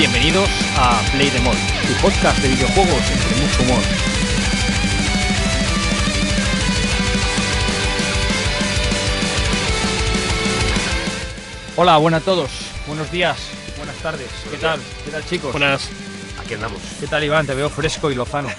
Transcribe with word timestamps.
Bienvenidos 0.00 0.48
a 0.78 0.98
Play 1.12 1.28
the 1.28 1.40
Mod, 1.40 1.52
tu 1.52 1.92
podcast 2.00 2.38
de 2.38 2.48
videojuegos 2.48 3.02
entre 3.10 3.36
mucho 3.36 3.62
humor. 3.64 3.82
Hola, 11.76 11.98
buenas 11.98 12.22
a 12.22 12.24
todos, 12.24 12.50
buenos 12.86 13.12
días, 13.12 13.36
buenas 13.76 13.96
tardes, 13.96 14.30
¿qué 14.50 14.56
tal? 14.56 14.80
¿Qué 15.04 15.10
tal 15.10 15.26
chicos? 15.26 15.52
Buenas. 15.52 15.90
Aquí 16.50 16.56
andamos. 16.56 16.82
¿Qué 16.98 17.06
tal 17.06 17.22
Iván? 17.22 17.46
Te 17.46 17.54
veo 17.54 17.70
fresco 17.70 18.10
y 18.10 18.16
lozano. 18.16 18.48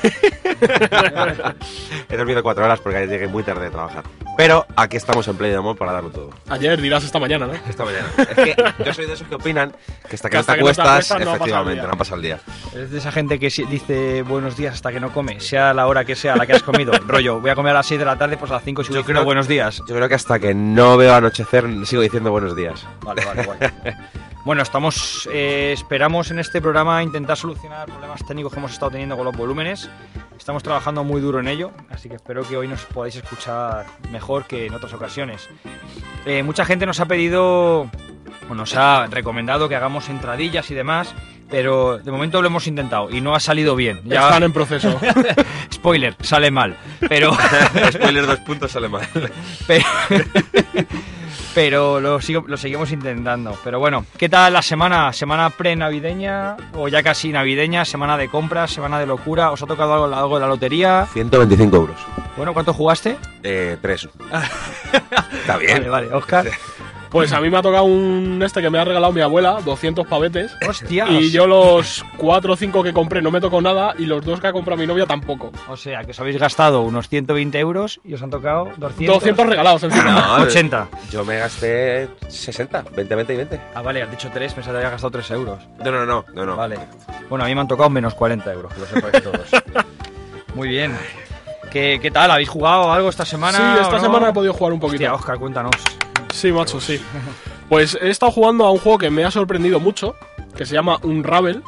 He 2.10 2.16
dormido 2.16 2.42
cuatro 2.42 2.64
horas 2.64 2.80
porque 2.80 3.00
ayer 3.00 3.10
llegué 3.10 3.28
muy 3.28 3.44
tarde 3.44 3.66
de 3.66 3.70
trabajar. 3.70 4.06
Pero 4.38 4.66
aquí 4.78 4.96
estamos 4.96 5.28
en 5.28 5.36
Play 5.36 5.52
de 5.52 5.58
Amor 5.58 5.76
para 5.78 5.92
darlo 5.92 6.10
todo. 6.10 6.30
Ayer 6.48 6.80
dirás 6.80 7.04
esta 7.04 7.20
mañana, 7.20 7.48
¿no? 7.48 7.54
Esta 7.68 7.84
mañana. 7.84 8.08
Es 8.18 8.28
que 8.28 8.56
yo 8.86 8.94
soy 8.94 9.08
de 9.08 9.14
esos 9.14 9.28
que 9.28 9.36
opinan 9.36 9.76
que 10.08 10.16
hasta 10.16 10.30
que, 10.30 10.38
Que 10.38 10.38
no 10.38 10.40
hasta 10.40 10.54
te 10.54 10.60
que 10.60 10.64
no 10.64 10.72
te 10.74 10.82
acuestas, 10.82 11.20
no 11.20 11.36
efectivamente, 11.36 11.84
no 11.86 11.90
ha 11.90 11.98
pasado 11.98 12.16
el 12.16 12.22
día. 12.22 12.40
Eres 12.74 12.92
de 12.92 12.98
esa 13.00 13.12
gente 13.12 13.38
que 13.40 13.50
dice 13.50 14.22
buenos 14.22 14.56
días 14.56 14.76
hasta 14.76 14.94
que 14.94 15.02
no 15.02 15.12
come, 15.12 15.42
sea 15.42 15.74
la 15.74 15.86
hora 15.88 16.06
que 16.06 16.16
sea 16.16 16.38
la 16.38 16.46
que 16.48 16.54
has 16.54 16.64
comido. 16.64 16.94
Rollo, 17.08 17.42
voy 17.42 17.50
a 17.50 17.56
comer 17.56 17.72
a 17.72 17.80
las 17.80 17.88
6 17.88 18.00
de 18.00 18.06
la 18.06 18.18
tarde, 18.18 18.38
pues 18.38 18.50
a 18.52 18.54
las 18.54 18.64
5 18.64 18.84
sigo 18.84 18.94
Yo 18.94 19.00
diciendo 19.02 19.20
creo- 19.20 19.26
buenos 19.26 19.50
días. 19.50 19.82
Yo 19.86 19.94
creo 19.98 20.08
que 20.08 20.16
hasta 20.16 20.40
que 20.40 20.54
no 20.54 20.96
veo 20.96 21.14
anochecer 21.14 21.66
sigo 21.86 22.02
diciendo 22.02 22.32
buenos 22.32 22.56
días. 22.56 22.88
Vale, 23.02 23.26
vale, 23.26 23.44
guay. 23.44 23.60
Bueno, 24.44 24.64
estamos, 24.64 25.30
eh, 25.32 25.72
esperamos 25.74 26.32
en 26.32 26.40
este 26.40 26.62
programa 26.62 27.04
intentar 27.04 27.38
solucionar 27.38 27.86
problemas 27.88 28.26
técnicos 28.26 28.52
que 28.52 28.60
hemos 28.60 28.72
estado 28.72 28.92
teniendo 28.92 29.16
con 29.16 29.26
los 29.26 29.36
volúmenes. 29.38 29.88
Estamos 30.38 30.64
trabajando 30.64 31.04
muy 31.04 31.22
duro 31.22 31.40
en 31.40 31.48
ello, 31.48 31.72
así 31.92 32.10
que 32.10 32.16
espero 32.16 32.44
que 32.48 32.58
hoy 32.58 32.68
nos 32.68 32.82
podáis 32.86 33.16
escuchar 33.16 33.86
mejor 34.12 34.46
que 34.46 34.66
en 34.66 34.74
otras 34.74 34.94
ocasiones. 34.94 35.48
Eh, 36.26 36.42
mucha 36.42 36.66
gente 36.66 36.88
nos 36.88 37.00
ha 37.00 37.06
pedido, 37.06 37.82
o 38.50 38.56
nos 38.56 38.76
ha 38.76 39.06
recomendado 39.08 39.70
que 39.70 39.76
hagamos 39.76 40.10
entradillas 40.10 40.72
y 40.72 40.74
demás, 40.74 41.14
pero 41.48 42.00
de 42.00 42.12
momento 42.12 42.42
lo 42.42 42.48
hemos 42.48 42.66
intentado 42.66 43.12
y 43.12 43.22
no 43.22 43.36
ha 43.36 43.40
salido 43.40 43.76
bien. 43.76 44.02
Ya, 44.06 44.22
Están 44.26 44.42
en 44.42 44.54
proceso. 44.54 45.00
spoiler, 45.72 46.16
sale 46.22 46.50
mal, 46.50 46.76
pero... 47.08 47.32
Spoiler 47.92 48.26
dos 48.26 48.40
puntos 48.40 48.72
sale 48.72 48.90
mal. 48.90 49.08
Pe- 49.68 49.86
Pero 51.54 52.00
lo, 52.00 52.20
sigo- 52.22 52.44
lo 52.48 52.58
seguimos 52.58 52.92
intentando. 52.92 53.58
Pero 53.64 53.80
bueno, 53.80 54.06
¿qué 54.18 54.30
tal 54.30 54.54
la 54.54 54.62
semana? 54.62 55.12
¿Semana 55.14 55.50
pre-navideña 55.50 56.56
o 56.74 56.88
ya 56.88 57.04
casi 57.04 57.30
navideña? 57.32 57.84
¿Semana 57.86 58.18
de 58.18 58.30
compras? 58.30 58.72
¿Semana 58.72 59.00
de 59.00 59.06
locura? 59.06 59.52
¿Os 59.52 59.62
ha 59.62 59.68
tocado 59.68 59.94
algo, 59.94 60.16
algo 60.16 60.36
de 60.36 60.42
la 60.42 60.48
lotería? 60.48 61.08
125 61.14 61.76
euros. 61.76 61.98
Bueno, 62.38 62.54
¿cuánto 62.54 62.74
jugaste? 62.74 63.18
Eh, 63.44 63.78
tres. 63.82 64.08
Está 65.42 65.58
bien. 65.58 65.78
Vale, 65.80 65.90
vale, 65.90 66.14
Oscar. 66.14 66.48
Pues 67.12 67.34
a 67.34 67.42
mí 67.42 67.50
me 67.50 67.58
ha 67.58 67.62
tocado 67.62 67.84
un 67.84 68.42
este 68.42 68.62
que 68.62 68.70
me 68.70 68.80
ha 68.80 68.86
regalado 68.86 69.12
mi 69.12 69.20
abuela, 69.20 69.60
200 69.66 70.08
pavetes. 70.08 70.56
Hostias. 70.66 71.10
Y 71.10 71.30
yo 71.30 71.46
los 71.46 72.06
4 72.16 72.54
o 72.54 72.56
5 72.56 72.84
que 72.84 72.94
compré 72.94 73.22
no 73.22 73.32
me 73.32 73.42
tocó 73.42 73.62
nada 73.62 73.94
y 73.98 74.06
los 74.06 74.24
dos 74.24 74.40
que 74.40 74.48
ha 74.48 74.54
comprado 74.54 74.80
mi 74.80 74.88
novia 74.88 75.06
tampoco. 75.06 75.52
O 75.68 75.76
sea, 75.76 76.06
que 76.06 76.12
os 76.12 76.20
habéis 76.22 76.38
gastado 76.38 76.84
unos 76.84 77.10
120 77.10 77.60
euros 77.60 78.00
y 78.06 78.14
os 78.14 78.24
han 78.24 78.30
tocado 78.30 78.72
200. 78.78 79.16
200 79.16 79.46
regalados 79.46 79.84
encima. 79.84 80.38
No, 80.38 80.44
80. 80.44 80.88
Yo 81.12 81.26
me 81.26 81.38
gasté 81.38 82.08
60, 82.30 82.86
20, 82.96 83.16
20 83.16 83.34
y 83.34 83.38
20. 83.38 83.62
Ah, 83.76 83.82
vale, 83.82 84.04
has 84.04 84.10
dicho 84.10 84.30
3, 84.34 84.54
pensaba 84.54 84.76
que 84.76 84.86
había 84.86 84.92
gastado 84.92 85.12
3 85.12 85.32
euros. 85.32 85.60
No, 85.84 85.92
no, 85.92 86.06
no, 86.06 86.26
no, 86.34 86.46
no. 86.46 86.56
Vale. 86.56 86.80
Bueno, 87.30 87.44
a 87.44 87.48
mí 87.50 87.56
me 87.56 87.60
han 87.60 87.68
tocado 87.68 87.90
menos 87.90 88.14
40 88.14 88.54
euros, 88.54 88.74
que 88.74 88.80
lo 88.80 88.86
sepáis 88.86 89.22
todos. 89.22 89.50
Muy 90.56 90.70
bien. 90.70 90.96
¿Qué, 91.70 92.00
qué 92.02 92.10
tal? 92.10 92.32
¿Habéis 92.32 92.50
jugado 92.50 92.90
algo 92.90 93.10
esta 93.10 93.26
semana? 93.26 93.58
Sí, 93.58 93.82
esta 93.82 93.98
no? 93.98 94.02
semana 94.02 94.30
he 94.30 94.34
podido 94.34 94.54
jugar 94.54 94.72
un 94.72 94.80
poquito. 94.80 95.04
Hostia, 95.04 95.14
Oscar, 95.14 95.38
cuéntanos. 95.38 95.76
Sí, 96.42 96.52
macho, 96.52 96.82
sí. 96.82 97.00
Pues 97.70 97.98
he 98.02 98.10
estado 98.10 98.32
jugando 98.32 98.66
a 98.66 98.72
un 98.72 98.80
juego 98.80 98.98
que 98.98 99.10
me 99.12 99.24
ha 99.24 99.30
sorprendido 99.32 99.80
mucho, 99.80 100.16
que 100.58 100.66
se 100.66 100.74
llama 100.74 100.98
Unravel, 101.04 101.62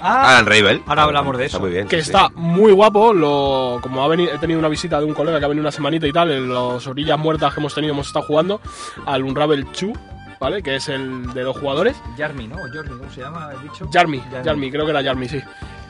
Alan 0.00 0.46
Ravel. 0.46 0.82
Ahora 0.86 1.02
hablamos 1.02 1.36
de 1.36 1.46
Está 1.46 1.56
eso. 1.56 1.62
muy 1.64 1.72
bien. 1.72 1.88
que 1.88 1.96
sí, 1.96 2.02
está 2.02 2.28
muy 2.36 2.70
guapo. 2.72 3.12
Lo, 3.12 3.80
como 3.82 4.04
ha 4.04 4.08
venido, 4.08 4.32
he 4.32 4.38
tenido 4.38 4.60
una 4.60 4.68
visita 4.68 5.00
de 5.00 5.04
un 5.06 5.14
colega 5.14 5.38
que 5.40 5.44
ha 5.44 5.48
venido 5.48 5.62
una 5.64 5.72
semanita 5.72 6.06
y 6.06 6.12
tal, 6.12 6.30
en 6.30 6.54
las 6.54 6.86
orillas 6.86 7.18
muertas 7.18 7.52
que 7.52 7.60
hemos 7.60 7.74
tenido 7.74 7.92
hemos 7.92 8.06
estado 8.06 8.24
jugando 8.24 8.60
al 9.04 9.24
Unravel 9.24 9.64
2, 9.64 9.90
¿vale? 10.38 10.62
Que 10.62 10.76
es 10.76 10.88
el 10.88 11.32
de 11.34 11.42
dos 11.42 11.58
jugadores. 11.58 11.96
Jarmy, 12.16 12.46
¿no? 12.46 12.54
O 12.54 12.60
Jordi, 12.72 12.90
¿cómo 12.96 13.10
se 13.10 13.20
llama 13.22 13.50
el 13.52 13.58
bicho? 13.68 13.88
Jarmy, 13.92 14.20
Jarmy. 14.30 14.44
Jarmy, 14.44 14.70
creo 14.70 14.84
que 14.84 14.90
era 14.92 15.02
Jarmy, 15.02 15.28
sí. 15.28 15.40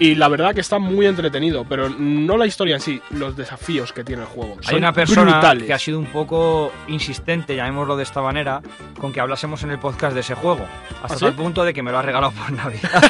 Y 0.03 0.15
la 0.15 0.29
verdad 0.29 0.55
que 0.55 0.63
está 0.63 0.79
muy 0.79 1.05
entretenido, 1.07 1.67
pero 1.69 1.91
no 1.91 2.39
la 2.39 2.47
historia 2.47 2.75
en 2.77 2.81
sí, 2.81 3.03
los 3.11 3.37
desafíos 3.37 3.93
que 3.93 4.03
tiene 4.03 4.23
el 4.23 4.29
juego. 4.29 4.57
Hay 4.63 4.65
Son 4.71 4.77
una 4.79 4.95
persona 4.95 5.33
brutales. 5.33 5.65
que 5.65 5.75
ha 5.75 5.79
sido 5.79 5.99
un 5.99 6.07
poco 6.07 6.73
insistente, 6.89 7.55
llamémoslo 7.55 7.99
de 7.99 8.05
esta 8.05 8.23
manera, 8.23 8.63
con 8.99 9.13
que 9.13 9.21
hablásemos 9.21 9.63
en 9.63 9.73
el 9.73 9.79
podcast 9.79 10.15
de 10.15 10.21
ese 10.21 10.35
juego. 10.35 10.65
Hasta 11.03 11.15
¿Ah, 11.15 11.19
sí? 11.19 11.25
tal 11.27 11.35
punto 11.35 11.65
de 11.65 11.75
que 11.75 11.83
me 11.83 11.91
lo 11.93 11.99
ha 11.99 12.03
regalado 12.03 12.33
por 12.33 12.51
Navidad. 12.51 13.03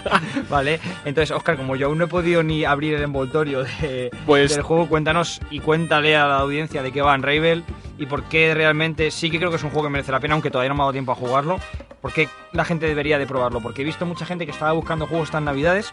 vale. 0.48 0.80
Entonces, 1.04 1.30
Oscar, 1.36 1.58
como 1.58 1.76
yo 1.76 1.88
aún 1.88 1.98
no 1.98 2.04
he 2.06 2.08
podido 2.08 2.42
ni 2.42 2.64
abrir 2.64 2.94
el 2.94 3.02
envoltorio 3.02 3.62
de- 3.64 4.10
Pues- 4.24 4.54
del 4.54 4.62
juego, 4.62 4.88
cuéntanos 4.88 5.40
y 5.50 5.60
cuéntale 5.60 6.16
a 6.16 6.26
la 6.26 6.38
audiencia 6.38 6.82
de 6.82 6.90
qué 6.90 7.02
va 7.02 7.14
Unravel 7.14 7.64
y 7.98 8.06
por 8.06 8.24
qué 8.24 8.54
realmente 8.54 9.10
sí 9.10 9.30
que 9.30 9.36
creo 9.36 9.50
que 9.50 9.56
es 9.56 9.62
un 9.62 9.68
juego 9.70 9.88
que 9.88 9.92
merece 9.92 10.10
la 10.10 10.20
pena, 10.20 10.32
aunque 10.32 10.50
todavía 10.50 10.70
no 10.70 10.74
me 10.74 10.80
ha 10.80 10.84
dado 10.84 10.92
tiempo 10.92 11.12
a 11.12 11.16
jugarlo. 11.16 11.58
¿Por 12.00 12.14
qué 12.14 12.30
la 12.52 12.64
gente 12.64 12.86
debería 12.86 13.18
de 13.18 13.26
probarlo? 13.26 13.60
Porque 13.60 13.82
he 13.82 13.84
visto 13.84 14.06
mucha 14.06 14.24
gente 14.24 14.46
que 14.46 14.52
estaba 14.52 14.72
buscando 14.72 15.06
juegos 15.06 15.28
estas 15.28 15.42
navidades 15.42 15.92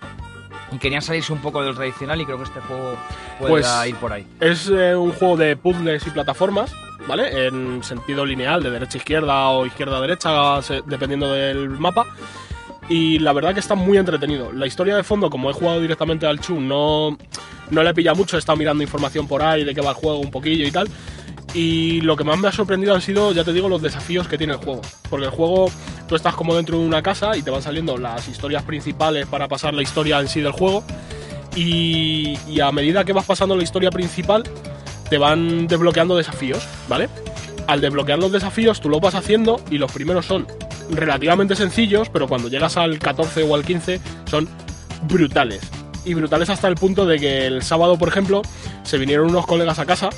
y 0.71 0.77
querían 0.77 1.01
salirse 1.01 1.31
un 1.33 1.39
poco 1.41 1.63
del 1.63 1.75
tradicional 1.75 2.19
y 2.21 2.25
creo 2.25 2.37
que 2.37 2.43
este 2.43 2.59
juego 2.61 2.95
pueda 3.39 3.49
Pues- 3.49 3.89
ir 3.89 3.95
por 3.95 4.13
ahí. 4.13 4.25
Es 4.39 4.69
eh, 4.69 4.95
un 4.95 5.11
juego 5.13 5.37
de 5.37 5.55
puzzles 5.55 6.05
y 6.05 6.09
plataformas, 6.09 6.73
¿vale? 7.07 7.47
En 7.47 7.83
sentido 7.83 8.25
lineal, 8.25 8.61
de 8.63 8.71
derecha 8.71 8.97
a 8.97 8.99
izquierda 8.99 9.49
o 9.49 9.65
izquierda 9.65 9.97
a 9.97 10.01
derecha, 10.01 10.81
dependiendo 10.85 11.31
del 11.33 11.69
mapa. 11.69 12.05
Y 12.89 13.19
la 13.19 13.33
verdad 13.33 13.53
que 13.53 13.59
está 13.59 13.75
muy 13.75 13.97
entretenido. 13.97 14.51
La 14.53 14.65
historia 14.65 14.95
de 14.95 15.03
fondo, 15.03 15.29
como 15.29 15.49
he 15.49 15.53
jugado 15.53 15.81
directamente 15.81 16.25
al 16.25 16.39
Chu, 16.39 16.59
no, 16.61 17.17
no 17.69 17.83
le 17.83 17.93
pilla 17.93 18.13
mucho. 18.13 18.37
He 18.37 18.39
estado 18.39 18.57
mirando 18.57 18.81
información 18.81 19.27
por 19.27 19.41
ahí 19.43 19.65
de 19.65 19.75
qué 19.75 19.81
va 19.81 19.89
el 19.89 19.95
juego 19.95 20.19
un 20.19 20.31
poquillo 20.31 20.65
y 20.65 20.71
tal. 20.71 20.87
Y 21.53 22.01
lo 22.01 22.15
que 22.15 22.23
más 22.23 22.37
me 22.37 22.47
ha 22.47 22.51
sorprendido 22.51 22.93
han 22.93 23.01
sido, 23.01 23.31
ya 23.31 23.43
te 23.43 23.53
digo, 23.53 23.69
los 23.69 23.81
desafíos 23.81 24.27
que 24.27 24.37
tiene 24.37 24.53
el 24.53 24.59
juego. 24.59 24.81
Porque 25.09 25.25
el 25.25 25.31
juego, 25.31 25.71
tú 26.07 26.15
estás 26.15 26.35
como 26.35 26.55
dentro 26.55 26.77
de 26.77 26.85
una 26.85 27.01
casa 27.01 27.35
y 27.37 27.41
te 27.41 27.49
van 27.49 27.61
saliendo 27.61 27.97
las 27.97 28.27
historias 28.27 28.63
principales 28.63 29.25
para 29.27 29.47
pasar 29.47 29.73
la 29.73 29.81
historia 29.81 30.19
en 30.19 30.27
sí 30.27 30.41
del 30.41 30.51
juego. 30.51 30.83
Y, 31.55 32.37
y 32.47 32.59
a 32.59 32.71
medida 32.71 33.03
que 33.03 33.13
vas 33.13 33.25
pasando 33.25 33.55
la 33.55 33.63
historia 33.63 33.89
principal, 33.89 34.43
te 35.09 35.17
van 35.17 35.67
desbloqueando 35.67 36.15
desafíos, 36.15 36.63
¿vale? 36.87 37.09
Al 37.67 37.81
desbloquear 37.81 38.19
los 38.19 38.31
desafíos, 38.31 38.79
tú 38.79 38.89
lo 38.89 38.99
vas 38.99 39.15
haciendo 39.15 39.59
y 39.71 39.77
los 39.77 39.91
primeros 39.91 40.25
son 40.25 40.47
relativamente 40.89 41.55
sencillos, 41.55 42.09
pero 42.09 42.27
cuando 42.27 42.49
llegas 42.49 42.77
al 42.77 42.99
14 42.99 43.43
o 43.43 43.55
al 43.55 43.65
15 43.65 43.99
son 44.29 44.47
brutales. 45.03 45.61
Y 46.05 46.13
brutales 46.13 46.49
hasta 46.49 46.67
el 46.67 46.75
punto 46.75 47.05
de 47.05 47.19
que 47.19 47.45
el 47.45 47.63
sábado, 47.63 47.97
por 47.97 48.07
ejemplo, 48.07 48.41
se 48.83 48.97
vinieron 48.97 49.29
unos 49.29 49.45
colegas 49.45 49.79
a 49.79 49.85
casa, 49.85 50.09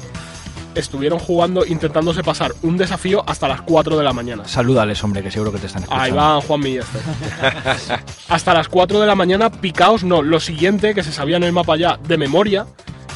estuvieron 0.76 1.20
jugando, 1.20 1.66
intentándose 1.66 2.24
pasar 2.24 2.54
un 2.62 2.78
desafío 2.78 3.24
hasta 3.28 3.48
las 3.48 3.62
4 3.62 3.98
de 3.98 4.04
la 4.04 4.14
mañana. 4.14 4.48
Salúdales, 4.48 5.04
hombre, 5.04 5.24
que 5.24 5.32
seguro 5.32 5.52
que 5.52 5.60
te 5.60 5.68
están 5.68 5.84
escuchando. 5.84 6.04
Ahí 6.04 6.12
va 6.12 6.42
Juanmi 6.42 6.70
y 6.70 6.78
este. 6.78 7.00
Hasta 8.30 8.54
las 8.54 8.68
4 8.70 9.00
de 9.00 9.08
la 9.08 9.16
mañana, 9.16 9.50
picaos, 9.50 10.04
no, 10.04 10.22
lo 10.22 10.40
siguiente, 10.40 10.94
que 10.94 11.04
se 11.04 11.12
sabía 11.12 11.38
en 11.38 11.44
el 11.44 11.52
mapa 11.52 11.78
ya 11.78 11.98
de 11.98 12.18
memoria, 12.18 12.66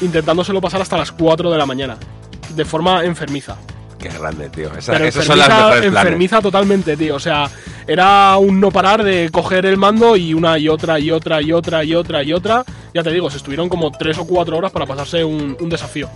intentándoselo 0.01 0.61
pasar 0.61 0.81
hasta 0.81 0.97
las 0.97 1.11
4 1.11 1.51
de 1.51 1.57
la 1.57 1.65
mañana. 1.65 1.97
De 2.55 2.65
forma 2.65 3.03
enfermiza. 3.03 3.57
Qué 4.03 4.17
grande, 4.19 4.49
tío. 4.49 4.69
Esa- 4.77 4.91
Pero 4.93 5.05
esos 5.05 5.23
son 5.25 5.37
las 5.37 5.49
enfermiza, 5.81 6.01
planes. 6.39 6.43
totalmente, 6.43 6.97
tío. 6.97 7.15
O 7.15 7.19
sea, 7.19 7.49
era 7.87 8.35
un 8.37 8.59
no 8.59 8.69
parar 8.69 9.01
de 9.03 9.29
coger 9.31 9.65
el 9.65 9.77
mando 9.77 10.17
y 10.17 10.33
una 10.33 10.57
y 10.59 10.67
otra 10.67 10.99
y 10.99 11.09
otra 11.09 11.41
y 11.41 11.53
otra 11.53 11.83
y 11.85 11.95
otra 11.95 12.21
y 12.23 12.33
otra, 12.33 12.65
Ya 12.93 13.01
te 13.01 13.11
digo, 13.11 13.29
se 13.31 13.37
estuvieron 13.37 13.69
como 13.69 13.91
3 13.91 14.17
o 14.19 14.25
4 14.27 14.57
horas 14.57 14.71
para 14.71 14.85
pasarse 14.85 15.23
un, 15.23 15.55
un 15.59 15.69
desafío. 15.69 16.09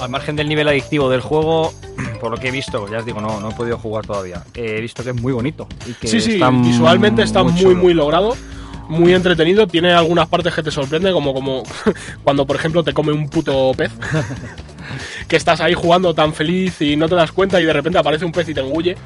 Al 0.00 0.08
margen 0.10 0.36
del 0.36 0.48
nivel 0.48 0.66
adictivo 0.68 1.10
del 1.10 1.20
juego, 1.20 1.74
por 2.20 2.30
lo 2.30 2.36
que 2.38 2.48
he 2.48 2.50
visto, 2.52 2.88
ya 2.90 2.98
os 2.98 3.04
digo, 3.04 3.20
no, 3.20 3.40
no 3.40 3.50
he 3.50 3.54
podido 3.54 3.76
jugar 3.78 4.06
todavía. 4.06 4.42
He 4.54 4.80
visto 4.80 5.02
que 5.02 5.10
es 5.10 5.20
muy 5.20 5.32
bonito. 5.32 5.66
Y 5.86 5.92
que 5.94 6.06
Sí, 6.08 6.20
sí, 6.20 6.34
está 6.34 6.50
visualmente 6.50 7.22
está 7.22 7.42
muy, 7.42 7.60
chulo. 7.60 7.76
muy 7.76 7.94
logrado. 7.94 8.36
Muy 8.88 9.12
entretenido, 9.14 9.66
tiene 9.66 9.92
algunas 9.92 10.28
partes 10.28 10.54
que 10.54 10.62
te 10.62 10.70
sorprenden, 10.70 11.12
como, 11.14 11.32
como 11.34 11.62
cuando, 12.22 12.46
por 12.46 12.56
ejemplo, 12.56 12.84
te 12.84 12.92
come 12.92 13.12
un 13.12 13.28
puto 13.28 13.72
pez. 13.76 13.90
que 15.28 15.36
estás 15.36 15.60
ahí 15.60 15.74
jugando 15.74 16.14
tan 16.14 16.32
feliz 16.34 16.80
y 16.80 16.96
no 16.96 17.08
te 17.08 17.14
das 17.14 17.32
cuenta 17.32 17.60
y 17.60 17.64
de 17.64 17.72
repente 17.72 17.98
aparece 17.98 18.24
un 18.24 18.32
pez 18.32 18.48
y 18.48 18.54
te 18.54 18.60
engulle. 18.60 18.96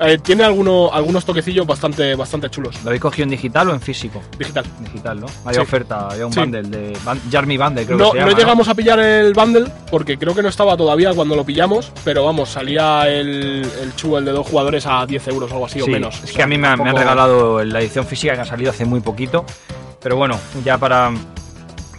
Eh, 0.00 0.16
tiene 0.22 0.44
alguno- 0.44 0.90
algunos 0.92 1.24
toquecillos 1.24 1.66
bastante, 1.66 2.14
bastante 2.14 2.48
chulos. 2.48 2.76
¿Lo 2.84 2.90
habéis 2.90 3.02
cogido 3.02 3.24
en 3.24 3.30
digital 3.30 3.68
o 3.68 3.74
en 3.74 3.80
físico? 3.80 4.22
Digital. 4.38 4.64
Digital, 4.78 5.18
¿no? 5.18 5.26
Había 5.44 5.54
Sí. 5.54 5.60
oferta, 5.60 6.06
había 6.08 6.24
un 6.24 6.32
Sí. 6.32 6.38
bundle 6.38 6.62
de. 6.62 6.96
Jarmy 7.32 7.56
Bundle, 7.58 7.84
creo 7.84 7.98
No, 7.98 8.04
que 8.12 8.18
se 8.18 8.24
no 8.24 8.28
llama, 8.30 8.38
llegamos 8.38 8.68
a 8.68 8.74
pillar 8.76 9.00
el 9.00 9.32
bundle 9.32 9.64
porque 9.90 10.16
creo 10.16 10.36
que 10.36 10.42
no 10.44 10.50
estaba 10.50 10.76
todavía 10.76 11.12
cuando 11.14 11.34
lo 11.34 11.42
pillamos, 11.44 11.90
pero 12.04 12.24
vamos, 12.24 12.48
salía 12.48 13.08
el, 13.08 13.66
el 13.82 13.96
chubo, 13.96 14.18
el 14.18 14.24
de 14.24 14.30
dos 14.30 14.46
jugadores, 14.46 14.86
a 14.86 15.04
10 15.04 15.26
euros 15.26 15.50
o 15.50 15.54
algo 15.54 15.66
así 15.66 15.80
o 15.80 15.84
Sí, 15.86 15.90
menos. 15.90 16.14
Es 16.18 16.22
O 16.22 16.26
que 16.26 16.32
sea, 16.34 16.44
a 16.44 16.46
mí 16.48 16.58
me, 16.58 16.76
me 16.76 16.90
han 16.90 16.96
regalado 16.96 17.64
la 17.64 17.80
edición 17.80 18.06
física 18.06 18.34
que 18.34 18.42
ha 18.42 18.44
salido 18.44 18.70
hace 18.70 18.84
muy 18.84 19.00
poquito. 19.00 19.44
Pero 20.00 20.14
bueno, 20.14 20.38
ya 20.64 20.78
para, 20.78 21.10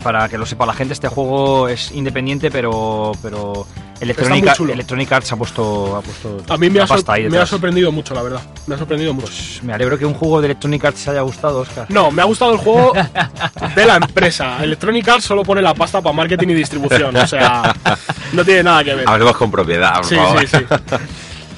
para 0.04 0.30
que 0.30 0.38
lo 0.38 0.46
sepa 0.46 0.66
la 0.66 0.74
gente, 0.74 0.94
este 0.94 1.07
juego 1.07 1.68
es 1.68 1.92
independiente, 1.92 2.50
pero, 2.51 3.12
pero 3.22 3.68
Electronic. 4.00 4.57
Electronic 4.60 5.12
Arts 5.12 5.31
ha 5.34 5.36
puesto, 5.36 5.98
ha 5.98 6.01
pusto 6.01 6.38
A 6.48 6.57
mí 6.57 6.69
me 6.69 6.80
ha, 6.80 6.86
pasta 6.88 7.13
ahí 7.13 7.30
me 7.30 7.38
ha 7.38 7.46
sorprendido 7.46 7.92
mucho, 7.92 8.13
la 8.13 8.22
verdad. 8.24 8.42
Me 8.66 8.75
ha 8.75 8.78
sorprendido 8.78 9.13
mucho. 9.13 9.30
Me 9.63 9.74
alegro 9.74 9.98
que 9.98 10.06
un 10.06 10.13
juego 10.13 10.40
de 10.40 10.48
Electronic 10.48 10.86
Arts 10.86 11.07
haya 11.10 11.22
gustado, 11.22 11.60
Oscar. 11.60 11.86
No, 11.90 12.10
me 12.12 12.22
ha 12.22 12.25
gustado 12.25 12.54
el 12.54 12.60
juego 12.60 12.94
de 13.75 13.86
la 13.86 13.98
empresa. 13.98 14.63
Electronic 14.63 15.07
Arts 15.10 15.25
solo 15.25 15.44
pone 15.44 15.62
la 15.62 15.74
pasta 15.74 16.01
para 16.01 16.13
marketing 16.16 16.48
y 16.50 16.54
distribución. 16.54 17.16
O 17.16 17.28
sea, 17.28 17.75
no 18.31 18.46
tiene 18.46 18.63
nada 18.63 18.84
que 18.84 18.96
ver. 18.96 19.10
Hablemos 19.10 19.36
con 19.36 19.51
propiedad, 19.51 19.96
por 19.96 20.06
Sí, 20.06 20.16
favor. 20.16 20.40
sí, 20.42 20.48
sí. 20.48 20.66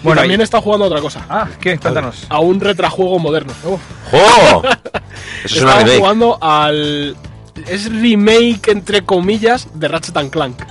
Bueno, 0.03 0.21
y 0.21 0.23
también 0.23 0.41
está 0.41 0.59
jugando 0.59 0.85
a 0.85 0.87
otra 0.87 0.99
cosa. 0.99 1.23
Ah, 1.29 1.47
¿qué? 1.59 1.77
Cuéntanos. 1.77 2.25
A 2.27 2.39
un 2.39 2.59
retrajuego 2.59 3.19
moderno. 3.19 3.53
¡Jo! 3.63 4.63
Eso 5.43 5.55
es 5.57 5.61
una 5.61 5.75
jugando 5.95 6.39
al. 6.41 7.15
Es 7.67 7.91
remake, 7.91 8.69
entre 8.71 9.03
comillas, 9.03 9.67
de 9.73 9.87
Ratchet 9.87 10.17
and 10.17 10.29
Clank. 10.31 10.61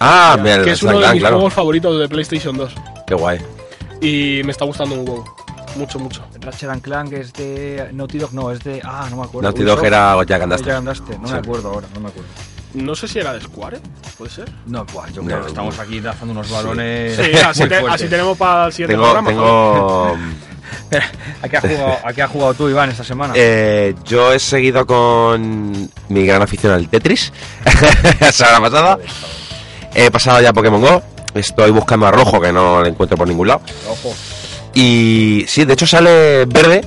Ah, 0.00 0.36
mira, 0.40 0.56
el 0.56 0.64
que 0.64 0.72
es 0.72 0.82
uno 0.82 0.92
de 0.92 0.98
Clank, 0.98 1.12
mis 1.14 1.22
claro. 1.22 1.36
juegos 1.36 1.52
favoritos 1.54 1.98
de 1.98 2.08
PlayStation 2.08 2.56
2. 2.56 2.74
Qué 3.06 3.14
guay. 3.14 3.38
Y 4.00 4.42
me 4.44 4.52
está 4.52 4.64
gustando 4.64 4.94
un 4.94 5.08
huevo. 5.08 5.24
Mucho, 5.76 5.98
mucho. 5.98 6.24
Ratchet 6.40 6.70
and 6.70 6.82
Clank 6.82 7.12
es 7.12 7.32
de 7.32 7.88
Naughty 7.92 8.18
Dog, 8.18 8.32
no, 8.32 8.50
es 8.52 8.62
de. 8.62 8.80
Ah, 8.84 9.08
no 9.10 9.16
me 9.16 9.22
acuerdo. 9.24 9.42
Naughty 9.48 9.64
Dog 9.64 9.84
era 9.84 10.16
Jack 10.24 10.42
and 10.42 10.52
Daxter. 10.52 10.68
Jack 10.72 10.76
and 10.78 11.20
No 11.22 11.26
Sí. 11.28 11.32
me 11.32 11.38
acuerdo 11.38 11.68
ahora, 11.70 11.86
no 11.94 12.00
me 12.00 12.08
acuerdo. 12.08 12.28
No 12.74 12.94
sé 12.96 13.06
si 13.08 13.18
era 13.20 13.32
de 13.32 13.40
Square, 13.40 13.78
¿puede 14.18 14.30
ser? 14.32 14.50
No, 14.66 14.84
buah, 14.84 15.08
yo 15.10 15.22
No, 15.22 15.28
creo 15.28 15.40
que 15.42 15.48
estamos 15.48 15.78
aquí 15.78 16.00
lanzando 16.00 16.32
unos 16.32 16.50
balones. 16.50 17.16
Sí, 17.16 17.32
así, 17.44 17.62
te- 17.68 18.08
tenemos 18.08 18.36
para 18.36 18.66
el 18.66 18.72
siguiente 18.72 18.94
Tengo, 18.94 19.04
programa. 19.12 19.28
tengo. 19.30 20.16
¿A 21.42 21.48
qué 21.48 21.56
has 21.56 21.62
jugado, 21.64 21.98
a 22.04 22.12
qué 22.12 22.22
has 22.22 22.30
jugado 22.30 22.54
tú, 22.54 22.68
Iván, 22.68 22.90
esta 22.90 23.04
semana? 23.04 23.32
eh, 23.36 23.94
yo 24.04 24.32
he 24.32 24.38
seguido 24.40 24.84
con 24.86 25.88
mi 26.08 26.26
gran 26.26 26.42
afición 26.42 26.72
al 26.72 26.88
Tetris. 26.88 27.32
La 28.20 28.32
semana 28.32 28.60
pasada. 28.60 28.98
He 29.94 30.10
pasado 30.10 30.40
ya 30.40 30.50
a 30.50 30.52
Pokémon 30.52 30.80
Go. 30.80 31.02
Estoy 31.34 31.70
buscando 31.70 32.06
a 32.06 32.10
Rojo, 32.10 32.40
que 32.40 32.52
no 32.52 32.80
lo 32.80 32.86
encuentro 32.86 33.16
por 33.16 33.28
ningún 33.28 33.48
lado. 33.48 33.60
Ojo. 33.88 34.12
Y 34.74 35.44
sí, 35.46 35.64
de 35.64 35.74
hecho 35.74 35.86
sale 35.86 36.44
Verde, 36.46 36.84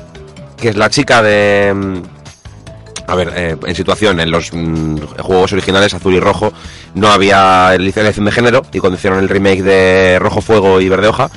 que 0.57 0.69
es 0.69 0.75
la 0.75 0.89
chica 0.89 1.21
de... 1.21 2.01
A 3.07 3.15
ver, 3.15 3.33
eh, 3.35 3.57
en 3.65 3.75
situación, 3.75 4.19
en 4.19 4.29
los 4.29 4.51
mm, 4.51 4.97
juegos 5.21 5.53
originales 5.53 5.93
azul 5.93 6.13
y 6.13 6.19
rojo 6.19 6.51
no 6.93 7.07
había 7.09 7.73
elección 7.73 8.25
de 8.25 8.31
género 8.31 8.63
y 8.73 8.79
cuando 8.79 8.97
hicieron 8.97 9.19
el 9.19 9.29
remake 9.29 9.63
de 9.63 10.19
Rojo 10.19 10.41
Fuego 10.41 10.81
y 10.81 10.89
Verde 10.89 11.07
Hoja, 11.07 11.29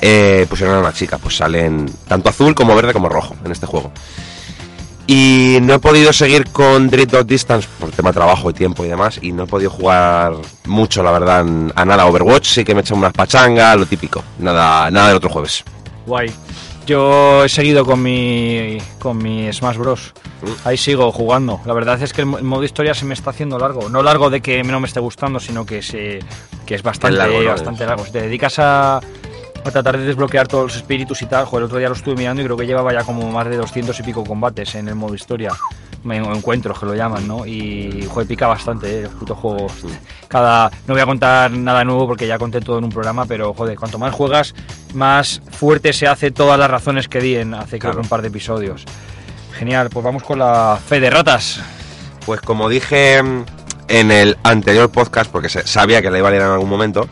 eh, 0.00 0.46
pusieron 0.48 0.76
a 0.76 0.80
una 0.80 0.94
chica, 0.94 1.18
pues 1.18 1.36
salen 1.36 1.86
tanto 2.08 2.30
azul 2.30 2.54
como 2.54 2.74
verde 2.74 2.94
como 2.94 3.10
rojo 3.10 3.36
en 3.44 3.52
este 3.52 3.66
juego. 3.66 3.92
Y 5.06 5.58
no 5.62 5.74
he 5.74 5.78
podido 5.80 6.12
seguir 6.12 6.46
con 6.52 6.88
Dread 6.88 7.08
Dot 7.08 7.26
Distance 7.26 7.68
por 7.80 7.90
tema 7.90 8.12
trabajo 8.12 8.48
y 8.48 8.54
tiempo 8.54 8.84
y 8.84 8.88
demás. 8.88 9.18
Y 9.20 9.32
no 9.32 9.42
he 9.42 9.46
podido 9.48 9.68
jugar 9.68 10.34
mucho, 10.66 11.02
la 11.02 11.10
verdad, 11.10 11.44
a 11.74 11.84
nada. 11.84 12.06
Overwatch 12.06 12.46
sí 12.46 12.64
que 12.64 12.74
me 12.74 12.80
he 12.80 12.82
hecho 12.82 12.94
unas 12.94 13.12
pachangas, 13.12 13.76
lo 13.76 13.86
típico. 13.86 14.22
Nada, 14.38 14.88
nada 14.88 15.08
del 15.08 15.16
otro 15.16 15.28
jueves. 15.28 15.64
Guay. 16.06 16.32
Yo 16.90 17.44
he 17.44 17.48
seguido 17.48 17.84
con 17.84 18.02
mi 18.02 18.78
con 18.98 19.16
mi 19.16 19.48
Smash 19.52 19.76
Bros. 19.76 20.12
Ahí 20.64 20.76
sigo 20.76 21.12
jugando. 21.12 21.60
La 21.64 21.72
verdad 21.72 22.02
es 22.02 22.12
que 22.12 22.22
el 22.22 22.26
mo- 22.26 22.38
el 22.38 22.42
modo 22.42 22.64
historia 22.64 22.94
se 22.94 23.04
me 23.04 23.14
está 23.14 23.30
haciendo 23.30 23.60
largo. 23.60 23.88
No 23.88 24.02
largo 24.02 24.28
de 24.28 24.40
que 24.40 24.60
no 24.64 24.80
me 24.80 24.88
esté 24.88 24.98
gustando, 24.98 25.38
sino 25.38 25.64
que 25.64 25.82
se 25.82 26.18
que 26.66 26.74
es 26.74 26.82
bastante 26.82 27.16
largo, 27.18 27.34
¿no? 27.44 27.50
bastante 27.52 27.86
largo. 27.86 28.04
Si 28.06 28.10
te 28.10 28.22
dedicas 28.22 28.58
a, 28.58 28.96
a 28.96 29.70
tratar 29.70 29.98
de 29.98 30.04
desbloquear 30.04 30.48
todos 30.48 30.64
los 30.64 30.76
espíritus 30.78 31.22
y 31.22 31.26
tal, 31.26 31.44
joder, 31.46 31.62
el 31.62 31.66
otro 31.66 31.78
día 31.78 31.88
lo 31.88 31.94
estuve 31.94 32.16
mirando 32.16 32.42
y 32.42 32.44
creo 32.44 32.56
que 32.56 32.66
llevaba 32.66 32.92
ya 32.92 33.04
como 33.04 33.30
más 33.30 33.48
de 33.48 33.56
200 33.56 33.96
y 34.00 34.02
pico 34.02 34.24
combates 34.24 34.74
en 34.74 34.88
el 34.88 34.96
modo 34.96 35.14
historia. 35.14 35.52
Me- 36.02 36.16
encuentros 36.16 36.78
que 36.78 36.86
lo 36.86 36.94
llaman, 36.94 37.28
¿no? 37.28 37.44
Y 37.46 38.06
joder, 38.10 38.26
pica 38.26 38.46
bastante, 38.46 38.90
¿eh? 38.90 39.00
el 39.02 39.08
puto 39.10 39.34
juego. 39.34 39.66
Cada, 40.28 40.70
no 40.86 40.94
voy 40.94 41.00
a 41.02 41.06
contar 41.06 41.50
nada 41.50 41.84
nuevo 41.84 42.06
porque 42.06 42.26
ya 42.26 42.38
conté 42.38 42.60
todo 42.60 42.78
en 42.78 42.84
un 42.84 42.90
programa, 42.90 43.26
pero 43.26 43.52
joder, 43.52 43.76
cuanto 43.78 43.98
más 43.98 44.14
juegas, 44.14 44.54
más 44.94 45.42
fuerte 45.50 45.92
se 45.92 46.06
hace 46.06 46.30
todas 46.30 46.58
las 46.58 46.70
razones 46.70 47.06
que 47.08 47.20
di 47.20 47.36
en 47.36 47.52
hace 47.54 47.78
Claro. 47.78 48.00
un 48.00 48.08
par 48.08 48.22
de 48.22 48.28
episodios. 48.28 48.84
Genial, 49.52 49.90
pues 49.90 50.02
vamos 50.04 50.22
con 50.22 50.38
la 50.38 50.78
fe 50.84 51.00
de 51.00 51.10
ratas. 51.10 51.60
Pues 52.24 52.40
como 52.40 52.68
dije 52.68 53.20
en 53.90 54.10
el 54.10 54.38
anterior 54.44 54.90
podcast, 54.90 55.30
porque 55.30 55.48
se- 55.48 55.66
sabía 55.66 56.00
que 56.00 56.10
le 56.10 56.18
iba 56.18 56.28
a 56.28 56.30
leer 56.30 56.42
en 56.44 56.50
algún 56.50 56.68
momento, 56.70 57.08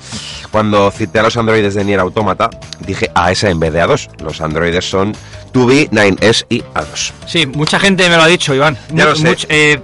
cuando 0.51 0.91
cité 0.91 1.19
a 1.19 1.23
los 1.25 1.37
androides 1.37 1.75
de 1.75 1.85
Nier 1.85 2.01
Automata, 2.01 2.49
dije 2.81 3.11
A-S 3.15 3.49
en 3.49 3.61
vez 3.61 3.73
de 3.73 3.83
A2. 3.83 4.09
Los 4.23 4.41
androides 4.41 4.89
son 4.89 5.13
2B, 5.53 5.89
9S 5.91 6.47
y 6.49 6.61
A2. 6.63 7.13
Sí, 7.27 7.47
mucha 7.47 7.79
gente 7.81 8.09
me 8.09 8.17
lo 8.17 8.23
ha 8.23 8.27
dicho, 8.27 8.55
Iván. 8.55 8.77
Ya 8.93 9.05
Mu- 9.05 9.11
lo 9.11 9.17
sé. 9.17 9.23
much- 9.29 9.47
eh, 9.49 9.81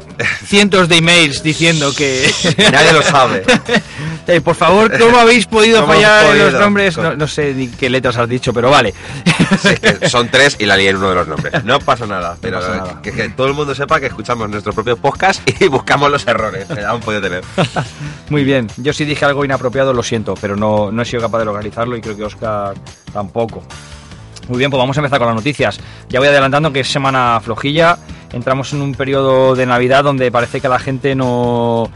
cientos 0.47 0.89
de 0.89 0.97
emails 0.97 1.43
diciendo 1.43 1.95
que... 1.95 2.33
Nadie 2.73 2.93
lo 2.93 3.03
sabe. 3.03 3.43
Eh, 4.27 4.41
por 4.41 4.55
favor, 4.55 4.97
¿cómo 4.99 5.19
habéis 5.19 5.47
podido 5.47 5.81
¿Cómo 5.83 5.93
hemos 5.93 6.05
fallar 6.07 6.37
en 6.37 6.53
los 6.53 6.61
nombres? 6.61 6.97
No, 6.97 7.15
no 7.15 7.29
sé 7.29 7.53
ni 7.55 7.69
qué 7.69 7.91
letras 7.91 8.17
has 8.17 8.29
dicho, 8.29 8.53
pero 8.53 8.71
vale. 8.71 8.95
Sí, 9.61 9.75
que 9.77 10.09
son 10.09 10.29
tres 10.29 10.57
y 10.59 10.67
la 10.67 10.77
lié 10.77 10.91
en 10.91 10.97
uno 10.97 11.11
de 11.11 11.15
los 11.15 11.29
nombres. 11.29 11.53
No 11.65 11.79
pasa 11.79 12.07
nada, 12.07 12.37
pero 12.41 12.61
pasa 12.61 12.77
nada. 12.77 13.03
Que, 13.03 13.13
que 13.13 13.29
todo 13.31 13.47
el 13.47 13.55
mundo 13.55 13.75
sepa 13.75 14.01
que 14.01 14.07
escuchamos 14.07 14.49
nuestro 14.49 14.73
propio 14.73 14.97
podcast 14.97 15.41
y 15.61 15.69
buscamos 15.69 16.11
los 16.11 16.27
errores 16.27 16.67
que 16.67 16.85
han 16.85 17.01
podido 17.01 17.23
tener. 17.23 17.45
Muy 18.31 18.45
bien, 18.45 18.69
yo 18.77 18.93
si 18.93 19.05
dije 19.05 19.25
algo 19.25 19.45
inapropiado 19.45 19.93
lo 19.93 20.03
siento, 20.03 20.35
pero 20.41 20.57
no, 20.57 20.91
no 20.91 21.03
he 21.03 21.05
sido 21.05 21.23
capaz 21.23 21.39
de 21.39 21.45
localizarlo 21.47 21.97
y 21.97 22.01
creo 22.01 22.17
que 22.17 22.25
Oscar 22.25 22.75
tampoco. 23.13 23.63
Muy 24.49 24.59
bien, 24.59 24.71
pues 24.71 24.79
vamos 24.79 24.97
a 24.97 25.01
empezar 25.01 25.19
con 25.19 25.29
las 25.29 25.37
noticias. 25.37 25.81
Ya 26.09 26.19
voy 26.19 26.29
adelantando 26.29 26.73
que 26.73 26.81
es 26.81 26.89
semana 26.89 27.41
flojilla. 27.43 27.99
Entramos 28.33 28.73
en 28.73 28.83
un 28.83 28.95
periodo 28.95 29.55
de 29.55 29.65
Navidad 29.65 30.05
donde 30.05 30.31
parece 30.31 30.61
que 30.61 30.69
la 30.69 30.79
gente 30.79 31.15
no. 31.15 31.91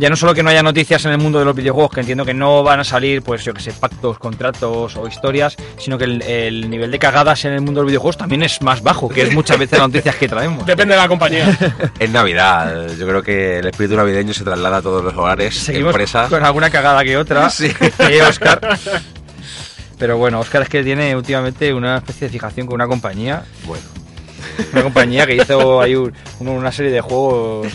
Ya 0.00 0.08
no 0.08 0.16
solo 0.16 0.32
que 0.34 0.42
no 0.42 0.48
haya 0.48 0.62
noticias 0.62 1.04
en 1.04 1.10
el 1.12 1.18
mundo 1.18 1.38
de 1.40 1.44
los 1.44 1.54
videojuegos, 1.54 1.92
que 1.92 2.00
entiendo 2.00 2.24
que 2.24 2.32
no 2.32 2.62
van 2.62 2.80
a 2.80 2.84
salir, 2.84 3.20
pues 3.22 3.44
yo 3.44 3.52
que 3.52 3.60
sé, 3.60 3.72
pactos, 3.72 4.18
contratos 4.18 4.96
o 4.96 5.06
historias, 5.06 5.56
sino 5.78 5.98
que 5.98 6.04
el, 6.04 6.22
el 6.22 6.70
nivel 6.70 6.90
de 6.90 6.98
cagadas 6.98 7.44
en 7.44 7.52
el 7.52 7.60
mundo 7.60 7.80
de 7.80 7.84
los 7.84 7.90
videojuegos 7.90 8.16
también 8.16 8.42
es 8.42 8.62
más 8.62 8.82
bajo, 8.82 9.10
que 9.10 9.20
es 9.22 9.34
muchas 9.34 9.58
veces 9.58 9.78
las 9.78 9.88
noticias 9.88 10.16
que 10.16 10.26
traemos. 10.26 10.64
Depende 10.64 10.94
de 10.94 11.00
la 11.02 11.06
compañía. 11.08 11.54
En 11.98 12.12
Navidad, 12.14 12.88
yo 12.98 13.06
creo 13.06 13.22
que 13.22 13.58
el 13.58 13.66
espíritu 13.66 13.94
navideño 13.94 14.32
se 14.32 14.42
traslada 14.42 14.78
a 14.78 14.82
todos 14.82 15.04
los 15.04 15.14
hogares, 15.14 15.54
Seguimos 15.54 15.90
empresas. 15.90 16.30
con 16.30 16.42
alguna 16.44 16.70
cagada 16.70 17.04
que 17.04 17.16
otra. 17.18 17.50
Sí. 17.50 17.70
Eh, 17.98 18.22
Oscar. 18.22 18.78
Pero 19.98 20.16
bueno, 20.16 20.40
Oscar 20.40 20.62
es 20.62 20.68
que 20.70 20.82
tiene 20.82 21.14
últimamente 21.14 21.74
una 21.74 21.98
especie 21.98 22.26
de 22.28 22.32
fijación 22.32 22.66
con 22.66 22.76
una 22.76 22.86
compañía. 22.86 23.42
Bueno, 23.64 23.82
Una 24.72 24.82
compañía 24.82 25.26
que 25.26 25.36
hizo 25.36 25.82
ahí 25.82 25.94
un- 25.94 26.14
una 26.38 26.72
serie 26.72 26.90
de 26.90 27.02
juegos 27.02 27.66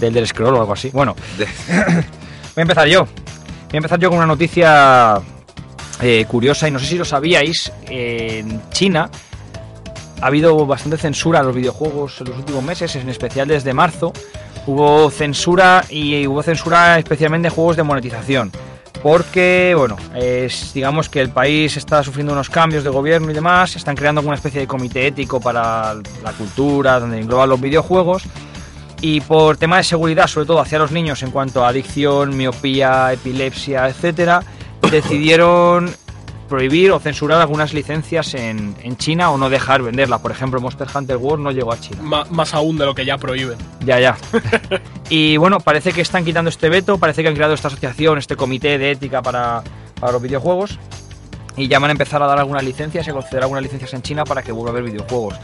del 0.00 0.12
del 0.12 0.26
Scroll 0.26 0.54
o 0.54 0.60
algo 0.60 0.72
así. 0.72 0.90
Bueno, 0.90 1.14
de- 1.38 1.44
voy 1.76 2.04
a 2.56 2.62
empezar 2.62 2.86
yo. 2.88 3.04
Voy 3.04 3.74
a 3.74 3.76
empezar 3.78 3.98
yo 3.98 4.08
con 4.08 4.18
una 4.18 4.26
noticia 4.26 5.20
eh, 6.00 6.24
curiosa 6.28 6.68
y 6.68 6.70
no 6.70 6.78
sé 6.78 6.86
si 6.86 6.98
lo 6.98 7.04
sabíais. 7.04 7.72
En 7.88 8.62
China 8.70 9.10
ha 10.20 10.26
habido 10.26 10.64
bastante 10.66 10.96
censura 10.96 11.40
a 11.40 11.42
los 11.42 11.54
videojuegos 11.54 12.20
en 12.20 12.28
los 12.30 12.38
últimos 12.38 12.62
meses, 12.62 12.94
en 12.96 13.08
especial 13.08 13.48
desde 13.48 13.72
marzo. 13.74 14.12
Hubo 14.66 15.10
censura 15.10 15.84
y 15.90 16.26
hubo 16.26 16.42
censura 16.42 16.98
especialmente 16.98 17.48
en 17.48 17.54
juegos 17.54 17.76
de 17.76 17.82
monetización. 17.82 18.50
Porque, 19.02 19.74
bueno, 19.76 19.96
es, 20.14 20.72
digamos 20.72 21.08
que 21.08 21.20
el 21.20 21.28
país 21.28 21.76
está 21.76 22.02
sufriendo 22.02 22.32
unos 22.32 22.48
cambios 22.50 22.82
de 22.82 22.90
gobierno 22.90 23.30
y 23.30 23.34
demás. 23.34 23.76
Están 23.76 23.94
creando 23.94 24.20
una 24.22 24.34
especie 24.34 24.60
de 24.60 24.66
comité 24.66 25.06
ético 25.06 25.38
para 25.38 25.94
la 26.24 26.32
cultura, 26.36 26.98
donde 26.98 27.20
engloban 27.20 27.48
los 27.48 27.60
videojuegos. 27.60 28.24
Y 29.02 29.20
por 29.20 29.56
tema 29.56 29.76
de 29.76 29.84
seguridad, 29.84 30.26
sobre 30.26 30.46
todo 30.46 30.60
hacia 30.60 30.78
los 30.78 30.90
niños 30.90 31.22
en 31.22 31.30
cuanto 31.30 31.64
a 31.64 31.68
adicción, 31.68 32.36
miopía, 32.36 33.12
epilepsia, 33.12 33.88
etcétera, 33.88 34.42
decidieron 34.90 35.94
prohibir 36.48 36.92
o 36.92 37.00
censurar 37.00 37.40
algunas 37.40 37.74
licencias 37.74 38.32
en, 38.34 38.76
en 38.82 38.96
China 38.96 39.30
o 39.32 39.36
no 39.38 39.50
dejar 39.50 39.82
venderlas. 39.82 40.20
Por 40.20 40.30
ejemplo, 40.30 40.60
Monster 40.60 40.86
Hunter 40.94 41.16
World 41.16 41.42
no 41.42 41.50
llegó 41.50 41.72
a 41.72 41.80
China. 41.80 41.98
Ma- 42.02 42.24
más 42.30 42.54
aún 42.54 42.78
de 42.78 42.86
lo 42.86 42.94
que 42.94 43.04
ya 43.04 43.18
prohíben. 43.18 43.58
Ya, 43.84 43.98
ya. 43.98 44.16
y 45.10 45.36
bueno, 45.38 45.58
parece 45.60 45.92
que 45.92 46.00
están 46.00 46.24
quitando 46.24 46.48
este 46.48 46.68
veto, 46.68 46.98
parece 46.98 47.22
que 47.22 47.28
han 47.28 47.34
creado 47.34 47.54
esta 47.54 47.68
asociación, 47.68 48.18
este 48.18 48.36
comité 48.36 48.78
de 48.78 48.92
ética 48.92 49.22
para, 49.22 49.62
para 50.00 50.12
los 50.12 50.22
videojuegos. 50.22 50.78
Y 51.56 51.68
ya 51.68 51.78
van 51.80 51.90
a 51.90 51.92
empezar 51.92 52.22
a 52.22 52.26
dar 52.26 52.38
algunas 52.38 52.62
licencias 52.62 53.06
y 53.06 53.10
a 53.10 53.12
conceder 53.12 53.42
algunas 53.42 53.62
licencias 53.64 53.92
en 53.94 54.02
China 54.02 54.24
para 54.24 54.42
que 54.42 54.52
vuelva 54.52 54.70
a 54.70 54.72
haber 54.72 54.84
videojuegos. 54.84 55.34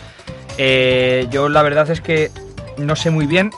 Eh, 0.56 1.26
yo 1.30 1.48
la 1.48 1.62
verdad 1.62 1.90
es 1.90 2.00
que 2.00 2.30
no 2.78 2.96
sé 2.96 3.10
muy 3.10 3.26
bien 3.26 3.50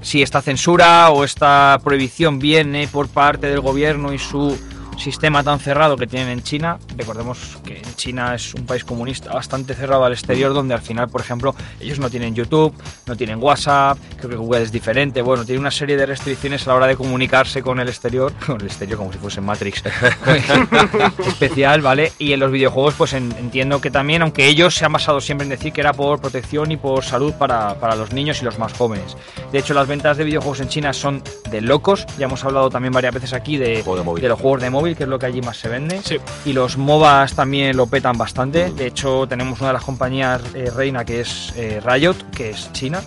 si 0.00 0.22
esta 0.22 0.40
censura 0.40 1.10
o 1.10 1.24
esta 1.24 1.78
prohibición 1.82 2.38
viene 2.38 2.88
por 2.88 3.08
parte 3.08 3.48
del 3.48 3.60
gobierno 3.60 4.12
y 4.12 4.18
su 4.18 4.56
sistema 4.98 5.42
tan 5.42 5.58
cerrado 5.60 5.96
que 5.96 6.06
tienen 6.06 6.28
en 6.28 6.42
China. 6.42 6.78
Recordemos 6.96 7.58
que 7.64 7.78
en 7.78 7.94
China 7.94 8.34
es 8.34 8.54
un 8.54 8.66
país 8.66 8.84
comunista 8.84 9.32
bastante 9.32 9.74
cerrado 9.74 10.04
al 10.04 10.12
exterior, 10.12 10.52
donde 10.52 10.74
al 10.74 10.82
final, 10.82 11.08
por 11.08 11.20
ejemplo, 11.20 11.54
ellos 11.80 11.98
no 11.98 12.10
tienen 12.10 12.34
YouTube, 12.34 12.74
no 13.06 13.16
tienen 13.16 13.42
WhatsApp, 13.42 13.98
creo 14.16 14.30
que 14.30 14.36
Google 14.36 14.62
es 14.62 14.72
diferente. 14.72 15.22
Bueno, 15.22 15.44
tiene 15.44 15.60
una 15.60 15.70
serie 15.70 15.96
de 15.96 16.06
restricciones 16.06 16.66
a 16.66 16.70
la 16.70 16.76
hora 16.76 16.86
de 16.86 16.96
comunicarse 16.96 17.62
con 17.62 17.80
el 17.80 17.88
exterior, 17.88 18.32
con 18.46 18.60
el 18.60 18.66
exterior 18.66 18.98
como 18.98 19.12
si 19.12 19.18
fuese 19.18 19.40
Matrix 19.40 19.82
especial, 21.26 21.80
¿vale? 21.80 22.12
Y 22.18 22.32
en 22.32 22.40
los 22.40 22.50
videojuegos, 22.50 22.94
pues 22.94 23.12
en- 23.12 23.32
entiendo 23.38 23.80
que 23.80 23.90
también, 23.90 24.22
aunque 24.22 24.46
ellos 24.46 24.74
se 24.74 24.84
han 24.84 24.92
basado 24.92 25.20
siempre 25.20 25.44
en 25.44 25.50
decir 25.50 25.72
que 25.72 25.80
era 25.80 25.92
por 25.92 26.20
protección 26.20 26.70
y 26.72 26.76
por 26.76 27.04
salud 27.04 27.32
para, 27.34 27.74
para 27.78 27.94
los 27.96 28.12
niños 28.12 28.40
y 28.42 28.44
los 28.44 28.58
más 28.58 28.72
jóvenes. 28.72 29.16
De 29.52 29.58
hecho, 29.58 29.74
las 29.74 29.86
ventas 29.86 30.16
de 30.16 30.24
videojuegos 30.24 30.60
en 30.60 30.68
China 30.68 30.92
son 30.92 31.22
de 31.50 31.60
locos. 31.60 32.06
Ya 32.18 32.26
hemos 32.26 32.44
hablado 32.44 32.70
también 32.70 32.92
varias 32.92 33.14
veces 33.14 33.32
aquí 33.32 33.56
de, 33.56 33.82
de 33.82 34.28
los 34.28 34.40
juegos 34.40 34.60
de 34.62 34.70
móvil, 34.70 34.87
que 34.96 35.04
es 35.04 35.08
lo 35.08 35.18
que 35.18 35.26
allí 35.26 35.40
más 35.40 35.56
se 35.56 35.68
vende. 35.68 36.00
Sí. 36.02 36.18
Y 36.44 36.52
los 36.52 36.76
MOBAs 36.76 37.34
también 37.34 37.76
lo 37.76 37.86
petan 37.86 38.16
bastante. 38.16 38.70
De 38.72 38.86
hecho, 38.86 39.26
tenemos 39.26 39.60
una 39.60 39.68
de 39.68 39.74
las 39.74 39.84
compañías 39.84 40.42
eh, 40.54 40.70
reina 40.74 41.04
que 41.04 41.20
es 41.20 41.52
eh, 41.56 41.80
Riot, 41.84 42.16
que 42.34 42.50
es 42.50 42.72
China. 42.72 43.00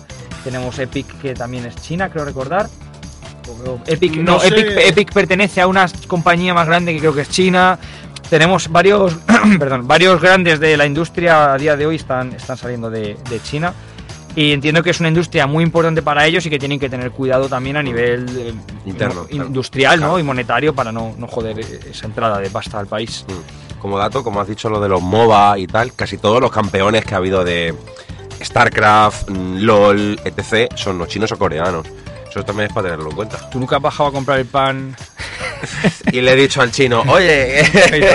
Tenemos 0.44 0.78
Epic, 0.78 1.06
que 1.20 1.34
también 1.34 1.66
es 1.66 1.76
China, 1.76 2.10
creo 2.10 2.24
recordar. 2.24 2.68
Epic, 3.86 4.16
no, 4.16 4.32
No 4.32 4.40
sé. 4.40 4.48
Epic, 4.48 4.66
Epic 4.78 5.12
pertenece 5.12 5.60
a 5.60 5.66
una 5.66 5.86
compañía 6.06 6.54
más 6.54 6.66
grande 6.66 6.92
que 6.92 7.00
creo 7.00 7.14
que 7.14 7.22
es 7.22 7.30
China. 7.30 7.78
Tenemos 8.28 8.68
varios, 8.68 9.14
perdón, 9.58 9.86
varios 9.86 10.20
grandes 10.20 10.58
de 10.58 10.76
la 10.76 10.86
industria 10.86 11.52
a 11.52 11.58
día 11.58 11.76
de 11.76 11.86
hoy 11.86 11.96
están, 11.96 12.32
están 12.32 12.56
saliendo 12.56 12.90
de, 12.90 13.16
de 13.28 13.42
China. 13.42 13.74
Y 14.34 14.52
entiendo 14.52 14.82
que 14.82 14.90
es 14.90 15.00
una 15.00 15.08
industria 15.10 15.46
muy 15.46 15.62
importante 15.62 16.00
para 16.02 16.26
ellos 16.26 16.46
y 16.46 16.50
que 16.50 16.58
tienen 16.58 16.80
que 16.80 16.88
tener 16.88 17.10
cuidado 17.10 17.48
también 17.48 17.76
a 17.76 17.82
nivel 17.82 18.26
eh, 18.38 18.54
Interno, 18.86 19.22
mo- 19.22 19.26
claro. 19.28 19.46
industrial 19.46 20.00
¿no? 20.00 20.18
Y 20.18 20.22
monetario 20.22 20.74
para 20.74 20.90
no, 20.90 21.14
no 21.18 21.26
joder 21.26 21.60
eh, 21.60 21.80
esa 21.90 22.06
entrada 22.06 22.38
de 22.38 22.48
pasta 22.48 22.78
al 22.78 22.86
país. 22.86 23.26
Mm. 23.28 23.78
Como 23.80 23.98
dato, 23.98 24.22
como 24.24 24.40
has 24.40 24.48
dicho 24.48 24.70
lo 24.70 24.80
de 24.80 24.88
los 24.88 25.02
MOBA 25.02 25.58
y 25.58 25.66
tal, 25.66 25.92
casi 25.92 26.16
todos 26.16 26.40
los 26.40 26.50
campeones 26.50 27.04
que 27.04 27.14
ha 27.14 27.18
habido 27.18 27.44
de 27.44 27.74
StarCraft, 28.42 29.28
mm, 29.30 29.56
LOL, 29.58 30.20
etc. 30.24 30.72
son 30.76 30.98
los 30.98 31.08
chinos 31.08 31.30
o 31.32 31.36
coreanos. 31.38 31.86
Eso 32.30 32.42
también 32.44 32.68
es 32.68 32.72
para 32.72 32.88
tenerlo 32.88 33.10
en 33.10 33.16
cuenta. 33.16 33.50
¿Tú 33.50 33.58
nunca 33.60 33.76
has 33.76 33.82
bajado 33.82 34.08
a 34.08 34.12
comprar 34.12 34.38
el 34.38 34.46
pan 34.46 34.96
Y 36.12 36.20
le 36.22 36.32
he 36.32 36.36
dicho 36.36 36.62
al 36.62 36.70
chino, 36.72 37.02
oye, 37.06 37.62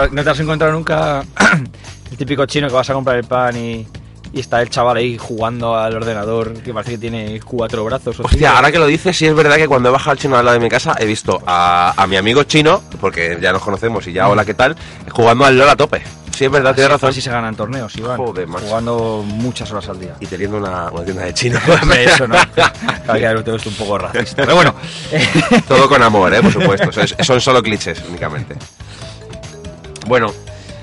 no 0.12 0.24
te 0.24 0.30
has 0.30 0.40
encontrado 0.40 0.74
nunca 0.74 1.24
el 2.12 2.18
típico 2.18 2.46
chino 2.48 2.68
que 2.68 2.74
vas 2.74 2.90
a 2.90 2.94
comprar 2.94 3.18
el 3.18 3.26
pan 3.26 3.56
y, 3.56 3.88
y 4.34 4.40
está 4.40 4.62
el 4.62 4.70
chaval 4.70 4.98
ahí 4.98 5.18
jugando 5.18 5.76
al 5.76 5.96
ordenador 5.96 6.54
que 6.62 6.74
parece 6.74 6.92
que 6.92 6.98
tiene 6.98 7.40
cuatro 7.44 7.84
brazos? 7.86 8.20
o? 8.20 8.24
Hostia, 8.24 8.56
ahora 8.56 8.72
que 8.72 8.80
lo 8.80 8.86
dices, 8.88 9.18
sí 9.18 9.26
es 9.26 9.36
verdad 9.36 9.56
que 9.56 9.68
cuando 9.68 9.90
he 9.90 9.92
bajado 9.92 10.12
al 10.12 10.18
chino 10.18 10.38
al 10.38 10.46
lado 10.46 10.58
de 10.58 10.64
mi 10.64 10.70
casa 10.70 10.96
he 11.00 11.06
visto 11.06 11.42
a, 11.46 11.94
a 11.96 12.08
mi 12.08 12.18
amigo 12.18 12.44
chino, 12.44 12.82
porque 13.00 13.38
ya 13.42 13.52
nos 13.52 13.62
conocemos 13.62 14.06
y 14.08 14.14
ya 14.14 14.28
hola, 14.30 14.46
¿qué 14.46 14.54
tal? 14.54 14.76
Jugando 15.12 15.46
al 15.46 15.58
LOL 15.58 15.70
a 15.70 15.76
tope. 15.76 16.04
Sí 16.38 16.46
es 16.46 16.52
verdad, 16.52 16.76
tienes 16.76 16.92
razón. 16.92 17.10
Así 17.10 17.20
se 17.20 17.32
ganan 17.32 17.56
torneos, 17.56 17.96
Iván. 17.98 18.16
Joder, 18.18 18.48
jugando 18.48 19.24
muchas 19.26 19.72
horas 19.72 19.90
al 19.90 20.00
día. 20.00 20.14
Y 20.20 20.28
teniendo 20.28 20.58
una, 20.58 20.92
una 20.92 21.04
tienda 21.04 21.24
de 21.24 21.34
chino. 21.34 21.60
Eso 21.98 22.28
no. 22.28 22.36
Claro 23.08 23.44
que 23.44 23.52
un 23.52 23.74
poco 23.76 23.98
racista. 23.98 24.44
Pero 24.44 24.54
bueno, 24.54 24.76
Todo 25.68 25.90
con 25.90 26.04
amor, 26.04 26.32
¿eh? 26.36 26.42
por 26.44 26.54
supuesto. 26.54 26.92
Son 27.24 27.42
solo 27.42 27.64
clichés 27.64 28.04
únicamente. 28.08 28.56
Bueno, 30.06 30.32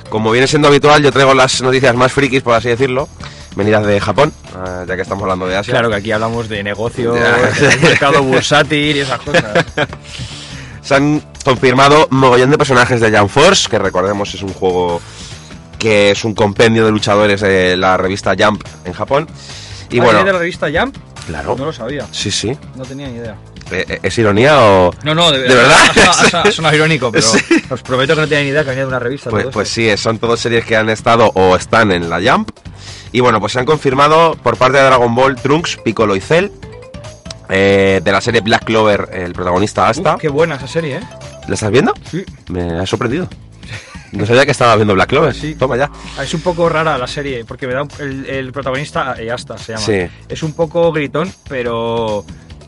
como 0.09 0.33
viene 0.33 0.49
siendo 0.49 0.67
habitual, 0.67 1.03
yo 1.05 1.13
traigo 1.13 1.35
las 1.35 1.63
noticias 1.63 1.95
más 1.95 2.13
frikis, 2.13 2.43
por 2.43 2.55
así 2.55 2.71
decirlo, 2.71 3.09
venidas 3.57 3.87
de 3.87 4.01
Japón, 4.01 4.33
eh, 4.55 4.85
ya 4.89 4.97
que 4.97 5.03
estamos 5.03 5.23
hablando 5.23 5.47
de 5.47 5.57
Asia. 5.57 5.73
claro 5.73 5.89
que 5.91 5.97
aquí 5.97 6.13
hablamos 6.13 6.49
de 6.49 6.63
negocios, 6.63 7.15
de 7.15 7.77
mercado 7.83 8.23
bursátil 8.23 8.97
y 8.97 9.01
esas 9.01 9.21
cosas. 9.21 9.65
Se 10.83 10.95
han 10.95 11.23
confirmado 11.45 12.09
mogollón 12.11 12.51
de 12.51 12.59
personajes 12.59 13.01
de 13.01 13.17
Jump 13.17 13.31
Force, 13.31 13.69
que 13.71 13.79
recordemos 13.79 14.35
es 14.35 14.43
un 14.43 14.53
juego 14.53 15.01
que 15.79 16.11
es 16.11 16.25
un 16.25 16.35
compendio 16.35 16.85
de 16.85 16.91
luchadores 16.93 17.41
de 17.41 17.77
la 17.77 17.97
revista 17.97 18.35
Jump 18.39 18.63
en 18.85 18.93
Japón. 18.93 19.27
Y 19.91 19.99
Ah, 20.01 20.05
bueno, 20.05 20.19
¿viene 20.19 20.25
de 20.27 20.33
la 20.35 20.39
revista 20.41 20.67
Jump? 20.75 20.97
claro, 21.27 21.55
No 21.59 21.65
lo 21.67 21.73
sabía. 21.73 22.07
sí, 22.11 22.31
sí. 22.31 22.57
No 22.77 22.85
tenía 22.85 23.09
ni 23.09 23.17
idea. 23.17 23.37
Eh, 23.71 23.85
eh, 23.89 23.99
¿Es 24.03 24.19
ironía 24.19 24.61
o...? 24.61 24.91
No, 25.05 25.15
no, 25.15 25.31
de, 25.33 25.39
¿De 25.41 25.55
verdad? 25.55 26.51
Sonado 26.53 26.75
irónico, 26.77 27.11
pero 27.11 27.27
Sí. 27.27 27.39
os 27.71 27.81
prometo 27.83 28.15
que 28.15 28.21
no 28.21 28.29
tenía 28.29 28.45
ni 28.45 28.51
idea 28.51 28.63
que 28.63 28.69
venía 28.71 28.83
de 28.85 28.89
una 28.89 28.99
revista. 28.99 29.31
Pues, 29.31 29.47
pues 29.51 29.69
sí, 29.71 29.89
son 29.97 30.19
todas 30.19 30.39
series 30.41 30.67
que 30.67 30.77
han 30.77 30.91
estado 30.91 31.31
o 31.35 31.57
están 31.57 31.91
en 31.93 32.11
la 32.11 32.21
Jump. 32.21 32.51
Y 33.15 33.21
bueno, 33.21 33.39
pues 33.39 33.53
se 33.53 33.61
han 33.61 33.65
confirmado 33.65 34.35
por 34.43 34.57
parte 34.57 34.77
de 34.77 34.83
Dragon 34.85 35.15
Ball 35.15 35.37
Trunks, 35.37 35.77
Piccolo 35.85 36.17
y 36.17 36.21
Cell. 36.21 36.49
eh, 37.49 38.01
de 38.03 38.11
la 38.13 38.21
serie 38.21 38.41
Black 38.41 38.65
Clover, 38.65 39.09
el 39.13 39.33
protagonista 39.35 39.89
Asta. 39.89 40.17
Qué 40.21 40.29
buena 40.29 40.57
esa 40.57 40.67
serie, 40.67 40.97
¿eh? 40.97 41.01
¿La 41.47 41.55
estás 41.55 41.71
viendo? 41.71 41.95
Sí. 42.11 42.25
Me 42.49 42.81
ha 42.81 42.87
sorprendido. 42.87 43.29
No 44.13 44.25
sabía 44.27 44.45
que 44.45 44.53
estaba 44.53 44.77
viendo 44.77 44.95
Black 44.95 45.09
Clover. 45.09 45.35
Sí. 45.35 45.55
Toma 45.57 45.77
ya. 45.77 45.91
Ah, 46.17 46.23
Es 46.23 46.33
un 46.35 46.41
poco 46.41 46.69
rara 46.69 46.97
la 46.99 47.07
serie, 47.09 47.45
porque 47.45 47.67
me 47.67 47.75
da 47.75 47.83
un- 47.83 47.91
el, 47.99 48.27
el 48.27 48.53
protagonista, 48.53 49.17
eh, 49.19 49.29
Asta 49.31 49.59
se 49.59 49.73
llama. 49.73 49.85
Sí. 49.85 50.07
Es 50.29 50.43
un 50.45 50.53
poco 50.55 50.93
gritón, 50.93 51.33
pero 51.49 52.25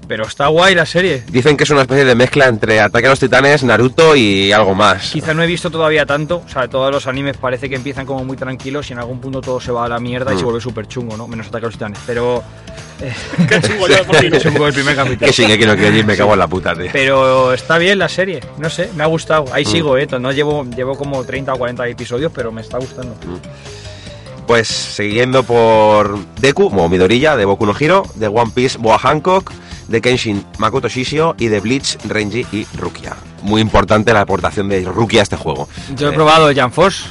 pero 0.08 0.26
está 0.26 0.46
guay 0.48 0.74
la 0.74 0.86
serie. 0.86 1.22
Dicen 1.28 1.56
que 1.56 1.64
es 1.64 1.70
una 1.70 1.82
especie 1.82 2.04
de 2.04 2.14
mezcla 2.14 2.46
entre 2.46 2.80
Ataque 2.80 3.06
a 3.06 3.10
los 3.10 3.18
Titanes, 3.20 3.62
Naruto 3.64 4.14
y 4.16 4.52
algo 4.52 4.74
más. 4.74 5.10
Quizá 5.10 5.34
no 5.34 5.42
he 5.42 5.46
visto 5.46 5.70
todavía 5.70 6.06
tanto, 6.06 6.42
o 6.44 6.48
sea, 6.48 6.68
todos 6.68 6.90
los 6.92 7.06
animes 7.06 7.36
parece 7.36 7.68
que 7.68 7.76
empiezan 7.76 8.06
como 8.06 8.24
muy 8.24 8.36
tranquilos 8.36 8.88
y 8.90 8.92
en 8.92 8.98
algún 8.98 9.20
punto 9.20 9.40
todo 9.40 9.60
se 9.60 9.72
va 9.72 9.84
a 9.84 9.88
la 9.88 9.98
mierda 9.98 10.32
y 10.32 10.36
Mm. 10.36 10.38
se 10.38 10.44
vuelve 10.44 10.60
súper 10.60 10.86
chungo, 10.88 11.16
¿no? 11.16 11.26
Menos 11.28 11.48
Ataque 11.48 11.66
a 11.66 11.68
los 11.68 11.74
Titanes, 11.74 11.98
pero... 12.06 12.42
eh, 13.00 13.12
Qué 13.48 13.60
chungo 13.60 13.86
por 14.06 14.38
chungo 14.42 14.66
el 14.68 14.74
primer 14.74 14.94
capítulo. 14.96 15.26
Que 15.26 15.32
sí, 15.32 15.46
que 15.46 15.56
quiero 15.58 15.76
que 15.76 15.90
me 16.04 16.16
cago 16.16 16.32
en 16.34 16.38
la 16.38 16.46
puta, 16.48 16.74
tío. 16.74 16.90
Pero 16.92 17.52
está 17.52 17.78
bien 17.78 17.98
la 17.98 18.08
serie, 18.08 18.40
no 18.58 18.70
sé, 18.70 18.90
me 18.96 19.02
ha 19.02 19.06
gustado. 19.06 19.46
Ahí 19.52 19.64
Mm. 19.64 19.68
sigo, 19.68 19.98
¿eh? 19.98 20.06
No 20.20 20.30
llevo, 20.32 20.64
llevo 20.64 20.96
como 20.96 21.24
30 21.24 21.52
o 21.54 21.58
40 21.58 21.86
episodios, 21.88 22.32
pero 22.34 22.52
me 22.52 22.60
está 22.60 22.78
gustando. 22.78 23.14
Pues 24.46 24.68
siguiendo 24.68 25.42
por 25.42 26.18
Deku, 26.40 26.70
como 26.70 26.88
Midorilla, 26.88 27.36
de 27.36 27.44
Boku 27.44 27.66
no 27.66 27.74
Hero, 27.78 28.04
de 28.14 28.28
One 28.28 28.52
Piece, 28.54 28.78
Boa 28.78 28.96
Hancock, 28.96 29.50
de 29.88 30.00
Kenshin 30.00 30.44
Makoto 30.58 30.88
Shishio 30.88 31.34
y 31.38 31.46
de 31.48 31.60
Bleach, 31.60 31.96
Renji 32.08 32.46
y 32.52 32.66
Rukia. 32.76 33.16
Muy 33.42 33.60
importante 33.60 34.12
la 34.12 34.22
aportación 34.22 34.68
de 34.68 34.82
Rukia 34.84 35.20
a 35.20 35.22
este 35.22 35.36
juego. 35.36 35.68
Yo 35.96 36.08
he 36.08 36.12
Eh, 36.12 36.14
probado 36.14 36.52
Jan 36.54 36.72
Force, 36.72 37.04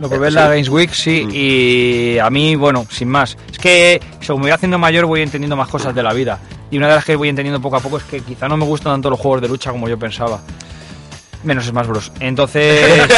lo 0.00 0.08
probé 0.08 0.28
en 0.28 0.34
la. 0.34 0.48
Games 0.48 0.68
Week, 0.68 0.92
sí, 0.92 1.24
Mm. 1.26 1.30
y 1.32 2.18
a 2.18 2.28
mí, 2.30 2.56
bueno, 2.56 2.86
sin 2.90 3.08
más. 3.08 3.36
Es 3.50 3.58
que 3.58 4.00
según 4.20 4.42
me 4.42 4.46
voy 4.46 4.52
haciendo 4.52 4.78
mayor 4.78 5.06
voy 5.06 5.22
entendiendo 5.22 5.56
más 5.56 5.68
cosas 5.68 5.94
de 5.94 6.02
la 6.02 6.12
vida. 6.12 6.40
Y 6.70 6.78
una 6.78 6.88
de 6.88 6.96
las 6.96 7.04
que 7.04 7.14
voy 7.14 7.28
entendiendo 7.28 7.60
poco 7.60 7.76
a 7.76 7.80
poco 7.80 7.98
es 7.98 8.02
que 8.04 8.20
quizá 8.20 8.48
no 8.48 8.56
me 8.56 8.64
gustan 8.64 8.94
tanto 8.94 9.08
los 9.10 9.20
juegos 9.20 9.40
de 9.40 9.48
lucha 9.48 9.70
como 9.70 9.88
yo 9.88 9.96
pensaba. 9.98 10.40
Menos 11.46 11.64
Smash 11.64 11.86
Bros. 11.86 12.12
Entonces, 12.20 13.08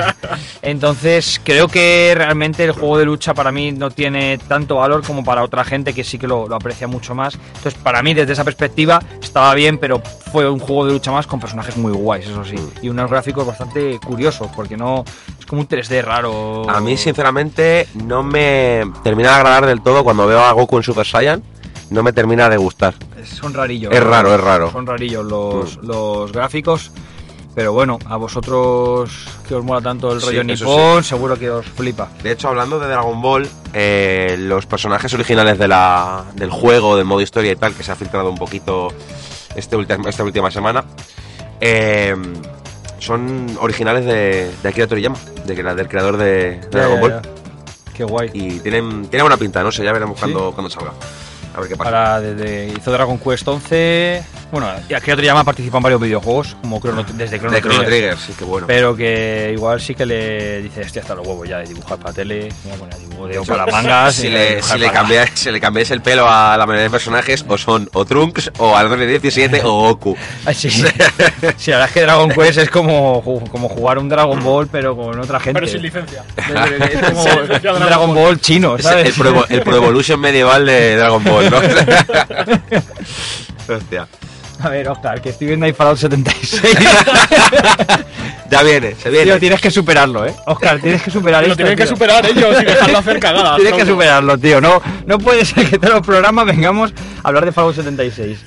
entonces 0.62 1.40
creo 1.42 1.68
que 1.68 2.12
realmente 2.16 2.64
el 2.64 2.72
juego 2.72 2.98
de 2.98 3.04
lucha 3.04 3.32
para 3.32 3.52
mí 3.52 3.72
no 3.72 3.90
tiene 3.90 4.38
tanto 4.38 4.76
valor 4.76 5.02
como 5.04 5.24
para 5.24 5.42
otra 5.42 5.64
gente 5.64 5.94
que 5.94 6.04
sí 6.04 6.18
que 6.18 6.26
lo, 6.26 6.48
lo 6.48 6.56
aprecia 6.56 6.88
mucho 6.88 7.14
más. 7.14 7.34
Entonces, 7.34 7.74
para 7.74 8.02
mí, 8.02 8.12
desde 8.12 8.32
esa 8.32 8.44
perspectiva, 8.44 9.00
estaba 9.22 9.54
bien, 9.54 9.78
pero 9.78 10.02
fue 10.32 10.50
un 10.50 10.58
juego 10.58 10.86
de 10.86 10.92
lucha 10.92 11.12
más 11.12 11.26
con 11.26 11.38
personajes 11.40 11.76
muy 11.76 11.92
guays, 11.92 12.26
eso 12.26 12.44
sí. 12.44 12.56
Y 12.82 12.88
unos 12.88 13.08
gráficos 13.08 13.46
bastante 13.46 13.98
curiosos, 14.00 14.48
porque 14.54 14.76
no 14.76 15.04
es 15.38 15.46
como 15.46 15.60
un 15.62 15.68
3D 15.68 16.02
raro. 16.02 16.68
A 16.68 16.80
mí, 16.80 16.96
sinceramente, 16.96 17.88
no 17.94 18.22
me 18.22 18.82
termina 19.04 19.30
de 19.30 19.36
agradar 19.36 19.66
del 19.66 19.80
todo 19.80 20.02
cuando 20.02 20.26
veo 20.26 20.40
a 20.40 20.52
Goku 20.52 20.76
en 20.76 20.82
Super 20.82 21.06
Saiyan. 21.06 21.42
No 21.90 22.02
me 22.02 22.12
termina 22.12 22.48
de 22.48 22.56
gustar. 22.56 22.94
Son 23.24 23.54
rarillos. 23.54 23.92
Es 23.92 24.02
raro, 24.02 24.34
es 24.34 24.40
raro. 24.40 24.72
Son 24.72 24.86
rarillos 24.86 25.24
los, 25.24 25.76
los 25.78 26.32
gráficos. 26.32 26.90
Pero 27.56 27.72
bueno, 27.72 27.98
a 28.04 28.16
vosotros 28.18 29.10
que 29.48 29.54
os 29.54 29.64
mola 29.64 29.80
tanto 29.80 30.12
el 30.12 30.20
Sí, 30.20 30.26
rollo 30.26 30.44
nipón, 30.44 31.02
seguro 31.02 31.38
que 31.38 31.50
os 31.50 31.64
flipa. 31.64 32.10
De 32.22 32.32
hecho, 32.32 32.48
hablando 32.48 32.78
de 32.78 32.86
Dragon 32.86 33.22
Ball, 33.22 33.48
eh, 33.72 34.36
los 34.38 34.66
personajes 34.66 35.12
originales 35.14 35.58
de 35.58 35.66
la, 35.66 36.24
del 36.34 36.50
juego, 36.50 36.96
del 36.96 37.06
modo 37.06 37.22
historia 37.22 37.52
y 37.52 37.56
tal, 37.56 37.72
que 37.74 37.82
se 37.82 37.90
ha 37.90 37.96
filtrado 37.96 38.28
un 38.28 38.36
poquito 38.36 38.88
este 39.54 39.74
ulti- 39.74 40.06
esta 40.06 40.22
última 40.22 40.50
semana, 40.50 40.84
eh, 41.62 42.14
son 42.98 43.56
originales 43.58 44.04
de, 44.04 44.50
de 44.62 44.68
Akira 44.68 44.86
Toriyama, 44.86 45.16
de, 45.46 45.54
que- 45.54 45.62
del 45.62 45.88
creador 45.88 46.18
de, 46.18 46.60
Dragon 46.70 47.00
Ball. 47.00 47.22
Qué 47.94 48.04
guay. 48.04 48.30
Y 48.34 48.60
tienen, 48.60 49.06
tienen 49.08 49.24
buena 49.24 49.38
pinta, 49.38 49.62
no 49.62 49.72
sé, 49.72 49.82
ya 49.82 49.92
veremos 49.94 50.16
¿Sí? 50.16 50.20
cuando, 50.30 50.52
cuando 50.52 50.68
salga. 50.68 50.92
A 51.56 51.60
ver 51.60 51.68
qué 51.70 51.76
pasa. 51.76 51.90
Para 51.90 52.20
desde 52.20 52.66
hizo 52.76 52.92
Dragon 52.92 53.18
Quest 53.18 53.48
11, 53.48 54.22
Bueno, 54.52 54.68
y 54.88 54.94
aquí 54.94 55.10
otro 55.10 55.24
llama 55.24 55.42
participa 55.42 55.78
en 55.78 55.82
varios 55.82 56.00
videojuegos, 56.00 56.56
como 56.60 56.80
Chrono, 56.80 57.04
desde 57.14 57.38
Chrono 57.38 57.54
De 57.54 57.62
Chrono 57.62 57.82
Trigger. 57.82 58.14
Trigger, 58.14 58.18
sí, 58.18 58.32
que 58.38 58.44
bueno. 58.44 58.66
Pero 58.66 58.94
que 58.94 59.52
igual 59.54 59.80
sí 59.80 59.94
que 59.94 60.04
le 60.04 60.62
dice, 60.62 60.82
hostia, 60.82 61.00
hasta 61.02 61.14
los 61.14 61.26
huevos 61.26 61.48
ya 61.48 61.58
de 61.58 61.66
dibujar 61.66 61.98
para 61.98 62.12
tele, 62.12 62.48
dibujo 62.98 63.44
para 63.46 63.66
las 63.66 63.74
mangas. 63.74 64.14
si 64.14 64.28
le, 64.28 64.62
si, 64.62 64.78
le 64.78 64.90
cambias, 64.90 65.30
si 65.34 65.50
le 65.50 65.60
cambias 65.60 65.90
el 65.90 66.02
pelo 66.02 66.26
a 66.28 66.56
la 66.56 66.66
mayoría 66.66 66.84
de 66.84 66.90
personajes, 66.90 67.44
o 67.48 67.56
son 67.56 67.88
o 67.92 68.04
Trunks, 68.04 68.52
o 68.58 68.76
Arnold 68.76 69.06
17 69.08 69.62
o 69.64 69.72
Goku. 69.72 70.16
Ay, 70.44 70.54
sí. 70.70 70.70
sí, 71.56 71.70
la 71.70 71.78
verdad 71.78 71.88
es 71.88 71.92
que 71.92 72.02
Dragon 72.02 72.30
Quest 72.30 72.58
es 72.58 72.70
como, 72.70 73.22
como 73.50 73.68
jugar 73.68 73.98
un 73.98 74.08
Dragon 74.08 74.42
Ball, 74.42 74.66
pero 74.66 74.96
con 74.96 75.18
otra 75.18 75.40
gente. 75.40 75.60
Pero 75.60 75.72
sin 75.72 75.82
licencia. 75.82 76.22
Es 76.36 77.10
como 77.10 77.24
licencia 77.42 77.72
un 77.72 77.80
Dragon 77.80 78.14
Ball. 78.14 78.40
Chino, 78.40 78.76
Es 78.76 78.84
¿sabes? 78.84 79.06
el, 79.06 79.12
Pro, 79.14 79.46
el 79.48 79.62
Pro 79.62 79.76
Evolution 79.76 80.20
medieval 80.20 80.66
de 80.66 80.96
Dragon 80.96 81.24
Ball, 81.24 81.45
¿no? 83.68 83.74
Hostia. 83.74 84.06
A 84.60 84.68
ver, 84.70 84.88
Oscar, 84.88 85.20
que 85.20 85.30
estoy 85.30 85.48
viendo 85.48 85.66
ahí 85.66 85.72
Fallout 85.72 85.98
76. 85.98 86.76
Ya 88.48 88.62
viene, 88.62 88.94
se 88.94 89.10
viene. 89.10 89.24
Tío, 89.24 89.40
tienes 89.40 89.60
que 89.60 89.72
superarlo, 89.72 90.24
¿eh? 90.24 90.32
Oscar, 90.46 90.78
tienes 90.80 91.02
que 91.02 91.10
superar 91.10 91.42
Lo 91.42 91.48
esto. 91.48 91.56
tienen 91.56 91.76
que 91.76 91.84
superar 91.84 92.24
ellos 92.24 92.62
y 92.62 92.64
dejarlo 92.64 92.98
hacer 92.98 93.18
cagadas. 93.18 93.56
Tienes 93.60 93.74
que 93.74 93.84
superarlo, 93.84 94.38
tío. 94.38 94.60
No, 94.60 94.80
no 95.04 95.18
puede 95.18 95.44
ser 95.44 95.68
que 95.68 95.78
todos 95.78 95.94
los 95.94 96.06
programas 96.06 96.46
vengamos 96.46 96.94
a 97.24 97.28
hablar 97.28 97.44
de 97.44 97.50
Fallout 97.50 97.74
76. 97.74 98.38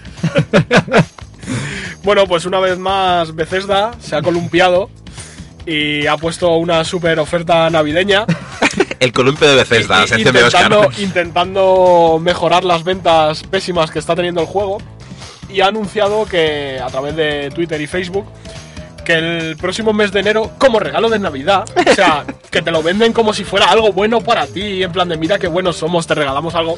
Bueno, 2.04 2.26
pues 2.28 2.46
una 2.46 2.62
vez 2.62 2.80
más 2.80 3.36
Bethesda 3.36 3.92
se 4.00 4.16
ha 4.16 4.22
columpiado 4.22 4.90
y 5.66 6.08
ha 6.08 6.16
puesto 6.16 6.56
una 6.56 6.86
super 6.86 7.20
oferta 7.20 7.70
navideña 7.70 8.26
El 9.00 9.14
columpio 9.14 9.48
de 9.48 9.56
Bethesda, 9.56 10.04
Oscar. 10.04 10.20
intentando, 10.20 10.90
intentando 10.98 12.20
mejorar 12.22 12.64
las 12.64 12.84
ventas 12.84 13.44
pésimas 13.44 13.92
que 13.92 14.00
está 14.00 14.16
teniendo 14.16 14.42
el 14.42 14.48
juego 14.48 14.80
y 15.50 15.62
ha 15.62 15.68
anunciado 15.68 16.26
que 16.26 16.80
a 16.84 16.88
través 16.88 17.16
de 17.16 17.50
Twitter 17.54 17.80
y 17.82 17.88
Facebook 17.88 18.26
que 19.10 19.14
el 19.16 19.58
próximo 19.58 19.92
mes 19.92 20.12
de 20.12 20.20
enero, 20.20 20.52
como 20.60 20.80
regalo 20.80 21.10
de 21.10 21.18
Navidad, 21.18 21.66
o 21.76 21.96
sea, 21.96 22.26
que 22.52 22.62
te 22.62 22.70
lo 22.70 22.84
venden 22.84 23.12
como 23.12 23.34
si 23.34 23.44
fuera 23.44 23.66
algo 23.66 23.92
bueno 23.92 24.22
para 24.22 24.46
ti, 24.46 24.84
en 24.84 24.92
plan 24.92 25.10
de 25.10 25.18
mira 25.18 25.40
qué 25.40 25.48
buenos 25.48 25.78
somos, 25.78 26.06
te 26.06 26.14
regalamos 26.14 26.54
algo. 26.54 26.78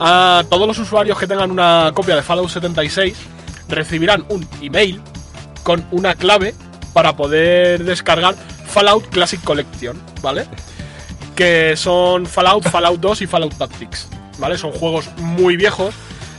A 0.00 0.44
todos 0.48 0.66
los 0.66 0.78
usuarios 0.78 1.18
que 1.18 1.26
tengan 1.26 1.50
una 1.50 1.90
copia 1.92 2.16
de 2.16 2.22
Fallout 2.22 2.48
76 2.48 3.14
recibirán 3.68 4.24
un 4.30 4.48
email 4.62 5.02
con 5.62 5.84
una 5.90 6.14
clave 6.14 6.54
para 6.94 7.16
poder 7.16 7.84
descargar 7.84 8.34
Fallout 8.66 9.06
Classic 9.10 9.42
Collection, 9.44 10.00
¿vale? 10.22 10.46
Que 11.38 11.76
son 11.76 12.26
Fallout, 12.26 12.64
Fallout 12.68 12.98
2 13.00 13.22
y 13.22 13.26
Fallout 13.28 13.54
Tactics, 13.56 14.08
¿vale? 14.38 14.58
Son 14.58 14.72
juegos 14.72 15.08
muy 15.18 15.56
viejos. 15.56 15.94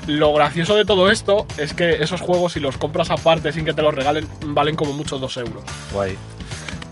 Lo 0.07 0.33
gracioso 0.33 0.75
de 0.75 0.83
todo 0.83 1.09
esto 1.09 1.45
es 1.57 1.73
que 1.73 2.03
esos 2.03 2.19
juegos, 2.19 2.51
si 2.53 2.59
los 2.59 2.77
compras 2.77 3.09
aparte 3.09 3.53
sin 3.53 3.63
que 3.63 3.73
te 3.73 3.81
los 3.81 3.93
regalen, 3.93 4.27
valen 4.43 4.75
como 4.75 4.91
mucho 4.91 5.17
2 5.17 5.37
euros. 5.37 5.63
Guay. 5.93 6.17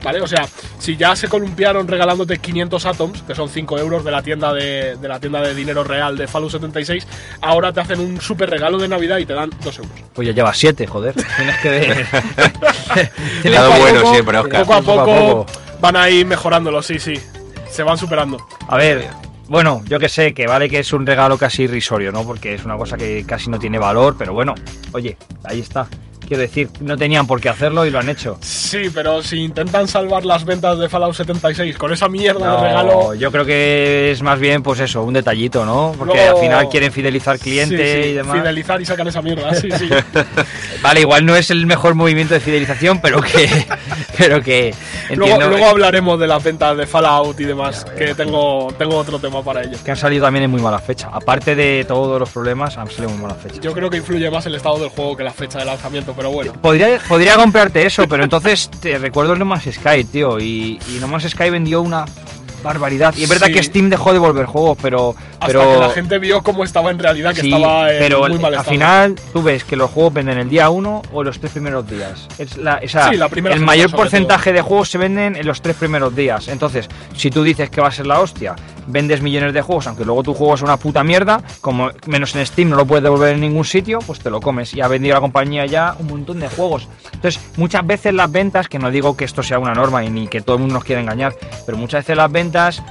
¿Vale? 0.04 0.22
O 0.22 0.28
sea, 0.28 0.48
si 0.80 0.96
ya 0.96 1.16
se 1.18 1.28
columpiaron 1.28 1.86
regalándote 1.88 2.38
500 2.38 2.86
Atoms, 2.86 3.24
que 3.24 3.36
son 3.36 3.50
5 3.50 3.78
euros 3.80 4.06
de 4.06 4.12
la 4.12 4.22
tienda 4.22 4.54
de, 4.54 4.96
de 4.96 5.08
la 5.10 5.20
tienda 5.20 5.42
de 5.42 5.54
dinero 5.54 5.84
real 5.84 6.16
de 6.16 6.28
Fallout 6.28 6.52
76, 6.52 7.06
ahora 7.42 7.74
te 7.74 7.82
hacen 7.82 8.00
un 8.00 8.22
super 8.22 8.50
regalo 8.50 8.78
de 8.78 8.88
Navidad 8.88 9.18
y 9.18 9.26
te 9.26 9.34
dan 9.34 9.50
2 9.66 9.78
euros. 9.80 9.92
Pues 10.14 10.28
ya 10.30 10.34
llevas 10.34 10.58
siete, 10.58 10.88
joder. 10.88 11.14
Tienes 11.36 11.58
que 11.58 11.70
ver. 11.70 12.06
Tienes 13.42 13.60
Lado 13.60 13.72
poco 13.72 13.76
a 13.76 13.80
bueno 13.82 14.00
poco- 14.02 14.14
siempre, 14.14 14.38
Oscar. 14.38 14.62
Poco 14.62 14.74
a 14.74 14.82
Poco 14.82 14.92
a 15.02 15.06
poco 15.06 15.46
poco. 15.46 15.46
van 15.82 15.96
a 15.98 16.10
ir 16.10 16.26
mejorándolo, 16.26 16.82
sí, 16.84 17.00
sí. 17.00 17.16
Se 17.70 17.84
van 17.84 17.98
superando. 17.98 18.38
A 18.68 18.78
ver, 18.78 19.08
bueno, 19.50 19.82
yo 19.88 20.00
que 20.00 20.10
sé, 20.10 20.34
que 20.34 20.48
vale 20.48 20.70
que 20.70 20.80
es 20.80 20.92
un 20.94 21.06
regalo 21.06 21.38
casi 21.38 21.64
irrisorio, 21.64 22.12
¿no? 22.12 22.24
Porque 22.24 22.54
es 22.54 22.66
una 22.66 22.76
cosa 22.76 22.98
que 22.98 23.24
casi 23.26 23.50
no 23.50 23.60
tiene 23.60 23.80
valor, 23.80 24.16
pero 24.18 24.34
bueno, 24.34 24.56
oye, 24.92 25.18
ahí 25.44 25.62
está. 25.62 25.88
Quiero 26.28 26.42
decir, 26.42 26.70
no 26.82 26.98
tenían 26.98 27.26
por 27.26 27.40
qué 27.40 27.48
hacerlo 27.50 27.86
y 27.86 27.90
lo 27.90 28.00
han 28.00 28.10
hecho. 28.10 28.38
Sí, 28.42 28.90
pero 28.94 29.24
si 29.24 29.38
intentan 29.46 29.88
salvar 29.88 30.26
las 30.26 30.44
ventas 30.44 30.78
de 30.78 30.90
Fallout 30.90 31.16
76 31.16 31.78
con 31.78 31.94
esa 31.94 32.10
mierda 32.10 32.46
No, 32.46 32.58
de 32.62 32.68
regalo. 32.68 33.16
yo 33.16 33.32
creo 33.32 33.46
que 33.46 34.12
es 34.12 34.22
más 34.22 34.38
bien, 34.38 34.62
pues 34.62 34.82
eso, 34.82 35.04
un 35.04 35.14
detallito, 35.14 35.66
¿no? 35.66 35.94
Porque 35.98 36.16
Luego- 36.16 36.38
al 36.38 36.44
final 36.44 36.70
quieren 36.70 36.92
fidelizar 36.92 37.40
cliente 37.40 37.78
Sí, 37.96 38.04
sí, 38.04 38.10
y 38.10 38.14
demás. 38.14 38.36
Fidelizar 38.38 38.82
y 38.82 38.86
sacan 38.86 39.08
esa 39.08 39.22
mierda, 39.22 39.54
sí, 39.56 39.70
sí. 39.72 39.88
Vale, 40.82 41.00
igual 41.02 41.26
no 41.26 41.36
es 41.36 41.50
el 41.50 41.66
mejor 41.66 41.96
movimiento 41.96 42.34
de 42.34 42.40
fidelización, 42.40 43.00
pero 43.02 43.22
que, 43.22 43.50
pero 44.18 44.42
que 44.42 44.74
entiendo 45.10 45.48
luego 45.50 45.66
hablaremos 45.68 46.20
de 46.20 46.28
las 46.28 46.44
ventas 46.44 46.76
de 46.78 46.86
Fallout 46.88 47.40
y 47.40 47.46
demás, 47.46 47.86
que 47.98 48.14
tengo, 48.16 48.68
tengo 48.78 48.98
otro 48.98 49.18
tema 49.20 49.42
para 49.44 49.62
ello. 49.64 49.78
que 49.84 49.92
han 49.92 49.98
salido 49.98 50.26
también 50.26 50.44
en 50.44 50.52
muy 50.52 50.62
mala 50.62 50.80
fecha. 50.80 51.10
Aparte 51.12 51.56
de 51.56 51.86
todos 51.88 52.20
los 52.20 52.30
problemas, 52.30 52.78
han 52.78 52.88
salido 52.90 53.10
en 53.12 53.14
muy 53.20 53.22
mala 53.28 53.36
fecha. 53.36 53.62
Yo 53.62 53.72
creo 53.74 53.90
que 53.90 53.98
influye 53.98 54.30
más 54.30 54.46
el 54.46 54.56
estado 54.56 54.80
del 54.80 54.90
juego 54.90 55.16
que 55.16 55.24
la 55.24 55.32
fecha 55.34 55.60
de 55.60 55.66
lanzamiento, 55.66 56.14
pero 56.18 56.32
bueno. 56.32 56.52
Podría, 56.62 57.00
podría 57.08 57.36
comprarte 57.36 57.86
eso, 57.86 58.06
pero 58.10 58.26
entonces 58.26 58.70
te 58.82 58.98
recuerdo 58.98 59.32
el 59.34 59.40
No 59.40 59.46
Man's 59.46 59.70
Sky, 59.72 60.04
tío. 60.04 60.38
Y, 60.40 60.78
y 60.90 60.98
No 61.00 61.08
Man's 61.08 61.30
Sky 61.30 61.50
vendió 61.50 61.82
una 61.82 62.04
barbaridad. 62.64 63.14
Y 63.16 63.24
es 63.24 63.30
verdad 63.30 63.48
Sí. 63.48 63.54
que 63.54 63.64
Steam 63.64 63.90
dejó 63.90 64.12
de 64.12 64.20
volver 64.20 64.46
juegos, 64.48 64.78
pero. 64.82 65.16
Hasta 65.34 65.46
pero 65.46 65.62
que 65.74 65.80
la 65.80 65.90
gente 65.92 66.18
vio 66.18 66.42
cómo 66.42 66.64
estaba 66.64 66.90
en 66.90 66.98
realidad, 67.00 67.34
que 67.34 67.42
sí, 67.42 67.54
estaba 67.54 67.94
en 67.94 68.00
pero 68.00 68.20
muy 68.22 68.32
mal 68.40 68.46
al 68.48 68.54
estado. 68.56 68.72
final 68.72 69.16
tú 69.32 69.44
ves 69.44 69.64
que 69.64 69.76
los 69.76 69.92
juegos 69.92 70.14
venden 70.16 70.40
el 70.40 70.50
día 70.50 70.70
1 70.72 71.04
o 71.14 71.24
los 71.24 71.40
tres 71.40 71.52
primeros 71.52 71.88
días. 71.88 72.28
Es 72.40 72.58
la, 72.58 72.82
o 72.84 72.88
sea, 72.90 73.10
Sí, 73.10 73.16
la 73.18 73.30
primera 73.30 73.56
el 73.56 73.62
mayor 73.62 73.92
porcentaje 73.92 74.52
de 74.52 74.62
juegos 74.62 74.90
se 74.90 74.98
venden 74.98 75.36
en 75.36 75.46
los 75.46 75.62
tres 75.62 75.76
primeros 75.76 76.16
días. 76.16 76.48
Entonces, 76.48 76.88
si 77.16 77.30
tú 77.30 77.44
dices 77.44 77.70
que 77.70 77.80
va 77.80 77.90
a 77.90 77.92
ser 77.92 78.08
la 78.08 78.20
hostia, 78.20 78.56
vendes 78.88 79.22
millones 79.22 79.54
de 79.54 79.62
juegos, 79.62 79.88
aunque 79.88 80.06
luego 80.06 80.24
tu 80.24 80.34
juego 80.34 80.56
es 80.56 80.62
una 80.62 80.78
puta 80.78 81.04
mierda, 81.04 81.42
como 81.62 81.92
menos 82.08 82.36
en 82.36 82.46
Steam 82.46 82.70
no 82.70 82.76
lo 82.76 82.86
puedes 82.86 83.04
devolver 83.04 83.36
en 83.36 83.42
ningún 83.42 83.66
sitio, 83.66 84.00
pues 84.00 84.20
te 84.20 84.30
lo 84.30 84.42
comes. 84.42 84.74
Y 84.74 84.82
ha 84.82 84.88
vendido 84.88 85.14
la 85.16 85.22
compañía 85.22 85.66
ya 85.66 85.96
un 86.00 86.08
montón 86.08 86.40
de 86.40 86.48
juegos. 86.50 86.88
Entonces, 87.14 87.42
muchas 87.58 87.86
veces 87.86 88.14
las 88.14 88.32
ventas, 88.32 88.68
que 88.68 88.80
no 88.80 88.90
digo 88.92 89.16
que 89.16 89.26
esto 89.26 89.44
sea 89.44 89.60
una 89.60 89.74
norma 89.74 90.04
y 90.04 90.10
ni 90.10 90.28
que 90.28 90.42
todo 90.42 90.56
el 90.56 90.62
mundo 90.62 90.76
nos 90.76 90.84
quiera 90.84 91.02
engañar, 91.02 91.36
pero 91.66 91.78
muchas 91.78 92.04
veces 92.04 92.18
las 92.18 92.32
ventas 92.32 92.84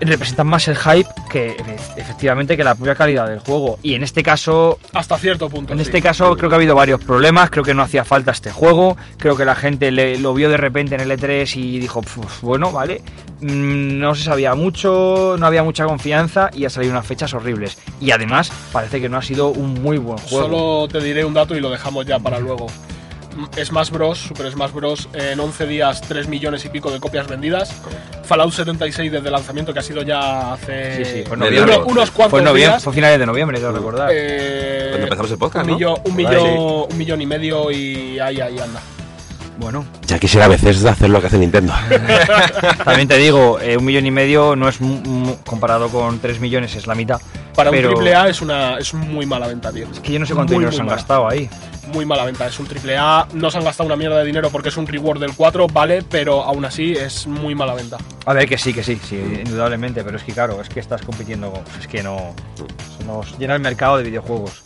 representan 0.00 0.46
más 0.46 0.68
el 0.68 0.76
hype 0.76 1.08
que 1.30 1.56
efe- 1.56 1.78
efectivamente 1.96 2.56
que 2.56 2.64
la 2.64 2.74
propia 2.74 2.94
calidad 2.94 3.28
del 3.28 3.38
juego. 3.40 3.78
Y 3.82 3.94
en 3.94 4.02
este 4.02 4.22
caso, 4.22 4.78
Hasta 4.92 5.16
cierto 5.18 5.48
punto. 5.48 5.72
en 5.72 5.78
sí. 5.78 5.82
este 5.82 6.02
caso 6.02 6.36
creo 6.36 6.48
que 6.50 6.54
ha 6.54 6.58
habido 6.58 6.74
varios 6.74 7.02
problemas, 7.02 7.50
creo 7.50 7.64
que 7.64 7.74
no 7.74 7.82
hacía 7.82 8.04
falta 8.04 8.30
este 8.30 8.50
juego, 8.50 8.96
creo 9.18 9.36
que 9.36 9.44
la 9.44 9.54
gente 9.54 9.90
le- 9.90 10.18
lo 10.18 10.34
vio 10.34 10.48
de 10.50 10.56
repente 10.56 10.94
en 10.94 11.00
el 11.00 11.10
E3 11.10 11.56
y 11.56 11.78
dijo, 11.78 12.02
"Puf, 12.02 12.42
bueno, 12.42 12.72
vale, 12.72 13.02
mm, 13.40 13.98
no 13.98 14.14
se 14.14 14.24
sabía 14.24 14.54
mucho, 14.54 15.36
no 15.38 15.46
había 15.46 15.62
mucha 15.62 15.84
confianza 15.86 16.50
y 16.52 16.64
ha 16.64 16.70
salido 16.70 16.92
unas 16.92 17.06
fechas 17.06 17.32
horribles. 17.34 17.78
Y 18.00 18.10
además 18.10 18.50
parece 18.72 19.00
que 19.00 19.08
no 19.08 19.16
ha 19.18 19.22
sido 19.22 19.48
un 19.48 19.74
muy 19.82 19.98
buen 19.98 20.18
juego. 20.18 20.46
Solo 20.46 20.88
te 20.88 21.00
diré 21.04 21.24
un 21.24 21.34
dato 21.34 21.56
y 21.56 21.60
lo 21.60 21.70
dejamos 21.70 22.04
ya 22.06 22.18
para 22.18 22.38
luego. 22.38 22.66
Smash 23.64 23.90
Bros, 23.90 24.18
Super 24.18 24.50
Smash 24.50 24.72
Bros, 24.72 25.08
en 25.12 25.38
11 25.40 25.66
días 25.66 26.00
3 26.02 26.28
millones 26.28 26.64
y 26.64 26.68
pico 26.68 26.90
de 26.90 27.00
copias 27.00 27.28
vendidas. 27.28 27.70
Fallout 28.24 28.52
76 28.52 29.12
desde 29.12 29.26
el 29.26 29.32
lanzamiento, 29.32 29.72
que 29.72 29.78
ha 29.78 29.82
sido 29.82 30.02
ya 30.02 30.54
hace 30.54 30.96
Sí, 30.96 31.04
sí, 31.04 31.10
fue 31.26 31.36
en 31.36 31.42
uno- 31.42 31.44
noviembre. 31.46 31.76
unos 31.86 32.10
cuantos 32.10 32.30
Fue, 32.30 32.42
noviembre, 32.42 32.72
días. 32.72 32.82
fue 32.84 32.92
finales 32.92 33.18
de 33.20 33.26
noviembre, 33.26 33.58
creo 33.58 33.72
recordar. 33.72 34.10
Eh, 34.12 34.86
Cuando 34.90 35.04
empezamos 35.06 35.30
el 35.30 35.38
podcast, 35.38 35.64
un, 35.64 35.70
¿no? 35.70 35.76
millón, 35.76 35.94
un, 36.04 36.16
millón, 36.16 36.86
un 36.90 36.98
millón 36.98 37.20
y 37.22 37.26
medio 37.26 37.70
y 37.70 38.18
ahí, 38.18 38.40
ahí 38.40 38.58
anda. 38.58 38.80
Bueno, 39.58 39.86
Ya 40.06 40.18
quisiera 40.18 40.44
a 40.46 40.48
veces 40.48 40.84
hacer 40.84 41.08
lo 41.08 41.20
que 41.20 41.28
hace 41.28 41.38
Nintendo. 41.38 41.72
también 42.84 43.08
te 43.08 43.16
digo, 43.16 43.58
eh, 43.60 43.76
un 43.76 43.84
millón 43.84 44.04
y 44.06 44.10
medio 44.10 44.54
no 44.54 44.68
es 44.68 44.78
comparado 45.46 45.88
con 45.88 46.18
3 46.18 46.40
millones, 46.40 46.74
es 46.76 46.86
la 46.86 46.94
mitad. 46.94 47.20
Para 47.54 47.70
Pero- 47.70 47.88
un 47.88 47.94
triple 47.94 48.14
A 48.14 48.28
es 48.28 48.42
una 48.42 48.76
es 48.78 48.92
muy 48.92 49.24
mala 49.24 49.46
venta, 49.46 49.72
tío. 49.72 49.86
Es 49.90 50.00
que 50.00 50.12
yo 50.12 50.18
no 50.18 50.26
sé 50.26 50.34
cuánto 50.34 50.52
Muy, 50.52 50.58
dinero 50.64 50.70
muy 50.72 50.76
se 50.76 50.80
han 50.82 50.86
mala. 50.86 50.96
gastado 50.96 51.28
ahí. 51.28 51.48
Muy 51.92 52.04
mala 52.04 52.24
venta. 52.24 52.46
Es 52.46 52.58
un 52.58 52.66
triple 52.66 52.98
A. 52.98 53.26
No 53.32 53.50
se 53.50 53.56
han 53.56 53.64
gastado 53.64 53.86
una 53.86 53.96
mierda 53.96 54.18
de 54.18 54.24
dinero 54.26 54.50
porque 54.50 54.68
es 54.68 54.76
un 54.76 54.86
reward 54.86 55.20
del 55.20 55.32
4, 55.34 55.66
vale, 55.68 56.02
pero 56.02 56.42
aún 56.42 56.64
así 56.66 56.92
es 56.92 57.26
muy 57.26 57.54
mala 57.54 57.72
venta. 57.74 57.96
A 58.26 58.32
ver, 58.34 58.46
que 58.46 58.58
sí, 58.58 58.74
que 58.74 58.82
sí, 58.82 59.00
sí, 59.08 59.16
indudablemente, 59.16 60.04
pero 60.04 60.18
es 60.18 60.22
que 60.24 60.32
claro, 60.32 60.60
es 60.60 60.68
que 60.68 60.80
estás 60.80 61.00
compitiendo 61.00 61.50
con. 61.50 61.62
Es 61.80 61.86
que 61.86 62.02
no. 62.02 62.34
Se 62.98 63.04
nos 63.04 63.38
llena 63.38 63.54
el 63.54 63.60
mercado 63.62 63.96
de 63.96 64.02
videojuegos. 64.02 64.62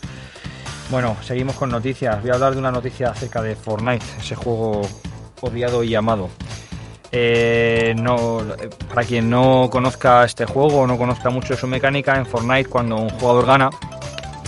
Bueno, 0.91 1.15
seguimos 1.23 1.55
con 1.55 1.69
noticias. 1.69 2.21
Voy 2.21 2.31
a 2.31 2.33
hablar 2.33 2.51
de 2.51 2.59
una 2.59 2.69
noticia 2.69 3.11
acerca 3.11 3.41
de 3.41 3.55
Fortnite, 3.55 4.05
ese 4.19 4.35
juego 4.35 4.81
odiado 5.39 5.85
y 5.85 5.95
amado. 5.95 6.29
Eh, 7.13 7.95
no, 7.97 8.41
para 8.89 9.03
quien 9.05 9.29
no 9.29 9.69
conozca 9.71 10.25
este 10.25 10.45
juego 10.45 10.81
o 10.81 10.87
no 10.87 10.97
conozca 10.97 11.29
mucho 11.29 11.55
su 11.55 11.65
mecánica, 11.65 12.17
en 12.17 12.25
Fortnite, 12.25 12.69
cuando 12.69 12.97
un 12.97 13.09
jugador 13.09 13.45
gana, 13.45 13.69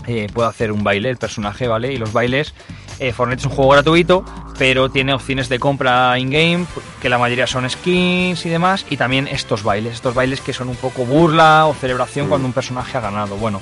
eh, 0.05 0.27
puede 0.33 0.49
hacer 0.49 0.73
un 0.73 0.83
baile, 0.83 1.09
el 1.09 1.17
personaje, 1.17 1.65
¿vale? 1.65 1.93
Y 1.93 1.97
los 1.97 2.11
bailes. 2.11 2.53
eh, 2.99 3.13
Fortnite 3.13 3.39
es 3.39 3.45
un 3.45 3.53
juego 3.53 3.71
gratuito, 3.71 4.25
pero 4.57 4.89
tiene 4.89 5.13
opciones 5.13 5.47
de 5.47 5.59
compra 5.59 6.19
in-game, 6.19 6.65
que 7.01 7.07
la 7.07 7.17
mayoría 7.17 7.47
son 7.47 7.69
skins 7.69 8.45
y 8.45 8.49
demás, 8.49 8.85
y 8.89 8.97
también 8.97 9.29
estos 9.29 9.63
bailes, 9.63 9.93
estos 9.93 10.13
bailes 10.13 10.41
que 10.41 10.51
son 10.51 10.67
un 10.67 10.75
poco 10.75 11.05
burla 11.05 11.67
o 11.67 11.73
celebración 11.73 12.27
cuando 12.27 12.47
un 12.47 12.53
personaje 12.53 12.97
ha 12.97 13.01
ganado. 13.01 13.37
Bueno, 13.37 13.61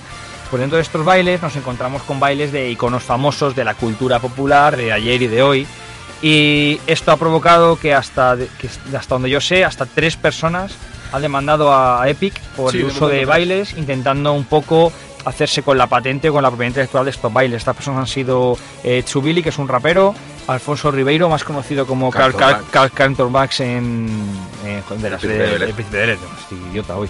pues 0.51 0.59
dentro 0.59 0.75
de 0.75 0.83
estos 0.83 1.03
bailes 1.03 1.41
nos 1.41 1.55
encontramos 1.55 2.03
con 2.03 2.19
bailes 2.19 2.51
de 2.51 2.69
iconos 2.69 3.01
famosos 3.03 3.55
de 3.55 3.63
la 3.63 3.73
cultura 3.73 4.19
popular 4.19 4.77
de 4.77 4.91
ayer 4.93 5.19
y 5.23 5.27
de 5.27 5.41
hoy. 5.41 5.67
Y 6.21 6.79
esto 6.85 7.11
ha 7.11 7.17
provocado 7.17 7.77
que 7.79 7.95
hasta, 7.95 8.35
de- 8.35 8.47
que 8.59 8.69
hasta 8.95 9.15
donde 9.15 9.29
yo 9.31 9.41
sé, 9.41 9.65
hasta 9.65 9.87
tres 9.87 10.15
personas 10.17 10.73
han 11.11 11.21
demandado 11.23 11.73
a 11.75 12.07
Epic 12.07 12.39
por 12.55 12.71
Sí, 12.71 12.77
el 12.77 12.83
de 12.87 12.89
uso 12.91 13.07
de 13.07 13.25
bailes, 13.25 13.73
intentando 13.77 14.31
un 14.33 14.43
poco 14.45 14.93
hacerse 15.25 15.61
con 15.63 15.77
la 15.77 15.87
patente 15.87 16.29
o 16.29 16.33
con 16.33 16.41
la 16.43 16.49
propiedad 16.49 16.69
intelectual 16.69 17.05
de 17.05 17.11
estos 17.11 17.31
bailes. 17.33 17.57
Estas 17.57 17.75
personas 17.75 18.01
han 18.01 18.07
sido 18.07 18.57
eh, 18.83 19.03
Chubili, 19.05 19.41
que 19.41 19.49
es 19.49 19.57
un 19.57 19.67
rapero, 19.67 20.13
Alfonso 20.47 20.91
Ribeiro, 20.91 21.27
más 21.29 21.43
conocido 21.43 21.85
como 21.87 22.11
Carl, 22.11 22.35
Carl, 22.35 23.29
Max 23.29 23.59
en, 23.61 24.09
en 24.65 24.81
joder, 24.83 25.01
de 25.01 25.09
la 25.09 25.15
El 25.15 25.21
serie 25.21 25.73
Príncipe 25.73 25.97
de 25.97 26.05
de- 26.07 26.15
de 26.17 26.19
Estoy 26.41 26.57
idiota 26.71 26.95
hoy. 26.97 27.09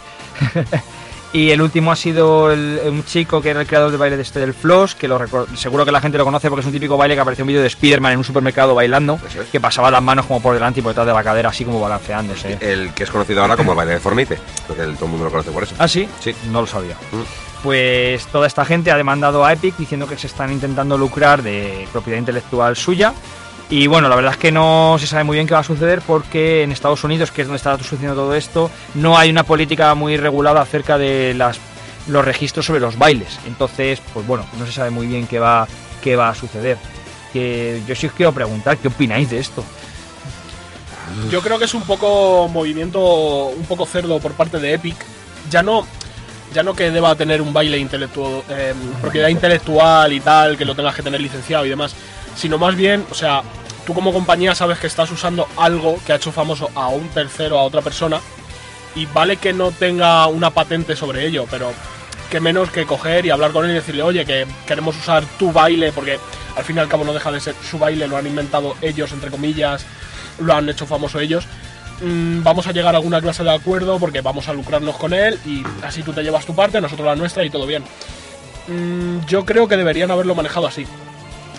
y 1.34 1.50
el 1.52 1.62
último 1.62 1.92
ha 1.92 1.96
sido 1.96 2.52
el- 2.52 2.80
un 2.88 3.06
chico 3.06 3.42
que 3.42 3.50
era 3.52 3.62
el 3.62 3.68
creador 3.68 3.90
del 3.92 4.00
baile 4.00 4.18
de 4.18 4.24
este 4.24 4.40
del 4.40 4.54
Floss, 4.54 4.96
que 4.96 5.08
lo 5.08 5.20
seguro 5.56 5.86
que 5.86 5.92
la 5.92 6.02
gente 6.02 6.18
lo 6.18 6.26
conoce 6.26 6.50
porque 6.50 6.62
es 6.62 6.66
un 6.66 6.74
típico 6.74 6.98
baile 6.98 7.16
que 7.16 7.22
apareció 7.22 7.44
en 7.44 7.46
un 7.46 7.48
vídeo 7.50 7.62
de 7.62 7.68
Spider-Man 7.68 8.12
en 8.14 8.18
un 8.18 8.24
supermercado 8.24 8.76
bailando, 8.76 9.20
es. 9.28 9.48
que 9.50 9.60
pasaba 9.62 9.90
las 9.92 10.02
manos 10.04 10.26
como 10.26 10.42
por 10.42 10.54
delante 10.54 10.80
y 10.80 10.84
por 10.84 10.92
detrás 10.92 11.08
de 11.08 11.14
la 11.14 11.24
cadera, 11.24 11.50
así 11.50 11.64
como 11.64 11.80
balanceándose. 11.80 12.58
El 12.60 12.94
que 12.94 13.04
es 13.04 13.10
conocido 13.10 13.42
ahora 13.42 13.56
como 13.56 13.72
el 13.72 13.78
baile 13.78 13.94
de 13.94 14.00
Fornite, 14.00 14.38
porque 14.68 14.84
el- 14.84 14.96
todo 14.96 15.06
el 15.06 15.12
mundo 15.12 15.26
lo 15.26 15.32
conoce 15.32 15.52
por 15.52 15.64
eso. 15.64 15.76
¿Ah, 15.80 15.88
sí? 15.88 16.08
Sí. 16.20 16.36
No 16.52 16.62
lo 16.62 16.68
sabía. 16.68 16.96
Mm. 17.12 17.62
Pues 17.64 18.26
toda 18.28 18.48
esta 18.48 18.66
gente 18.66 18.90
ha 18.92 18.98
demandado 18.98 19.46
a 19.46 19.54
Epic 19.54 19.78
diciendo 19.78 20.08
que 20.08 20.18
se 20.18 20.26
están 20.28 20.52
intentando 20.52 20.98
lucrar 20.98 21.44
de 21.44 21.88
propiedad 21.92 22.18
intelectual 22.18 22.76
suya. 22.76 23.14
Y 23.72 23.88
bueno, 23.88 24.10
la 24.10 24.18
verdad 24.18 24.34
es 24.34 24.38
que 24.38 24.52
no 24.52 24.98
se 25.00 25.08
sabe 25.08 25.24
muy 25.24 25.38
bien 25.38 25.48
qué 25.48 25.54
va 25.54 25.62
a 25.62 25.64
suceder 25.64 26.02
porque 26.06 26.62
en 26.62 26.74
Estados 26.74 27.06
Unidos, 27.06 27.32
que 27.32 27.42
es 27.42 27.48
donde 27.48 27.56
está 27.56 27.78
sucediendo 27.78 28.16
todo 28.16 28.36
esto, 28.36 28.70
no 28.96 29.18
hay 29.18 29.30
una 29.30 29.44
política 29.44 29.96
muy 29.96 30.18
regulada 30.18 30.62
acerca 30.62 30.98
de 30.98 31.34
las, 31.34 31.58
los 32.08 32.26
registros 32.26 32.66
sobre 32.66 32.82
los 32.82 32.98
bailes. 32.98 33.40
Entonces, 33.48 34.02
pues 34.14 34.28
bueno, 34.28 34.46
no 34.60 34.66
se 34.66 34.74
sabe 34.74 34.90
muy 34.90 35.08
bien 35.08 35.26
qué 35.26 35.40
va, 35.40 35.70
qué 36.04 36.18
va 36.18 36.28
a 36.28 36.36
suceder. 36.36 36.78
Que 37.32 37.82
yo 37.88 37.96
sí 37.96 38.08
os 38.08 38.12
quiero 38.12 38.34
preguntar, 38.34 38.78
¿qué 38.78 38.90
opináis 38.90 39.30
de 39.30 39.40
esto? 39.40 39.64
Yo 41.30 41.42
creo 41.42 41.58
que 41.58 41.64
es 41.64 41.74
un 41.74 41.84
poco 41.84 42.50
movimiento, 42.50 43.00
un 43.46 43.64
poco 43.64 43.86
cerdo 43.86 44.20
por 44.20 44.34
parte 44.34 44.60
de 44.60 44.74
Epic. 44.74 44.98
Ya 45.50 45.64
no, 45.64 45.88
ya 46.54 46.62
no 46.62 46.74
que 46.74 46.92
deba 46.92 47.16
tener 47.16 47.42
un 47.42 47.54
baile 47.54 47.78
intelectual, 47.78 48.44
eh, 48.50 48.74
propiedad 49.00 49.30
intelectual 49.30 50.12
y 50.12 50.20
tal, 50.20 50.58
que 50.58 50.66
lo 50.66 50.76
tengas 50.76 50.94
que 50.94 51.04
tener 51.04 51.22
licenciado 51.22 51.66
y 51.66 51.70
demás, 51.70 51.96
sino 52.36 52.58
más 52.58 52.76
bien, 52.76 53.06
o 53.10 53.14
sea, 53.14 53.44
tú 53.86 53.94
como 53.94 54.14
compañía 54.14 54.56
sabes 54.56 54.80
que 54.80 54.88
estás 54.88 55.12
usando 55.12 55.48
algo 55.58 56.00
que 56.06 56.14
ha 56.14 56.18
hecho 56.18 56.32
famoso 56.32 56.70
a 56.76 56.88
un 56.90 57.08
tercero, 57.10 57.60
a 57.60 57.64
otra 57.64 57.82
persona, 57.82 58.20
y 58.96 59.06
vale 59.08 59.38
que 59.38 59.54
no 59.54 59.72
tenga 59.72 60.28
una 60.28 60.50
patente 60.50 60.96
sobre 60.96 61.26
ello, 61.26 61.46
pero 61.50 61.74
que 62.30 62.40
menos 62.40 62.72
que 62.72 62.86
coger 62.86 63.26
y 63.26 63.30
hablar 63.30 63.52
con 63.52 63.66
él 63.66 63.72
y 63.72 63.76
decirle, 63.76 64.04
oye, 64.04 64.26
que 64.26 64.46
queremos 64.66 64.98
usar 64.98 65.24
tu 65.38 65.52
baile, 65.52 65.92
porque 65.92 66.20
al 66.56 66.64
fin 66.64 66.78
y 66.78 66.80
al 66.80 66.88
cabo 66.88 67.04
no 67.04 67.14
deja 67.14 67.32
de 67.32 67.40
ser 67.40 67.56
su 67.70 67.78
baile, 67.78 68.08
lo 68.08 68.18
han 68.18 68.28
inventado 68.28 68.76
ellos, 68.82 69.12
entre 69.12 69.30
comillas, 69.30 69.86
lo 70.40 70.54
han 70.54 70.70
hecho 70.70 70.86
famoso 70.86 71.20
ellos. 71.20 71.46
Mm, 72.02 72.42
vamos 72.42 72.66
a 72.68 72.72
llegar 72.72 72.96
a 72.96 72.98
alguna 72.98 73.22
clase 73.22 73.44
de 73.44 73.54
acuerdo 73.54 74.00
porque 74.00 74.22
vamos 74.22 74.48
a 74.48 74.54
lucrarnos 74.54 74.96
con 74.96 75.14
él 75.14 75.40
y 75.46 75.64
así 75.84 76.02
tú 76.02 76.14
te 76.14 76.24
llevas 76.24 76.46
tu 76.46 76.56
parte, 76.56 76.82
nosotros 76.82 77.06
la 77.06 77.16
nuestra 77.16 77.44
y 77.44 77.50
todo 77.50 77.66
bien. 77.66 77.84
Mm, 78.68 79.26
yo 79.28 79.46
creo 79.46 79.68
que 79.68 79.78
deberían 79.78 80.10
haberlo 80.10 80.34
manejado 80.34 80.68
así. 80.68 80.88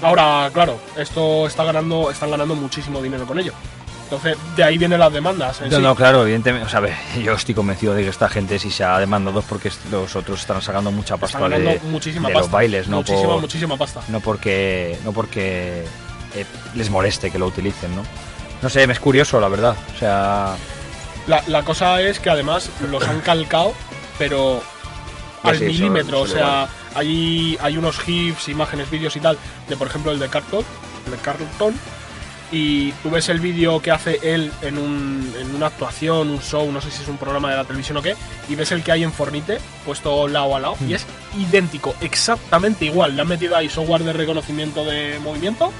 Ahora, 0.03 0.51
claro, 0.53 0.79
esto 0.97 1.47
está 1.47 1.65
ganando, 1.65 2.11
están 2.11 2.31
ganando 2.31 2.55
muchísimo 2.55 3.01
dinero 3.01 3.27
con 3.27 3.39
ello. 3.39 3.53
Entonces, 4.05 4.37
de 4.57 4.63
ahí 4.63 4.77
vienen 4.77 4.99
las 5.01 5.11
demandas. 5.13 5.59
No, 5.63 5.71
sí. 5.77 5.83
no, 5.83 5.95
claro, 5.95 6.23
evidentemente. 6.23 6.67
O 6.67 6.69
sea, 6.69 6.79
a 6.79 6.83
ver, 6.83 6.95
yo 7.23 7.33
estoy 7.33 7.55
convencido 7.55 7.95
de 7.95 8.03
que 8.03 8.11
esta 8.11 8.29
gente 8.29 8.59
si 8.59 8.71
se 8.71 8.85
ha 8.85 8.99
demandado 8.99 9.41
es 9.41 9.47
porque 9.47 9.71
los 9.91 10.15
otros 10.17 10.41
están 10.41 10.61
sacando 10.61 10.91
mucha 10.91 11.17
pasta 11.17 11.39
Están 11.39 11.51
ganando 11.51 11.71
de, 11.71 11.91
muchísima 11.91 12.29
de 12.29 12.35
pasta. 12.35 12.47
los 12.47 12.51
bailes, 12.53 12.89
no 12.89 12.99
muchísima, 12.99 13.29
por, 13.29 13.41
muchísima 13.41 13.77
pasta. 13.79 14.01
no 14.09 14.21
porque, 14.21 14.99
no 15.05 15.13
porque 15.13 15.85
eh, 16.35 16.45
les 16.75 16.91
moleste 16.91 17.31
que 17.31 17.39
lo 17.39 17.47
utilicen, 17.47 17.95
¿no? 17.97 18.03
No 18.61 18.69
sé, 18.69 18.87
me 18.87 18.93
es 18.93 19.01
curioso, 19.01 19.41
la 19.41 19.49
verdad. 19.49 19.77
O 19.95 19.99
sea, 19.99 20.57
La, 21.27 21.43
la 21.47 21.63
cosa 21.63 22.03
es 22.03 22.21
que 22.21 22.29
además 22.29 22.69
los 22.91 23.09
han 23.09 23.21
calcado, 23.21 23.73
pero 24.19 24.63
al 25.43 25.59
sí, 25.59 25.65
milímetro. 25.65 26.27
son 26.27 26.31
o 26.31 26.33
sea, 26.41 26.69
hay, 26.95 27.57
hay 27.61 27.77
unos 27.77 27.99
GIFs, 27.99 28.49
imágenes, 28.49 28.91
vídeos 28.91 29.15
y 29.17 29.21
tal, 29.21 29.39
de 29.69 29.77
por 29.77 29.87
ejemplo 29.89 30.13
el 30.13 30.19
de 30.19 30.29
Carlton, 30.29 30.65
el 31.07 31.11
de 31.13 31.19
Carlton, 31.19 31.75
y 32.55 32.93
tú 33.03 33.11
ves 33.11 33.31
el 33.31 33.41
vídeo 33.41 33.81
que 33.81 33.91
hace 33.91 34.19
él 34.23 34.53
en, 34.61 34.77
un, 34.77 35.35
en 35.41 35.55
una 35.55 35.69
actuación, 35.69 36.29
un 36.29 36.41
show, 36.41 36.71
no 36.71 36.83
sé 36.83 36.91
si 36.91 37.03
es 37.03 37.09
un 37.09 37.17
programa 37.17 37.51
de 37.51 37.57
la 37.57 37.65
televisión 37.65 37.97
o 37.97 38.03
qué, 38.03 38.15
y 38.49 38.55
ves 38.55 38.73
el 38.73 38.83
que 38.83 38.93
hay 38.93 39.03
en 39.05 39.13
Fornite, 39.13 39.59
puesto 39.87 40.29
lado 40.29 40.55
a 40.55 40.61
lado, 40.61 40.77
y 40.87 40.93
es 40.93 41.07
idéntico, 41.39 41.95
exactamente 42.03 42.85
igual. 42.85 43.17
Le 43.17 43.23
han 43.23 43.29
metido 43.29 43.57
ahí 43.57 43.71
software 43.71 44.03
de 44.05 44.13
reconocimiento 44.13 44.85
de 44.85 45.19
movimiento 45.23 45.73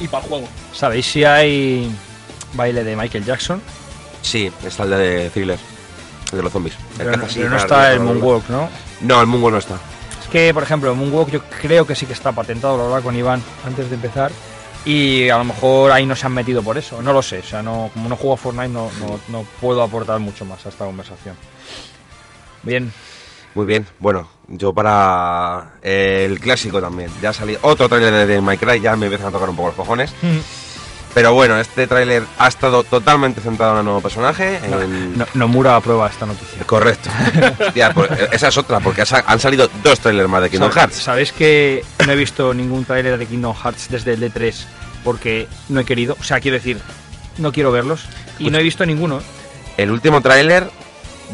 y 0.00 0.08
para 0.08 0.22
el 0.24 0.28
juego. 0.30 0.48
¿sabéis 0.72 1.04
si 1.06 1.24
hay 1.24 1.90
baile 2.54 2.82
de 2.84 2.96
Michael 2.96 3.24
Jackson? 3.26 3.60
Sí, 4.22 4.50
está 4.64 4.84
el 4.84 4.90
de 4.90 5.28
Thriller, 5.30 5.58
el 6.32 6.36
de 6.38 6.42
los 6.42 6.50
zombies. 6.52 6.74
El 6.98 7.04
Pero, 7.04 7.16
no- 7.18 7.26
pero 7.34 7.56
está 7.58 7.92
el. 7.92 8.00
Moonwalk, 8.00 8.48
¿no? 8.48 8.70
No, 9.00 9.20
el 9.20 9.26
Moonwalk 9.26 9.52
no 9.52 9.58
está. 9.58 9.74
Es 10.20 10.28
que, 10.28 10.52
por 10.54 10.62
ejemplo, 10.62 10.90
el 10.90 10.96
Moonwalk 10.96 11.30
yo 11.30 11.42
creo 11.60 11.86
que 11.86 11.94
sí 11.94 12.06
que 12.06 12.12
está 12.12 12.32
patentado, 12.32 12.76
lo 12.76 12.84
hablaba 12.84 13.02
con 13.02 13.16
Iván 13.16 13.42
antes 13.66 13.88
de 13.88 13.96
empezar. 13.96 14.30
Y 14.86 15.30
a 15.30 15.38
lo 15.38 15.44
mejor 15.44 15.92
ahí 15.92 16.04
no 16.04 16.14
se 16.14 16.26
han 16.26 16.32
metido 16.32 16.62
por 16.62 16.76
eso, 16.76 17.00
no 17.00 17.12
lo 17.12 17.22
sé. 17.22 17.38
O 17.38 17.42
sea, 17.42 17.62
no, 17.62 17.90
como 17.94 18.08
no 18.08 18.16
juego 18.16 18.34
a 18.34 18.36
Fortnite, 18.36 18.68
no, 18.68 18.90
no, 19.00 19.18
no 19.28 19.46
puedo 19.60 19.82
aportar 19.82 20.18
mucho 20.20 20.44
más 20.44 20.64
a 20.66 20.68
esta 20.68 20.84
conversación. 20.84 21.36
Bien, 22.62 22.92
Muy 23.54 23.66
bien, 23.66 23.86
bueno, 23.98 24.28
yo 24.48 24.72
para 24.74 25.74
el 25.82 26.38
clásico 26.40 26.80
también. 26.80 27.10
Ya 27.22 27.30
ha 27.30 27.32
salido 27.32 27.60
otro 27.62 27.88
tráiler 27.88 28.26
de 28.26 28.58
Cry, 28.58 28.80
ya 28.80 28.96
me 28.96 29.06
empiezan 29.06 29.28
a 29.28 29.32
tocar 29.32 29.48
un 29.48 29.56
poco 29.56 29.68
los 29.68 29.76
cojones. 29.76 30.12
Pero 31.14 31.32
bueno, 31.32 31.58
este 31.60 31.86
tráiler 31.86 32.24
ha 32.38 32.48
estado 32.48 32.82
totalmente 32.82 33.40
centrado 33.40 33.74
en 33.74 33.78
un 33.80 33.84
nuevo 33.84 34.00
personaje. 34.00 34.56
en- 34.56 35.16
no, 35.16 35.26
Nomura 35.34 35.76
aprueba 35.76 36.08
esta 36.08 36.26
noticia. 36.26 36.64
Correcto. 36.66 37.08
Pues, 37.94 38.10
esa 38.32 38.48
es 38.48 38.56
otra, 38.58 38.80
porque 38.80 39.02
ha- 39.02 39.24
han 39.26 39.38
salido 39.38 39.68
dos 39.82 40.00
trailers 40.00 40.28
más 40.28 40.42
de 40.42 40.50
Kingdom 40.50 40.70
¿Sabes- 40.70 40.76
Hearts. 40.80 40.96
¿Sabéis 41.02 41.32
que 41.32 41.84
no 42.04 42.12
he 42.12 42.16
visto 42.16 42.52
ningún 42.52 42.84
tráiler 42.84 43.16
de 43.18 43.26
Kingdom 43.26 43.54
Hearts 43.54 43.88
desde 43.90 44.14
el 44.14 44.20
D3 44.20 44.54
porque 45.04 45.46
no 45.68 45.80
he 45.80 45.84
querido? 45.84 46.16
O 46.20 46.24
sea, 46.24 46.40
quiero 46.40 46.56
decir, 46.56 46.80
no 47.38 47.52
quiero 47.52 47.70
verlos. 47.70 48.06
Y 48.38 48.50
no 48.50 48.58
he 48.58 48.62
visto 48.62 48.84
ninguno. 48.84 49.20
El 49.76 49.90
último 49.92 50.20
tráiler, 50.20 50.68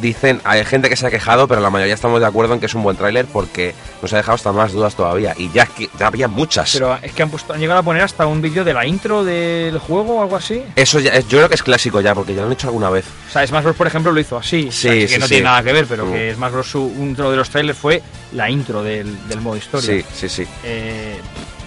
dicen, 0.01 0.41
hay 0.45 0.65
gente 0.65 0.89
que 0.89 0.97
se 0.97 1.07
ha 1.07 1.11
quejado, 1.11 1.49
pero 1.49 1.61
la 1.61 1.71
mayoría 1.71 1.95
estamos 1.95 2.21
de 2.21 2.27
acuerdo 2.27 2.55
en 2.55 2.61
que 2.61 2.67
es 2.67 2.75
un 2.75 2.83
buen 2.83 2.97
tráiler 2.97 3.27
porque 3.27 3.75
nos 4.03 4.13
ha 4.13 4.17
dejado 4.19 4.35
hasta 4.37 4.53
más 4.53 4.73
dudas 4.73 4.95
todavía. 4.95 5.35
Y 5.37 5.51
ya, 5.51 5.69
ya 5.99 6.07
había 6.07 6.29
muchas. 6.29 6.73
Pero 6.73 6.99
es 7.03 7.13
que 7.13 7.23
han, 7.23 7.31
puesto, 7.31 7.53
han 7.53 7.61
llegado 7.61 7.81
a 7.81 7.83
poner 7.83 8.03
hasta 8.03 8.27
un 8.27 8.41
vídeo 8.43 8.65
de 8.65 8.73
la 8.75 8.87
intro 8.87 9.25
del 9.25 9.79
juego 9.79 10.17
o 10.19 10.23
algo 10.23 10.37
así. 10.37 10.63
Eso 10.77 11.01
ya, 11.01 11.13
es- 11.13 11.29
yo 11.29 11.39
creo 11.39 11.49
que 11.49 11.55
es 11.57 11.63
clásico 11.63 12.01
ya, 12.01 12.15
porque 12.15 12.35
ya 12.35 12.41
lo 12.43 12.47
han 12.47 12.53
hecho 12.53 12.69
alguna 12.69 12.91
vez. 12.91 13.05
O 13.29 13.33
sea, 13.33 13.47
Smash 13.47 13.65
Bros, 13.65 13.77
por 13.77 13.87
ejemplo, 13.87 14.13
lo 14.13 14.21
hizo 14.21 14.37
así. 14.37 14.69
O 14.69 14.73
sea, 14.73 14.93
Sí, 14.93 14.99
que 15.01 15.09
sí, 15.09 15.19
no 15.19 15.27
sí. 15.27 15.31
tiene 15.35 15.45
nada 15.45 15.63
que 15.63 15.73
ver, 15.73 15.87
pero 15.87 16.07
Mm. 16.07 16.13
que 16.13 16.35
Smash 16.35 16.53
Bros, 16.53 16.75
intro 16.75 17.31
de 17.31 17.37
los 17.37 17.51
trailers 17.51 17.79
fue 17.79 18.03
la 18.33 18.49
intro 18.51 18.83
del, 18.83 19.29
del 19.29 19.41
modo 19.41 19.57
historia. 19.57 19.87
Sí, 19.91 20.05
sí, 20.15 20.29
sí. 20.29 20.47
Eh, 20.65 21.17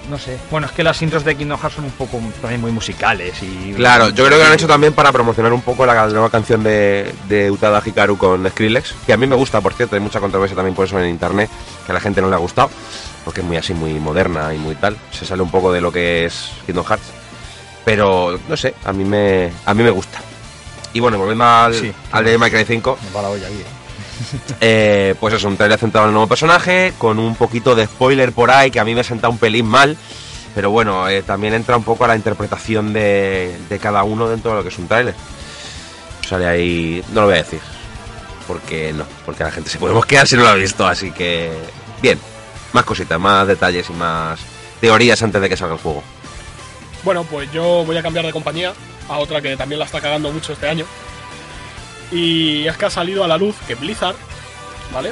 no 0.09 0.17
sé. 0.19 0.37
Bueno, 0.51 0.67
es 0.67 0.73
que 0.73 0.83
las 0.83 1.01
intros 1.01 1.23
de 1.23 1.35
Kingdom 1.35 1.59
Hearts 1.59 1.75
son 1.75 1.85
un 1.85 1.91
poco 1.91 2.19
también 2.41 2.59
muy 2.61 2.71
musicales 2.71 3.41
y... 3.41 3.73
Claro, 3.73 4.09
yo 4.09 4.25
creo 4.25 4.37
que 4.37 4.43
lo 4.43 4.49
han 4.49 4.53
hecho 4.53 4.67
también 4.67 4.93
para 4.93 5.11
promocionar 5.11 5.53
un 5.53 5.61
poco 5.61 5.85
la 5.85 6.07
nueva 6.07 6.29
canción 6.29 6.63
de, 6.63 7.13
de 7.27 7.49
Utada 7.49 7.81
Hikaru 7.85 8.17
con 8.17 8.47
Skrillex, 8.49 8.95
que 9.05 9.13
a 9.13 9.17
mí 9.17 9.27
me 9.27 9.35
gusta, 9.35 9.61
por 9.61 9.73
cierto, 9.73 9.95
hay 9.95 10.01
mucha 10.01 10.19
controversia 10.19 10.55
también 10.55 10.75
por 10.75 10.85
eso 10.85 10.99
en 10.99 11.09
internet, 11.09 11.49
que 11.85 11.91
a 11.91 11.95
la 11.95 12.01
gente 12.01 12.21
no 12.21 12.29
le 12.29 12.35
ha 12.35 12.39
gustado, 12.39 12.69
porque 13.25 13.41
es 13.41 13.45
muy 13.47 13.57
así, 13.57 13.73
muy 13.73 13.93
moderna 13.95 14.53
y 14.53 14.57
muy 14.57 14.75
tal, 14.75 14.97
se 15.11 15.25
sale 15.25 15.41
un 15.41 15.51
poco 15.51 15.71
de 15.71 15.81
lo 15.81 15.91
que 15.91 16.25
es 16.25 16.51
Kingdom 16.65 16.85
Hearts, 16.85 17.05
pero 17.85 18.39
no 18.47 18.57
sé, 18.57 18.75
a 18.85 18.93
mí 18.93 19.03
me, 19.03 19.51
a 19.65 19.73
mí 19.73 19.83
me 19.83 19.89
gusta. 19.91 20.19
Y 20.93 20.99
bueno, 20.99 21.17
volviendo 21.17 21.43
al, 21.45 21.73
Sí. 21.73 21.91
al 22.11 22.23
de 22.23 22.37
Minecraft 22.37 22.67
5, 22.67 22.97
Me 23.03 23.15
va 23.15 23.21
la 23.23 23.29
olla 23.29 23.47
aquí, 23.47 23.55
eh. 23.55 23.65
eh, 24.61 25.15
pues 25.19 25.33
es 25.33 25.43
un 25.43 25.57
trailer 25.57 25.79
centrado 25.79 26.05
en 26.05 26.09
el 26.09 26.13
nuevo 26.13 26.27
personaje, 26.27 26.93
con 26.97 27.19
un 27.19 27.35
poquito 27.35 27.75
de 27.75 27.85
spoiler 27.85 28.31
por 28.31 28.51
ahí 28.51 28.71
que 28.71 28.79
a 28.79 28.85
mí 28.85 28.95
me 28.95 29.03
senta 29.03 29.29
un 29.29 29.37
pelín 29.37 29.65
mal. 29.65 29.97
Pero 30.55 30.69
bueno, 30.69 31.09
eh, 31.09 31.23
también 31.23 31.53
entra 31.55 31.77
un 31.77 31.83
poco 31.83 32.05
a 32.05 32.07
la 32.07 32.15
interpretación 32.15 32.93
de, 32.93 33.57
de 33.69 33.79
cada 33.79 34.03
uno 34.03 34.29
dentro 34.29 34.51
de 34.51 34.57
lo 34.57 34.63
que 34.63 34.69
es 34.69 34.77
un 34.77 34.87
tráiler. 34.87 35.15
Sale 36.27 36.45
ahí, 36.45 37.03
no 37.11 37.21
lo 37.21 37.27
voy 37.27 37.35
a 37.35 37.43
decir, 37.43 37.59
porque 38.47 38.93
no, 38.93 39.05
porque 39.25 39.43
la 39.43 39.51
gente 39.51 39.69
se 39.69 39.79
puede 39.79 39.93
mosquear 39.93 40.27
si 40.27 40.35
no 40.35 40.43
lo 40.43 40.49
ha 40.49 40.55
visto, 40.55 40.87
así 40.87 41.11
que 41.11 41.51
bien, 42.01 42.19
más 42.71 42.85
cositas, 42.85 43.19
más 43.19 43.47
detalles 43.47 43.89
y 43.89 43.93
más 43.93 44.39
teorías 44.79 45.21
antes 45.23 45.41
de 45.41 45.49
que 45.49 45.57
salga 45.57 45.73
el 45.73 45.81
juego. 45.81 46.03
Bueno, 47.03 47.23
pues 47.23 47.51
yo 47.51 47.83
voy 47.85 47.97
a 47.97 48.03
cambiar 48.03 48.25
de 48.25 48.31
compañía 48.31 48.73
a 49.09 49.17
otra 49.17 49.41
que 49.41 49.57
también 49.57 49.79
la 49.79 49.85
está 49.85 49.99
cagando 49.99 50.31
mucho 50.31 50.53
este 50.53 50.69
año. 50.69 50.85
Y 52.13 52.67
es 52.67 52.77
que 52.77 52.85
ha 52.85 52.89
salido 52.89 53.23
a 53.23 53.27
la 53.27 53.37
luz 53.37 53.55
que 53.67 53.75
Blizzard, 53.75 54.15
¿vale? 54.93 55.11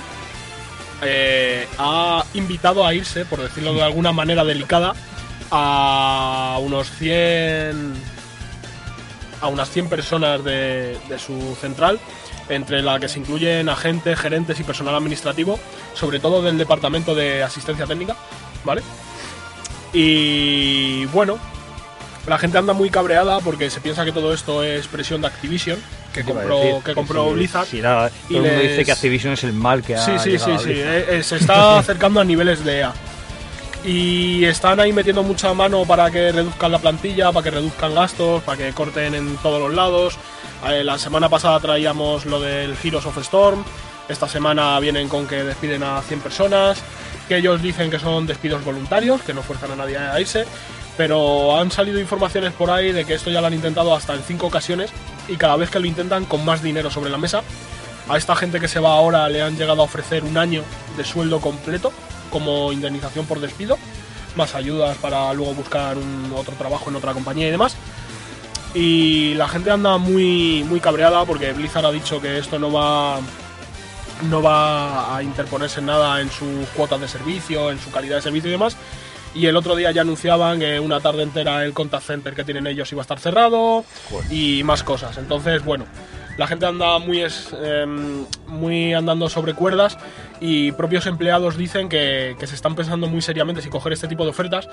Eh, 1.01 1.67
ha 1.79 2.23
invitado 2.35 2.85
a 2.85 2.93
irse, 2.93 3.25
por 3.25 3.41
decirlo 3.41 3.73
de 3.73 3.81
alguna 3.81 4.11
manera 4.11 4.43
delicada, 4.43 4.93
a 5.49 6.59
unos 6.61 6.89
100 6.91 7.93
a 9.41 9.47
unas 9.47 9.71
100 9.71 9.89
personas 9.89 10.43
de, 10.43 10.99
de 11.09 11.17
su 11.17 11.57
central, 11.59 11.99
entre 12.47 12.83
la 12.83 12.99
que 12.99 13.09
se 13.09 13.17
incluyen 13.17 13.69
agentes, 13.69 14.19
gerentes 14.19 14.59
y 14.59 14.63
personal 14.63 14.93
administrativo, 14.93 15.59
sobre 15.95 16.19
todo 16.19 16.43
del 16.43 16.59
departamento 16.59 17.15
de 17.15 17.41
asistencia 17.41 17.87
técnica, 17.87 18.15
¿vale? 18.63 18.83
Y 19.93 21.05
bueno, 21.05 21.39
la 22.27 22.37
gente 22.37 22.59
anda 22.59 22.73
muy 22.73 22.91
cabreada 22.91 23.39
porque 23.39 23.71
se 23.71 23.81
piensa 23.81 24.05
que 24.05 24.11
todo 24.11 24.31
esto 24.31 24.63
es 24.63 24.87
presión 24.87 25.21
de 25.21 25.27
Activision, 25.27 25.79
que 26.13 26.23
compró, 26.23 26.81
que 26.83 26.93
compró 26.93 27.31
Blizzard. 27.31 27.65
sí, 27.67 27.81
nada, 27.81 28.11
y 28.29 28.33
todo 28.35 28.45
el 28.45 28.51
mundo 28.51 28.67
dice 28.67 28.85
que 28.85 28.91
Activision 28.91 29.33
es 29.33 29.43
el 29.43 29.53
mal 29.53 29.81
que 29.81 29.95
ha 29.95 30.05
Sí, 30.05 30.11
sí, 30.19 30.37
sí, 30.37 30.51
sí. 30.63 30.73
Eh, 30.75 31.21
se 31.23 31.37
está 31.37 31.77
acercando 31.79 32.19
a 32.19 32.23
niveles 32.23 32.63
de 32.63 32.79
EA. 32.79 32.93
Y 33.83 34.45
están 34.45 34.79
ahí 34.79 34.93
metiendo 34.93 35.23
mucha 35.23 35.53
mano 35.53 35.85
para 35.85 36.11
que 36.11 36.31
reduzcan 36.31 36.71
la 36.71 36.77
plantilla, 36.77 37.31
para 37.31 37.43
que 37.43 37.51
reduzcan 37.51 37.95
gastos, 37.95 38.43
para 38.43 38.57
que 38.57 38.71
corten 38.73 39.15
en 39.15 39.37
todos 39.37 39.59
los 39.59 39.73
lados. 39.73 40.17
Eh, 40.67 40.83
la 40.83 40.99
semana 40.99 41.29
pasada 41.29 41.59
traíamos 41.59 42.25
lo 42.25 42.39
del 42.39 42.75
Heroes 42.83 43.05
of 43.07 43.17
Storm. 43.17 43.63
Esta 44.07 44.27
semana 44.27 44.79
vienen 44.79 45.07
con 45.09 45.25
que 45.25 45.43
despiden 45.43 45.81
a 45.81 46.01
100 46.01 46.19
personas. 46.19 46.83
Que 47.27 47.37
ellos 47.37 47.61
dicen 47.61 47.89
que 47.89 47.97
son 47.97 48.27
despidos 48.27 48.63
voluntarios, 48.63 49.21
que 49.21 49.33
no 49.33 49.41
fuerzan 49.41 49.71
a 49.71 49.75
nadie 49.75 49.97
a 49.97 50.19
irse. 50.19 50.45
Pero 51.01 51.57
han 51.57 51.71
salido 51.71 51.99
informaciones 51.99 52.53
por 52.53 52.69
ahí 52.69 52.91
de 52.91 53.05
que 53.05 53.15
esto 53.15 53.31
ya 53.31 53.41
lo 53.41 53.47
han 53.47 53.55
intentado 53.55 53.95
hasta 53.95 54.13
en 54.13 54.21
5 54.21 54.45
ocasiones. 54.45 54.91
Y 55.27 55.35
cada 55.35 55.55
vez 55.55 55.71
que 55.71 55.79
lo 55.79 55.87
intentan 55.87 56.25
con 56.25 56.45
más 56.45 56.61
dinero 56.61 56.91
sobre 56.91 57.09
la 57.09 57.17
mesa. 57.17 57.41
A 58.07 58.17
esta 58.17 58.35
gente 58.35 58.59
que 58.59 58.67
se 58.67 58.79
va 58.79 58.93
ahora 58.93 59.27
le 59.27 59.41
han 59.41 59.57
llegado 59.57 59.81
a 59.81 59.85
ofrecer 59.85 60.23
un 60.23 60.37
año 60.37 60.61
de 60.97 61.03
sueldo 61.03 61.41
completo 61.41 61.91
como 62.29 62.71
indemnización 62.71 63.25
por 63.25 63.39
despido, 63.39 63.79
más 64.35 64.53
ayudas 64.53 64.95
para 64.97 65.33
luego 65.33 65.55
buscar 65.55 65.97
otro 66.35 66.53
trabajo 66.53 66.91
en 66.91 66.97
otra 66.97 67.13
compañía 67.13 67.47
y 67.47 67.51
demás. 67.51 67.75
Y 68.75 69.33
la 69.33 69.47
gente 69.47 69.71
anda 69.71 69.97
muy, 69.97 70.63
muy 70.69 70.79
cabreada 70.79 71.25
porque 71.25 71.51
Blizzard 71.51 71.87
ha 71.87 71.91
dicho 71.91 72.21
que 72.21 72.37
esto 72.37 72.59
no 72.59 72.71
va, 72.71 73.19
no 74.29 74.43
va 74.43 75.17
a 75.17 75.23
interponerse 75.23 75.79
en 75.79 75.87
nada 75.87 76.21
en 76.21 76.29
sus 76.29 76.67
cuotas 76.75 77.01
de 77.01 77.07
servicio, 77.07 77.71
en 77.71 77.79
su 77.79 77.89
calidad 77.89 78.17
de 78.17 78.21
servicio 78.21 78.49
y 78.49 78.51
demás. 78.51 78.77
Y 79.33 79.45
el 79.45 79.55
otro 79.55 79.75
día 79.75 79.91
ya 79.91 80.01
anunciaban 80.01 80.59
que 80.59 80.79
una 80.79 80.99
tarde 80.99 81.23
entera 81.23 81.63
el 81.63 81.73
contact 81.73 82.03
center 82.03 82.33
que 82.35 82.43
tienen 82.43 82.67
ellos 82.67 82.91
iba 82.91 83.01
a 83.01 83.03
estar 83.03 83.19
cerrado 83.19 83.85
y 84.29 84.61
más 84.63 84.83
cosas. 84.83 85.17
Entonces, 85.17 85.63
bueno, 85.63 85.85
la 86.37 86.47
gente 86.47 86.65
anda 86.65 86.99
muy, 86.99 87.21
es- 87.21 87.55
em, 87.63 88.25
muy 88.47 88.93
andando 88.93 89.29
sobre 89.29 89.53
cuerdas 89.53 89.97
y 90.41 90.71
propios 90.73 91.05
empleados 91.05 91.55
dicen 91.55 91.87
que, 91.87 92.35
que 92.39 92.47
se 92.47 92.55
están 92.55 92.75
pensando 92.75 93.07
muy 93.07 93.21
seriamente 93.21 93.61
si 93.61 93.69
coger 93.69 93.93
este 93.93 94.07
tipo 94.09 94.23
de 94.25 94.31
ofertas 94.31 94.67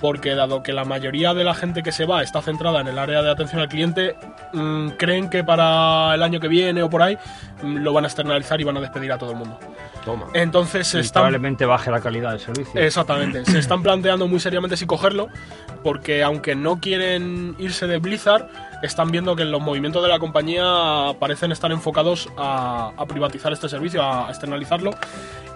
porque 0.00 0.34
dado 0.34 0.62
que 0.62 0.72
la 0.72 0.84
mayoría 0.84 1.34
de 1.34 1.44
la 1.44 1.54
gente 1.54 1.82
que 1.82 1.92
se 1.92 2.06
va 2.06 2.22
está 2.22 2.40
centrada 2.40 2.80
en 2.80 2.86
el 2.88 2.98
área 2.98 3.20
de 3.22 3.30
atención 3.30 3.60
al 3.60 3.68
cliente, 3.68 4.16
mm, 4.54 4.90
creen 4.98 5.28
que 5.28 5.44
para 5.44 6.14
el 6.14 6.22
año 6.22 6.40
que 6.40 6.48
viene 6.48 6.82
o 6.82 6.88
por 6.88 7.02
ahí 7.02 7.18
mm, 7.62 7.78
lo 7.78 7.92
van 7.92 8.04
a 8.04 8.08
externalizar 8.08 8.58
y 8.60 8.64
van 8.64 8.76
a 8.76 8.80
despedir 8.80 9.12
a 9.12 9.18
todo 9.18 9.32
el 9.32 9.36
mundo. 9.36 9.58
Toma. 10.08 10.26
Entonces 10.32 10.86
se 10.86 10.96
Y 10.96 11.00
están 11.02 11.20
probablemente 11.20 11.66
baje 11.66 11.90
la 11.90 12.00
calidad 12.00 12.30
del 12.30 12.40
servicio. 12.40 12.80
Exactamente. 12.80 13.44
Se 13.44 13.58
están 13.58 13.82
planteando 13.82 14.26
muy 14.26 14.40
seriamente 14.40 14.74
si 14.78 14.86
cogerlo, 14.86 15.28
porque 15.82 16.22
aunque 16.22 16.54
no 16.54 16.80
quieren 16.80 17.54
irse 17.58 17.86
de 17.86 17.98
Blizzard, 17.98 18.48
están 18.82 19.10
viendo 19.10 19.36
que 19.36 19.44
los 19.44 19.60
movimientos 19.60 20.02
de 20.02 20.08
la 20.08 20.18
compañía 20.18 21.12
parecen 21.20 21.52
estar 21.52 21.70
enfocados 21.72 22.30
a, 22.38 22.92
a 22.96 23.04
privatizar 23.04 23.52
este 23.52 23.68
servicio, 23.68 24.02
a 24.02 24.30
externalizarlo. 24.30 24.92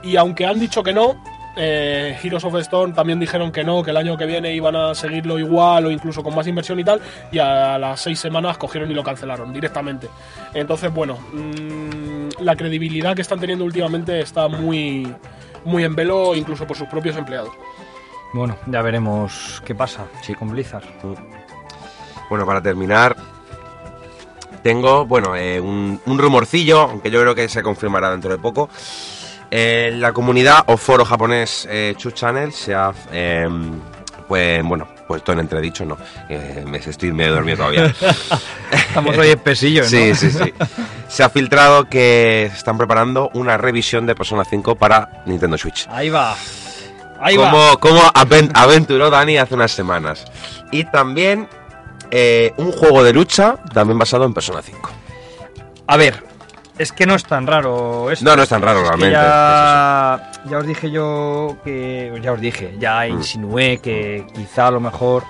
Y 0.02 0.16
aunque 0.16 0.44
han 0.44 0.60
dicho 0.60 0.82
que 0.82 0.92
no, 0.92 1.22
eh, 1.56 2.18
Heroes 2.22 2.44
of 2.44 2.54
Storm 2.56 2.94
también 2.94 3.20
dijeron 3.20 3.52
que 3.52 3.64
no, 3.64 3.82
que 3.82 3.90
el 3.90 3.96
año 3.96 4.16
que 4.16 4.26
viene 4.26 4.54
iban 4.54 4.74
a 4.74 4.94
seguirlo 4.94 5.38
igual 5.38 5.86
o 5.86 5.90
incluso 5.90 6.22
con 6.22 6.34
más 6.34 6.46
inversión 6.46 6.80
y 6.80 6.84
tal, 6.84 7.00
y 7.30 7.38
a 7.38 7.78
las 7.78 8.00
seis 8.00 8.18
semanas 8.18 8.56
cogieron 8.58 8.90
y 8.90 8.94
lo 8.94 9.02
cancelaron 9.02 9.52
directamente. 9.52 10.08
Entonces, 10.54 10.92
bueno, 10.92 11.18
mm, 11.32 12.42
la 12.42 12.56
credibilidad 12.56 13.14
que 13.14 13.22
están 13.22 13.40
teniendo 13.40 13.64
últimamente 13.64 14.20
está 14.20 14.48
muy, 14.48 15.14
muy 15.64 15.84
en 15.84 15.94
velo, 15.94 16.34
incluso 16.34 16.66
por 16.66 16.76
sus 16.76 16.88
propios 16.88 17.16
empleados. 17.16 17.50
Bueno, 18.32 18.56
ya 18.66 18.80
veremos 18.80 19.62
qué 19.64 19.74
pasa 19.74 20.06
sí, 20.22 20.34
con 20.34 20.50
Blizzard. 20.50 20.84
Bueno, 22.30 22.46
para 22.46 22.62
terminar, 22.62 23.14
tengo, 24.62 25.04
bueno, 25.04 25.36
eh, 25.36 25.60
un, 25.60 26.00
un 26.06 26.18
rumorcillo, 26.18 26.80
aunque 26.80 27.10
yo 27.10 27.20
creo 27.20 27.34
que 27.34 27.46
se 27.50 27.62
confirmará 27.62 28.10
dentro 28.10 28.30
de 28.30 28.38
poco. 28.38 28.70
Eh, 29.54 29.92
la 29.98 30.12
comunidad 30.14 30.64
o 30.68 30.78
foro 30.78 31.04
japonés 31.04 31.68
eh, 31.70 31.92
Chu 31.98 32.10
Channel 32.12 32.52
se 32.52 32.74
ha, 32.74 32.90
eh, 33.12 33.46
pues, 34.26 34.64
bueno, 34.64 34.88
puesto 35.06 35.32
en 35.32 35.40
entredicho, 35.40 35.84
no, 35.84 35.98
eh, 36.30 36.64
me 36.66 36.78
estoy 36.78 37.12
medio 37.12 37.34
dormido 37.34 37.58
todavía. 37.58 37.94
Estamos 38.72 39.18
hoy 39.18 39.28
espesillos, 39.28 39.92
¿no? 39.92 39.98
Sí, 39.98 40.14
sí, 40.14 40.30
sí. 40.30 40.54
Se 41.06 41.22
ha 41.22 41.28
filtrado 41.28 41.84
que 41.86 42.44
están 42.46 42.78
preparando 42.78 43.30
una 43.34 43.58
revisión 43.58 44.06
de 44.06 44.14
Persona 44.14 44.42
5 44.46 44.76
para 44.76 45.22
Nintendo 45.26 45.58
Switch. 45.58 45.86
Ahí 45.90 46.08
va. 46.08 46.34
Ahí 47.20 47.36
va. 47.36 47.50
como, 47.50 47.78
como 47.78 48.00
aven- 48.14 48.50
aventuró 48.54 49.10
Dani 49.10 49.36
hace 49.36 49.54
unas 49.54 49.70
semanas. 49.72 50.24
Y 50.70 50.84
también 50.84 51.46
eh, 52.10 52.54
un 52.56 52.72
juego 52.72 53.02
de 53.04 53.12
lucha 53.12 53.56
también 53.74 53.98
basado 53.98 54.24
en 54.24 54.32
Persona 54.32 54.62
5. 54.62 54.90
A 55.88 55.96
ver, 55.98 56.24
es 56.78 56.92
que 56.92 57.06
no 57.06 57.14
es 57.14 57.24
tan 57.24 57.46
raro 57.46 58.10
esto. 58.10 58.24
No, 58.24 58.36
no 58.36 58.42
es 58.42 58.48
tan 58.48 58.62
raro 58.62 58.78
Es 58.78 58.84
que 58.84 58.88
realmente. 58.88 59.12
ya, 59.14 60.30
ya 60.50 60.58
os 60.58 60.66
dije 60.66 60.90
yo 60.90 61.56
que. 61.64 62.18
Ya 62.22 62.32
os 62.32 62.40
dije, 62.40 62.74
ya 62.78 63.00
Mm. 63.06 63.10
insinué 63.12 63.78
que 63.78 64.26
quizá 64.34 64.68
a 64.68 64.70
lo 64.70 64.80
mejor 64.80 65.22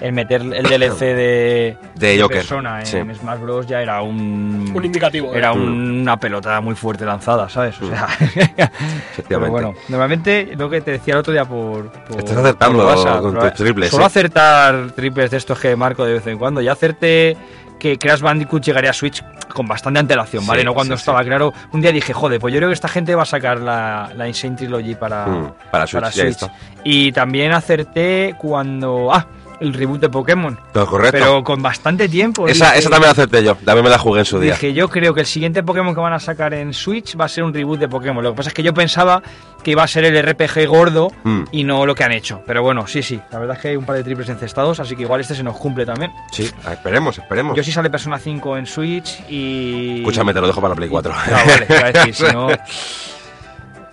el 0.00 0.14
meter 0.14 0.40
el 0.40 0.62
DLC 0.62 1.00
de, 1.14 1.76
De 1.94 2.18
Joker, 2.18 2.38
Persona 2.38 2.80
en 2.80 2.86
sí. 2.86 2.98
Smash 3.20 3.38
Bros. 3.40 3.66
ya 3.66 3.82
era 3.82 4.00
un. 4.00 4.72
Un 4.74 4.84
indicativo. 4.84 5.34
¿eh? 5.34 5.38
Era 5.38 5.52
Mm. 5.52 5.60
un- 5.62 6.00
una 6.02 6.16
pelota 6.18 6.58
muy 6.62 6.74
fuerte 6.74 7.04
lanzada, 7.04 7.48
¿sabes? 7.50 7.80
O 7.82 7.86
sea. 7.88 8.06
Efectivamente. 8.20 9.24
Pero 9.28 9.50
bueno, 9.50 9.74
normalmente 9.88 10.54
lo 10.56 10.70
que 10.70 10.80
te 10.80 10.92
decía 10.92 11.14
el 11.14 11.20
otro 11.20 11.32
día 11.32 11.44
por. 11.44 11.90
por 11.90 12.18
Estás 12.18 12.36
acertando 12.38 12.78
por 12.78 12.86
WhatsApp, 12.86 13.20
con 13.20 13.52
triples, 13.54 13.90
Solo 13.90 14.04
¿eh? 14.04 14.06
acertar 14.06 14.90
triples 14.92 15.30
de 15.30 15.36
estos 15.36 15.58
que 15.58 15.76
marco 15.76 16.04
de 16.04 16.14
vez 16.14 16.26
en 16.26 16.38
cuando. 16.38 16.60
Ya 16.62 16.72
acerté 16.72 17.36
que 17.80 17.98
Crash 17.98 18.20
Bandicoot 18.20 18.62
llegaría 18.62 18.90
a 18.90 18.92
Switch 18.92 19.24
con 19.48 19.66
bastante 19.66 19.98
antelación, 19.98 20.46
¿vale? 20.46 20.60
Sí, 20.60 20.66
no 20.66 20.74
cuando 20.74 20.96
sí, 20.96 21.00
estaba 21.00 21.24
claro. 21.24 21.52
Un 21.72 21.80
día 21.80 21.90
dije, 21.90 22.12
joder, 22.12 22.38
pues 22.38 22.54
yo 22.54 22.58
creo 22.58 22.68
que 22.68 22.74
esta 22.74 22.86
gente 22.86 23.14
va 23.16 23.22
a 23.24 23.26
sacar 23.26 23.58
la, 23.58 24.12
la 24.14 24.28
Insane 24.28 24.54
Trilogy 24.54 24.94
para, 24.94 25.26
Mm, 25.26 25.52
para 25.72 25.86
Switch. 25.88 26.46
Y 26.84 27.10
también 27.10 27.50
acerté 27.52 28.36
cuando. 28.38 29.12
Ah, 29.12 29.26
el 29.60 29.74
reboot 29.74 30.00
de 30.00 30.08
Pokémon. 30.08 30.58
Todo 30.72 30.86
correcto. 30.86 31.18
Pero 31.18 31.44
con 31.44 31.62
bastante 31.62 32.08
tiempo. 32.08 32.48
esa, 32.48 32.66
dije- 32.66 32.78
esa 32.78 32.90
también 32.90 33.06
la 33.08 33.12
acerté 33.12 33.44
yo. 33.44 33.54
También 33.56 33.84
me 33.84 33.90
la 33.90 33.98
jugué 33.98 34.20
en 34.20 34.24
su 34.24 34.40
día. 34.40 34.52
Dije, 34.54 34.72
yo 34.72 34.88
creo 34.88 35.12
que 35.14 35.20
el 35.20 35.26
siguiente 35.26 35.62
Pokémon 35.62 35.94
que 35.94 36.00
van 36.00 36.12
a 36.14 36.18
sacar 36.20 36.54
en 36.54 36.72
Switch 36.72 37.18
va 37.20 37.26
a 37.26 37.28
ser 37.28 37.44
un 37.44 37.52
reboot 37.54 37.78
de 37.78 37.88
Pokémon. 37.88 38.22
Lo 38.24 38.30
que 38.32 38.36
pasa 38.38 38.48
es 38.48 38.54
que 38.54 38.62
yo 38.62 38.72
pensaba 38.74 39.22
que 39.62 39.72
iba 39.72 39.82
a 39.82 39.88
ser 39.88 40.04
el 40.04 40.16
RPG 40.22 40.66
gordo 40.66 41.12
Mm. 41.24 41.42
y 41.52 41.64
no 41.64 41.84
lo 41.84 41.94
que 41.94 42.02
han 42.04 42.12
hecho. 42.12 42.42
Pero 42.46 42.62
bueno, 42.62 42.86
sí, 42.86 43.02
sí. 43.02 43.20
La 43.30 43.38
verdad 43.38 43.56
es 43.56 43.62
que 43.62 43.68
hay 43.68 43.76
un 43.76 43.84
par 43.84 43.96
de 43.96 44.02
triples 44.04 44.28
encestados, 44.30 44.80
así 44.80 44.96
que 44.96 45.02
igual 45.02 45.20
este 45.20 45.34
se 45.34 45.42
nos 45.42 45.56
cumple 45.56 45.84
también. 45.84 46.10
Sí, 46.32 46.50
esperemos, 46.70 47.18
esperemos. 47.18 47.54
Yo 47.56 47.62
sí 47.62 47.70
sale 47.70 47.90
Persona 47.90 48.18
5 48.18 48.56
en 48.56 48.66
Switch 48.66 49.20
y... 49.28 49.98
Escúchame, 49.98 50.32
te 50.32 50.40
lo 50.40 50.46
dejo 50.46 50.60
para 50.62 50.70
la 50.70 50.76
Play 50.76 50.88
4. 50.88 51.12
No, 51.12 51.18
vale, 51.46 51.66
te 51.66 51.74
a 51.76 51.92
decir, 51.92 52.14
si 52.14 52.24
no... 52.32 52.48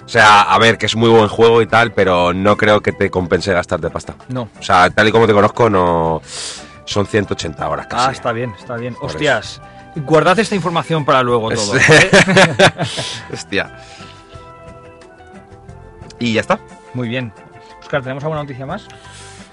O 0.07 0.09
sea, 0.09 0.43
a 0.43 0.57
ver, 0.57 0.77
que 0.77 0.85
es 0.85 0.95
muy 0.95 1.09
buen 1.09 1.27
juego 1.27 1.61
y 1.61 1.67
tal, 1.67 1.91
pero 1.91 2.33
no 2.33 2.55
creo 2.55 2.79
que 2.79 2.93
te 2.93 3.11
compense 3.11 3.51
gastarte 3.51 3.89
pasta. 3.89 4.15
No. 4.29 4.47
O 4.57 4.63
sea, 4.63 4.89
tal 4.89 5.09
y 5.09 5.11
como 5.11 5.27
te 5.27 5.33
conozco, 5.33 5.69
no. 5.69 6.21
Son 6.85 7.05
180 7.05 7.69
horas 7.69 7.87
casi. 7.87 8.07
Ah, 8.07 8.11
está 8.13 8.31
bien, 8.31 8.53
está 8.57 8.77
bien. 8.77 8.95
Por 8.95 9.07
Hostias, 9.07 9.61
guardad 9.97 10.39
esta 10.39 10.55
información 10.55 11.03
para 11.03 11.21
luego 11.23 11.51
todo. 11.51 11.73
¿vale? 11.73 12.09
Hostia. 13.33 13.77
Y 16.19 16.31
ya 16.31 16.39
está. 16.39 16.57
Muy 16.93 17.09
bien. 17.09 17.33
Oscar, 17.81 18.01
¿tenemos 18.01 18.23
alguna 18.23 18.43
noticia 18.43 18.65
más? 18.65 18.87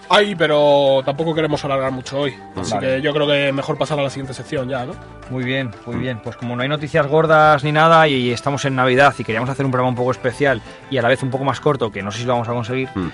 Hay, 0.09 0.35
pero 0.35 1.03
tampoco 1.05 1.35
queremos 1.35 1.65
alargar 1.65 1.91
mucho 1.93 2.21
hoy. 2.21 2.35
Así 2.57 2.75
Vale. 2.75 2.87
que 2.97 3.03
yo 3.03 3.13
creo 3.15 3.27
que 3.27 3.53
mejor 3.53 3.79
pasar 3.79 3.99
a 3.99 4.03
la 4.03 4.11
siguiente 4.11 4.35
sección 4.35 4.69
ya, 4.69 4.85
¿no? 4.85 4.93
Muy 5.31 5.45
bien, 5.45 5.71
muy 5.87 5.97
bien. 5.97 6.21
Pues 6.23 6.37
como 6.37 6.55
no 6.57 6.63
hay 6.63 6.69
noticias 6.69 7.07
gordas 7.07 7.65
ni 7.65 7.73
nada 7.73 8.07
y 8.09 8.31
estamos 8.31 8.65
en 8.65 8.77
Navidad 8.77 9.15
y 9.19 9.25
queríamos 9.25 9.49
hacer 9.51 9.65
un 9.65 9.71
programa 9.73 9.89
un 9.91 9.97
poco 9.97 10.11
especial 10.11 10.61
y 10.91 10.99
a 10.99 11.03
la 11.03 11.09
vez 11.09 11.23
un 11.23 11.31
poco 11.31 11.45
más 11.45 11.61
corto, 11.61 11.91
que 11.91 12.03
no 12.03 12.11
sé 12.13 12.19
si 12.21 12.25
lo 12.25 12.35
vamos 12.35 12.49
a 12.49 12.53
conseguir, 12.53 12.89
Mm. 12.95 13.09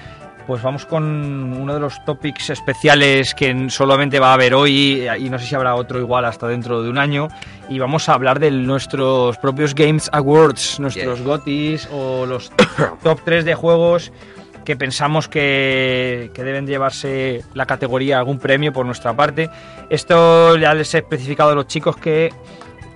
pues 0.46 0.62
vamos 0.62 0.84
con 0.84 1.04
uno 1.04 1.74
de 1.74 1.78
los 1.80 2.04
topics 2.04 2.50
especiales 2.50 3.34
que 3.36 3.70
solamente 3.70 4.18
va 4.18 4.30
a 4.30 4.34
haber 4.34 4.54
hoy 4.54 5.08
y 5.18 5.30
no 5.30 5.38
sé 5.38 5.46
si 5.46 5.54
habrá 5.54 5.76
otro 5.76 6.00
igual 6.00 6.24
hasta 6.24 6.48
dentro 6.48 6.82
de 6.82 6.90
un 6.90 6.98
año 6.98 7.28
y 7.68 7.78
vamos 7.78 8.08
a 8.08 8.14
hablar 8.14 8.40
de 8.40 8.50
nuestros 8.50 9.38
propios 9.38 9.74
Games 9.76 10.10
Awards, 10.12 10.80
nuestros 10.80 11.18
Yeah. 11.20 11.26
GOTYs 11.26 11.88
o 11.92 12.26
los 12.26 12.50
top 13.04 13.20
3 13.24 13.44
de 13.44 13.54
juegos 13.54 14.12
que 14.70 14.76
pensamos 14.76 15.26
que, 15.26 16.30
que 16.32 16.44
deben 16.44 16.64
llevarse 16.64 17.42
la 17.54 17.66
categoría 17.66 18.18
algún 18.18 18.38
premio 18.38 18.72
por 18.72 18.86
nuestra 18.86 19.14
parte. 19.14 19.50
Esto 19.88 20.56
ya 20.56 20.74
les 20.74 20.94
he 20.94 20.98
especificado 20.98 21.50
a 21.50 21.54
los 21.56 21.66
chicos 21.66 21.96
que 21.96 22.32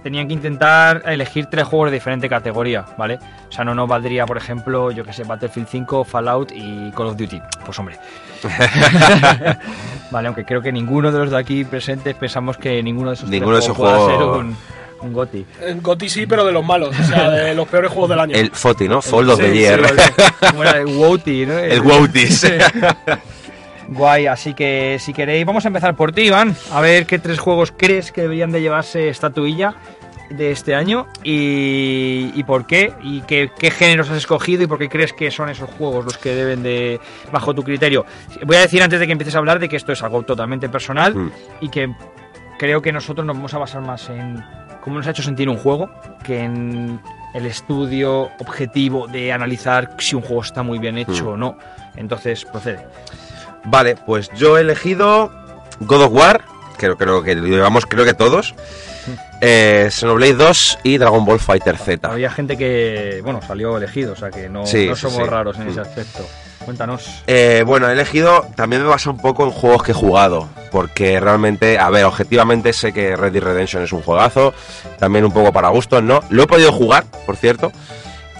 tenían 0.05 0.29
que 0.29 0.35
intentar 0.35 1.03
elegir 1.07 1.47
tres 1.47 1.65
juegos 1.65 1.91
de 1.91 1.97
diferente 1.97 2.29
categoría, 2.29 2.85
¿vale? 2.97 3.19
O 3.49 3.51
sea, 3.53 3.65
no 3.65 3.75
nos 3.75 3.89
valdría, 3.89 4.25
por 4.25 4.37
ejemplo, 4.37 4.93
yo 4.93 5.03
que 5.03 5.13
sé, 5.13 5.25
Battlefield 5.25 5.67
5, 5.67 6.05
Fallout 6.05 6.53
y 6.55 6.93
Call 6.93 7.07
of 7.07 7.17
Duty. 7.17 7.43
Pues 7.67 7.77
hombre. 7.81 7.99
vale, 10.13 10.29
aunque 10.29 10.45
creo 10.45 10.63
que 10.63 10.71
ninguno 10.71 11.11
de 11.11 11.19
los 11.19 11.33
de 11.33 11.39
aquí 11.39 11.65
presentes 11.65 12.15
pensamos 12.15 12.57
que 12.57 12.81
ninguno 12.85 13.09
de 13.09 13.15
esos 13.15 13.29
tres 13.29 13.41
Ninguno 13.41 13.57
de 13.57 13.63
esos 13.65 13.77
juegos 13.77 14.05
pueda 14.05 14.17
ser 14.17 14.25
un, 14.25 14.57
un 15.03 15.13
GOTY. 15.13 15.45
En 15.63 15.83
GOTY 15.83 16.09
sí, 16.09 16.27
pero 16.27 16.45
de 16.45 16.53
los 16.53 16.65
malos, 16.65 16.99
o 16.99 17.05
sea, 17.05 17.31
de 17.31 17.55
los 17.55 17.69
peores 17.69 17.91
juegos 17.91 18.11
del 18.11 18.21
año. 18.21 18.35
El 18.37 18.51
Foti, 18.51 18.89
¿no? 18.89 19.03
Fold 19.03 19.31
of 19.31 19.41
Sí, 19.41 19.47
the 19.47 19.55
Year. 19.57 19.81
el- 20.79 20.87
WOTY, 20.87 21.47
¿no? 21.47 21.59
El 21.59 21.81
Woutis. 21.81 22.47
Guay, 23.89 24.27
así 24.27 24.55
que 24.55 24.97
si 24.99 25.13
queréis, 25.13 25.45
vamos 25.45 25.65
a 25.65 25.69
empezar 25.69 25.95
por 25.95 26.13
ti, 26.13 26.23
Iván. 26.23 26.57
A 26.73 26.81
ver 26.81 27.05
qué 27.07 27.19
tres 27.19 27.39
juegos 27.39 27.73
crees 27.77 28.13
que 28.13 28.23
deberían 28.23 28.51
de 28.51 28.63
llevarse 28.63 29.09
estatuilla 29.11 29.75
de 30.31 30.53
este 30.53 30.75
año 30.75 31.07
y, 31.23 32.33
y 32.35 32.43
por 32.45 32.67
qué 32.67 32.95
y 33.03 33.21
qué, 33.23 33.51
qué 33.59 33.71
géneros 33.71 34.09
has 34.09 34.17
escogido 34.17 34.63
y 34.63 34.67
por 34.67 34.79
qué 34.79 34.89
crees 34.89 35.13
que 35.13 35.31
son 35.31 35.51
esos 35.51 35.69
juegos 35.69 36.03
los 36.07 36.17
que 36.17 36.35
deben 36.35 36.63
de, 36.63 36.99
bajo 37.31 37.55
tu 37.55 37.63
criterio. 37.63 38.07
Voy 38.47 38.57
a 38.57 38.61
decir 38.61 38.83
antes 38.83 38.99
de 38.99 39.07
que 39.07 39.13
empieces 39.13 39.35
a 39.35 39.39
hablar 39.39 39.59
de 39.59 39.69
que 39.69 39.77
esto 39.77 39.93
es 39.93 40.03
algo 40.03 40.23
totalmente 40.23 40.71
personal 40.71 41.15
Mm. 41.15 41.31
y 41.61 41.69
que 41.69 41.93
creo 42.59 42.81
que 42.81 42.91
nosotros 42.91 43.27
nos 43.27 43.37
vamos 43.37 43.53
a 43.53 43.59
basar 43.59 43.83
más 43.83 44.09
en 44.09 44.43
cómo 44.85 44.97
nos 44.99 45.07
ha 45.07 45.11
hecho 45.11 45.23
sentir 45.23 45.49
un 45.49 45.57
juego 45.57 45.91
que 46.23 46.41
en 46.41 47.01
el 47.35 47.47
estudio 47.47 48.31
objetivo 48.39 49.09
de 49.09 49.33
analizar 49.33 49.97
si 49.99 50.15
un 50.15 50.23
juego 50.23 50.43
está 50.43 50.63
muy 50.63 50.79
bien 50.79 50.99
hecho 50.99 51.25
Mm. 51.25 51.29
o 51.29 51.37
no. 51.37 51.59
Entonces, 51.97 52.45
procede. 52.45 52.87
Vale, 53.65 53.97
pues 53.97 54.31
yo 54.37 54.59
he 54.59 54.61
elegido 54.61 55.33
God 55.81 56.03
of 56.03 56.13
War, 56.13 56.43
creo, 56.77 56.97
creo 56.97 57.23
que 57.23 57.35
llevamos 57.35 57.87
creo 57.87 58.05
que 58.05 58.15
todos. 58.15 58.55
Eh, 59.41 59.89
Xenoblade 59.91 60.35
2 60.35 60.79
y 60.85 60.97
Dragon 60.99 61.25
Ball 61.25 61.39
Fighter 61.41 61.77
Z. 61.77 62.11
Había 62.11 62.31
gente 62.31 62.57
que, 62.57 63.21
bueno, 63.23 63.41
salió 63.47 63.77
elegido, 63.77 64.13
o 64.13 64.17
sea 64.17 64.31
que 64.31 64.49
no, 64.49 64.65
Sí, 64.67 64.87
no 64.89 64.95
sí, 64.97 65.03
somos 65.03 65.19
sí. 65.25 65.25
raros 65.31 65.59
en 65.59 65.69
ese 65.69 65.81
Mm. 65.81 65.83
aspecto. 65.83 66.27
Cuéntanos. 66.65 67.23
Eh, 67.27 67.63
bueno, 67.67 67.89
he 67.89 67.93
elegido, 67.93 68.47
también 68.57 68.83
me 68.83 68.89
basa 68.89 69.11
un 69.11 69.19
poco 69.19 69.45
en 69.45 69.51
juegos 69.51 69.83
que 69.83 69.93
he 69.93 69.95
jugado, 69.95 70.49
porque 70.71 71.21
realmente, 71.21 71.79
a 71.79 71.91
ver, 71.91 72.05
objetivamente 72.05 72.73
sé 72.73 72.93
que 72.93 73.17
Red 73.17 73.33
Dead 73.33 73.43
Redemption 73.43 73.83
es 73.83 73.93
un 73.93 74.03
juegazo, 74.03 74.55
también 74.99 75.25
un 75.25 75.33
poco 75.33 75.53
para 75.53 75.69
gustos, 75.69 76.03
¿no? 76.03 76.21
Lo 76.31 76.43
he 76.45 76.47
podido 76.47 76.73
jugar, 76.73 77.05
por 77.27 77.37
cierto, 77.37 77.71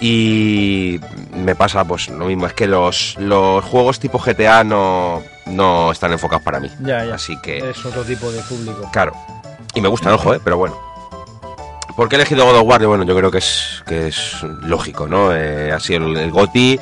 y 0.01 0.99
me 1.35 1.55
pasa 1.55 1.85
pues 1.85 2.09
lo 2.09 2.27
mismo, 2.27 2.47
es 2.47 2.53
que 2.53 2.67
los, 2.67 3.17
los 3.19 3.65
juegos 3.65 4.01
tipo 4.01 4.19
GTA 4.19 4.65
no, 4.65 5.23
no 5.47 5.93
están 5.93 6.13
enfocados 6.13 6.43
para 6.43 6.61
mí. 6.61 6.71
Ya, 6.81 7.05
ya. 7.05 7.15
Así 7.15 7.39
que, 7.41 7.59
Es 7.71 7.85
otro 7.85 8.03
tipo 8.03 8.31
de 8.31 8.41
público. 8.43 8.89
claro, 8.93 9.13
y 9.75 9.81
me 9.81 9.89
gusta, 9.89 10.15
ojo, 10.15 10.35
¿eh? 10.35 10.41
Pero 10.43 10.57
bueno. 10.57 10.79
¿Por 11.97 12.09
qué 12.09 12.17
he 12.17 12.19
elegido 12.19 12.45
God 12.45 12.57
of 12.57 12.67
War? 12.67 12.83
Y 12.83 12.87
Bueno, 12.87 13.05
yo 13.05 13.15
creo 13.17 13.31
que 13.31 13.39
es, 13.39 13.83
que 13.87 14.09
es 14.09 14.43
lógico, 14.63 15.07
¿no? 15.07 15.33
Eh, 15.33 15.71
ha 15.71 15.79
sido 15.79 16.07
el, 16.09 16.17
el 16.17 16.33
GOTY, 16.33 16.81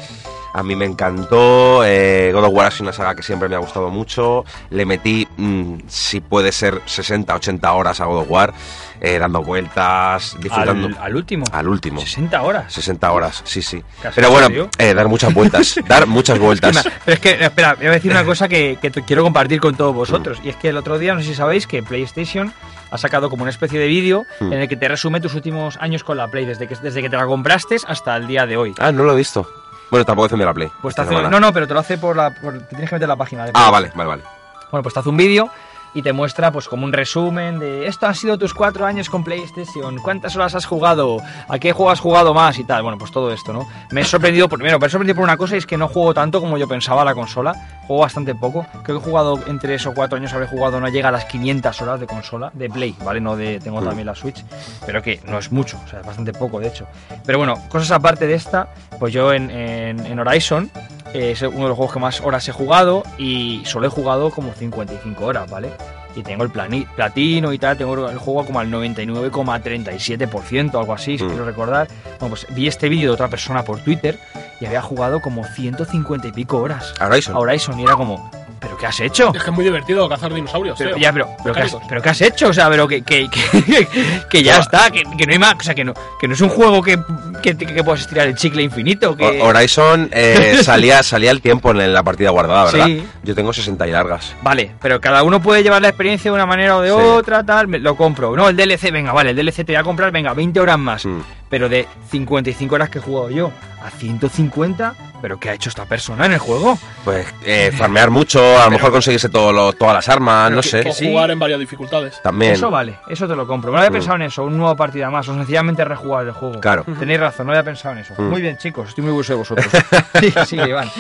a 0.55 0.63
mí 0.63 0.77
me 0.77 0.85
encantó. 0.85 1.85
eh, 1.85 2.31
God 2.33 2.45
of 2.45 2.53
War 2.55 2.73
sido 2.73 2.85
una 2.85 2.93
saga 2.93 3.15
que 3.15 3.23
siempre 3.23 3.49
me 3.49 3.57
ha 3.57 3.59
gustado 3.59 3.91
mucho. 3.91 4.45
Le 4.71 4.85
metí, 4.85 5.27
mm, 5.37 5.75
si 5.87 6.21
puede 6.21 6.53
ser, 6.53 6.81
60, 6.85 7.35
80 7.35 7.73
horas 7.73 8.01
a 8.01 8.05
God 8.07 8.19
of 8.23 8.31
War, 8.31 8.53
eh, 9.01 9.19
dando 9.19 9.43
vueltas, 9.43 10.37
disfrutando. 10.41 10.89
Al, 10.89 10.97
al 10.99 11.17
último. 11.17 11.45
Al 11.53 11.69
último. 11.69 12.01
60 12.01 12.43
horas. 12.43 12.73
60 12.73 13.13
horas, 13.13 13.43
sí, 13.45 13.63
sí. 13.63 13.83
¿Casi 14.03 14.15
Pero 14.15 14.29
en 14.29 14.33
bueno, 14.33 14.71
eh, 14.79 14.95
dar 14.95 15.09
muchas 15.09 15.33
vueltas, 15.35 15.75
dar 15.89 16.07
muchas 16.07 16.39
vueltas. 16.39 16.89
Pero 17.05 17.15
es 17.15 17.21
que, 17.21 17.45
espera, 17.45 17.75
voy 17.75 17.87
a 17.87 17.91
decir 17.93 18.11
una 18.13 18.25
cosa 18.25 18.49
que, 18.49 18.79
quiero 19.07 19.23
compartir 19.23 19.61
con 19.61 19.75
todos 19.75 19.95
vosotros. 19.95 20.39
Y 20.45 20.51
es 20.51 20.57
que 20.57 20.69
el 20.69 20.77
otro 20.77 20.99
día, 20.99 21.15
no 21.15 21.21
sé 21.21 21.27
si 21.29 21.35
sabéis, 21.35 21.67
que 21.67 21.83
PlayStation 21.83 22.53
ha 22.91 22.99
sacado 22.99 23.31
como 23.31 23.43
una 23.43 23.51
especie 23.51 23.81
de 23.81 23.87
vídeo 23.87 24.25
Mm. 24.41 24.53
en 24.53 24.61
el 24.61 24.69
que 24.69 24.77
te 24.77 24.87
resume 24.89 25.21
tus 25.21 25.35
últimos 25.35 25.77
años 25.81 26.05
con 26.05 26.17
la 26.17 26.29
Play, 26.29 26.45
desde 26.45 26.67
que, 26.69 26.77
desde 26.77 27.01
que 27.03 27.09
te 27.09 27.17
la 27.17 27.27
compraste 27.27 27.77
hasta 27.87 28.17
el 28.17 28.27
día 28.27 28.47
de 28.47 28.57
hoy. 28.57 28.75
Ah, 28.79 28.93
no 28.93 29.05
lo 29.05 29.13
he 29.15 29.17
visto. 29.17 29.49
Bueno, 29.93 30.07
tampoco 30.07 30.25
enciende 30.25 30.47
la 30.47 30.55
Play. 30.55 30.73
Pues 30.81 30.95
te 30.95 31.03
hace, 31.03 31.15
no, 31.15 31.39
no, 31.39 31.53
pero 31.53 31.69
te 31.69 31.75
lo 31.75 31.81
hace 31.81 31.99
por 31.99 32.17
la. 32.17 32.31
por- 32.31 32.55
te 32.61 32.65
tienes 32.65 32.89
que 32.89 32.97
meter 32.97 33.07
la 33.07 33.15
página 33.17 33.45
de 33.45 33.51
Ah, 33.53 33.71
vale, 33.71 33.93
vale, 33.95 34.09
vale. 34.09 34.23
Bueno, 34.71 34.83
pues 34.83 34.95
te 34.95 35.01
hace 35.01 35.11
un 35.11 35.19
vídeo 35.19 35.51
y 35.95 36.03
te 36.03 36.13
muestra 36.13 36.51
pues 36.53 36.69
como 36.69 36.85
un 36.85 36.93
resumen 36.93 37.59
de 37.59 37.87
esto 37.87 38.07
han 38.07 38.15
sido 38.15 38.39
tus 38.39 38.55
cuatro 38.55 38.87
años 38.87 39.11
con 39.11 39.23
PlayStation, 39.25 39.97
cuántas 39.99 40.35
horas 40.37 40.55
has 40.55 40.65
jugado, 40.67 41.19
a 41.49 41.59
qué 41.59 41.73
juego 41.73 41.91
has 41.91 42.01
jugado 42.01 42.33
más 42.35 42.59
y 42.59 42.65
tal. 42.65 42.83
Bueno, 42.83 42.99
pues 42.99 43.11
todo 43.11 43.33
esto, 43.33 43.53
¿no? 43.53 43.67
Me 43.91 44.01
he 44.01 44.05
sorprendido, 44.05 44.49
primero, 44.49 44.79
me 44.79 44.87
he 44.87 44.91
sorprendido 44.91 45.17
por 45.17 45.25
una 45.25 45.37
cosa 45.37 45.55
y 45.55 45.59
es 45.59 45.67
que 45.67 45.77
no 45.77 45.89
juego 45.89 46.15
tanto 46.15 46.41
como 46.41 46.57
yo 46.59 46.67
pensaba 46.67 47.03
a 47.03 47.05
la 47.05 47.15
consola. 47.15 47.55
Juego 47.87 48.03
bastante 48.03 48.35
poco. 48.35 48.65
Creo 48.85 48.99
que 48.99 49.03
he 49.05 49.11
jugado 49.11 49.39
entre 49.47 49.75
esos 49.75 49.93
cuatro 49.95 50.17
años, 50.17 50.33
habré 50.33 50.47
jugado 50.47 50.81
no 50.81 50.89
llega 50.89 51.09
a 51.09 51.13
las 51.13 51.25
500 51.27 51.83
horas 51.83 52.01
de 52.01 52.07
consola, 52.07 52.51
de 52.55 52.71
Play, 52.71 52.97
¿vale? 53.05 53.21
No 53.21 53.37
de, 53.37 53.59
tengo 53.61 53.81
Mm. 53.81 53.85
también 53.85 54.07
la 54.07 54.15
Switch, 54.15 54.45
pero 54.87 55.03
que 55.03 55.21
no 55.27 55.39
es 55.39 55.51
mucho, 55.53 55.79
o 55.85 55.89
sea, 55.89 56.01
es 56.01 56.07
bastante 56.07 56.33
poco, 56.33 56.61
de 56.61 56.69
hecho. 56.69 56.87
Pero 57.27 57.39
bueno, 57.39 57.55
cosas 57.69 57.91
aparte 57.91 58.27
de 58.27 58.35
esta, 58.35 58.69
pues 58.99 59.13
yo 59.13 59.33
en, 59.33 59.51
en- 59.51 60.07
en 60.07 60.19
Horizon 60.21 60.71
eh, 61.13 61.33
es 61.33 61.43
uno 61.43 61.63
de 61.65 61.69
los 61.69 61.77
juegos 61.77 61.93
que 61.93 62.01
más 62.01 62.21
horas 62.23 62.49
he 62.49 62.53
jugado 62.53 63.03
y 63.19 63.63
solo 63.67 63.87
he 63.87 63.91
jugado 63.91 64.31
como 64.31 64.53
55 64.53 65.25
horas, 65.27 65.51
¿vale? 65.51 65.71
Y 66.15 66.23
tengo 66.23 66.45
el 66.45 66.51
platino 66.51 67.53
y 67.53 67.59
tal, 67.59 67.77
tengo 67.79 68.09
el 68.11 68.19
juego 68.19 68.45
como 68.45 68.61
al 68.61 68.71
99,37%, 68.71 70.79
algo 70.79 70.93
así, 70.95 71.19
si 71.19 71.25
Mm. 71.25 71.29
quiero 71.29 71.45
recordar. 71.45 71.89
Bueno, 72.21 72.35
pues 72.37 72.47
vi 72.55 72.69
este 72.69 72.89
vídeo 72.89 73.11
de 73.11 73.15
otra 73.15 73.29
persona 73.29 73.65
por 73.65 73.79
Twitter 73.81 74.19
y 74.61 74.67
había 74.67 74.83
jugado 74.83 75.21
como 75.21 75.45
150 75.45 76.29
y 76.29 76.33
pico 76.33 76.59
horas 76.59 76.95
Horizon. 77.01 77.35
a 77.35 77.39
Horizon 77.39 77.81
y 77.81 77.85
era 77.85 77.97
como, 77.97 78.31
¿pero 78.63 78.77
qué 78.79 78.87
has 78.87 79.01
hecho? 79.01 79.33
Es 79.35 79.43
que 79.43 79.51
es 79.51 79.55
muy 79.55 79.65
divertido 79.65 80.09
cazar 80.09 80.33
dinosaurios, 80.33 80.77
Pero, 80.79 80.91
tío. 80.95 80.99
ya, 81.03 81.13
pero, 81.13 81.29
pero, 81.43 81.55
¿qué 81.55 81.61
has, 81.61 81.67
Mecánicos. 81.67 81.89
pero 81.89 82.03
¿qué 82.03 82.09
has 82.09 82.21
hecho? 82.23 82.49
O 82.49 82.53
sea, 82.53 82.71
pero 82.71 82.87
que, 82.89 83.03
que, 83.03 83.29
que, 83.29 83.89
que 84.31 84.43
ya 84.43 84.59
está, 84.59 84.91
que, 84.91 85.03
que 85.19 85.27
no 85.27 85.33
hay 85.33 85.39
más, 85.39 85.55
o 85.59 85.63
sea, 85.63 85.75
que 85.75 85.85
no, 85.85 85.93
que 86.21 86.29
no 86.29 86.35
es 86.35 86.41
un 86.41 86.49
juego 86.49 86.81
que, 86.83 86.99
que, 87.43 87.57
que 87.57 87.83
puedas 87.85 88.01
estirar 88.03 88.29
el 88.29 88.37
chicle 88.37 88.63
infinito. 88.63 89.17
Que... 89.17 89.43
Horizon 89.43 90.09
eh, 90.13 90.59
salía, 90.63 91.03
salía 91.03 91.31
el 91.33 91.41
tiempo 91.43 91.73
en 91.73 91.93
la 91.93 92.03
partida 92.03 92.31
guardada, 92.31 92.65
¿verdad? 92.71 92.87
Sí. 92.87 93.05
Yo 93.25 93.35
tengo 93.35 93.53
60 93.53 93.87
y 93.87 93.91
largas. 93.91 94.35
Vale, 94.43 94.71
pero 94.81 95.01
cada 95.01 95.23
uno 95.25 95.43
puede 95.43 95.63
llevar 95.63 95.83
la 95.83 95.89
experiencia 95.89 96.31
de 96.31 96.35
una 96.37 96.47
manera 96.47 96.77
o 96.77 96.81
de 96.81 96.91
Sí. 96.91 96.95
otra, 96.97 97.45
tal, 97.45 97.69
me- 97.69 97.79
lo 97.81 97.97
compro. 97.97 98.37
No, 98.37 98.49
el 98.49 98.57
DLC, 98.57 98.91
venga, 98.93 99.13
vale, 99.13 99.31
el 99.31 99.37
DLC 99.37 99.57
te 99.65 99.73
voy 99.73 99.77
a 99.77 99.83
comprar, 99.83 100.11
venga, 100.13 100.33
20 100.35 100.61
horas 100.61 100.79
más. 100.79 101.05
Mm. 101.05 101.21
Pero 101.51 101.69
de 101.69 101.87
55 102.11 102.75
horas 102.75 102.89
que 102.91 102.99
he 102.99 103.03
jugado 103.03 103.31
yo 103.31 103.51
a 103.85 103.91
150, 103.91 104.95
¿pero 105.23 105.39
qué 105.39 105.49
ha 105.51 105.55
hecho 105.55 105.69
esta 105.71 105.87
persona 105.87 106.27
en 106.27 106.33
el 106.33 106.39
juego? 106.39 106.77
Pues 107.05 107.27
eh, 107.45 107.73
farmear 107.75 108.11
mucho, 108.11 108.61
a 108.61 108.65
lo 108.67 108.73
mejor 108.73 108.91
conseguirse 108.91 109.29
todo 109.31 109.53
lo- 109.53 109.73
todas 109.73 109.95
las 109.95 110.09
armas, 110.09 110.51
no 110.51 110.61
que- 110.61 110.69
sé. 110.69 110.89
O 110.91 110.93
sí. 110.93 111.07
jugar 111.09 111.31
en 111.31 111.39
varias 111.39 111.61
dificultades. 111.61 112.21
También. 112.23 112.53
Eso 112.53 112.71
vale, 112.71 112.99
eso 113.09 113.27
te 113.29 113.35
lo 113.37 113.47
compro. 113.47 113.71
No 113.73 113.79
había 113.79 113.89
Mm. 113.91 113.93
pensado 113.95 114.17
en 114.17 114.23
eso, 114.23 114.45
un 114.45 114.59
nuevo 114.59 114.75
partida 114.77 115.09
más, 115.11 115.27
o 115.29 115.35
sencillamente 115.35 115.85
rejugar 115.85 116.27
el 116.27 116.33
juego. 116.33 116.61
Claro. 116.61 116.85
Tenéis 116.99 117.21
razón, 117.21 117.47
no 117.47 117.53
había 117.53 117.63
pensado 117.63 117.95
en 117.95 118.01
eso. 118.01 118.15
Mm. 118.19 118.29
Muy 118.29 118.43
bien, 118.43 118.59
chicos, 118.59 118.89
estoy 118.91 119.03
muy 119.03 119.11
orgulloso 119.11 119.33
de 119.33 119.39
vosotros. 119.39 119.67
sí, 120.21 120.35
sí, 120.47 120.57
Iván. 120.57 120.91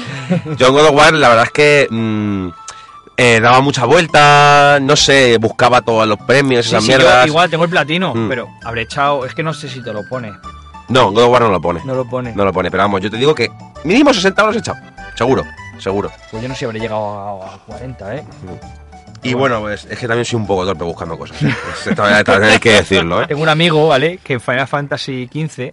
Yo 0.56 0.68
en 0.68 0.72
God 0.72 0.86
of 0.86 0.94
War, 0.94 1.12
la 1.14 1.28
verdad 1.28 1.44
es 1.46 1.50
que 1.52 1.88
mm, 1.90 2.48
eh, 3.16 3.40
daba 3.42 3.60
mucha 3.60 3.84
vuelta, 3.84 4.78
no 4.80 4.96
sé, 4.96 5.36
buscaba 5.38 5.82
todos 5.82 6.06
los 6.06 6.18
premios, 6.18 6.64
Sí, 6.64 6.70
esas 6.70 6.84
sí, 6.84 6.92
yo 6.92 6.98
mierdas. 6.98 7.26
igual 7.26 7.50
tengo 7.50 7.64
el 7.64 7.70
platino, 7.70 8.14
Mm. 8.14 8.28
pero 8.28 8.48
habré 8.64 8.82
echado. 8.82 9.26
Es 9.26 9.34
que 9.34 9.42
no 9.42 9.52
sé 9.52 9.68
si 9.68 9.82
te 9.82 9.92
lo 9.92 10.02
pone. 10.08 10.32
No, 10.88 11.10
God 11.10 11.24
of 11.24 11.30
War 11.30 11.42
no 11.42 11.50
lo 11.50 11.60
pone. 11.60 11.80
No 11.84 11.94
lo 11.94 12.04
pone. 12.04 12.32
No 12.34 12.44
lo 12.44 12.52
pone, 12.52 12.70
pero 12.70 12.82
vamos, 12.82 13.00
yo 13.00 13.10
te 13.10 13.16
digo 13.16 13.34
que 13.34 13.50
mínimo 13.84 14.12
60 14.12 14.42
horas 14.42 14.56
he 14.56 14.58
echado. 14.58 14.78
Seguro, 15.14 15.44
seguro. 15.78 16.10
Pues 16.30 16.42
yo 16.42 16.48
no 16.48 16.54
sé 16.54 16.60
si 16.60 16.64
habré 16.64 16.80
llegado 16.80 17.42
a, 17.42 17.54
a 17.54 17.58
40, 17.58 18.16
¿eh? 18.16 18.24
Y 19.22 19.34
bueno, 19.34 19.60
pues 19.60 19.86
es 19.88 19.98
que 19.98 20.08
también 20.08 20.24
soy 20.24 20.38
un 20.38 20.46
poco 20.46 20.64
torpe 20.64 20.84
buscando 20.84 21.16
cosas. 21.16 21.36
hay 21.42 22.58
que 22.58 22.72
decirlo, 22.72 23.22
¿eh? 23.22 23.26
Tengo 23.28 23.42
un 23.42 23.48
amigo, 23.48 23.88
¿vale? 23.88 24.18
Que 24.18 24.34
en 24.34 24.40
Final 24.40 24.66
Fantasy 24.66 25.28
XV 25.32 25.72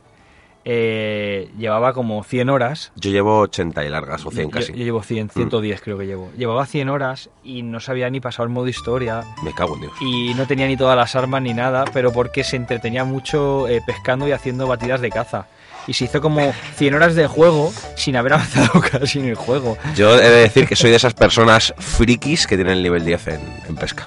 eh, 0.65 1.49
llevaba 1.57 1.93
como 1.93 2.23
100 2.23 2.49
horas. 2.49 2.91
Yo 2.95 3.11
llevo 3.11 3.39
80 3.39 3.85
y 3.85 3.89
largas, 3.89 4.25
o 4.25 4.31
100 4.31 4.43
Yo- 4.45 4.51
casi. 4.51 4.71
Yo, 4.73 4.83
llevo 4.83 5.01
100, 5.03 5.29
110 5.29 5.81
creo 5.81 5.97
que 5.97 6.05
llevo. 6.05 6.29
Llevaba 6.37 6.65
100 6.65 6.89
horas 6.89 7.29
y 7.43 7.63
no 7.63 7.79
sabía 7.79 8.09
ni 8.09 8.19
pasar 8.19 8.43
el 8.43 8.49
modo 8.49 8.67
historia 8.67 9.23
Me 9.43 9.53
cago 9.53 9.75
en 9.75 9.81
Dios. 9.81 9.93
y 10.01 10.33
no 10.35 10.45
tenía 10.47 10.67
ni 10.67 10.77
todas 10.77 10.95
las 10.97 11.15
armas 11.15 11.41
ni 11.41 11.53
nada, 11.53 11.85
pero 11.93 12.11
porque 12.11 12.43
se 12.43 12.55
entretenía 12.55 13.03
mucho 13.03 13.67
eh, 13.67 13.81
pescando 13.85 14.27
y 14.27 14.31
haciendo 14.31 14.67
batidas 14.67 15.01
de 15.01 15.09
caza. 15.09 15.47
Y 15.87 15.93
se 15.93 16.05
hizo 16.05 16.21
como 16.21 16.53
100 16.75 16.93
horas 16.93 17.15
de 17.15 17.25
juego 17.25 17.71
sin 17.95 18.15
haber 18.15 18.33
avanzado 18.33 18.81
casi 18.81 19.19
en 19.19 19.25
el 19.29 19.35
juego. 19.35 19.77
Yo 19.95 20.13
he 20.19 20.29
de 20.29 20.41
decir 20.41 20.67
que 20.67 20.75
soy 20.75 20.91
de 20.91 20.97
esas 20.97 21.13
personas 21.15 21.73
frikis 21.79 22.45
que 22.45 22.57
tienen 22.57 22.73
el 22.77 22.83
nivel 22.83 23.05
10 23.05 23.27
en, 23.29 23.41
en 23.69 23.75
pesca. 23.75 24.05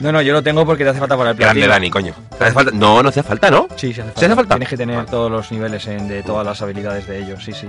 No, 0.00 0.10
no, 0.10 0.20
yo 0.22 0.32
lo 0.32 0.42
tengo 0.42 0.66
porque 0.66 0.82
te 0.82 0.90
hace 0.90 0.98
falta 0.98 1.16
para 1.16 1.30
el 1.30 1.36
Grande 1.36 1.60
platino. 1.60 1.72
Dani, 1.72 1.90
coño. 1.90 2.14
¿Te 2.36 2.44
hace 2.44 2.52
falta? 2.52 2.70
No, 2.74 3.00
no 3.02 3.08
hace 3.10 3.22
falta, 3.22 3.48
¿no? 3.50 3.68
Sí, 3.76 3.92
sí 3.92 4.00
hace 4.00 4.02
falta. 4.02 4.18
¿Sí 4.20 4.24
hace 4.26 4.34
falta? 4.34 4.54
Tienes 4.56 4.68
que 4.68 4.76
tener 4.76 4.96
Vale. 4.96 5.08
todos 5.08 5.30
los 5.30 5.52
niveles 5.52 5.86
en- 5.86 6.08
de 6.08 6.22
todas 6.24 6.44
las 6.44 6.60
habilidades 6.62 7.06
de 7.06 7.18
ellos, 7.22 7.44
sí, 7.44 7.52
sí. 7.52 7.68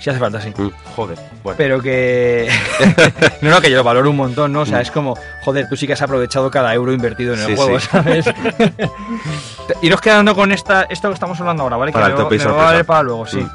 Sí 0.00 0.08
hace 0.10 0.18
falta, 0.18 0.40
sí. 0.40 0.52
Mm, 0.56 0.68
joder. 0.94 1.18
Bueno. 1.42 1.56
Pero 1.58 1.80
que... 1.82 2.48
no, 3.42 3.50
no, 3.50 3.60
que 3.60 3.70
yo 3.70 3.76
lo 3.76 3.84
valoro 3.84 4.08
un 4.10 4.16
montón, 4.16 4.52
¿no? 4.54 4.60
O 4.62 4.66
sea, 4.66 4.78
Mm. 4.78 4.82
es 4.82 4.90
como, 4.90 5.18
joder, 5.44 5.68
tú 5.68 5.76
sí 5.76 5.86
que 5.86 5.92
has 5.92 6.02
aprovechado 6.02 6.50
cada 6.50 6.72
euro 6.72 6.92
invertido 6.92 7.34
en 7.34 7.40
el 7.40 7.46
Sí, 7.48 7.56
juego, 7.56 7.78
sí. 7.78 7.86
¿sabes? 7.90 8.24
Iros 9.82 10.00
quedando 10.00 10.34
con 10.34 10.52
esta, 10.52 10.82
esto 10.84 11.08
que 11.08 11.14
estamos 11.14 11.38
hablando 11.40 11.62
ahora, 11.64 11.76
¿vale? 11.76 11.92
Para 11.92 12.06
que 12.14 12.22
el 12.22 12.28
me, 12.28 12.38
me 12.38 12.44
va 12.44 12.62
a 12.62 12.64
valer 12.66 12.84
para 12.86 13.02
luego, 13.02 13.26
sí. 13.26 13.38
Mm. 13.38 13.50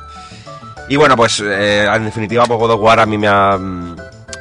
Y 0.90 0.96
bueno, 0.98 1.16
pues 1.16 1.42
eh, 1.44 1.86
en 1.92 2.06
definitiva, 2.06 2.46
pues, 2.46 2.60
God 2.60 2.72
of 2.72 2.82
War 2.82 3.00
a 3.00 3.06
mí 3.06 3.18
me 3.18 3.28
ha, 3.28 3.58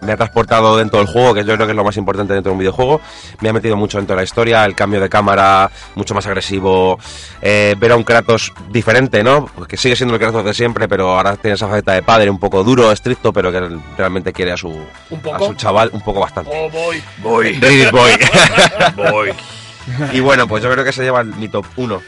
me 0.03 0.13
ha 0.13 0.17
transportado 0.17 0.77
dentro 0.77 0.99
del 0.99 1.09
juego, 1.09 1.35
que 1.35 1.41
yo 1.45 1.55
creo 1.55 1.67
que 1.67 1.73
es 1.73 1.77
lo 1.77 1.85
más 1.85 1.97
importante 1.97 2.33
dentro 2.35 2.51
de 2.51 2.55
un 2.55 2.59
videojuego. 2.59 3.01
Me 3.41 3.49
ha 3.49 3.53
metido 3.53 3.77
mucho 3.77 3.99
dentro 3.99 4.15
de 4.17 4.21
la 4.21 4.25
historia, 4.25 4.65
el 4.65 4.75
cambio 4.75 5.01
de 5.01 5.09
cámara, 5.09 5.71
mucho 5.95 6.15
más 6.15 6.27
agresivo, 6.27 6.99
eh, 7.43 7.75
ver 7.79 7.93
a 7.93 7.97
un 7.97 8.05
Kratos 8.05 8.53
diferente, 8.71 9.23
¿no? 9.23 9.49
Que 9.69 9.77
sigue 9.77 9.97
siendo 9.97 10.15
el 10.15 10.21
Kratos 10.21 10.45
de 10.45 10.55
siempre, 10.55 10.89
pero 10.89 11.17
ahora 11.17 11.37
tiene 11.37 11.55
esa 11.55 11.69
faceta 11.69 11.93
de 11.93 12.03
padre 12.03 12.31
un 12.31 12.39
poco 12.39 12.63
duro, 12.65 12.91
estricto, 12.93 13.33
pero 13.33 13.51
que 13.53 13.79
realmente 13.97 14.33
quiere 14.33 14.53
a 14.53 14.57
su, 14.57 14.69
Un 14.69 15.19
a 15.19 15.23
poco. 15.23 15.47
su 15.47 15.55
chaval 15.55 15.91
un 15.93 16.01
poco 16.01 16.21
bastante. 16.21 16.51
Oh, 16.55 16.71
voy. 16.71 17.03
Voy. 17.23 17.53
Read 17.61 17.87
it, 17.89 17.91
boy. 17.91 18.11
voy. 18.97 19.31
Y 20.13 20.21
bueno, 20.21 20.47
pues 20.47 20.63
yo 20.63 20.71
creo 20.71 20.85
que 20.85 20.93
se 20.93 21.03
lleva 21.03 21.21
el- 21.23 21.35
mi 21.35 21.49
top 21.49 21.65
1. 21.77 22.01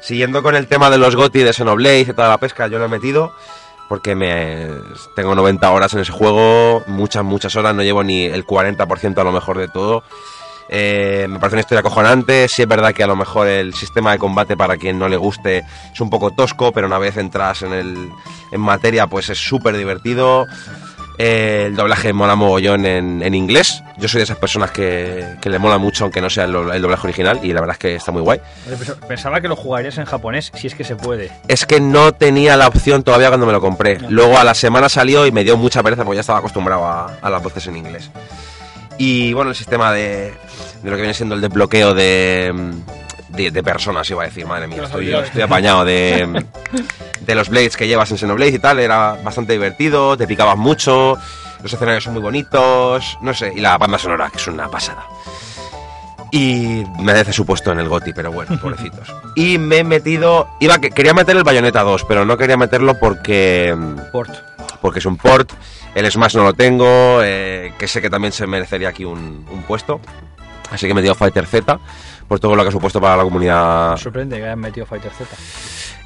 Siguiendo 0.00 0.42
con 0.42 0.56
el 0.56 0.66
tema 0.66 0.90
de 0.90 0.98
los 0.98 1.14
GOTI 1.14 1.40
de 1.44 1.52
Xenoblade 1.52 2.00
y 2.00 2.04
toda 2.06 2.28
la 2.28 2.38
pesca, 2.38 2.66
yo 2.66 2.78
lo 2.78 2.86
he 2.86 2.88
metido. 2.88 3.36
Porque 3.88 4.14
me 4.14 4.68
tengo 5.14 5.34
90 5.34 5.70
horas 5.70 5.92
en 5.94 6.00
ese 6.00 6.12
juego, 6.12 6.82
muchas, 6.86 7.24
muchas 7.24 7.54
horas, 7.56 7.74
no 7.74 7.82
llevo 7.82 8.02
ni 8.02 8.24
el 8.24 8.46
40% 8.46 9.18
a 9.18 9.24
lo 9.24 9.32
mejor 9.32 9.58
de 9.58 9.68
todo. 9.68 10.02
Eh, 10.74 11.26
me 11.28 11.38
parece 11.38 11.56
una 11.56 11.60
historia 11.60 11.80
acojonante. 11.80 12.48
Sí 12.48 12.62
es 12.62 12.68
verdad 12.68 12.94
que 12.94 13.02
a 13.02 13.06
lo 13.06 13.14
mejor 13.14 13.46
el 13.46 13.74
sistema 13.74 14.12
de 14.12 14.18
combate 14.18 14.56
para 14.56 14.78
quien 14.78 14.98
no 14.98 15.06
le 15.06 15.18
guste 15.18 15.64
es 15.92 16.00
un 16.00 16.08
poco 16.08 16.30
tosco, 16.30 16.72
pero 16.72 16.86
una 16.86 16.98
vez 16.98 17.18
entras 17.18 17.60
en, 17.60 17.74
el, 17.74 18.10
en 18.50 18.60
materia, 18.60 19.06
pues 19.06 19.28
es 19.28 19.38
súper 19.38 19.76
divertido. 19.76 20.46
Eh, 21.24 21.66
el 21.68 21.76
doblaje 21.76 22.12
mola 22.12 22.34
mogollón 22.34 22.84
en, 22.84 23.22
en 23.22 23.32
inglés. 23.36 23.84
Yo 23.96 24.08
soy 24.08 24.18
de 24.18 24.24
esas 24.24 24.38
personas 24.38 24.72
que, 24.72 25.24
que 25.40 25.50
le 25.50 25.60
mola 25.60 25.78
mucho, 25.78 26.02
aunque 26.02 26.20
no 26.20 26.28
sea 26.28 26.46
el, 26.46 26.54
el 26.56 26.82
doblaje 26.82 27.06
original, 27.06 27.38
y 27.44 27.52
la 27.52 27.60
verdad 27.60 27.74
es 27.74 27.78
que 27.78 27.94
está 27.94 28.10
muy 28.10 28.22
guay. 28.22 28.40
Pensaba 29.06 29.40
que 29.40 29.46
lo 29.46 29.54
jugarías 29.54 29.96
en 29.98 30.04
japonés, 30.04 30.50
si 30.52 30.66
es 30.66 30.74
que 30.74 30.82
se 30.82 30.96
puede. 30.96 31.30
Es 31.46 31.64
que 31.64 31.78
no 31.78 32.10
tenía 32.10 32.56
la 32.56 32.66
opción 32.66 33.04
todavía 33.04 33.28
cuando 33.28 33.46
me 33.46 33.52
lo 33.52 33.60
compré. 33.60 33.98
Luego 34.08 34.36
a 34.36 34.42
la 34.42 34.54
semana 34.54 34.88
salió 34.88 35.24
y 35.24 35.30
me 35.30 35.44
dio 35.44 35.56
mucha 35.56 35.80
pereza 35.84 36.02
porque 36.02 36.16
ya 36.16 36.22
estaba 36.22 36.40
acostumbrado 36.40 36.84
a, 36.86 37.14
a 37.22 37.30
las 37.30 37.40
voces 37.40 37.68
en 37.68 37.76
inglés. 37.76 38.10
Y 38.98 39.32
bueno, 39.32 39.50
el 39.50 39.56
sistema 39.56 39.92
de, 39.92 40.34
de 40.82 40.90
lo 40.90 40.96
que 40.96 41.02
viene 41.02 41.14
siendo 41.14 41.36
el 41.36 41.40
desbloqueo 41.40 41.94
de, 41.94 42.52
de, 43.32 43.50
de 43.50 43.62
personas, 43.62 44.08
iba 44.10 44.22
a 44.22 44.26
decir, 44.26 44.46
madre 44.46 44.66
mía, 44.68 44.82
estoy, 44.84 45.12
apañado 45.42 45.84
de, 45.84 46.44
de 47.20 47.34
los 47.34 47.48
blades 47.48 47.76
que 47.76 47.86
llevas 47.88 48.10
en 48.10 48.18
Xenoblade 48.18 48.52
y 48.52 48.58
tal, 48.58 48.78
era 48.78 49.16
bastante 49.24 49.52
divertido, 49.54 50.16
te 50.16 50.26
picabas 50.26 50.56
mucho, 50.56 51.16
los 51.62 51.72
escenarios 51.72 52.04
son 52.04 52.12
muy 52.14 52.22
bonitos, 52.22 53.18
no 53.22 53.32
sé, 53.34 53.52
y 53.56 53.60
la 53.60 53.78
banda 53.78 53.98
sonora, 53.98 54.30
que 54.30 54.38
es 54.38 54.46
una 54.46 54.68
pasada. 54.68 55.04
Y 56.30 56.82
merece 56.98 57.32
su 57.32 57.44
puesto 57.44 57.72
en 57.72 57.78
el 57.80 57.88
GOTI, 57.88 58.12
pero 58.14 58.32
bueno, 58.32 58.58
pobrecitos. 58.62 59.14
Y 59.36 59.58
me 59.58 59.78
he 59.78 59.84
metido. 59.84 60.48
Iba, 60.60 60.78
que- 60.78 60.90
quería 60.90 61.12
meter 61.12 61.36
el 61.36 61.44
Bayonetta 61.44 61.82
2, 61.82 62.04
pero 62.08 62.24
no 62.24 62.38
quería 62.38 62.56
meterlo 62.56 62.98
porque. 62.98 63.76
Port. 64.12 64.30
Porque 64.80 65.00
es 65.00 65.06
un 65.06 65.18
port. 65.18 65.52
El 65.94 66.10
Smash 66.10 66.34
no 66.36 66.44
lo 66.44 66.54
tengo. 66.54 67.20
eh, 67.22 67.74
que 67.78 67.86
sé 67.86 68.00
que 68.00 68.08
también 68.08 68.32
se 68.32 68.46
merecería 68.46 68.88
aquí 68.88 69.04
un, 69.04 69.46
un 69.50 69.62
puesto. 69.64 70.00
Así 70.70 70.86
que 70.86 70.92
he 70.92 70.94
metido 70.94 71.14
Fighter 71.14 71.46
Z. 71.46 71.78
Por 72.32 72.40
todo 72.40 72.56
lo 72.56 72.62
que 72.62 72.70
ha 72.70 72.72
supuesto 72.72 72.98
para 72.98 73.18
la 73.18 73.24
comunidad. 73.24 73.90
Me 73.90 73.98
sorprende 73.98 74.38
que 74.38 74.44
hayan 74.44 74.58
metido 74.58 74.86
Fighter 74.86 75.12
Z. 75.12 75.28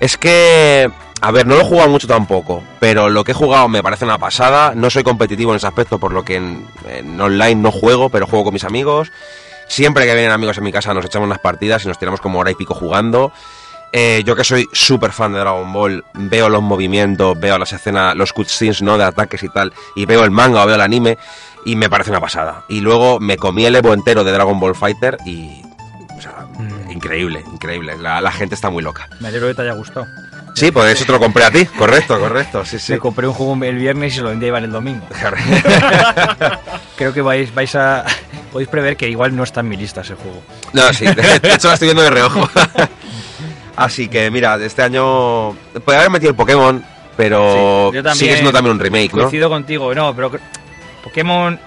Es 0.00 0.16
que, 0.18 0.90
a 1.20 1.30
ver, 1.30 1.46
no 1.46 1.54
lo 1.54 1.60
he 1.60 1.64
jugado 1.64 1.88
mucho 1.88 2.08
tampoco, 2.08 2.64
pero 2.80 3.08
lo 3.08 3.22
que 3.22 3.30
he 3.30 3.34
jugado 3.34 3.68
me 3.68 3.80
parece 3.80 4.06
una 4.06 4.18
pasada. 4.18 4.72
No 4.74 4.90
soy 4.90 5.04
competitivo 5.04 5.52
en 5.52 5.58
ese 5.58 5.68
aspecto, 5.68 6.00
por 6.00 6.10
lo 6.10 6.24
que 6.24 6.34
en, 6.34 6.66
en 6.88 7.20
online 7.20 7.54
no 7.54 7.70
juego, 7.70 8.08
pero 8.08 8.26
juego 8.26 8.46
con 8.46 8.54
mis 8.54 8.64
amigos. 8.64 9.12
Siempre 9.68 10.04
que 10.04 10.14
vienen 10.14 10.32
amigos 10.32 10.58
a 10.58 10.62
mi 10.62 10.72
casa 10.72 10.92
nos 10.92 11.04
echamos 11.04 11.26
unas 11.26 11.38
partidas 11.38 11.84
y 11.84 11.86
nos 11.86 11.96
tiramos 11.96 12.20
como 12.20 12.40
hora 12.40 12.50
y 12.50 12.56
pico 12.56 12.74
jugando. 12.74 13.30
Eh, 13.92 14.24
yo 14.26 14.34
que 14.34 14.42
soy 14.42 14.68
súper 14.72 15.12
fan 15.12 15.32
de 15.32 15.38
Dragon 15.38 15.72
Ball, 15.72 16.04
veo 16.14 16.48
los 16.48 16.60
movimientos, 16.60 17.38
veo 17.38 17.56
las 17.56 17.72
escenas, 17.72 18.16
los 18.16 18.32
cutscenes, 18.32 18.82
¿no? 18.82 18.98
De 18.98 19.04
ataques 19.04 19.44
y 19.44 19.48
tal, 19.48 19.72
y 19.94 20.06
veo 20.06 20.24
el 20.24 20.32
manga 20.32 20.64
o 20.64 20.66
veo 20.66 20.74
el 20.74 20.80
anime, 20.80 21.18
y 21.64 21.76
me 21.76 21.88
parece 21.88 22.10
una 22.10 22.20
pasada. 22.20 22.64
Y 22.66 22.80
luego 22.80 23.20
me 23.20 23.36
comí 23.36 23.64
el 23.64 23.76
Evo 23.76 23.94
entero 23.94 24.24
de 24.24 24.32
Dragon 24.32 24.58
Ball 24.58 24.74
Fighter 24.74 25.18
y... 25.24 25.62
Increíble, 26.96 27.44
increíble. 27.52 27.96
La, 27.98 28.22
la 28.22 28.32
gente 28.32 28.54
está 28.54 28.70
muy 28.70 28.82
loca. 28.82 29.08
Me 29.20 29.28
alegro 29.28 29.48
que 29.48 29.54
te 29.54 29.62
haya 29.62 29.72
gustado. 29.72 30.06
Sí, 30.54 30.72
por 30.72 30.88
eso 30.88 31.04
te 31.04 31.12
lo 31.12 31.18
compré 31.18 31.44
a 31.44 31.50
ti. 31.50 31.66
Correcto, 31.66 32.18
correcto. 32.18 32.64
Sí, 32.64 32.78
sí. 32.78 32.92
Me 32.92 32.98
compré 32.98 33.26
un 33.28 33.34
juego 33.34 33.62
el 33.62 33.76
viernes 33.76 34.14
y 34.14 34.16
se 34.16 34.22
lo 34.22 34.30
vendía 34.30 34.48
Iván 34.48 34.64
el 34.64 34.72
domingo. 34.72 35.06
Creo 36.96 37.12
que 37.12 37.20
vais, 37.20 37.54
vais 37.54 37.74
a. 37.74 38.06
Podéis 38.50 38.70
prever 38.70 38.96
que 38.96 39.06
igual 39.10 39.36
no 39.36 39.42
está 39.42 39.60
en 39.60 39.68
mi 39.68 39.76
lista 39.76 40.00
ese 40.00 40.14
juego. 40.14 40.42
No, 40.72 40.90
sí, 40.94 41.04
de 41.04 41.52
hecho 41.52 41.68
la 41.68 41.74
estoy 41.74 41.88
viendo 41.88 42.02
de 42.02 42.08
reojo. 42.08 42.48
Así 43.76 44.08
que 44.08 44.30
mira, 44.30 44.56
este 44.56 44.82
año 44.82 45.50
podría 45.84 45.98
haber 45.98 46.10
metido 46.10 46.30
el 46.30 46.36
Pokémon, 46.36 46.82
pero 47.18 47.92
Sí, 47.92 48.18
sigue 48.18 48.32
siendo 48.32 48.52
también 48.52 48.76
un 48.76 48.80
remake, 48.80 49.12
¿no? 49.12 49.24
Coincido 49.24 49.50
contigo, 49.50 49.94
no, 49.94 50.16
pero 50.16 50.32
Pokémon 51.04 51.60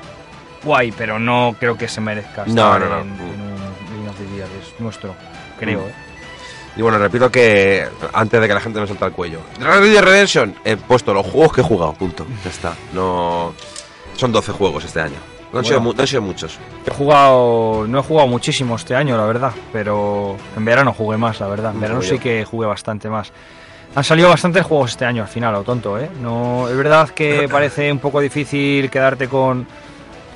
guay, 0.63 0.91
pero 0.91 1.19
no 1.19 1.55
creo 1.59 1.77
que 1.77 1.87
se 1.87 2.01
merezca 2.01 2.43
No, 2.47 2.79
no, 2.79 2.89
no. 2.89 3.01
En, 3.01 3.38
nuestro, 4.79 5.15
creo, 5.59 5.79
Mm. 5.79 5.83
¿eh? 5.89 5.93
Y 6.77 6.81
bueno, 6.81 6.97
repito 6.99 7.29
que 7.29 7.85
antes 8.13 8.39
de 8.39 8.47
que 8.47 8.53
la 8.53 8.61
gente 8.61 8.79
me 8.79 8.87
salta 8.87 9.05
el 9.07 9.11
cuello. 9.11 9.39
Red 9.59 9.81
Dead 9.91 10.01
Redemption, 10.03 10.55
he 10.63 10.77
puesto 10.77 11.13
los 11.13 11.25
juegos 11.25 11.51
que 11.53 11.61
he 11.61 11.63
jugado, 11.63 11.93
punto. 11.93 12.25
Ya 12.43 12.49
está. 12.49 12.73
No 12.93 13.53
son 14.15 14.31
12 14.31 14.51
juegos 14.53 14.85
este 14.85 15.01
año. 15.01 15.17
No 15.51 15.59
han, 15.59 15.65
sido, 15.65 15.77
Bueno. 15.79 15.89
mu- 15.91 15.95
no 15.95 16.01
han 16.01 16.07
sido 16.07 16.21
muchos. 16.21 16.57
He 16.85 16.91
jugado, 16.91 17.85
no 17.87 17.99
he 17.99 18.03
jugado 18.03 18.27
muchísimo 18.27 18.75
este 18.75 18.95
año, 18.95 19.17
la 19.17 19.25
verdad, 19.25 19.51
pero 19.73 20.37
en 20.55 20.63
verano 20.63 20.93
jugué 20.93 21.17
más, 21.17 21.39
la 21.39 21.47
verdad. 21.47 21.71
En 21.71 21.77
Mm, 21.79 21.81
verano 21.81 22.01
sí 22.03 22.19
que 22.19 22.45
jugué 22.45 22.67
bastante 22.67 23.09
más. 23.09 23.31
Han 23.95 24.03
salido 24.03 24.29
bastantes 24.29 24.63
juegos 24.63 24.91
este 24.91 25.05
año 25.05 25.23
al 25.23 25.27
final, 25.27 25.55
o 25.55 25.63
tonto, 25.63 25.97
¿eh? 25.97 26.07
No, 26.21 26.69
es 26.69 26.77
verdad 26.77 27.09
que 27.09 27.47
parece 27.51 27.91
un 27.91 27.97
poco 27.99 28.19
difícil 28.21 28.91
quedarte 28.91 29.27
con, 29.27 29.65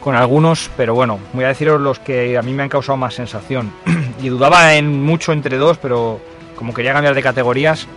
con 0.03 0.15
algunos, 0.17 0.69
pero 0.75 0.93
bueno, 0.93 1.17
voy 1.31 1.45
a 1.45 1.47
deciros 1.47 1.79
los 1.79 1.97
que 1.97 2.37
a 2.37 2.41
mí 2.41 2.51
me 2.51 2.63
han 2.63 2.69
causado 2.69 2.97
más 2.97 3.13
sensación. 3.13 3.71
y 4.21 4.27
dudaba 4.27 4.75
en 4.75 5.01
mucho 5.01 5.31
entre 5.31 5.57
dos, 5.57 5.77
pero 5.77 6.19
como 6.57 6.73
quería 6.73 6.91
cambiar 6.91 7.15
de 7.15 7.23
categorías, 7.23 7.87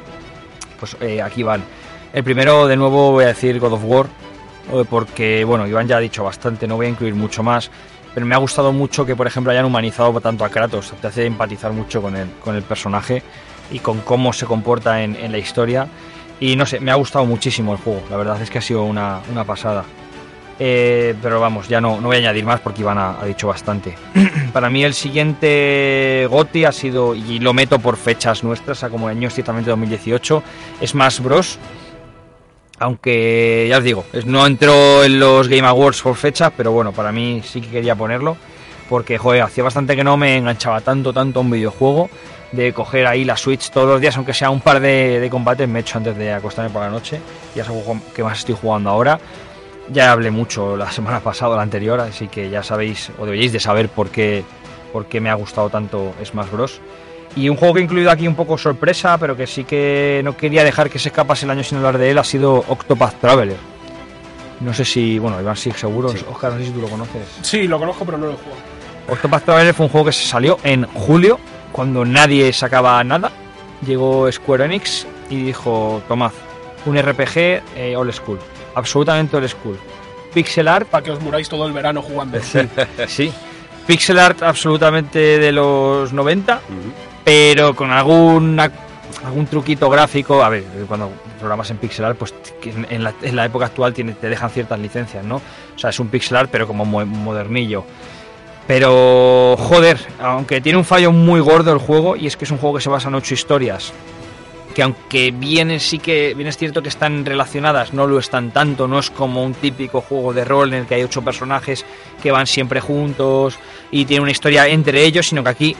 pues 0.78 0.96
eh, 1.00 1.20
aquí 1.20 1.42
van. 1.42 1.64
El 2.12 2.22
primero, 2.22 2.68
de 2.68 2.76
nuevo, 2.76 3.10
voy 3.10 3.24
a 3.24 3.28
decir 3.28 3.58
God 3.58 3.72
of 3.72 3.84
War, 3.84 4.06
eh, 4.72 4.84
porque, 4.88 5.44
bueno, 5.44 5.66
Iván 5.66 5.88
ya 5.88 5.96
ha 5.96 6.00
dicho 6.00 6.22
bastante, 6.22 6.68
no 6.68 6.76
voy 6.76 6.86
a 6.86 6.90
incluir 6.90 7.16
mucho 7.16 7.42
más, 7.42 7.72
pero 8.14 8.24
me 8.24 8.36
ha 8.36 8.38
gustado 8.38 8.72
mucho 8.72 9.04
que, 9.04 9.16
por 9.16 9.26
ejemplo, 9.26 9.50
hayan 9.50 9.64
humanizado 9.64 10.20
tanto 10.20 10.44
a 10.44 10.48
Kratos, 10.48 10.94
te 11.00 11.08
hace 11.08 11.26
empatizar 11.26 11.72
mucho 11.72 12.00
con 12.00 12.14
el, 12.14 12.30
con 12.40 12.54
el 12.54 12.62
personaje 12.62 13.24
y 13.72 13.80
con 13.80 14.00
cómo 14.02 14.32
se 14.32 14.46
comporta 14.46 15.02
en, 15.02 15.16
en 15.16 15.32
la 15.32 15.38
historia. 15.38 15.88
Y 16.38 16.54
no 16.54 16.66
sé, 16.66 16.78
me 16.78 16.92
ha 16.92 16.94
gustado 16.94 17.24
muchísimo 17.26 17.72
el 17.72 17.78
juego, 17.78 18.00
la 18.10 18.16
verdad 18.16 18.40
es 18.40 18.48
que 18.48 18.58
ha 18.58 18.62
sido 18.62 18.84
una, 18.84 19.22
una 19.32 19.42
pasada. 19.42 19.84
Eh, 20.58 21.14
pero 21.20 21.38
vamos, 21.38 21.68
ya 21.68 21.80
no, 21.82 22.00
no 22.00 22.08
voy 22.08 22.16
a 22.16 22.20
añadir 22.20 22.44
más 22.44 22.60
porque 22.60 22.80
Iván 22.80 22.98
ha, 22.98 23.24
dicho 23.26 23.48
bastante. 23.48 23.94
Para 24.52 24.70
mí 24.70 24.84
el 24.84 24.94
siguiente 24.94 26.26
GOTI 26.30 26.64
ha 26.64 26.72
sido, 26.72 27.14
y 27.14 27.38
lo 27.40 27.52
meto 27.52 27.78
por 27.78 27.96
fechas 27.96 28.42
nuestras, 28.42 28.82
a 28.82 28.88
como 28.88 29.08
año 29.08 29.28
estrictamente 29.28 29.70
2018, 29.70 30.42
Smash 30.84 31.20
Bros. 31.20 31.58
Aunque 32.78 33.66
ya 33.70 33.78
os 33.78 33.84
digo, 33.84 34.04
es- 34.12 34.26
no 34.26 34.46
entró 34.46 35.02
en 35.04 35.18
los 35.18 35.48
Game 35.48 35.66
Awards 35.66 36.02
por 36.02 36.14
fecha, 36.16 36.50
pero 36.50 36.72
bueno, 36.72 36.92
para 36.92 37.12
mí 37.12 37.42
sí 37.44 37.60
que 37.60 37.68
quería 37.68 37.94
ponerlo. 37.94 38.36
Porque, 38.88 39.18
joder, 39.18 39.42
hacía 39.42 39.64
bastante 39.64 39.96
que 39.96 40.04
no 40.04 40.16
me 40.16 40.36
enganchaba 40.36 40.80
tanto, 40.80 41.12
tanto 41.12 41.40
a 41.40 41.42
un 41.42 41.50
videojuego. 41.50 42.08
De 42.52 42.72
coger 42.72 43.08
ahí 43.08 43.24
la 43.24 43.36
Switch 43.36 43.70
todos 43.70 43.88
los 43.88 44.00
días, 44.00 44.16
aunque 44.16 44.32
sea 44.32 44.50
un 44.50 44.60
par 44.60 44.78
de, 44.78 45.26
combates, 45.30 45.68
me 45.68 45.80
he 45.80 45.82
hecho 45.82 45.98
antes 45.98 46.16
de 46.16 46.32
acostarme 46.32 46.70
por 46.70 46.80
la 46.82 46.88
noche. 46.88 47.20
Y 47.54 47.58
es 47.58 47.66
juego 47.66 48.00
que 48.14 48.22
más 48.22 48.38
estoy 48.38 48.54
jugando 48.54 48.88
ahora. 48.90 49.18
Ya 49.92 50.12
hablé 50.12 50.30
mucho 50.30 50.76
la 50.76 50.90
semana 50.90 51.20
pasada, 51.20 51.56
la 51.56 51.62
anterior, 51.62 52.00
así 52.00 52.28
que 52.28 52.50
ya 52.50 52.62
sabéis, 52.62 53.10
o 53.18 53.24
deberíais 53.24 53.52
de 53.52 53.60
saber 53.60 53.88
por 53.88 54.10
qué, 54.10 54.44
por 54.92 55.06
qué 55.06 55.20
me 55.20 55.30
ha 55.30 55.34
gustado 55.34 55.70
tanto 55.70 56.12
Smash 56.24 56.50
Bros. 56.50 56.80
Y 57.36 57.48
un 57.48 57.56
juego 57.56 57.74
que 57.74 57.80
he 57.80 57.84
incluido 57.84 58.10
aquí 58.10 58.26
un 58.26 58.34
poco 58.34 58.56
sorpresa, 58.58 59.18
pero 59.18 59.36
que 59.36 59.46
sí 59.46 59.64
que 59.64 60.22
no 60.24 60.36
quería 60.36 60.64
dejar 60.64 60.90
que 60.90 60.98
se 60.98 61.10
escapase 61.10 61.44
el 61.44 61.50
año 61.50 61.62
sin 61.62 61.78
hablar 61.78 61.98
de 61.98 62.10
él, 62.10 62.18
ha 62.18 62.24
sido 62.24 62.64
Octopath 62.66 63.20
Traveler. 63.20 63.58
No 64.60 64.72
sé 64.72 64.84
si, 64.84 65.18
bueno, 65.18 65.40
Iván 65.40 65.56
sí, 65.56 65.70
seguro. 65.72 66.08
Sí. 66.08 66.24
Oscar, 66.30 66.52
no 66.52 66.58
sé 66.58 66.64
si 66.64 66.70
tú 66.70 66.80
lo 66.80 66.88
conoces. 66.88 67.22
Sí, 67.42 67.68
lo 67.68 67.78
conozco, 67.78 68.04
pero 68.06 68.16
no 68.16 68.26
lo 68.26 68.32
he 68.32 68.36
jugado. 68.36 68.62
Octopath 69.08 69.44
Traveler 69.44 69.74
fue 69.74 69.86
un 69.86 69.92
juego 69.92 70.06
que 70.06 70.12
se 70.12 70.26
salió 70.26 70.58
en 70.64 70.86
julio, 70.86 71.38
cuando 71.72 72.04
nadie 72.04 72.52
sacaba 72.52 73.04
nada. 73.04 73.30
Llegó 73.86 74.32
Square 74.32 74.64
Enix 74.64 75.06
y 75.28 75.42
dijo, 75.42 76.02
tomad, 76.08 76.32
un 76.86 76.96
RPG 76.96 77.36
eh, 77.76 77.94
old 77.96 78.12
school, 78.12 78.38
absolutamente 78.76 79.36
old 79.36 79.48
school. 79.48 79.76
Pixel 80.32 80.68
art, 80.68 80.86
Para 80.88 81.02
que 81.02 81.10
os 81.10 81.20
muráis 81.20 81.48
todo 81.48 81.66
el 81.66 81.72
verano 81.72 82.00
jugando. 82.02 82.38
sí. 83.08 83.32
Pixel 83.86 84.18
art 84.18 84.42
absolutamente 84.42 85.18
de 85.38 85.50
los 85.52 86.12
90, 86.12 86.60
pero 87.24 87.74
con 87.74 87.90
algún 87.90 88.58
algún 89.24 89.46
truquito 89.46 89.88
gráfico. 89.88 90.42
A 90.44 90.48
ver, 90.48 90.64
cuando 90.86 91.10
programas 91.38 91.70
en 91.70 91.78
pixel 91.78 92.04
art, 92.04 92.18
pues 92.18 92.34
en, 92.90 93.02
la, 93.02 93.14
en 93.22 93.34
la 93.36 93.44
época 93.46 93.66
actual 93.66 93.94
tiene, 93.94 94.12
te 94.12 94.28
dejan 94.28 94.50
ciertas 94.50 94.78
licencias, 94.78 95.24
¿no? 95.24 95.36
O 95.36 95.78
sea, 95.78 95.90
es 95.90 95.98
un 96.00 96.08
pixel 96.08 96.36
art, 96.36 96.48
pero 96.52 96.66
como 96.66 96.84
mo- 96.84 97.06
modernillo. 97.06 97.84
Pero, 98.66 99.56
joder, 99.58 99.98
aunque 100.20 100.60
tiene 100.60 100.76
un 100.78 100.84
fallo 100.84 101.12
muy 101.12 101.38
gordo 101.40 101.72
el 101.72 101.78
juego, 101.78 102.16
y 102.16 102.26
es 102.26 102.36
que 102.36 102.44
es 102.44 102.50
un 102.50 102.58
juego 102.58 102.76
que 102.76 102.82
se 102.82 102.88
basa 102.90 103.08
en 103.08 103.14
ocho 103.14 103.32
historias, 103.34 103.92
que 104.76 104.82
aunque 104.82 105.30
bien 105.30 105.80
sí 105.80 105.98
que 105.98 106.34
bien 106.34 106.48
es 106.48 106.58
cierto 106.58 106.82
que 106.82 106.90
están 106.90 107.24
relacionadas, 107.24 107.94
no 107.94 108.06
lo 108.06 108.18
están 108.18 108.50
tanto, 108.50 108.86
no 108.86 108.98
es 108.98 109.08
como 109.08 109.42
un 109.42 109.54
típico 109.54 110.02
juego 110.02 110.34
de 110.34 110.44
rol 110.44 110.74
en 110.74 110.80
el 110.80 110.86
que 110.86 110.96
hay 110.96 111.02
ocho 111.02 111.22
personajes 111.22 111.86
que 112.22 112.30
van 112.30 112.46
siempre 112.46 112.82
juntos 112.82 113.58
y 113.90 114.04
tiene 114.04 114.20
una 114.20 114.32
historia 114.32 114.68
entre 114.68 115.02
ellos, 115.02 115.28
sino 115.28 115.42
que 115.42 115.48
aquí 115.48 115.76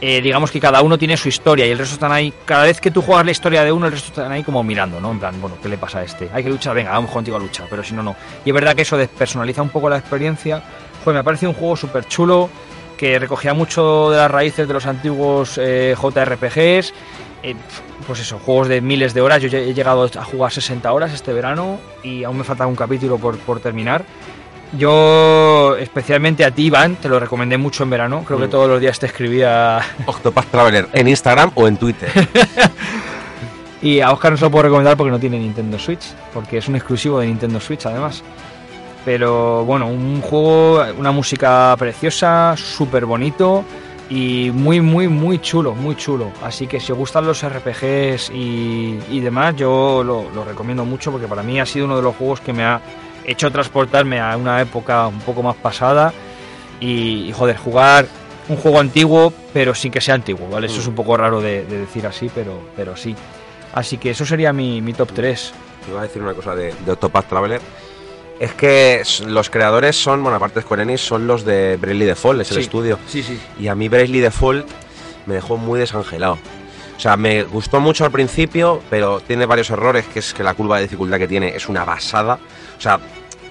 eh, 0.00 0.20
digamos 0.20 0.52
que 0.52 0.60
cada 0.60 0.80
uno 0.80 0.96
tiene 0.96 1.16
su 1.16 1.28
historia 1.28 1.66
y 1.66 1.72
el 1.72 1.78
resto 1.78 1.94
están 1.94 2.12
ahí, 2.12 2.32
cada 2.44 2.62
vez 2.62 2.80
que 2.80 2.92
tú 2.92 3.02
juegas 3.02 3.24
la 3.24 3.32
historia 3.32 3.64
de 3.64 3.72
uno, 3.72 3.86
el 3.86 3.92
resto 3.92 4.10
están 4.10 4.30
ahí 4.30 4.44
como 4.44 4.62
mirando, 4.62 5.00
¿no? 5.00 5.10
En 5.10 5.18
plan, 5.18 5.40
bueno, 5.40 5.56
¿qué 5.60 5.68
le 5.68 5.76
pasa 5.76 5.98
a 5.98 6.04
este? 6.04 6.30
Hay 6.32 6.44
que 6.44 6.50
luchar, 6.50 6.72
venga, 6.76 6.92
vamos 6.92 7.10
contigo 7.10 7.36
a 7.36 7.40
luchar, 7.40 7.66
pero 7.68 7.82
si 7.82 7.94
no, 7.94 8.02
no. 8.04 8.14
Y 8.44 8.50
es 8.50 8.54
verdad 8.54 8.76
que 8.76 8.82
eso 8.82 8.96
despersonaliza 8.96 9.60
un 9.60 9.70
poco 9.70 9.90
la 9.90 9.98
experiencia. 9.98 10.62
Joder, 11.02 11.14
me 11.14 11.18
ha 11.18 11.24
parecido 11.24 11.50
un 11.50 11.56
juego 11.56 11.76
súper 11.76 12.06
chulo, 12.06 12.48
que 12.96 13.18
recogía 13.18 13.54
mucho 13.54 14.10
de 14.10 14.18
las 14.18 14.30
raíces 14.30 14.68
de 14.68 14.72
los 14.72 14.86
antiguos 14.86 15.58
eh, 15.60 15.96
JRPGs 16.00 16.94
eh, 17.46 17.54
pues 18.06 18.20
eso, 18.20 18.38
juegos 18.38 18.68
de 18.68 18.80
miles 18.80 19.14
de 19.14 19.20
horas. 19.20 19.42
Yo 19.42 19.48
he 19.56 19.74
llegado 19.74 20.04
a 20.18 20.24
jugar 20.24 20.52
60 20.52 20.92
horas 20.92 21.12
este 21.12 21.32
verano 21.32 21.78
y 22.02 22.24
aún 22.24 22.38
me 22.38 22.44
falta 22.44 22.66
un 22.66 22.76
capítulo 22.76 23.18
por, 23.18 23.36
por 23.38 23.60
terminar. 23.60 24.04
Yo, 24.76 25.76
especialmente 25.78 26.44
a 26.44 26.50
ti, 26.50 26.66
Iván, 26.66 26.96
te 26.96 27.08
lo 27.08 27.20
recomendé 27.20 27.56
mucho 27.56 27.84
en 27.84 27.90
verano. 27.90 28.24
Creo 28.26 28.38
que 28.38 28.46
Mm. 28.46 28.50
todos 28.50 28.68
los 28.68 28.80
días 28.80 28.98
te 28.98 29.06
escribía. 29.06 29.80
Octopath 30.06 30.46
Traveler 30.50 30.88
en 30.92 31.08
Instagram 31.08 31.50
o 31.54 31.66
en 31.68 31.76
Twitter. 31.76 32.10
Y 33.82 34.00
a 34.00 34.10
Oscar 34.10 34.32
no 34.32 34.38
se 34.38 34.44
lo 34.44 34.50
puedo 34.50 34.64
recomendar 34.64 34.96
porque 34.96 35.10
no 35.10 35.18
tiene 35.20 35.38
Nintendo 35.38 35.78
Switch, 35.78 36.02
porque 36.32 36.58
es 36.58 36.66
un 36.66 36.76
exclusivo 36.76 37.20
de 37.20 37.26
Nintendo 37.26 37.60
Switch 37.60 37.84
además. 37.86 38.22
Pero 39.04 39.64
bueno, 39.64 39.86
un 39.86 40.20
juego, 40.22 40.82
una 40.98 41.12
música 41.12 41.74
preciosa, 41.78 42.54
súper 42.56 43.04
bonito 43.04 43.64
y 44.08 44.50
muy, 44.52 44.80
muy, 44.80 45.08
muy 45.08 45.40
chulo, 45.40 45.74
muy 45.74 45.96
chulo. 45.96 46.30
Así 46.42 46.66
que 46.66 46.80
si 46.80 46.92
os 46.92 46.98
gustan 46.98 47.26
los 47.26 47.44
RPGs 47.46 48.30
y, 48.30 49.20
demás, 49.20 49.56
yo 49.56 50.02
lo, 50.04 50.44
recomiendo 50.44 50.84
mucho 50.84 51.10
porque 51.10 51.26
para 51.26 51.42
mí 51.42 51.58
ha 51.60 51.66
sido 51.66 51.86
uno 51.86 51.96
de 51.96 52.02
los 52.02 52.14
juegos 52.14 52.40
que 52.40 52.52
me 52.52 52.64
ha 52.64 52.80
hecho 53.24 53.50
transportarme 53.50 54.20
a 54.20 54.36
una 54.36 54.60
época 54.60 55.06
un 55.08 55.20
poco 55.20 55.42
más 55.42 55.56
pasada 55.56 56.12
y, 56.80 57.28
y, 57.28 57.32
joder, 57.32 57.56
jugar 57.56 58.06
un 58.48 58.56
juego 58.56 58.78
antiguo 58.78 59.32
pero 59.52 59.74
sin 59.74 59.90
que 59.90 60.00
sea 60.00 60.14
antiguo, 60.14 60.48
¿vale? 60.48 60.66
Eso 60.66 60.80
es 60.80 60.86
un 60.86 60.94
poco 60.94 61.16
raro 61.16 61.40
de, 61.40 61.64
de 61.64 61.78
decir 61.78 62.06
así, 62.06 62.30
pero, 62.32 62.60
pero 62.76 62.96
sí. 62.96 63.16
Así 63.72 63.98
que 63.98 64.10
eso 64.10 64.24
sería 64.24 64.52
mi, 64.52 64.80
top 64.94 65.12
3. 65.12 65.52
Iba 65.90 66.00
a 66.00 66.02
decir 66.04 66.22
una 66.22 66.34
cosa 66.34 66.54
de, 66.54 66.72
de 66.84 66.92
Octopath 66.92 67.28
Traveler. 67.28 67.60
Es 68.38 68.52
que 68.52 69.02
los 69.26 69.48
creadores 69.48 69.96
son, 69.96 70.22
bueno, 70.22 70.36
aparte 70.36 70.56
de 70.56 70.62
Square 70.62 70.82
Enix, 70.82 71.00
son 71.00 71.26
los 71.26 71.44
de 71.44 71.76
Bravely 71.78 72.04
Default, 72.04 72.42
es 72.42 72.50
el 72.52 72.58
estudio. 72.58 72.98
Sí, 73.08 73.22
sí. 73.22 73.38
Y 73.58 73.68
a 73.68 73.74
mí 73.74 73.88
Bravely 73.88 74.20
Default 74.20 74.66
me 75.24 75.34
dejó 75.34 75.56
muy 75.56 75.80
desangelado. 75.80 76.38
O 76.96 77.00
sea, 77.00 77.16
me 77.16 77.42
gustó 77.44 77.80
mucho 77.80 78.04
al 78.04 78.10
principio, 78.10 78.82
pero 78.90 79.20
tiene 79.20 79.46
varios 79.46 79.70
errores, 79.70 80.04
que 80.06 80.18
es 80.20 80.32
que 80.34 80.42
la 80.42 80.54
curva 80.54 80.76
de 80.76 80.82
dificultad 80.82 81.18
que 81.18 81.28
tiene 81.28 81.54
es 81.54 81.68
una 81.68 81.84
basada. 81.84 82.38
O 82.76 82.80
sea, 82.80 83.00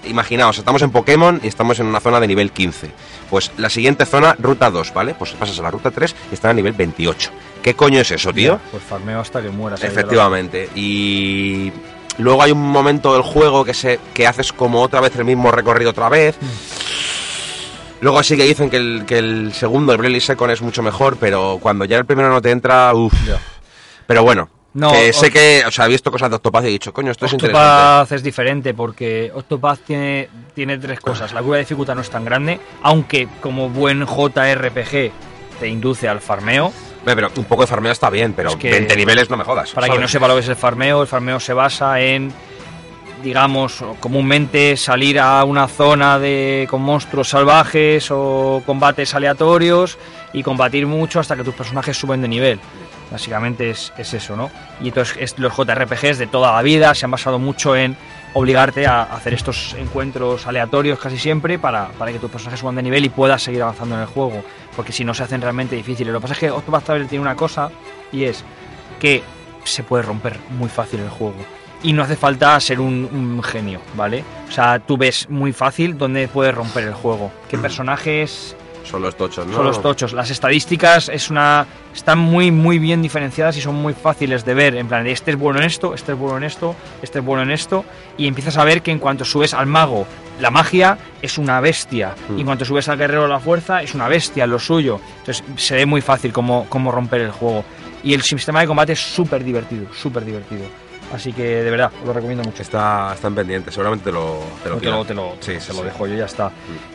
imaginaos, 0.04 0.58
estamos 0.58 0.82
en 0.82 0.90
Pokémon 0.90 1.40
y 1.42 1.48
estamos 1.48 1.78
en 1.80 1.86
una 1.86 2.00
zona 2.00 2.20
de 2.20 2.26
nivel 2.26 2.50
15. 2.52 2.90
Pues 3.30 3.52
la 3.56 3.70
siguiente 3.70 4.04
zona, 4.04 4.36
ruta 4.38 4.70
2, 4.70 4.92
¿vale? 4.94 5.14
Pues 5.14 5.32
pasas 5.32 5.58
a 5.58 5.62
la 5.62 5.70
ruta 5.70 5.90
3 5.90 6.14
y 6.30 6.34
está 6.34 6.50
a 6.50 6.54
nivel 6.54 6.72
28. 6.72 7.30
¿Qué 7.62 7.74
coño 7.74 8.00
es 8.00 8.10
eso, 8.10 8.32
tío? 8.32 8.54
Ya, 8.54 8.70
Pues 8.70 8.82
farmeo 8.82 9.20
hasta 9.20 9.42
que 9.42 9.50
mueras. 9.50 9.82
Efectivamente. 9.82 10.68
Y 10.74 11.72
luego 12.18 12.42
hay 12.42 12.52
un 12.52 12.62
momento 12.62 13.12
del 13.12 13.22
juego 13.22 13.64
que 13.64 13.74
se 13.74 13.98
que 14.14 14.26
haces 14.26 14.52
como 14.52 14.82
otra 14.82 15.00
vez 15.00 15.14
el 15.16 15.24
mismo 15.24 15.50
recorrido 15.50 15.90
otra 15.90 16.08
vez. 16.08 16.36
Luego 18.00 18.22
sí 18.22 18.36
que 18.36 18.44
dicen 18.44 18.68
que 18.68 18.76
el, 18.76 19.04
que 19.06 19.18
el 19.18 19.52
segundo, 19.54 19.92
el 19.92 19.98
Bravely 19.98 20.20
Second, 20.20 20.50
es 20.52 20.60
mucho 20.60 20.82
mejor, 20.82 21.16
pero 21.18 21.58
cuando 21.60 21.84
ya 21.84 21.96
el 21.96 22.04
primero 22.04 22.28
no 22.28 22.42
te 22.42 22.50
entra, 22.50 22.94
uff. 22.94 23.14
Pero 24.06 24.22
bueno, 24.22 24.50
No, 24.74 24.92
que 24.92 25.12
sé 25.14 25.30
que, 25.30 25.64
o 25.66 25.70
sea, 25.70 25.86
he 25.86 25.88
visto 25.88 26.12
cosas 26.12 26.28
de 26.28 26.36
Octopath 26.36 26.64
y 26.64 26.68
he 26.68 26.70
dicho, 26.70 26.92
coño, 26.92 27.10
esto 27.10 27.24
es 27.24 27.32
interesante. 27.32 27.64
Octopath 27.66 28.12
es 28.12 28.22
diferente 28.22 28.74
porque 28.74 29.32
Octopath 29.34 29.80
tiene, 29.80 30.28
tiene 30.54 30.76
tres 30.76 31.00
cosas. 31.00 31.32
La 31.32 31.40
curva 31.40 31.56
de 31.56 31.62
dificultad 31.62 31.94
no 31.94 32.02
es 32.02 32.10
tan 32.10 32.24
grande, 32.24 32.60
aunque 32.82 33.28
como 33.40 33.70
buen 33.70 34.04
JRPG 34.06 35.10
te 35.58 35.68
induce 35.68 36.06
al 36.06 36.20
farmeo. 36.20 36.72
Pero 37.14 37.30
un 37.36 37.44
poco 37.44 37.62
de 37.62 37.68
farmeo 37.68 37.92
está 37.92 38.10
bien, 38.10 38.32
pero 38.34 38.50
Es 38.50 38.56
que- 38.56 38.68
20 38.70 38.96
niveles 38.96 39.30
no 39.30 39.36
me 39.36 39.44
jodas. 39.44 39.70
Para 39.70 39.86
¿sabes? 39.86 39.90
quien 39.92 40.02
no 40.02 40.08
sepa 40.08 40.26
lo 40.28 40.34
que 40.34 40.40
es 40.40 40.48
el 40.48 40.56
farmeo, 40.56 41.02
el 41.02 41.06
farmeo 41.08 41.38
se 41.38 41.52
basa 41.52 42.00
en, 42.00 42.32
digamos, 43.22 43.82
comúnmente 44.00 44.76
salir 44.76 45.18
a 45.20 45.42
una 45.44 45.68
zona 45.68 46.18
de, 46.18 46.66
con 46.68 46.82
monstruos 46.82 47.28
salvajes 47.28 48.08
o 48.10 48.62
combates 48.66 49.14
aleatorios 49.14 49.98
y 50.32 50.42
combatir 50.42 50.86
mucho 50.86 51.20
hasta 51.20 51.36
que 51.36 51.44
tus 51.44 51.54
personajes 51.54 51.96
suben 51.96 52.22
de 52.22 52.28
nivel. 52.28 52.60
Básicamente 53.10 53.70
es, 53.70 53.92
es 53.96 54.12
eso, 54.14 54.34
¿no? 54.36 54.50
Y 54.82 54.88
entonces 54.88 55.16
es- 55.20 55.38
los 55.38 55.52
JRPGs 55.56 56.18
de 56.18 56.26
toda 56.26 56.52
la 56.54 56.62
vida 56.62 56.92
se 56.94 57.04
han 57.04 57.12
basado 57.12 57.38
mucho 57.38 57.76
en 57.76 57.96
obligarte 58.34 58.86
a 58.86 59.02
hacer 59.04 59.32
estos 59.32 59.74
encuentros 59.78 60.46
aleatorios 60.46 60.98
casi 60.98 61.16
siempre 61.16 61.58
para, 61.58 61.86
para 61.98 62.12
que 62.12 62.18
tus 62.18 62.30
personajes 62.30 62.60
suban 62.60 62.74
de 62.74 62.82
nivel 62.82 63.04
y 63.04 63.08
puedas 63.08 63.42
seguir 63.42 63.62
avanzando 63.62 63.94
en 63.94 64.02
el 64.02 64.06
juego. 64.08 64.44
Porque 64.76 64.92
si 64.92 65.04
no 65.04 65.14
se 65.14 65.22
hacen 65.24 65.40
realmente 65.40 65.74
difíciles. 65.74 66.12
Lo 66.12 66.20
que 66.20 66.22
pasa 66.22 66.34
es 66.34 66.40
que 66.40 66.50
Octopath 66.50 66.84
Traveler 66.84 67.08
tiene 67.08 67.22
una 67.22 67.34
cosa 67.34 67.70
y 68.12 68.24
es 68.24 68.44
que 69.00 69.22
se 69.64 69.82
puede 69.82 70.02
romper 70.02 70.38
muy 70.50 70.68
fácil 70.68 71.00
el 71.00 71.08
juego. 71.08 71.36
Y 71.82 71.92
no 71.92 72.02
hace 72.02 72.16
falta 72.16 72.58
ser 72.60 72.80
un, 72.80 73.08
un 73.12 73.42
genio, 73.42 73.80
¿vale? 73.94 74.24
O 74.48 74.52
sea, 74.52 74.78
tú 74.78 74.96
ves 74.96 75.28
muy 75.28 75.52
fácil 75.52 75.98
dónde 75.98 76.28
puedes 76.28 76.54
romper 76.54 76.84
el 76.84 76.94
juego. 76.94 77.30
¿Qué 77.48 77.58
personajes 77.58 78.56
Son 78.86 79.02
los 79.02 79.16
tochos, 79.16 79.46
¿no? 79.46 79.54
son 79.54 79.64
los 79.66 79.82
tochos? 79.82 80.12
Las 80.12 80.30
estadísticas 80.30 81.08
es 81.08 81.30
una 81.30 81.66
están 81.94 82.18
muy 82.18 82.50
muy 82.50 82.78
bien 82.78 83.02
diferenciadas 83.02 83.56
y 83.56 83.60
son 83.60 83.74
muy 83.74 83.94
fáciles 83.94 84.44
de 84.44 84.54
ver. 84.54 84.76
En 84.76 84.86
plan, 84.86 85.06
este 85.06 85.32
es 85.32 85.38
bueno 85.38 85.58
en 85.58 85.64
esto, 85.64 85.94
este 85.94 86.12
es 86.12 86.18
bueno 86.18 86.36
en 86.36 86.44
esto, 86.44 86.76
este 87.02 87.18
es 87.18 87.24
bueno 87.24 87.42
en 87.42 87.50
esto. 87.50 87.84
Y 88.16 88.26
empiezas 88.26 88.56
a 88.58 88.64
ver 88.64 88.82
que 88.82 88.90
en 88.90 88.98
cuanto 88.98 89.24
subes 89.24 89.54
al 89.54 89.66
mago, 89.66 90.06
la 90.40 90.50
magia 90.50 90.98
es 91.22 91.38
una 91.38 91.60
bestia. 91.60 92.14
Mm. 92.28 92.36
Y 92.36 92.40
en 92.40 92.46
cuanto 92.46 92.64
subes 92.64 92.88
al 92.88 92.98
guerrero, 92.98 93.26
la 93.26 93.40
fuerza 93.40 93.82
es 93.82 93.94
una 93.94 94.08
bestia, 94.08 94.46
lo 94.46 94.58
suyo. 94.58 95.00
Entonces 95.18 95.44
se 95.56 95.74
ve 95.74 95.86
muy 95.86 96.00
fácil 96.00 96.32
cómo, 96.32 96.66
cómo 96.68 96.92
romper 96.92 97.22
el 97.22 97.30
juego. 97.30 97.64
Y 98.02 98.14
el 98.14 98.22
sistema 98.22 98.60
de 98.60 98.66
combate 98.66 98.92
es 98.92 99.00
súper 99.00 99.42
divertido, 99.42 99.86
súper 99.92 100.24
divertido. 100.24 100.64
Así 101.12 101.32
que 101.32 101.42
de 101.62 101.70
verdad, 101.70 101.92
os 102.00 102.06
lo 102.06 102.12
recomiendo 102.12 102.42
mucho. 102.44 102.62
Está, 102.62 103.12
está 103.14 103.28
en 103.28 103.34
pendiente, 103.36 103.70
seguramente 103.70 104.06
te 104.06 104.12
lo, 104.12 104.40
te 104.62 104.68
lo 104.68 104.74
No, 104.76 104.80
te 104.80 104.90
lo, 104.90 105.04
te 105.04 105.14
lo- 105.14 105.32
Sí, 105.40 105.52
te 105.54 105.60
sí, 105.60 105.68
lo 105.72 105.78
sí. 105.78 105.84
dejo 105.84 106.06
yo, 106.08 106.14
ya 106.16 106.24
está. 106.24 106.50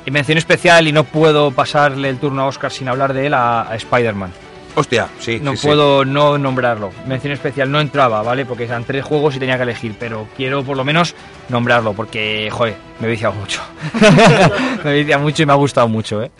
Y 0.05 0.12
mención 0.12 0.38
especial, 0.38 0.88
y 0.88 0.91
no 0.91 1.03
puedo 1.05 1.51
pasarle 1.51 2.09
el 2.09 2.18
turno 2.18 2.41
a 2.41 2.45
Oscar 2.47 2.72
sin 2.72 2.89
hablar 2.89 3.14
de 3.14 3.28
él, 3.28 3.34
a, 3.34 3.62
a 3.70 3.76
Spider-Man. 3.76 4.32
Hostia, 4.76 5.07
sí. 5.20 5.39
No 5.41 5.51
sí, 5.51 5.57
sí. 5.57 5.68
puedo 5.68 6.05
no 6.05 6.38
nombrarlo. 6.38 6.91
Mención 7.05 7.34
especial 7.34 7.70
no 7.72 7.82
entraba, 7.82 8.22
¿vale? 8.22 8.45
Porque 8.45 8.64
eran 8.66 8.84
tres 8.86 9.03
juegos 9.03 9.36
y 9.36 9.39
tenía 9.39 9.57
que 9.57 9.64
elegir, 9.64 9.95
pero 9.99 10.28
quiero 10.38 10.64
por 10.64 10.78
lo 10.78 10.84
menos 10.86 11.14
nombrarlo, 11.49 11.93
porque, 11.93 12.49
joder, 12.51 12.76
me 12.99 13.07
he 13.07 13.12
viciado 13.12 13.34
mucho. 13.36 13.62
me 14.84 14.91
he 14.91 14.99
viciado 14.99 15.22
mucho 15.24 15.43
y 15.43 15.45
me 15.45 15.51
ha 15.53 15.57
gustado 15.57 15.88
mucho, 15.88 16.22
¿eh? 16.24 16.32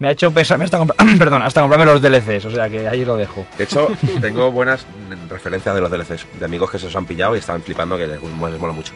Me 0.00 0.08
ha 0.08 0.10
hecho 0.12 0.30
pensarme 0.32 0.64
hasta, 0.64 0.78
compra- 0.78 0.96
perdón, 1.18 1.42
hasta 1.42 1.60
comprarme 1.60 1.84
los 1.86 2.00
DLCs, 2.02 2.46
o 2.46 2.50
sea 2.50 2.68
que 2.68 2.88
ahí 2.88 3.04
lo 3.04 3.16
dejo. 3.16 3.46
De 3.56 3.64
hecho, 3.64 3.88
tengo 4.20 4.50
buenas 4.50 4.84
referencias 5.28 5.74
de 5.74 5.80
los 5.82 5.90
DLCs, 5.90 6.26
de 6.38 6.44
amigos 6.44 6.70
que 6.70 6.78
se 6.78 6.86
los 6.86 6.96
han 6.96 7.04
pillado 7.06 7.36
y 7.36 7.38
están 7.38 7.62
flipando 7.62 7.96
que 7.96 8.06
les, 8.06 8.20
les 8.20 8.32
mola 8.60 8.72
mucho. 8.72 8.92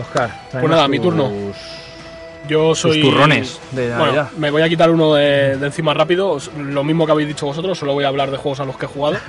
Oscar, 0.00 0.30
Pues 0.52 0.64
nada, 0.68 0.86
mi 0.88 0.98
turno. 1.00 1.30
Yo 2.48 2.74
soy. 2.74 3.00
turrones 3.00 3.60
de 3.70 3.94
Bueno, 3.96 4.28
me 4.36 4.50
voy 4.50 4.62
a 4.62 4.68
quitar 4.68 4.90
uno 4.90 5.14
de, 5.14 5.56
de 5.56 5.66
encima 5.66 5.94
rápido. 5.94 6.38
Lo 6.58 6.82
mismo 6.82 7.06
que 7.06 7.12
habéis 7.12 7.28
dicho 7.28 7.46
vosotros, 7.46 7.78
solo 7.78 7.92
voy 7.94 8.04
a 8.04 8.08
hablar 8.08 8.30
de 8.30 8.36
juegos 8.36 8.60
a 8.60 8.64
los 8.64 8.76
que 8.76 8.86
he 8.86 8.88
jugado. 8.88 9.16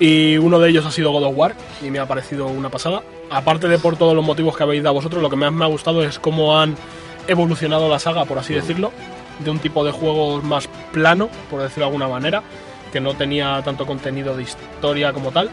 Y 0.00 0.36
uno 0.38 0.60
de 0.60 0.70
ellos 0.70 0.86
ha 0.86 0.92
sido 0.92 1.10
God 1.10 1.24
of 1.24 1.32
War 1.36 1.56
y 1.82 1.90
me 1.90 1.98
ha 1.98 2.06
parecido 2.06 2.46
una 2.46 2.68
pasada. 2.70 3.02
Aparte 3.30 3.66
de 3.66 3.80
por 3.80 3.96
todos 3.96 4.14
los 4.14 4.24
motivos 4.24 4.56
que 4.56 4.62
habéis 4.62 4.80
dado 4.84 4.94
vosotros, 4.94 5.20
lo 5.20 5.28
que 5.28 5.34
más 5.34 5.50
me 5.52 5.64
ha 5.64 5.66
gustado 5.66 6.04
es 6.04 6.20
cómo 6.20 6.56
han 6.56 6.76
evolucionado 7.28 7.88
la 7.88 7.98
saga, 7.98 8.24
por 8.24 8.38
así 8.38 8.54
decirlo, 8.54 8.92
de 9.38 9.50
un 9.50 9.58
tipo 9.60 9.84
de 9.84 9.92
juegos 9.92 10.42
más 10.42 10.68
plano, 10.92 11.28
por 11.50 11.60
decirlo 11.62 11.84
de 11.84 11.86
alguna 11.86 12.08
manera, 12.08 12.42
que 12.92 13.00
no 13.00 13.14
tenía 13.14 13.62
tanto 13.64 13.86
contenido 13.86 14.36
de 14.36 14.42
historia 14.42 15.12
como 15.12 15.30
tal. 15.30 15.50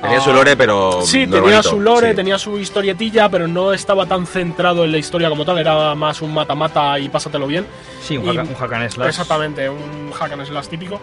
Tenía 0.00 0.18
Ah, 0.18 0.20
su 0.20 0.32
lore, 0.32 0.56
pero. 0.56 1.02
Sí, 1.02 1.20
normalito, 1.26 1.44
tenía 1.44 1.62
su 1.62 1.80
lore, 1.80 2.10
sí. 2.10 2.16
tenía 2.16 2.36
su 2.38 2.58
historietilla, 2.58 3.28
pero 3.28 3.46
no 3.46 3.72
estaba 3.72 4.04
tan 4.06 4.26
centrado 4.26 4.84
en 4.84 4.90
la 4.90 4.98
historia 4.98 5.28
como 5.28 5.44
tal, 5.44 5.58
era 5.58 5.94
más 5.94 6.20
un 6.22 6.34
mata-mata 6.34 6.98
y 6.98 7.08
pásatelo 7.08 7.46
bien. 7.46 7.64
Sí, 8.02 8.16
un, 8.16 8.24
y- 8.32 8.36
hack, 8.36 8.48
un 8.48 8.54
hack 8.56 8.72
and 8.72 8.90
slash. 8.90 9.08
Exactamente, 9.08 9.68
un 9.70 10.10
hack 10.12 10.32
and 10.32 10.44
slash 10.44 10.66
típico. 10.66 11.00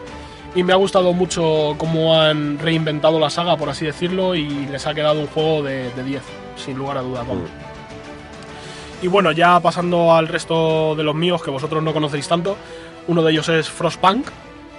Y 0.53 0.63
me 0.63 0.73
ha 0.73 0.75
gustado 0.75 1.13
mucho 1.13 1.75
cómo 1.77 2.19
han 2.19 2.59
reinventado 2.59 3.19
la 3.19 3.29
saga, 3.29 3.55
por 3.55 3.69
así 3.69 3.85
decirlo, 3.85 4.35
y 4.35 4.49
les 4.69 4.85
ha 4.85 4.93
quedado 4.93 5.21
un 5.21 5.27
juego 5.27 5.61
de, 5.63 5.91
de 5.91 6.03
10, 6.03 6.21
sin 6.57 6.75
lugar 6.77 6.97
a 6.97 7.01
dudas, 7.01 7.25
vamos. 7.25 7.47
Y 9.01 9.07
bueno, 9.07 9.31
ya 9.31 9.59
pasando 9.59 10.13
al 10.13 10.27
resto 10.27 10.95
de 10.95 11.03
los 11.03 11.15
míos 11.15 11.41
que 11.41 11.51
vosotros 11.51 11.81
no 11.81 11.93
conocéis 11.93 12.27
tanto, 12.27 12.57
uno 13.07 13.23
de 13.23 13.31
ellos 13.31 13.47
es 13.49 13.69
Frostpunk, 13.69 14.27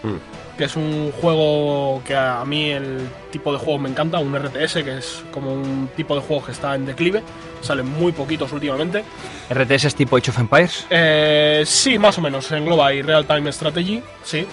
Mm. 0.02 0.56
que 0.56 0.64
es 0.64 0.76
un 0.76 1.12
juego 1.12 2.00
que 2.06 2.14
a 2.16 2.42
mí 2.46 2.70
el 2.70 3.06
tipo 3.30 3.52
de 3.52 3.58
juego 3.58 3.78
me 3.78 3.90
encanta, 3.90 4.18
un 4.18 4.34
RTS, 4.34 4.82
que 4.82 4.96
es 4.98 5.22
como 5.30 5.52
un 5.52 5.90
tipo 5.94 6.14
de 6.14 6.22
juego 6.22 6.44
que 6.44 6.52
está 6.52 6.74
en 6.74 6.86
declive, 6.86 7.22
salen 7.60 7.86
muy 7.86 8.12
poquitos 8.12 8.50
últimamente. 8.52 9.04
RTS 9.50 9.84
es 9.88 9.94
tipo 9.94 10.16
Age 10.16 10.30
of 10.30 10.38
Empires. 10.38 10.86
Eh, 10.88 11.64
sí, 11.66 11.98
más 11.98 12.16
o 12.16 12.22
menos, 12.22 12.50
engloba 12.52 12.92
y 12.94 13.02
Real 13.02 13.26
Time 13.26 13.52
Strategy, 13.52 14.02
sí. 14.22 14.46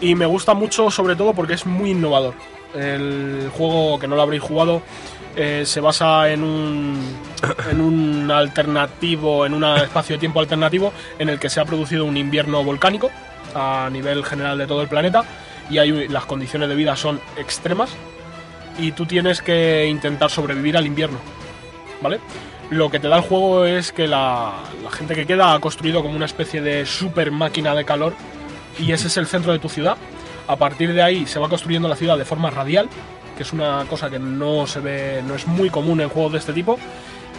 Y 0.00 0.14
me 0.14 0.26
gusta 0.26 0.54
mucho 0.54 0.90
sobre 0.92 1.16
todo 1.16 1.32
porque 1.34 1.54
es 1.54 1.66
muy 1.66 1.90
innovador. 1.90 2.34
El 2.74 3.50
juego, 3.56 3.98
que 3.98 4.06
no 4.06 4.14
lo 4.14 4.22
habréis 4.22 4.42
jugado, 4.42 4.82
eh, 5.40 5.64
se 5.64 5.80
basa 5.80 6.32
en 6.32 6.42
un, 6.42 7.16
en 7.70 7.80
un 7.80 8.28
alternativo, 8.28 9.46
en 9.46 9.54
un 9.54 9.62
espacio 9.62 10.16
de 10.16 10.18
tiempo 10.18 10.40
alternativo 10.40 10.92
en 11.16 11.28
el 11.28 11.38
que 11.38 11.48
se 11.48 11.60
ha 11.60 11.64
producido 11.64 12.04
un 12.04 12.16
invierno 12.16 12.64
volcánico 12.64 13.08
a 13.54 13.88
nivel 13.92 14.24
general 14.24 14.58
de 14.58 14.66
todo 14.66 14.82
el 14.82 14.88
planeta 14.88 15.22
y 15.70 15.78
hay, 15.78 16.08
las 16.08 16.24
condiciones 16.24 16.68
de 16.68 16.74
vida 16.74 16.96
son 16.96 17.20
extremas 17.36 17.90
y 18.80 18.90
tú 18.90 19.06
tienes 19.06 19.40
que 19.40 19.86
intentar 19.86 20.28
sobrevivir 20.28 20.76
al 20.76 20.86
invierno, 20.86 21.20
¿vale? 22.02 22.18
Lo 22.70 22.90
que 22.90 22.98
te 22.98 23.06
da 23.06 23.18
el 23.18 23.22
juego 23.22 23.64
es 23.64 23.92
que 23.92 24.08
la, 24.08 24.54
la 24.82 24.90
gente 24.90 25.14
que 25.14 25.24
queda 25.24 25.54
ha 25.54 25.60
construido 25.60 26.02
como 26.02 26.16
una 26.16 26.26
especie 26.26 26.60
de 26.60 26.84
super 26.84 27.30
máquina 27.30 27.76
de 27.76 27.84
calor 27.84 28.12
y 28.76 28.90
ese 28.90 29.06
es 29.06 29.16
el 29.16 29.28
centro 29.28 29.52
de 29.52 29.60
tu 29.60 29.68
ciudad. 29.68 29.96
A 30.48 30.56
partir 30.56 30.94
de 30.94 31.02
ahí 31.02 31.26
se 31.26 31.38
va 31.38 31.48
construyendo 31.48 31.88
la 31.88 31.94
ciudad 31.94 32.18
de 32.18 32.24
forma 32.24 32.50
radial, 32.50 32.88
que 33.38 33.44
es 33.44 33.52
una 33.52 33.84
cosa 33.88 34.10
que 34.10 34.18
no 34.18 34.66
se 34.66 34.80
ve, 34.80 35.22
no 35.24 35.36
es 35.36 35.46
muy 35.46 35.70
común 35.70 36.00
en 36.00 36.08
juegos 36.08 36.32
de 36.32 36.38
este 36.38 36.52
tipo. 36.52 36.76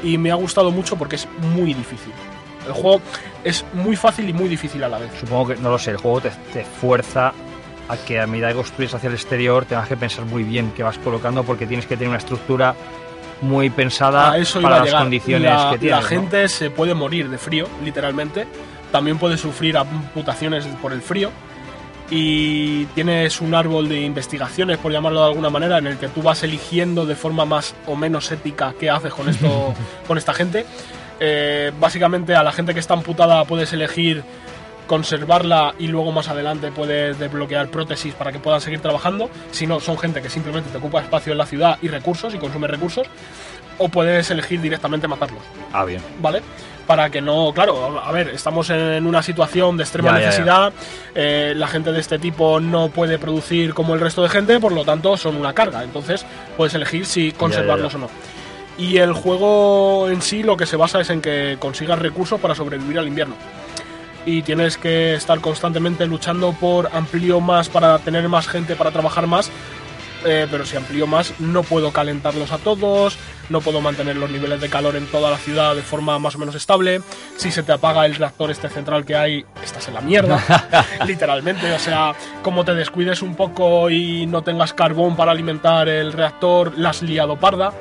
Y 0.01 0.17
me 0.17 0.31
ha 0.31 0.35
gustado 0.35 0.71
mucho 0.71 0.95
porque 0.95 1.17
es 1.17 1.27
muy 1.53 1.73
difícil. 1.73 2.13
El 2.65 2.71
juego 2.71 3.01
es 3.43 3.65
muy 3.73 3.97
fácil 3.97 4.29
y 4.29 4.31
muy 4.31 4.47
difícil 4.47 4.81
a 4.85 4.87
la 4.87 4.97
vez. 4.97 5.11
Supongo 5.19 5.47
que, 5.47 5.55
no 5.57 5.69
lo 5.69 5.77
sé, 5.77 5.91
el 5.91 5.97
juego 5.97 6.21
te, 6.21 6.31
te 6.53 6.63
fuerza 6.63 7.33
a 7.89 7.97
que 7.97 8.21
a 8.21 8.27
medida 8.27 8.47
que 8.47 8.55
construyes 8.55 8.93
hacia 8.93 9.07
el 9.09 9.15
exterior 9.15 9.65
tengas 9.65 9.89
que 9.89 9.97
pensar 9.97 10.23
muy 10.23 10.43
bien 10.43 10.71
qué 10.73 10.83
vas 10.83 10.97
colocando 10.99 11.43
porque 11.43 11.65
tienes 11.65 11.85
que 11.85 11.97
tener 11.97 12.09
una 12.09 12.19
estructura 12.19 12.75
muy 13.41 13.69
pensada 13.69 14.37
eso 14.37 14.61
para 14.61 14.85
las 14.85 14.93
condiciones 14.93 15.51
la, 15.51 15.71
que 15.71 15.79
tienes. 15.79 15.97
La 15.97 16.01
¿no? 16.03 16.07
gente 16.07 16.47
se 16.47 16.69
puede 16.69 16.93
morir 16.93 17.29
de 17.29 17.37
frío, 17.37 17.67
literalmente. 17.83 18.47
También 18.89 19.17
puede 19.17 19.37
sufrir 19.37 19.77
amputaciones 19.77 20.65
por 20.81 20.93
el 20.93 21.01
frío. 21.01 21.29
Y 22.11 22.85
tienes 22.87 23.39
un 23.39 23.53
árbol 23.53 23.87
de 23.87 24.01
investigaciones, 24.01 24.77
por 24.79 24.91
llamarlo 24.91 25.21
de 25.21 25.27
alguna 25.27 25.49
manera, 25.51 25.77
en 25.77 25.87
el 25.87 25.97
que 25.97 26.07
tú 26.07 26.21
vas 26.23 26.41
eligiendo 26.43 27.05
de 27.05 27.15
forma 27.15 27.45
más 27.45 27.75
o 27.85 27.95
menos 27.95 28.31
ética 28.31 28.73
qué 28.79 28.89
haces 28.89 29.13
con 29.13 29.29
esto, 29.29 29.73
con 30.07 30.17
esta 30.17 30.33
gente. 30.33 30.65
Eh, 31.19 31.71
básicamente 31.79 32.35
a 32.35 32.43
la 32.43 32.51
gente 32.51 32.73
que 32.73 32.79
está 32.79 32.93
amputada 32.93 33.43
puedes 33.43 33.73
elegir 33.73 34.23
conservarla 34.87 35.75
y 35.77 35.87
luego 35.87 36.11
más 36.11 36.29
adelante 36.29 36.71
puedes 36.71 37.19
desbloquear 37.19 37.67
prótesis 37.67 38.13
para 38.15 38.31
que 38.31 38.39
puedan 38.39 38.59
seguir 38.59 38.79
trabajando. 38.79 39.29
Si 39.51 39.67
no, 39.67 39.79
son 39.79 39.97
gente 39.99 40.21
que 40.21 40.29
simplemente 40.29 40.71
te 40.71 40.77
ocupa 40.77 41.01
espacio 41.01 41.31
en 41.33 41.37
la 41.37 41.45
ciudad 41.45 41.77
y 41.81 41.89
recursos 41.89 42.33
y 42.33 42.37
consume 42.39 42.67
recursos. 42.67 43.05
O 43.77 43.87
puedes 43.87 44.29
elegir 44.31 44.59
directamente 44.59 45.07
matarlos, 45.07 45.41
Ah, 45.71 45.85
bien. 45.85 46.01
¿vale? 46.21 46.41
Para 46.89 47.11
que 47.11 47.21
no, 47.21 47.51
claro, 47.53 48.01
a 48.03 48.11
ver, 48.11 48.29
estamos 48.29 48.67
en 48.71 49.05
una 49.05 49.21
situación 49.21 49.77
de 49.77 49.83
extrema 49.83 50.09
Ya, 50.09 50.15
ya, 50.15 50.21
ya. 50.21 50.25
necesidad. 50.29 50.73
eh, 51.13 51.53
la 51.55 51.67
gente 51.67 51.91
de 51.91 51.99
este 51.99 52.17
tipo 52.17 52.59
no 52.59 52.89
puede 52.89 53.19
producir 53.19 53.75
como 53.75 53.93
el 53.93 53.99
resto 53.99 54.23
de 54.23 54.29
gente, 54.29 54.59
por 54.59 54.71
lo 54.71 54.83
tanto 54.83 55.15
son 55.15 55.35
una 55.35 55.53
carga. 55.53 55.83
Entonces 55.83 56.25
puedes 56.57 56.73
elegir 56.73 57.05
si 57.05 57.31
conservarlos 57.31 57.93
o 57.93 57.99
no. 57.99 58.09
Y 58.79 58.97
el 58.97 59.13
juego 59.13 60.09
en 60.09 60.23
sí 60.23 60.41
lo 60.41 60.57
que 60.57 60.65
se 60.65 60.77
basa 60.77 60.99
es 60.99 61.11
en 61.11 61.21
que 61.21 61.57
consigas 61.59 61.99
recursos 61.99 62.39
para 62.39 62.55
sobrevivir 62.55 62.97
al 62.97 63.07
invierno 63.07 63.35
y 64.25 64.41
tienes 64.41 64.77
que 64.77 65.13
estar 65.13 65.39
constantemente 65.41 66.07
luchando 66.07 66.53
por 66.53 66.89
amplío 66.93 67.39
más 67.39 67.69
para 67.69 67.99
tener 67.99 68.27
más 68.29 68.47
gente 68.47 68.75
para 68.75 68.89
trabajar 68.89 69.27
más. 69.27 69.51
Eh, 70.25 70.47
pero 70.49 70.65
si 70.65 70.75
amplío 70.75 71.07
más, 71.07 71.33
no 71.39 71.63
puedo 71.63 71.91
calentarlos 71.91 72.51
a 72.51 72.57
todos, 72.57 73.17
no 73.49 73.61
puedo 73.61 73.81
mantener 73.81 74.15
los 74.17 74.29
niveles 74.29 74.61
de 74.61 74.69
calor 74.69 74.95
en 74.95 75.05
toda 75.07 75.31
la 75.31 75.37
ciudad 75.37 75.75
de 75.75 75.81
forma 75.81 76.19
más 76.19 76.35
o 76.35 76.39
menos 76.39 76.55
estable. 76.55 77.01
Si 77.37 77.51
se 77.51 77.63
te 77.63 77.71
apaga 77.71 78.05
el 78.05 78.15
reactor 78.15 78.51
este 78.51 78.69
central 78.69 79.05
que 79.05 79.15
hay, 79.15 79.45
estás 79.63 79.87
en 79.87 79.93
la 79.93 80.01
mierda, 80.01 80.41
literalmente. 81.05 81.71
O 81.73 81.79
sea, 81.79 82.13
como 82.41 82.65
te 82.65 82.73
descuides 82.73 83.21
un 83.21 83.35
poco 83.35 83.89
y 83.89 84.25
no 84.25 84.41
tengas 84.41 84.73
carbón 84.73 85.15
para 85.15 85.31
alimentar 85.31 85.87
el 85.87 86.13
reactor, 86.13 86.77
la 86.77 86.89
has 86.89 87.01
liado 87.01 87.37
parda. 87.37 87.73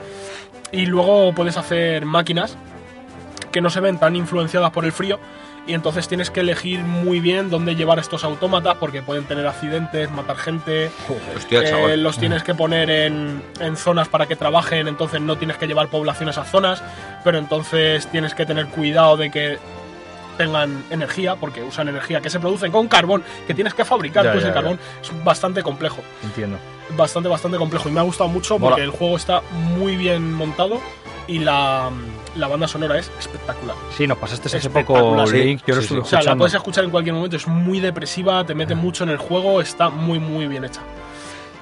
Y 0.71 0.87
luego 0.87 1.35
puedes 1.35 1.57
hacer 1.57 2.05
máquinas 2.05 2.57
que 3.51 3.61
no 3.61 3.71
se 3.71 3.81
ven 3.81 3.99
tan 3.99 4.15
influenciadas 4.17 4.71
por 4.71 4.85
el 4.85 4.93
frío 4.93 5.19
y 5.69 5.75
entonces 5.75 6.09
tienes 6.09 6.31
que 6.31 6.41
elegir 6.41 6.81
muy 6.81 7.21
bien 7.21 7.51
dónde 7.51 7.77
llevar 7.77 7.99
estos 7.99 8.25
autómatas 8.25 8.77
porque 8.79 9.03
pueden 9.03 9.25
tener 9.25 9.47
accidentes, 9.47 10.11
matar 10.11 10.37
gente, 10.37 10.91
Hostia, 11.37 11.61
eh, 11.61 11.97
los 11.99 12.19
tienes 12.19 12.43
que 12.43 12.55
poner 12.55 12.89
en, 12.91 13.43
en 13.61 13.77
zonas 13.77 14.09
para 14.09 14.27
que 14.27 14.35
trabajen, 14.35 14.89
entonces 14.89 15.21
no 15.21 15.37
tienes 15.37 15.59
que 15.59 15.67
llevar 15.67 15.89
población 15.89 16.29
a 16.29 16.33
esas 16.33 16.51
zonas, 16.51 16.83
pero 17.23 17.37
entonces 17.37 18.07
tienes 18.07 18.35
que 18.35 18.47
tener 18.47 18.69
cuidado 18.69 19.19
de 19.19 19.31
que 19.31 19.59
tengan 20.39 20.85
energía, 20.89 21.37
porque 21.37 21.63
usan 21.63 21.89
energía 21.89 22.23
que 22.23 22.31
se 22.31 22.41
produce 22.41 22.71
con 22.71 22.89
carbón, 22.89 23.23
que 23.47 23.53
tienes 23.53 23.75
que 23.75 23.85
fabricar, 23.85 24.25
Ya, 24.25 24.33
pues 24.33 24.43
ya, 24.45 24.49
el 24.49 24.55
ya. 24.55 24.61
carbón 24.61 24.81
es 25.03 25.25
bastante 25.25 25.63
complejo 25.63 25.99
Entiendo. 26.25 26.57
bastante, 26.97 27.29
bastante 27.29 27.59
complejo 27.59 27.91
y 27.91 27.93
me 27.93 28.01
ha 28.01 28.05
gustado 28.05 28.31
mucho 28.31 28.59
porque 28.59 28.83
el 28.83 28.91
juego 28.91 29.17
está 29.17 29.43
muy 29.53 29.97
bien 29.97 30.33
montado 30.33 30.81
y 31.27 31.41
la, 31.41 31.91
la 32.37 32.49
banda 32.49 32.67
sonora 32.67 32.99
es 32.99 33.11
espectacular. 33.19 33.77
Sí, 33.95 34.07
nos 34.07 34.17
pasaste 34.17 34.49
hace 34.57 34.71
poco 34.71 35.27
sí. 35.27 35.37
Link, 35.37 35.63
yo 35.67 35.75
lo 35.75 35.81
Sí, 35.83 35.85
estuve 35.89 36.01
O 36.01 36.05
sea, 36.07 36.23
la 36.23 36.37
puedes 36.37 36.55
escuchar 36.55 36.85
en 36.85 36.91
cualquier 36.91 37.15
momento, 37.15 37.37
es 37.37 37.47
muy 37.47 37.81
depresiva, 37.81 38.47
te 38.47 38.55
mete 38.55 38.75
mucho 38.75 39.05
en 39.05 39.11
el 39.11 39.19
juego, 39.19 39.61
está 39.61 39.91
muy, 39.91 40.19
muy 40.19 40.47
bien 40.47 40.65
hecha. 40.65 40.81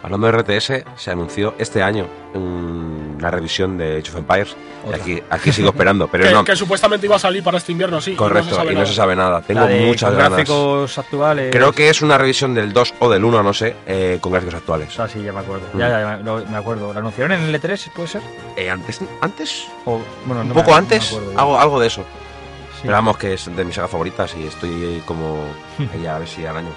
Hablando 0.06 0.28
de 0.30 0.38
RTS, 0.38 0.84
se 0.94 1.10
anunció 1.10 1.54
este 1.58 1.82
año 1.82 2.06
un- 2.32 3.16
una 3.18 3.28
revisión 3.28 3.76
de 3.76 3.98
Age 3.98 4.10
of 4.12 4.16
Empires. 4.18 4.56
Y 4.88 4.94
aquí, 4.94 5.22
aquí 5.28 5.50
sigo 5.50 5.70
esperando, 5.70 6.06
pero 6.06 6.22
que, 6.28 6.30
no. 6.32 6.44
que 6.44 6.54
supuestamente 6.54 7.06
iba 7.06 7.16
a 7.16 7.18
salir 7.18 7.42
para 7.42 7.58
este 7.58 7.72
invierno, 7.72 8.00
sí. 8.00 8.12
y 8.12 8.14
Correcto, 8.14 8.44
no 8.44 8.50
se 8.50 8.54
sabe 8.56 8.70
y 8.70 8.74
no 8.74 8.80
nada. 8.82 8.86
se 8.86 8.94
sabe 8.94 9.16
nada. 9.16 9.42
Tengo 9.42 9.66
de- 9.66 9.80
muchas 9.86 10.10
con 10.10 10.18
ganas. 10.18 10.32
gráficos 10.38 10.98
actuales. 10.98 11.50
Creo 11.50 11.72
que 11.72 11.88
es 11.90 12.02
una 12.02 12.16
revisión 12.18 12.54
del 12.54 12.72
2 12.72 12.94
o 13.00 13.10
del 13.10 13.24
1, 13.24 13.42
no 13.42 13.52
sé, 13.52 13.74
eh, 13.84 14.18
con 14.20 14.30
gráficos 14.30 14.54
actuales. 14.54 14.96
Ah, 15.00 15.08
sí, 15.08 15.20
ya 15.24 15.32
me 15.32 15.40
acuerdo. 15.40 15.66
Mm. 15.72 15.78
Ya, 15.80 15.88
ya, 15.88 16.00
ya, 16.00 16.16
lo- 16.18 16.46
me 16.46 16.56
acuerdo. 16.56 16.92
¿Lo 16.92 16.98
anunciaron 17.00 17.32
en 17.32 17.42
el 17.52 17.60
E3, 17.60 17.90
puede 17.92 18.06
ser? 18.08 18.22
Eh, 18.56 18.70
antes, 18.70 19.00
antes, 19.20 19.64
O, 19.86 20.00
bueno, 20.24 20.42
un 20.42 20.48
no 20.48 20.54
poco 20.54 20.70
me- 20.70 20.76
no 20.76 20.82
me 20.82 20.94
antes, 20.94 21.10
ya. 21.10 21.40
algo, 21.40 21.58
algo 21.58 21.80
de 21.80 21.88
eso. 21.88 22.02
Sí. 22.02 22.82
Pero 22.82 22.92
vamos, 22.92 23.18
que 23.18 23.34
es 23.34 23.44
de 23.56 23.64
mis 23.64 23.74
sagas 23.74 23.90
favoritas 23.90 24.32
y 24.36 24.46
estoy 24.46 25.02
como 25.04 25.46
ahí 25.92 26.06
a 26.06 26.18
ver 26.20 26.28
si 26.28 26.46
al 26.46 26.58
años. 26.58 26.74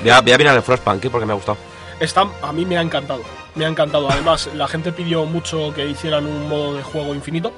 Voy 0.00 0.10
a, 0.10 0.20
voy 0.20 0.30
a 0.32 0.38
mirar 0.38 0.54
el 0.56 0.62
Frostpunk 0.62 1.04
¿eh? 1.04 1.10
porque 1.10 1.26
me 1.26 1.32
ha 1.32 1.36
gustado. 1.36 1.58
Está, 2.00 2.26
a 2.42 2.52
mí 2.52 2.64
me 2.64 2.76
ha 2.76 2.82
encantado. 2.82 3.22
Me 3.54 3.64
ha 3.64 3.68
encantado. 3.68 4.10
Además, 4.10 4.48
la 4.54 4.66
gente 4.68 4.92
pidió 4.92 5.24
mucho 5.24 5.72
que 5.74 5.86
hicieran 5.88 6.26
un 6.26 6.48
modo 6.48 6.74
de 6.74 6.82
juego 6.82 7.14
infinito. 7.14 7.52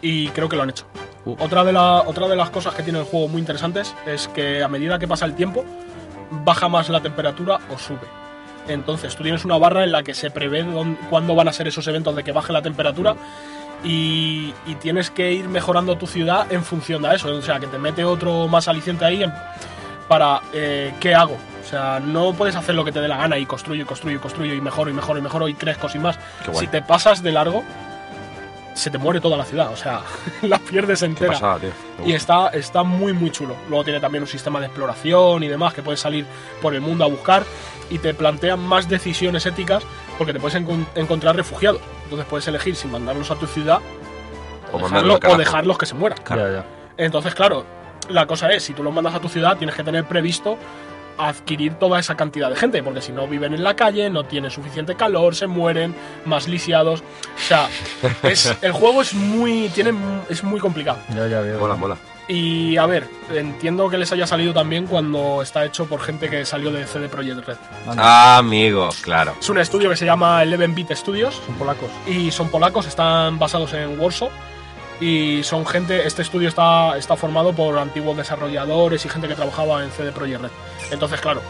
Y 0.00 0.28
creo 0.28 0.48
que 0.48 0.56
lo 0.56 0.62
han 0.62 0.70
hecho. 0.70 0.84
Uh. 1.24 1.36
Otra, 1.38 1.62
de 1.64 1.72
la, 1.72 2.02
otra 2.02 2.26
de 2.28 2.36
las 2.36 2.50
cosas 2.50 2.74
que 2.74 2.82
tiene 2.82 2.98
el 2.98 3.04
juego 3.04 3.28
muy 3.28 3.40
interesantes 3.40 3.94
es 4.06 4.26
que 4.28 4.62
a 4.62 4.68
medida 4.68 4.98
que 4.98 5.06
pasa 5.06 5.24
el 5.24 5.34
tiempo, 5.34 5.64
baja 6.30 6.68
más 6.68 6.88
la 6.88 7.00
temperatura 7.00 7.60
o 7.72 7.78
sube. 7.78 8.00
Entonces, 8.68 9.14
tú 9.16 9.22
tienes 9.22 9.44
una 9.44 9.58
barra 9.58 9.84
en 9.84 9.92
la 9.92 10.02
que 10.02 10.14
se 10.14 10.30
prevé 10.30 10.62
dónde- 10.64 10.98
cuándo 11.10 11.34
van 11.34 11.48
a 11.48 11.52
ser 11.52 11.68
esos 11.68 11.86
eventos 11.88 12.14
de 12.16 12.24
que 12.24 12.32
baje 12.32 12.52
la 12.52 12.62
temperatura. 12.62 13.14
Y, 13.84 14.54
y 14.66 14.76
tienes 14.76 15.10
que 15.10 15.32
ir 15.32 15.48
mejorando 15.48 15.96
tu 15.98 16.06
ciudad 16.06 16.52
en 16.52 16.62
función 16.62 17.02
de 17.02 17.16
eso. 17.16 17.28
O 17.34 17.42
sea, 17.42 17.58
que 17.58 17.66
te 17.66 17.78
mete 17.78 18.04
otro 18.04 18.46
más 18.46 18.68
aliciente 18.68 19.04
ahí 19.04 19.24
para 20.08 20.40
eh, 20.52 20.94
qué 21.00 21.14
hago. 21.14 21.36
O 21.72 21.74
sea, 21.74 22.00
no 22.00 22.34
puedes 22.34 22.54
hacer 22.54 22.74
lo 22.74 22.84
que 22.84 22.92
te 22.92 23.00
dé 23.00 23.08
la 23.08 23.16
gana 23.16 23.38
y 23.38 23.46
construyo 23.46 23.82
y 23.82 23.86
construyo 23.86 24.16
y 24.16 24.20
construyo 24.20 24.52
y 24.52 24.60
mejoro 24.60 24.90
y 24.90 24.92
mejoro 24.92 25.18
y 25.18 25.22
mejoro 25.22 25.48
y 25.48 25.54
crezco 25.54 25.88
sin 25.88 26.02
más. 26.02 26.18
Qué 26.44 26.50
guay. 26.50 26.60
Si 26.60 26.66
te 26.70 26.82
pasas 26.82 27.22
de 27.22 27.32
largo, 27.32 27.64
se 28.74 28.90
te 28.90 28.98
muere 28.98 29.20
toda 29.20 29.38
la 29.38 29.44
ciudad. 29.46 29.72
O 29.72 29.76
sea, 29.76 30.02
la 30.42 30.58
pierdes 30.58 31.00
Qué 31.00 31.06
entera. 31.06 31.32
pasada, 31.32 31.58
tío. 31.60 31.70
Me 32.00 32.08
Y 32.08 32.12
está, 32.12 32.48
está 32.48 32.82
muy, 32.82 33.14
muy 33.14 33.30
chulo. 33.30 33.56
Luego 33.70 33.84
tiene 33.84 34.00
también 34.00 34.22
un 34.22 34.28
sistema 34.28 34.60
de 34.60 34.66
exploración 34.66 35.42
y 35.44 35.48
demás 35.48 35.72
que 35.72 35.80
puedes 35.82 35.98
salir 36.00 36.26
por 36.60 36.74
el 36.74 36.82
mundo 36.82 37.04
a 37.04 37.08
buscar 37.08 37.42
y 37.88 37.96
te 37.98 38.12
plantean 38.12 38.60
más 38.60 38.86
decisiones 38.90 39.46
éticas 39.46 39.82
porque 40.18 40.34
te 40.34 40.40
puedes 40.40 40.60
encon- 40.60 40.84
encontrar 40.94 41.36
refugiados. 41.36 41.80
Entonces 42.04 42.26
puedes 42.28 42.46
elegir 42.48 42.76
si 42.76 42.86
mandarlos 42.86 43.30
a 43.30 43.36
tu 43.36 43.46
ciudad 43.46 43.78
O 44.72 44.78
dejarlo- 44.78 45.18
dejarlos 45.38 45.78
que 45.78 45.86
se 45.86 45.94
mueran. 45.94 46.18
Ya, 46.28 46.36
ya. 46.36 46.64
Entonces, 46.98 47.34
claro, 47.34 47.64
la 48.10 48.26
cosa 48.26 48.52
es, 48.52 48.62
si 48.62 48.74
tú 48.74 48.82
los 48.82 48.92
mandas 48.92 49.14
a 49.14 49.20
tu 49.20 49.30
ciudad, 49.30 49.56
tienes 49.56 49.74
que 49.74 49.82
tener 49.84 50.04
previsto 50.04 50.58
adquirir 51.18 51.74
toda 51.74 51.98
esa 52.00 52.16
cantidad 52.16 52.50
de 52.50 52.56
gente, 52.56 52.82
porque 52.82 53.00
si 53.00 53.12
no 53.12 53.26
viven 53.26 53.54
en 53.54 53.64
la 53.64 53.74
calle, 53.74 54.10
no 54.10 54.24
tienen 54.24 54.50
suficiente 54.50 54.94
calor, 54.94 55.34
se 55.34 55.46
mueren, 55.46 55.94
más 56.24 56.48
lisiados. 56.48 57.00
O 57.00 57.48
sea, 57.48 57.68
es, 58.22 58.56
el 58.62 58.72
juego 58.72 59.02
es 59.02 59.14
muy, 59.14 59.68
tiene, 59.70 59.92
es 60.28 60.42
muy 60.42 60.60
complicado. 60.60 60.98
Ya, 61.14 61.26
ya 61.26 61.40
veo. 61.40 61.58
Mola, 61.58 61.76
mola. 61.76 61.96
Y 62.28 62.76
a 62.76 62.86
ver, 62.86 63.08
entiendo 63.34 63.90
que 63.90 63.98
les 63.98 64.10
haya 64.12 64.26
salido 64.26 64.54
también 64.54 64.86
cuando 64.86 65.42
está 65.42 65.64
hecho 65.64 65.86
por 65.86 66.00
gente 66.00 66.30
que 66.30 66.44
salió 66.46 66.70
de 66.70 66.86
CD 66.86 67.08
Projekt 67.08 67.46
Red. 67.46 67.56
Ah, 67.98 68.38
amigo, 68.38 68.90
claro. 69.02 69.34
Es 69.40 69.48
un 69.50 69.58
estudio 69.58 69.90
que 69.90 69.96
se 69.96 70.06
llama 70.06 70.42
Eleven 70.42 70.74
Bit 70.74 70.92
Studios 70.92 71.40
Son 71.44 71.56
polacos. 71.56 71.90
y 72.06 72.30
son 72.30 72.48
polacos, 72.48 72.86
están 72.86 73.38
basados 73.38 73.72
en 73.74 73.98
Warsaw 74.00 74.30
y 75.02 75.42
son 75.42 75.66
gente, 75.66 76.06
este 76.06 76.22
estudio 76.22 76.48
está, 76.48 76.96
está 76.96 77.16
formado 77.16 77.52
por 77.52 77.76
antiguos 77.78 78.16
desarrolladores 78.16 79.04
y 79.04 79.08
gente 79.08 79.26
que 79.28 79.34
trabajaba 79.34 79.82
en 79.84 79.90
CD 79.90 80.12
Projekt 80.12 80.40
Red. 80.42 80.50
Entonces, 80.90 81.20
claro, 81.20 81.40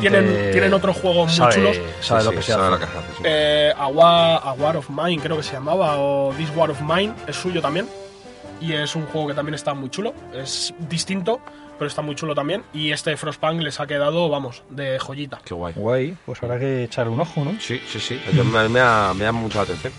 tienen, 0.00 0.50
tienen 0.52 0.72
otros 0.72 0.96
juegos 0.96 1.26
muy 1.28 1.36
sabe, 1.36 1.54
chulos. 1.54 1.76
Sabe 2.00 2.20
Sí, 2.20 2.26
lo 2.26 2.30
sí, 2.30 2.36
que 2.36 2.42
se 2.42 2.52
sabe 2.52 2.62
hace. 2.64 2.70
lo 2.72 2.78
que 2.78 2.86
se 2.86 2.98
hace, 2.98 3.12
sí. 3.16 3.22
Eh, 3.24 3.72
A, 3.76 3.86
War, 3.88 4.40
A 4.44 4.52
War 4.52 4.76
of 4.76 4.88
Mine 4.88 5.20
creo 5.22 5.36
que 5.36 5.42
se 5.42 5.52
llamaba, 5.52 5.98
o 5.98 6.32
This 6.36 6.50
War 6.56 6.70
of 6.70 6.80
Mine 6.80 7.12
es 7.26 7.36
suyo 7.36 7.60
también. 7.60 7.88
Y 8.60 8.72
es 8.72 8.94
un 8.94 9.04
juego 9.06 9.26
que 9.28 9.34
también 9.34 9.54
está 9.56 9.74
muy 9.74 9.90
chulo. 9.90 10.14
Es 10.32 10.72
distinto, 10.88 11.40
pero 11.76 11.88
está 11.88 12.00
muy 12.02 12.14
chulo 12.14 12.34
también. 12.34 12.62
Y 12.72 12.92
este 12.92 13.14
Frostpunk 13.16 13.60
les 13.60 13.78
ha 13.80 13.86
quedado, 13.86 14.28
vamos, 14.30 14.62
de 14.70 14.98
joyita. 14.98 15.40
Qué 15.44 15.52
guay. 15.52 15.74
Guay, 15.76 16.16
pues 16.24 16.42
habrá 16.42 16.58
que 16.58 16.84
echarle 16.84 17.12
un 17.12 17.20
ojo, 17.20 17.44
¿no? 17.44 17.56
Sí, 17.60 17.82
sí, 17.86 17.98
sí. 18.00 18.18
Me, 18.32 18.68
me 18.68 18.80
ha- 18.80 19.12
me 19.14 19.24
llama 19.24 19.40
mucho 19.40 19.58
la 19.58 19.64
atención. 19.64 19.92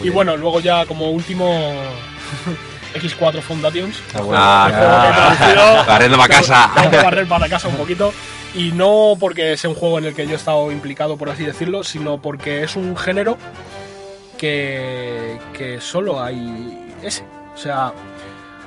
Muy 0.00 0.06
y 0.08 0.10
bien. 0.10 0.14
bueno, 0.14 0.36
luego 0.36 0.60
ya 0.60 0.84
como 0.86 1.10
último 1.10 1.48
X4 2.94 3.40
Foundations. 3.40 4.02
Ah, 4.14 4.20
bueno. 4.20 4.40
Ah, 4.42 4.66
El 4.68 4.74
juego 4.74 5.00
que 5.02 5.08
he 5.08 5.12
traducido. 5.12 5.84
Barriendo 5.86 6.18
pa' 6.18 6.28
casa. 6.28 6.70
Tengo 6.74 6.90
que 6.90 6.96
barrer 6.96 7.26
para 7.28 7.48
casa 7.48 7.68
un 7.68 7.76
poquito. 7.76 8.12
Y 8.54 8.72
no 8.72 9.14
porque 9.20 9.56
sea 9.56 9.70
un 9.70 9.76
juego 9.76 9.98
en 9.98 10.06
el 10.06 10.14
que 10.14 10.26
yo 10.26 10.32
he 10.32 10.36
estado 10.36 10.72
implicado, 10.72 11.16
por 11.16 11.30
así 11.30 11.44
decirlo, 11.44 11.84
sino 11.84 12.20
porque 12.20 12.64
es 12.64 12.74
un 12.74 12.96
género 12.96 13.38
que, 14.38 15.38
que 15.52 15.80
solo 15.80 16.22
hay 16.22 16.92
ese. 17.02 17.24
O 17.54 17.56
sea, 17.58 17.92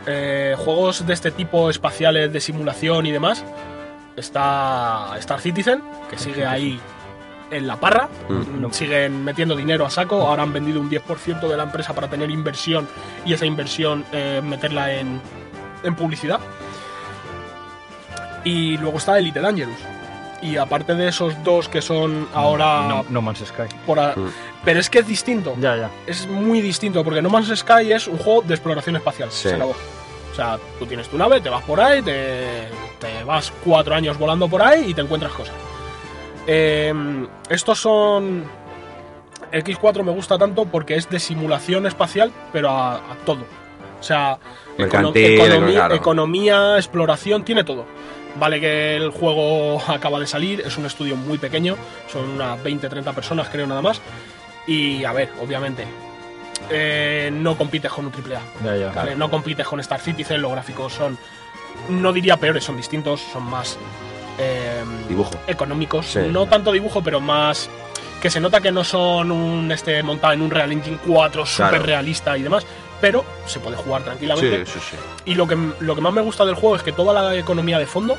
eh, 0.07 0.55
juegos 0.57 1.05
de 1.05 1.13
este 1.13 1.31
tipo 1.31 1.69
espaciales, 1.69 2.31
de 2.31 2.39
simulación 2.39 3.05
y 3.05 3.11
demás, 3.11 3.43
está 4.15 5.09
Star 5.19 5.41
Citizen, 5.41 5.81
que 6.09 6.17
sigue 6.17 6.45
ahí 6.45 6.79
en 7.53 7.67
la 7.67 7.77
parra, 7.77 8.09
Mm. 8.29 8.71
Siguen 8.71 9.23
metiendo 9.23 9.55
dinero 9.55 9.85
a 9.85 9.89
saco, 9.89 10.21
ahora 10.27 10.43
han 10.43 10.51
vendido 10.53 10.79
un 10.81 10.89
10% 10.89 11.47
de 11.47 11.57
la 11.57 11.63
empresa 11.63 11.93
para 11.93 12.07
tener 12.09 12.29
inversión 12.31 12.87
y 13.25 13.33
esa 13.33 13.45
inversión 13.45 14.03
eh, 14.11 14.41
meterla 14.43 14.91
en, 14.93 15.21
en 15.83 15.95
publicidad. 15.95 16.39
Y 18.43 18.77
luego 18.77 18.97
está 18.97 19.17
Elite 19.19 19.39
Dangerous. 19.39 19.77
Y 20.41 20.57
aparte 20.57 20.93
de 20.95 21.07
esos 21.07 21.41
dos 21.43 21.69
que 21.69 21.81
son 21.81 22.27
ahora 22.33 22.85
No, 22.87 23.05
no 23.09 23.21
Man's 23.21 23.39
Sky. 23.45 23.63
por 23.85 23.99
a- 23.99 24.13
Mm. 24.15 24.29
Pero 24.65 24.79
es 24.79 24.89
que 24.89 24.99
es 24.99 25.07
distinto. 25.07 25.55
Ya, 25.59 25.75
ya. 25.77 25.89
Es 26.05 26.27
muy 26.27 26.61
distinto, 26.61 27.03
porque 27.03 27.21
No 27.21 27.29
Man's 27.29 27.51
Sky 27.57 27.91
es 27.93 28.07
un 28.07 28.17
juego 28.17 28.41
de 28.41 28.53
exploración 28.53 28.95
espacial. 28.97 29.29
Sí. 29.31 29.49
Se 29.49 29.55
acabó. 29.55 29.71
O 30.31 30.35
sea, 30.35 30.57
tú 30.79 30.85
tienes 30.85 31.07
tu 31.09 31.17
nave, 31.17 31.39
te 31.41 31.49
vas 31.49 31.63
por 31.63 31.79
ahí, 31.79 32.01
te, 32.01 32.67
te 32.99 33.23
vas 33.23 33.53
cuatro 33.63 33.93
años 33.93 34.17
volando 34.17 34.47
por 34.49 34.61
ahí 34.63 34.85
y 34.89 34.93
te 34.93 35.01
encuentras 35.01 35.31
cosas. 35.31 35.53
Eh, 36.47 36.93
estos 37.49 37.79
son. 37.79 38.43
X4 39.51 40.03
me 40.03 40.11
gusta 40.11 40.37
tanto 40.37 40.65
porque 40.65 40.95
es 40.95 41.09
de 41.09 41.19
simulación 41.19 41.85
espacial, 41.85 42.31
pero 42.51 42.69
a, 42.71 42.95
a 42.95 43.15
todo. 43.25 43.45
O 43.99 44.03
sea, 44.03 44.37
Mercantil, 44.77 45.39
economía, 45.39 45.75
claro. 45.75 45.95
economía, 45.95 46.75
exploración, 46.77 47.45
tiene 47.45 47.63
todo. 47.63 47.85
Vale 48.35 48.59
que 48.59 48.95
el 48.95 49.11
juego 49.11 49.81
acaba 49.87 50.19
de 50.19 50.27
salir, 50.27 50.61
es 50.61 50.77
un 50.77 50.85
estudio 50.85 51.15
muy 51.15 51.37
pequeño, 51.37 51.77
son 52.11 52.31
unas 52.31 52.59
20-30 52.63 53.13
personas 53.13 53.47
creo 53.49 53.67
nada 53.67 53.81
más. 53.81 54.01
Y 54.65 55.03
a 55.03 55.13
ver, 55.13 55.29
obviamente, 55.41 55.85
eh, 56.69 57.29
no 57.31 57.55
compites 57.57 57.91
con 57.91 58.07
un 58.07 58.11
AAA. 58.11 58.41
Ya, 58.65 58.75
ya. 58.77 58.91
¿vale? 58.91 59.15
No 59.15 59.29
compites 59.29 59.67
con 59.67 59.79
Star 59.81 59.99
Citizen, 59.99 60.41
los 60.41 60.51
gráficos 60.51 60.93
son, 60.93 61.17
no 61.89 62.11
diría 62.11 62.37
peores, 62.37 62.63
son 62.63 62.77
distintos, 62.77 63.21
son 63.21 63.43
más 63.43 63.77
eh, 64.37 64.83
Dibujo. 65.07 65.31
económicos. 65.47 66.05
Sí. 66.07 66.19
No 66.31 66.45
tanto 66.47 66.71
dibujo, 66.71 67.01
pero 67.03 67.19
más 67.19 67.69
que 68.21 68.29
se 68.29 68.39
nota 68.39 68.61
que 68.61 68.71
no 68.71 68.83
son 68.83 69.31
un 69.31 69.71
este 69.71 70.01
montado 70.01 70.33
en 70.33 70.41
un 70.41 70.49
Real 70.51 70.71
Engine 70.71 70.97
4 71.05 71.45
súper 71.45 71.69
Claro. 71.69 71.83
realista 71.85 72.37
y 72.37 72.41
demás, 72.43 72.65
pero 73.01 73.25
se 73.45 73.59
puede 73.59 73.75
jugar 73.75 74.03
tranquilamente. 74.03 74.65
Sí, 74.65 74.79
sí, 74.79 74.79
sí. 74.91 74.95
Y 75.25 75.35
lo 75.35 75.45
que, 75.47 75.57
lo 75.81 75.93
que 75.95 76.01
más 76.01 76.13
me 76.13 76.21
gusta 76.21 76.45
del 76.45 76.55
juego 76.55 76.75
es 76.77 76.83
que 76.83 76.93
toda 76.93 77.13
la 77.13 77.35
economía 77.35 77.77
de 77.79 77.85
fondo, 77.85 78.15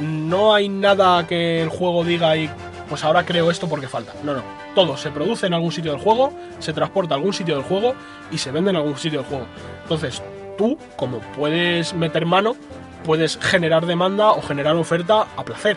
no 0.00 0.54
hay 0.54 0.68
nada 0.68 1.26
que 1.26 1.62
el 1.62 1.68
juego 1.68 2.02
diga 2.04 2.36
y 2.36 2.50
pues 2.88 3.04
ahora 3.04 3.24
creo 3.24 3.50
esto 3.50 3.68
porque 3.68 3.86
falta. 3.88 4.12
No, 4.24 4.34
no. 4.34 4.42
Todo 4.74 4.96
se 4.96 5.10
produce 5.10 5.46
en 5.46 5.54
algún 5.54 5.70
sitio 5.72 5.92
del 5.92 6.00
juego, 6.00 6.32
se 6.58 6.72
transporta 6.72 7.14
a 7.14 7.16
algún 7.18 7.32
sitio 7.32 7.54
del 7.54 7.64
juego 7.64 7.94
y 8.30 8.38
se 8.38 8.50
vende 8.50 8.70
en 8.70 8.76
algún 8.76 8.96
sitio 8.98 9.20
del 9.20 9.28
juego. 9.28 9.46
Entonces, 9.82 10.22
tú, 10.58 10.76
como 10.96 11.18
puedes 11.36 11.94
meter 11.94 12.26
mano, 12.26 12.56
puedes 13.02 13.38
generar 13.38 13.86
demanda 13.86 14.30
o 14.30 14.42
generar 14.42 14.76
oferta 14.76 15.26
a 15.36 15.44
placer. 15.44 15.76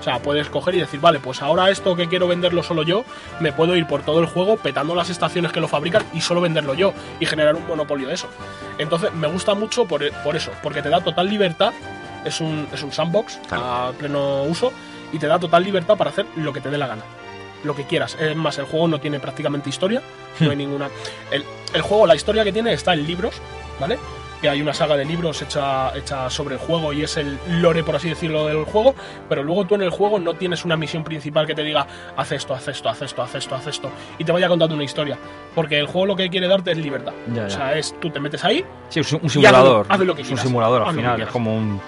O 0.00 0.02
sea, 0.04 0.18
puedes 0.18 0.50
coger 0.50 0.74
y 0.74 0.80
decir, 0.80 1.00
vale, 1.00 1.18
pues 1.18 1.40
ahora 1.40 1.70
esto 1.70 1.96
que 1.96 2.08
quiero 2.08 2.28
venderlo 2.28 2.62
solo 2.62 2.82
yo, 2.82 3.04
me 3.40 3.52
puedo 3.52 3.74
ir 3.74 3.86
por 3.86 4.02
todo 4.02 4.20
el 4.20 4.26
juego 4.26 4.56
petando 4.58 4.94
las 4.94 5.08
estaciones 5.08 5.50
que 5.50 5.60
lo 5.60 5.68
fabrican 5.68 6.04
y 6.12 6.20
solo 6.20 6.42
venderlo 6.42 6.74
yo 6.74 6.92
y 7.20 7.26
generar 7.26 7.54
un 7.54 7.66
monopolio 7.66 8.08
de 8.08 8.14
eso. 8.14 8.28
Entonces, 8.76 9.14
me 9.14 9.28
gusta 9.28 9.54
mucho 9.54 9.86
por, 9.86 10.02
por 10.22 10.36
eso, 10.36 10.50
porque 10.62 10.82
te 10.82 10.90
da 10.90 11.00
total 11.02 11.28
libertad, 11.30 11.72
es 12.24 12.40
un, 12.40 12.68
es 12.72 12.82
un 12.82 12.92
sandbox 12.92 13.38
Claro. 13.48 13.64
a 13.64 13.92
pleno 13.92 14.42
uso 14.42 14.72
y 15.12 15.18
te 15.18 15.26
da 15.26 15.38
total 15.38 15.64
libertad 15.64 15.96
para 15.96 16.10
hacer 16.10 16.26
lo 16.36 16.52
que 16.52 16.60
te 16.60 16.68
dé 16.70 16.76
la 16.76 16.86
gana. 16.86 17.02
Lo 17.62 17.74
que 17.74 17.84
quieras. 17.84 18.14
Es 18.20 18.36
más, 18.36 18.58
el 18.58 18.66
juego 18.66 18.88
no 18.88 19.00
tiene 19.00 19.20
prácticamente 19.20 19.70
historia, 19.70 20.02
no 20.40 20.50
hay 20.50 20.56
ninguna. 20.56 20.90
El, 21.30 21.44
el 21.72 21.80
juego, 21.80 22.06
la 22.06 22.14
historia 22.14 22.44
que 22.44 22.52
tiene 22.52 22.74
está 22.74 22.92
en 22.92 23.06
libros, 23.06 23.36
¿vale? 23.80 23.98
Que 24.44 24.50
hay 24.50 24.60
una 24.60 24.74
saga 24.74 24.94
de 24.94 25.06
libros 25.06 25.40
hecha, 25.40 25.96
hecha 25.96 26.28
sobre 26.28 26.56
el 26.56 26.60
juego 26.60 26.92
y 26.92 27.02
es 27.02 27.16
el 27.16 27.38
lore, 27.62 27.82
por 27.82 27.96
así 27.96 28.10
decirlo, 28.10 28.46
del 28.46 28.64
juego. 28.64 28.94
Pero 29.26 29.42
luego 29.42 29.64
tú 29.66 29.74
en 29.74 29.80
el 29.80 29.88
juego 29.88 30.18
no 30.18 30.34
tienes 30.34 30.66
una 30.66 30.76
misión 30.76 31.02
principal 31.02 31.46
que 31.46 31.54
te 31.54 31.62
diga 31.62 31.86
haz 32.14 32.30
esto, 32.32 32.52
haz 32.52 32.68
esto, 32.68 32.90
haz 32.90 33.00
esto, 33.00 33.22
haz 33.22 33.34
esto, 33.36 33.54
haz 33.54 33.66
esto. 33.68 33.90
Y 34.18 34.24
te 34.24 34.32
vaya 34.32 34.46
contando 34.46 34.74
una 34.74 34.84
historia. 34.84 35.16
Porque 35.54 35.78
el 35.78 35.86
juego 35.86 36.04
lo 36.08 36.14
que 36.16 36.28
quiere 36.28 36.46
darte 36.46 36.72
es 36.72 36.76
libertad. 36.76 37.14
Ya, 37.28 37.34
ya. 37.34 37.46
O 37.46 37.50
sea, 37.50 37.78
es 37.78 37.98
tú 38.00 38.10
te 38.10 38.20
metes 38.20 38.44
ahí, 38.44 38.62
Sí, 38.90 39.00
es 39.00 39.10
un 39.14 39.30
simulador. 39.30 39.86
haz 39.88 39.98
lo- 39.98 40.02
haz 40.02 40.06
lo 40.08 40.14
que 40.14 40.20
es 40.20 40.28
un 40.28 40.34
quieras. 40.34 40.46
simulador 40.46 40.82
al 40.82 40.94
final. 40.94 41.10
Es 41.12 41.16
quieras. 41.16 41.32
como 41.32 41.56
un. 41.56 41.80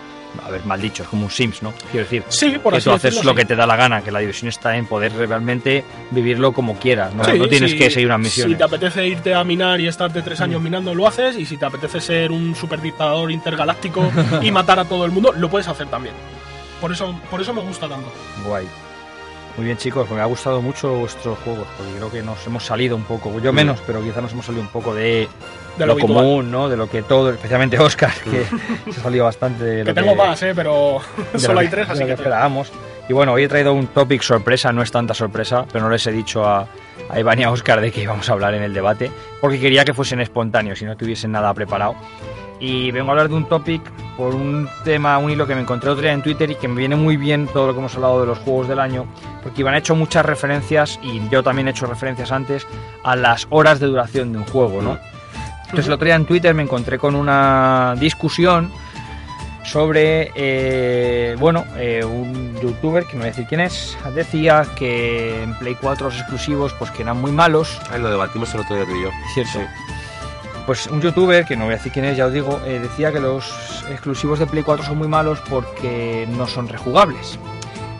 A 0.44 0.50
ver, 0.50 0.64
mal 0.66 0.80
dicho, 0.80 1.02
es 1.02 1.08
como 1.08 1.24
un 1.24 1.30
Sims, 1.30 1.62
¿no? 1.62 1.72
Quiero 1.90 2.04
decir. 2.04 2.22
sí, 2.28 2.58
por 2.62 2.74
que 2.74 2.80
tú 2.80 2.90
haces 2.90 3.24
lo 3.24 3.34
que 3.34 3.44
te 3.44 3.56
da 3.56 3.66
la 3.66 3.74
gana, 3.76 4.02
que 4.02 4.10
la 4.12 4.18
diversión 4.18 4.48
está 4.48 4.76
en 4.76 4.86
poder 4.86 5.12
realmente 5.14 5.82
vivirlo 6.10 6.52
como 6.52 6.78
quieras, 6.78 7.14
¿no? 7.14 7.24
Sí, 7.24 7.38
no 7.38 7.48
tienes 7.48 7.74
que 7.74 7.90
seguir 7.90 8.06
unas 8.08 8.20
misiones. 8.20 8.52
Si 8.52 8.58
te 8.58 8.64
apetece 8.64 9.06
irte 9.06 9.34
a 9.34 9.42
minar 9.44 9.80
y 9.80 9.86
estarte 9.88 10.20
tres 10.22 10.40
Mm. 10.40 10.42
años 10.44 10.62
minando, 10.62 10.94
lo 10.94 11.06
haces. 11.08 11.36
Y 11.38 11.46
si 11.46 11.56
te 11.56 11.64
apetece 11.64 12.00
ser 12.00 12.32
un 12.32 12.54
superdictador 12.54 13.30
intergaláctico 13.30 14.12
y 14.42 14.50
matar 14.50 14.78
a 14.78 14.84
todo 14.84 15.04
el 15.06 15.10
mundo, 15.12 15.32
lo 15.32 15.48
puedes 15.48 15.68
hacer 15.68 15.86
también. 15.88 16.14
Por 16.80 16.92
eso, 16.92 17.18
por 17.30 17.40
eso 17.40 17.54
me 17.54 17.62
gusta 17.62 17.88
tanto. 17.88 18.12
Guay. 18.44 18.66
Muy 19.56 19.64
bien, 19.64 19.78
chicos, 19.78 20.06
pues 20.06 20.16
me 20.18 20.22
ha 20.22 20.26
gustado 20.26 20.60
mucho 20.60 20.92
vuestros 20.96 21.38
juegos, 21.38 21.66
porque 21.78 21.92
creo 21.94 22.10
que 22.10 22.22
nos 22.22 22.46
hemos 22.46 22.62
salido 22.62 22.94
un 22.94 23.04
poco, 23.04 23.40
yo 23.40 23.54
menos, 23.54 23.80
pero 23.86 24.02
quizás 24.02 24.22
nos 24.22 24.32
hemos 24.32 24.44
salido 24.44 24.62
un 24.62 24.68
poco 24.68 24.94
de, 24.94 25.26
Mm. 25.30 25.65
De 25.78 25.86
lo, 25.86 25.94
lo, 25.94 26.00
común, 26.00 26.50
¿no? 26.50 26.68
De 26.68 26.76
lo 26.76 26.88
que 26.88 27.02
todo, 27.02 27.30
especialmente 27.30 27.78
Oscar, 27.78 28.12
que 28.24 28.44
se 28.92 29.00
ha 29.00 29.02
salido 29.02 29.24
bastante 29.24 29.64
de 29.64 29.78
lo 29.84 29.94
Que 29.94 30.00
tengo 30.00 30.14
más, 30.14 30.42
¿eh? 30.42 30.52
Pero 30.54 31.00
solo 31.36 31.54
lo 31.54 31.60
hay 31.60 31.68
tres, 31.68 31.88
así 31.90 32.00
que 32.00 32.06
que... 32.06 32.12
esperábamos. 32.14 32.72
Y 33.08 33.12
bueno, 33.12 33.32
hoy 33.34 33.44
he 33.44 33.48
traído 33.48 33.72
un 33.72 33.86
topic 33.86 34.22
sorpresa, 34.22 34.72
no 34.72 34.82
es 34.82 34.90
tanta 34.90 35.14
sorpresa, 35.14 35.64
pero 35.72 35.84
no 35.84 35.90
les 35.90 36.06
he 36.06 36.12
dicho 36.12 36.44
a, 36.44 36.66
a 37.08 37.20
Iván 37.20 37.38
y 37.38 37.44
a 37.44 37.50
Oscar 37.50 37.80
de 37.80 37.92
que 37.92 38.02
íbamos 38.02 38.28
a 38.28 38.32
hablar 38.32 38.54
en 38.54 38.62
el 38.62 38.74
debate, 38.74 39.10
porque 39.40 39.60
quería 39.60 39.84
que 39.84 39.94
fuesen 39.94 40.20
espontáneos 40.20 40.82
y 40.82 40.86
no 40.86 40.96
tuviesen 40.96 41.32
nada 41.32 41.52
preparado. 41.54 41.94
Y 42.58 42.90
vengo 42.90 43.08
a 43.08 43.12
hablar 43.12 43.28
de 43.28 43.34
un 43.34 43.46
topic 43.46 43.82
por 44.16 44.34
un 44.34 44.68
tema, 44.82 45.18
un 45.18 45.30
hilo 45.30 45.46
que 45.46 45.54
me 45.54 45.60
encontré 45.60 45.90
otro 45.90 46.02
día 46.02 46.12
en 46.12 46.22
Twitter 46.22 46.50
y 46.50 46.54
que 46.54 46.68
me 46.68 46.76
viene 46.76 46.96
muy 46.96 47.16
bien 47.16 47.46
todo 47.48 47.66
lo 47.66 47.74
que 47.74 47.80
hemos 47.80 47.94
hablado 47.96 48.20
de 48.20 48.26
los 48.26 48.38
juegos 48.38 48.66
del 48.66 48.80
año, 48.80 49.06
porque 49.42 49.60
Iván 49.60 49.74
ha 49.74 49.78
hecho 49.78 49.94
muchas 49.94 50.24
referencias, 50.24 50.98
y 51.02 51.20
yo 51.28 51.42
también 51.42 51.68
he 51.68 51.72
hecho 51.72 51.86
referencias 51.86 52.32
antes, 52.32 52.66
a 53.02 53.14
las 53.14 53.46
horas 53.50 53.78
de 53.78 53.86
duración 53.86 54.32
de 54.32 54.38
un 54.38 54.44
juego, 54.44 54.80
¿no? 54.80 54.98
Entonces 55.66 55.86
el 55.86 55.92
otro 55.92 56.06
día 56.06 56.14
en 56.14 56.26
Twitter 56.26 56.54
me 56.54 56.62
encontré 56.62 56.98
con 56.98 57.14
una 57.14 57.94
discusión 57.98 58.70
sobre, 59.64 60.30
eh, 60.36 61.36
bueno, 61.38 61.64
eh, 61.76 62.04
un 62.04 62.54
youtuber, 62.60 63.04
que 63.04 63.14
no 63.14 63.18
voy 63.20 63.28
a 63.28 63.30
decir 63.30 63.46
quién 63.48 63.60
es, 63.60 63.98
decía 64.14 64.64
que 64.76 65.42
en 65.42 65.54
Play 65.58 65.76
4 65.80 66.06
los 66.06 66.18
exclusivos 66.18 66.72
pues 66.74 66.92
que 66.92 67.02
eran 67.02 67.20
muy 67.20 67.32
malos, 67.32 67.80
Ahí 67.90 68.00
lo 68.00 68.08
debatimos 68.08 68.54
el 68.54 68.60
otro 68.60 68.76
día 68.76 68.84
tú 68.84 68.94
y 68.94 69.02
yo. 69.02 69.10
¿cierto? 69.34 69.58
Pues 70.66 70.86
un 70.86 71.00
youtuber, 71.00 71.44
que 71.44 71.56
no 71.56 71.64
voy 71.64 71.74
a 71.74 71.76
decir 71.76 71.92
quién 71.92 72.04
es, 72.04 72.16
ya 72.16 72.26
os 72.26 72.32
digo, 72.32 72.60
eh, 72.64 72.78
decía 72.80 73.12
que 73.12 73.20
los 73.20 73.84
exclusivos 73.90 74.38
de 74.38 74.46
Play 74.46 74.62
4 74.62 74.84
son 74.84 74.98
muy 74.98 75.08
malos 75.08 75.40
porque 75.48 76.28
no 76.30 76.46
son 76.46 76.68
rejugables. 76.68 77.38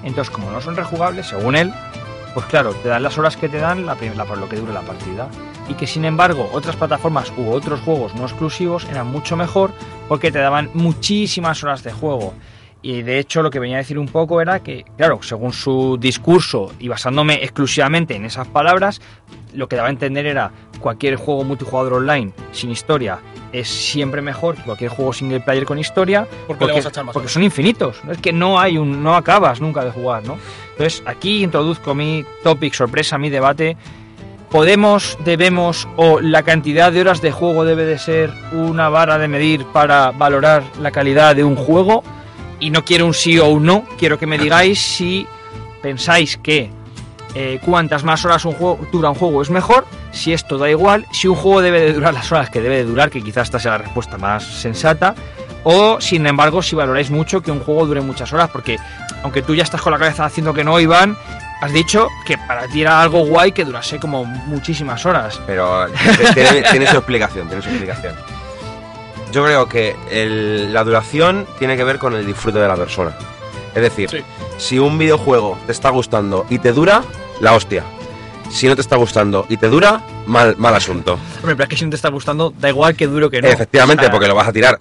Entonces, 0.02 0.32
como 0.32 0.50
no 0.52 0.60
son 0.60 0.76
rejugables, 0.76 1.26
según 1.26 1.56
él, 1.56 1.72
pues 2.32 2.46
claro, 2.46 2.74
te 2.74 2.88
dan 2.88 3.02
las 3.02 3.18
horas 3.18 3.36
que 3.36 3.48
te 3.48 3.58
dan 3.58 3.86
la, 3.86 3.96
por 3.96 4.38
lo 4.38 4.48
que 4.48 4.56
dure 4.56 4.72
la 4.72 4.82
partida. 4.82 5.28
Y 5.68 5.74
que 5.74 5.86
sin 5.86 6.04
embargo, 6.04 6.48
otras 6.52 6.76
plataformas 6.76 7.32
u 7.36 7.50
otros 7.50 7.80
juegos 7.80 8.14
no 8.14 8.22
exclusivos 8.24 8.84
eran 8.90 9.08
mucho 9.08 9.36
mejor 9.36 9.72
porque 10.08 10.30
te 10.30 10.38
daban 10.38 10.70
muchísimas 10.74 11.62
horas 11.64 11.82
de 11.82 11.92
juego. 11.92 12.34
Y 12.82 13.02
de 13.02 13.18
hecho, 13.18 13.42
lo 13.42 13.50
que 13.50 13.58
venía 13.58 13.76
a 13.76 13.78
decir 13.78 13.98
un 13.98 14.06
poco 14.06 14.40
era 14.40 14.60
que, 14.62 14.84
claro, 14.96 15.20
según 15.22 15.52
su 15.52 15.96
discurso 15.98 16.72
y 16.78 16.86
basándome 16.86 17.34
exclusivamente 17.42 18.14
en 18.14 18.24
esas 18.24 18.46
palabras, 18.46 19.00
lo 19.54 19.68
que 19.68 19.74
daba 19.74 19.88
a 19.88 19.90
entender 19.90 20.26
era 20.26 20.52
cualquier 20.78 21.16
juego 21.16 21.42
multijugador 21.42 21.94
online 21.94 22.32
sin 22.52 22.70
historia 22.70 23.18
es 23.52 23.68
siempre 23.68 24.20
mejor 24.20 24.56
que 24.56 24.62
cualquier 24.62 24.90
juego 24.90 25.12
single 25.12 25.40
player 25.40 25.64
con 25.64 25.78
historia 25.78 26.26
Porque 26.46 26.66
más 26.66 26.84
porque 26.94 27.18
horas. 27.18 27.32
son 27.32 27.42
infinitos 27.42 28.04
no 28.04 28.12
es 28.12 28.18
que 28.18 28.32
no 28.32 28.60
hay 28.60 28.76
un 28.76 29.02
no 29.02 29.14
acabas 29.14 29.60
nunca 29.60 29.84
de 29.84 29.90
jugar 29.90 30.24
no 30.26 30.36
entonces 30.72 31.02
aquí 31.06 31.42
introduzco 31.42 31.94
mi 31.94 32.24
topic 32.42 32.74
sorpresa 32.74 33.16
mi 33.18 33.30
debate 33.30 33.76
podemos 34.50 35.18
debemos 35.24 35.88
o 35.96 36.20
la 36.20 36.42
cantidad 36.42 36.92
de 36.92 37.00
horas 37.00 37.20
de 37.20 37.32
juego 37.32 37.64
debe 37.64 37.84
de 37.84 37.98
ser 37.98 38.32
una 38.52 38.88
vara 38.88 39.18
de 39.18 39.28
medir 39.28 39.64
para 39.66 40.10
valorar 40.12 40.62
la 40.80 40.90
calidad 40.90 41.36
de 41.36 41.44
un 41.44 41.56
juego. 41.56 42.02
Y 42.58 42.70
no 42.70 42.84
quiero 42.84 43.06
un 43.06 43.14
sí 43.14 43.38
o 43.38 43.48
un 43.48 43.64
no. 43.66 43.84
Quiero 43.98 44.18
que 44.18 44.26
me 44.26 44.38
digáis 44.38 44.80
si 44.80 45.26
pensáis 45.82 46.38
que 46.38 46.70
eh, 47.38 47.60
cuantas 47.62 48.02
más 48.02 48.24
horas 48.24 48.46
un 48.46 48.52
juego, 48.52 48.80
dura 48.90 49.10
un 49.10 49.14
juego 49.14 49.42
es 49.42 49.50
mejor, 49.50 49.84
si 50.10 50.32
esto 50.32 50.56
da 50.56 50.70
igual, 50.70 51.04
si 51.12 51.28
un 51.28 51.34
juego 51.34 51.60
debe 51.60 51.82
de 51.82 51.92
durar 51.92 52.14
las 52.14 52.32
horas 52.32 52.48
que 52.48 52.62
debe 52.62 52.76
de 52.76 52.84
durar, 52.84 53.10
que 53.10 53.22
quizás 53.22 53.48
esta 53.48 53.58
sea 53.58 53.72
la 53.72 53.78
respuesta 53.78 54.16
más 54.16 54.42
sensata, 54.42 55.14
o 55.62 56.00
sin 56.00 56.26
embargo 56.26 56.62
si 56.62 56.74
valoráis 56.74 57.10
mucho 57.10 57.42
que 57.42 57.50
un 57.50 57.60
juego 57.60 57.84
dure 57.84 58.00
muchas 58.00 58.32
horas, 58.32 58.48
porque 58.50 58.78
aunque 59.22 59.42
tú 59.42 59.54
ya 59.54 59.64
estás 59.64 59.82
con 59.82 59.92
la 59.92 59.98
cabeza 59.98 60.24
haciendo 60.24 60.54
que 60.54 60.64
no, 60.64 60.80
Iván, 60.80 61.14
has 61.60 61.72
dicho 61.72 62.08
que 62.26 62.36
para 62.38 62.66
ti 62.68 62.82
era 62.82 63.00
algo 63.00 63.24
guay 63.26 63.52
que 63.52 63.64
durase 63.64 63.98
como 63.98 64.24
muchísimas 64.24 65.04
horas. 65.06 65.40
Pero 65.46 65.86
tiene, 66.34 66.62
tiene 66.70 66.86
su 66.86 66.96
explicación, 66.96 67.46
tiene 67.48 67.62
su 67.62 67.68
explicación. 67.70 68.14
Yo 69.32 69.44
creo 69.44 69.68
que 69.68 69.96
el- 70.10 70.72
la 70.72 70.84
duración 70.84 71.46
tiene 71.58 71.76
que 71.76 71.84
ver 71.84 71.98
con 71.98 72.14
el 72.14 72.24
disfrute 72.26 72.58
de 72.58 72.68
la 72.68 72.76
persona. 72.76 73.12
Es 73.74 73.82
decir, 73.82 74.08
Sí. 74.08 74.18
si 74.56 74.78
un 74.78 74.96
videojuego 74.96 75.58
te 75.66 75.72
está 75.72 75.90
gustando 75.90 76.46
y 76.48 76.58
te 76.58 76.72
dura, 76.72 77.02
la 77.40 77.52
hostia. 77.52 77.82
Si 78.50 78.68
no 78.68 78.76
te 78.76 78.80
está 78.80 78.96
gustando 78.96 79.44
y 79.48 79.56
te 79.56 79.68
dura, 79.68 80.00
mal, 80.26 80.54
mal 80.56 80.74
asunto. 80.74 81.14
Hombre, 81.40 81.56
pero 81.56 81.64
es 81.64 81.68
que 81.68 81.76
si 81.76 81.84
no 81.84 81.90
te 81.90 81.96
está 81.96 82.08
gustando, 82.10 82.54
da 82.56 82.68
igual 82.68 82.94
que 82.94 83.08
dure 83.08 83.26
o 83.26 83.30
que 83.30 83.42
no. 83.42 83.48
Efectivamente, 83.48 84.02
O 84.02 84.04
sea, 84.04 84.12
porque 84.12 84.28
lo 84.28 84.36
vas 84.36 84.46
a 84.48 84.52
tirar. 84.52 84.78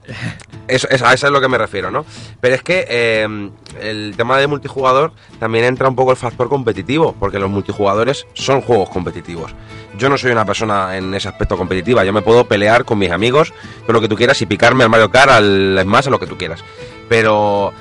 Eso, 0.68 0.88
eso- 0.90 1.06
a 1.06 1.14
eso 1.14 1.28
es 1.28 1.34
lo 1.34 1.40
que 1.42 1.48
me 1.48 1.58
refiero, 1.58 1.92
¿no? 1.92 2.06
Pero 2.42 2.56
es 2.56 2.64
que 2.64 2.86
eh, 2.90 3.50
el 3.82 4.14
tema 4.18 4.38
de 4.40 4.48
multijugador 4.48 5.12
también 5.40 5.66
entra 5.66 5.88
un 5.88 5.96
poco 5.96 6.12
el 6.12 6.18
factor 6.18 6.50
competitivo, 6.50 7.16
porque 7.20 7.38
los 7.40 7.50
multijugadores 7.50 8.26
son 8.34 8.62
juegos 8.62 8.90
competitivos. 8.90 9.54
Yo 9.98 10.10
no 10.10 10.18
soy 10.18 10.32
una 10.32 10.46
persona 10.46 10.98
en 10.98 11.14
ese 11.14 11.28
aspecto 11.28 11.58
competitiva, 11.58 12.04
yo 12.04 12.14
me 12.14 12.22
puedo 12.22 12.46
pelear 12.48 12.84
con 12.86 12.98
mis 12.98 13.12
amigos, 13.12 13.54
todo 13.84 13.94
lo 13.94 14.02
que 14.02 14.08
tú 14.10 14.16
quieras, 14.16 14.42
y 14.42 14.46
picarme 14.46 14.84
al 14.84 14.90
Mario 14.90 15.10
Kart, 15.12 15.32
al 15.32 15.80
Smash, 15.84 16.08
a 16.08 16.10
lo 16.10 16.20
que 16.20 16.28
tú 16.28 16.38
quieras. 16.38 16.64
Pero 17.08 17.72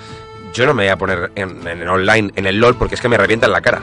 yo 0.52 0.66
no 0.66 0.74
me 0.74 0.84
voy 0.84 0.90
a 0.90 0.96
poner 0.96 1.32
en, 1.34 1.66
en 1.66 1.88
online, 1.88 2.32
en 2.36 2.46
el 2.46 2.60
LOL, 2.60 2.76
porque 2.76 2.94
es 2.96 3.00
que 3.00 3.08
me 3.08 3.16
revienta 3.16 3.46
en 3.46 3.52
la 3.52 3.60
cara. 3.62 3.82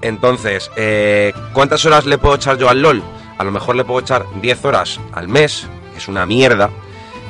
Entonces, 0.00 0.70
eh, 0.76 1.32
¿cuántas 1.52 1.84
horas 1.84 2.06
le 2.06 2.18
puedo 2.18 2.36
echar 2.36 2.56
yo 2.58 2.68
al 2.68 2.80
LOL? 2.82 3.02
A 3.36 3.44
lo 3.44 3.50
mejor 3.50 3.76
le 3.76 3.84
puedo 3.84 4.00
echar 4.00 4.26
10 4.40 4.64
horas 4.64 5.00
al 5.12 5.28
mes, 5.28 5.66
que 5.92 5.98
es 5.98 6.08
una 6.08 6.26
mierda, 6.26 6.70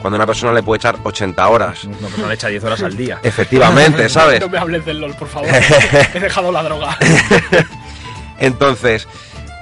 cuando 0.01 0.17
una 0.17 0.27
persona 0.27 0.53
le 0.53 0.63
puede 0.63 0.79
echar 0.79 0.97
80 1.03 1.49
horas. 1.49 1.85
Una 1.85 1.97
persona 1.99 2.29
le 2.29 2.35
echa 2.35 2.49
10 2.49 2.65
horas 2.65 2.83
al 2.83 2.97
día. 2.97 3.19
Efectivamente, 3.23 4.09
¿sabes? 4.09 4.41
No 4.41 4.49
me 4.49 4.59
hables 4.59 4.85
del 4.85 5.01
LOL, 5.01 5.15
por 5.15 5.29
favor. 5.29 5.49
He 6.15 6.21
dejado 6.21 6.53
la 6.53 6.63
droga. 6.63 6.97
Entonces, 8.39 9.09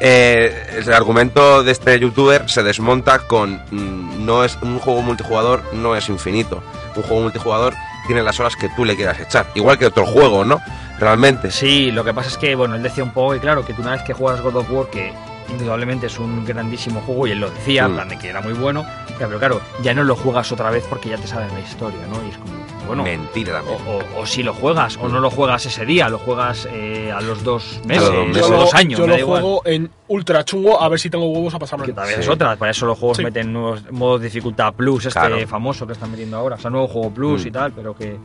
eh, 0.01 0.83
el 0.85 0.93
argumento 0.93 1.63
de 1.63 1.73
este 1.73 1.99
youtuber 1.99 2.51
se 2.51 2.63
desmonta 2.63 3.21
con 3.21 3.63
mm, 3.71 4.27
no 4.27 4.45
es 4.45 4.59
un 4.61 4.79
juego 4.79 5.01
multijugador 5.01 5.63
no 5.73 5.97
es 5.97 6.09
infinito. 6.09 6.63
Un 6.95 7.03
juego 7.03 7.23
multijugador 7.23 7.75
tiene 8.07 8.23
las 8.23 8.39
horas 8.39 8.57
que 8.57 8.69
tú 8.71 8.85
le 8.85 8.95
quieras 8.97 9.19
echar, 9.21 9.47
igual 9.55 9.79
que 9.79 9.87
otro 9.87 10.07
juego, 10.07 10.45
¿no? 10.45 10.61
Realmente. 10.99 11.51
Sí, 11.51 11.91
lo 11.91 12.05
que 12.05 12.15
pasa 12.15 12.29
es 12.29 12.39
que, 12.39 12.55
bueno, 12.55 12.75
él 12.75 12.83
decía 12.83 13.05
un 13.05 13.11
poco 13.11 13.33
que, 13.33 13.41
claro, 13.41 13.65
que 13.65 13.75
tú 13.75 13.83
una 13.83 13.93
vez 13.93 14.03
que 14.03 14.13
juegas 14.13 14.41
God 14.41 14.57
of 14.57 14.71
War, 14.71 14.87
que 14.89 15.13
indudablemente 15.51 16.07
es 16.07 16.19
un 16.19 16.45
grandísimo 16.45 17.01
juego, 17.03 17.27
y 17.27 17.31
él 17.33 17.41
lo 17.41 17.51
decía, 17.51 17.85
en 17.85 17.93
Mm. 17.93 17.95
plan 17.95 18.09
de 18.09 18.19
que 18.19 18.29
era 18.29 18.41
muy 18.41 18.53
bueno, 18.55 18.85
pero 19.19 19.39
claro, 19.39 19.61
ya 19.83 19.95
no 19.95 20.05
lo 20.05 20.15
juegas 20.17 20.51
otra 20.53 20.71
vez 20.71 20.85
porque 20.89 21.09
ya 21.11 21.17
te 21.17 21.27
sabes 21.27 21.53
la 21.53 21.61
historia, 21.61 22.01
¿no? 22.11 22.25
Y 22.27 22.31
es 22.31 22.37
como, 22.39 22.53
bueno, 22.87 23.03
Mentira 23.03 23.63
o, 23.63 23.91
o- 23.91 24.21
o 24.23 24.27
si 24.27 24.43
lo 24.43 24.53
juegas, 24.55 24.97
o 25.01 25.09
no 25.09 25.19
lo 25.21 25.31
juegas 25.31 25.67
ese 25.67 25.85
día, 25.85 26.09
lo 26.09 26.19
juegas 26.19 26.69
eh, 26.71 27.11
a 27.13 27.21
los 27.21 27.43
dos 27.43 27.81
meses, 27.85 28.03
los 28.05 28.13
dos 28.13 28.17
o 28.23 28.27
meses. 28.27 28.43
yo 28.43 28.49
dos 28.57 28.73
lo, 28.73 28.79
años, 28.79 28.99
yo 29.01 29.07
me 29.07 29.13
da 29.13 29.19
lo 29.19 29.23
igual. 29.25 29.41
juego 29.43 29.63
en 29.65 29.91
ultra 30.09 30.45
chungo 30.45 30.81
a 30.81 30.89
ver 30.89 31.01
si 31.01 31.11
tengo 31.11 31.27
huevos 31.29 31.53
a 31.55 31.59
pasarme. 31.59 31.87
Que 31.87 31.93
también 31.93 32.17
Sí. 32.17 32.23
es 32.23 32.29
otra, 32.29 32.55
para 32.57 32.71
eso 32.71 32.87
los 32.87 32.99
juegos 32.99 33.17
Sí. 33.17 33.25
meten 33.25 33.53
nuevos 33.53 33.91
modos 33.91 34.21
de 34.21 34.27
dificultad 34.29 34.73
plus, 34.75 35.07
este 35.07 35.19
Claro. 35.19 35.49
famoso 35.49 35.87
que 35.87 35.95
están 35.95 36.11
metiendo 36.11 36.37
ahora, 36.37 36.57
o 36.57 36.59
sea, 36.59 36.71
nuevo 36.71 36.87
juego 36.87 37.11
plus 37.11 37.45
Mm. 37.45 37.49
y 37.49 37.51
tal, 37.51 37.73
pero 37.73 37.95
que 37.97 38.19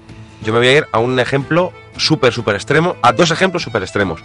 Yo 0.43 0.53
me 0.53 0.57
voy 0.59 0.67
a 0.69 0.77
ir 0.77 0.87
a 0.91 0.97
un 0.97 1.19
ejemplo 1.19 1.71
súper, 1.97 2.33
súper 2.33 2.55
extremo, 2.55 2.95
a 3.03 3.11
dos 3.13 3.29
ejemplos 3.29 3.61
súper 3.61 3.83
extremos. 3.83 4.21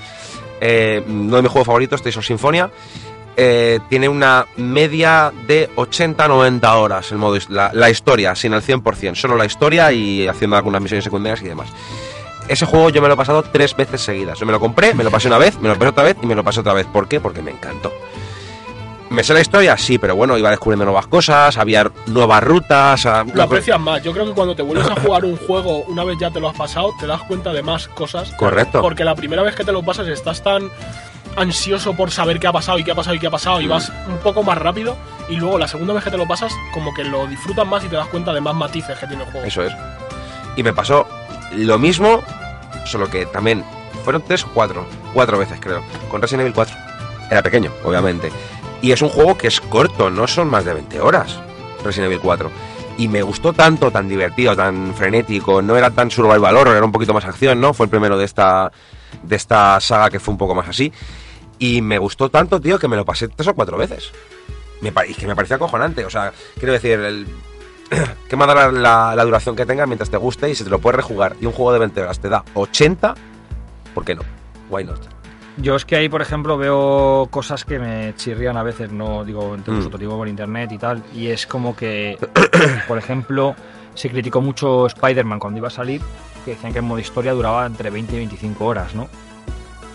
Eh, 0.60 1.02
uno 1.06 1.36
de 1.36 1.42
mis 1.42 1.50
juegos 1.50 1.66
favoritos, 1.66 2.02
Tales 2.02 2.16
of 2.16 2.26
eh, 3.38 3.80
tiene 3.90 4.08
una 4.08 4.46
media 4.56 5.30
de 5.46 5.68
80-90 5.76 6.74
horas 6.74 7.12
el 7.12 7.18
modo, 7.18 7.38
la, 7.50 7.70
la 7.74 7.90
historia, 7.90 8.34
sin 8.34 8.54
el 8.54 8.62
100%, 8.62 9.14
solo 9.14 9.36
la 9.36 9.44
historia 9.44 9.92
y 9.92 10.26
haciendo 10.26 10.56
algunas 10.56 10.80
misiones 10.80 11.04
secundarias 11.04 11.42
y 11.42 11.48
demás. 11.48 11.68
Ese 12.48 12.64
juego 12.64 12.90
yo 12.90 13.02
me 13.02 13.08
lo 13.08 13.14
he 13.14 13.16
pasado 13.16 13.42
tres 13.42 13.76
veces 13.76 14.00
seguidas. 14.00 14.38
Yo 14.38 14.46
me 14.46 14.52
lo 14.52 14.60
compré, 14.60 14.94
me 14.94 15.04
lo 15.04 15.10
pasé 15.10 15.28
una 15.28 15.36
vez, 15.38 15.60
me 15.60 15.68
lo 15.68 15.74
pasé 15.74 15.88
otra 15.88 16.04
vez 16.04 16.16
y 16.22 16.26
me 16.26 16.34
lo 16.34 16.44
pasé 16.44 16.60
otra 16.60 16.72
vez. 16.72 16.86
¿Por 16.86 17.08
qué? 17.08 17.20
Porque 17.20 17.42
me 17.42 17.50
encantó. 17.50 17.92
¿Me 19.10 19.22
sé 19.22 19.32
la 19.34 19.40
historia? 19.40 19.76
Sí, 19.76 19.98
pero 19.98 20.16
bueno, 20.16 20.36
iba 20.36 20.50
descubriendo 20.50 20.84
nuevas 20.84 21.06
cosas, 21.06 21.56
había 21.58 21.90
nuevas 22.06 22.42
rutas. 22.42 23.06
ah, 23.06 23.24
Lo 23.32 23.42
aprecias 23.44 23.78
más. 23.80 24.02
Yo 24.02 24.12
creo 24.12 24.26
que 24.26 24.32
cuando 24.32 24.54
te 24.56 24.62
vuelves 24.62 24.88
a 24.90 25.00
jugar 25.00 25.24
un 25.24 25.36
juego, 25.36 25.84
una 25.84 26.02
vez 26.04 26.18
ya 26.20 26.30
te 26.30 26.40
lo 26.40 26.48
has 26.48 26.56
pasado, 26.56 26.92
te 26.98 27.06
das 27.06 27.22
cuenta 27.22 27.52
de 27.52 27.62
más 27.62 27.86
cosas. 27.88 28.32
Correcto. 28.32 28.82
Porque 28.82 29.04
la 29.04 29.14
primera 29.14 29.42
vez 29.42 29.54
que 29.54 29.64
te 29.64 29.70
lo 29.72 29.82
pasas 29.84 30.08
estás 30.08 30.42
tan 30.42 30.68
ansioso 31.36 31.94
por 31.94 32.10
saber 32.10 32.40
qué 32.40 32.46
ha 32.46 32.52
pasado 32.52 32.78
y 32.78 32.84
qué 32.84 32.92
ha 32.92 32.94
pasado 32.94 33.14
y 33.14 33.18
qué 33.18 33.26
ha 33.26 33.30
pasado 33.30 33.60
y 33.60 33.66
Mm. 33.66 33.70
vas 33.70 33.92
un 34.08 34.18
poco 34.18 34.42
más 34.42 34.56
rápido 34.58 34.96
y 35.28 35.36
luego 35.36 35.58
la 35.58 35.68
segunda 35.68 35.92
vez 35.92 36.02
que 36.02 36.10
te 36.10 36.16
lo 36.16 36.26
pasas 36.26 36.52
como 36.72 36.94
que 36.94 37.04
lo 37.04 37.26
disfrutas 37.26 37.66
más 37.66 37.84
y 37.84 37.88
te 37.88 37.96
das 37.96 38.08
cuenta 38.08 38.32
de 38.32 38.40
más 38.40 38.54
matices 38.54 38.98
que 38.98 39.06
tiene 39.06 39.22
el 39.24 39.30
juego. 39.30 39.46
Eso 39.46 39.62
es. 39.62 39.72
Y 40.56 40.62
me 40.62 40.72
pasó 40.72 41.06
lo 41.52 41.78
mismo, 41.78 42.22
solo 42.86 43.08
que 43.10 43.26
también 43.26 43.62
fueron 44.02 44.22
tres 44.22 44.44
o 44.44 44.48
cuatro, 44.54 44.86
cuatro 45.12 45.36
veces 45.38 45.58
creo, 45.60 45.82
con 46.10 46.22
Resident 46.22 46.40
Evil 46.42 46.54
4. 46.54 46.74
Era 47.30 47.42
pequeño, 47.42 47.70
obviamente. 47.84 48.30
Y 48.86 48.92
es 48.92 49.02
un 49.02 49.08
juego 49.08 49.36
que 49.36 49.48
es 49.48 49.60
corto, 49.60 50.10
no 50.10 50.28
son 50.28 50.46
más 50.48 50.64
de 50.64 50.72
20 50.72 51.00
horas, 51.00 51.40
Resident 51.82 52.06
Evil 52.06 52.20
4. 52.20 52.48
Y 52.98 53.08
me 53.08 53.20
gustó 53.20 53.52
tanto, 53.52 53.90
tan 53.90 54.08
divertido, 54.08 54.54
tan 54.54 54.94
frenético, 54.94 55.60
no 55.60 55.76
era 55.76 55.90
tan 55.90 56.08
survival 56.08 56.56
horror, 56.56 56.76
era 56.76 56.84
un 56.86 56.92
poquito 56.92 57.12
más 57.12 57.24
acción, 57.24 57.60
¿no? 57.60 57.74
Fue 57.74 57.86
el 57.86 57.90
primero 57.90 58.16
de 58.16 58.24
esta, 58.24 58.70
de 59.24 59.34
esta 59.34 59.80
saga 59.80 60.08
que 60.08 60.20
fue 60.20 60.30
un 60.30 60.38
poco 60.38 60.54
más 60.54 60.68
así. 60.68 60.92
Y 61.58 61.82
me 61.82 61.98
gustó 61.98 62.28
tanto, 62.30 62.60
tío, 62.60 62.78
que 62.78 62.86
me 62.86 62.94
lo 62.94 63.04
pasé 63.04 63.26
tres 63.26 63.48
o 63.48 63.54
cuatro 63.56 63.76
veces. 63.76 64.12
Me 64.80 64.92
y 65.08 65.14
que 65.14 65.26
me 65.26 65.34
parecía 65.34 65.56
acojonante, 65.56 66.04
o 66.04 66.10
sea, 66.10 66.32
quiero 66.56 66.72
decir, 66.72 67.26
que 68.28 68.36
más 68.36 68.46
da 68.46 68.54
la, 68.54 68.70
la- 68.70 69.16
la 69.16 69.24
duración 69.24 69.56
que 69.56 69.66
tenga 69.66 69.84
mientras 69.86 70.10
te 70.10 70.16
guste 70.16 70.48
y 70.48 70.54
si 70.54 70.62
te 70.62 70.70
lo 70.70 70.78
puedes 70.78 70.94
rejugar 70.94 71.34
y 71.40 71.46
un 71.46 71.52
juego 71.52 71.72
de 71.72 71.80
20 71.80 72.02
horas 72.02 72.20
te 72.20 72.28
da 72.28 72.44
80, 72.54 73.16
¿por 73.94 74.04
qué 74.04 74.14
no? 74.14 74.22
Why 74.70 74.84
not? 74.84 75.15
Yo 75.58 75.74
es 75.74 75.84
que 75.86 75.96
ahí, 75.96 76.08
por 76.08 76.20
ejemplo, 76.20 76.58
veo 76.58 77.28
cosas 77.30 77.64
que 77.64 77.78
me 77.78 78.14
chirrían 78.16 78.56
a 78.58 78.62
veces, 78.62 78.92
no 78.92 79.24
digo 79.24 79.54
entre 79.54 79.72
Mm. 79.72 79.76
vosotros, 79.78 80.00
digo 80.00 80.16
por 80.16 80.28
internet 80.28 80.70
y 80.72 80.78
tal, 80.78 81.02
y 81.14 81.28
es 81.28 81.46
como 81.46 81.74
que, 81.74 82.18
por 82.88 82.98
ejemplo, 82.98 83.54
se 83.94 84.10
criticó 84.10 84.42
mucho 84.42 84.86
Spider-Man 84.86 85.38
cuando 85.38 85.58
iba 85.58 85.68
a 85.68 85.70
salir, 85.70 86.02
que 86.44 86.50
decían 86.52 86.72
que 86.72 86.80
el 86.80 86.84
modo 86.84 86.98
historia 86.98 87.32
duraba 87.32 87.64
entre 87.64 87.88
20 87.88 88.14
y 88.14 88.18
25 88.18 88.64
horas, 88.66 88.94
¿no? 88.94 89.08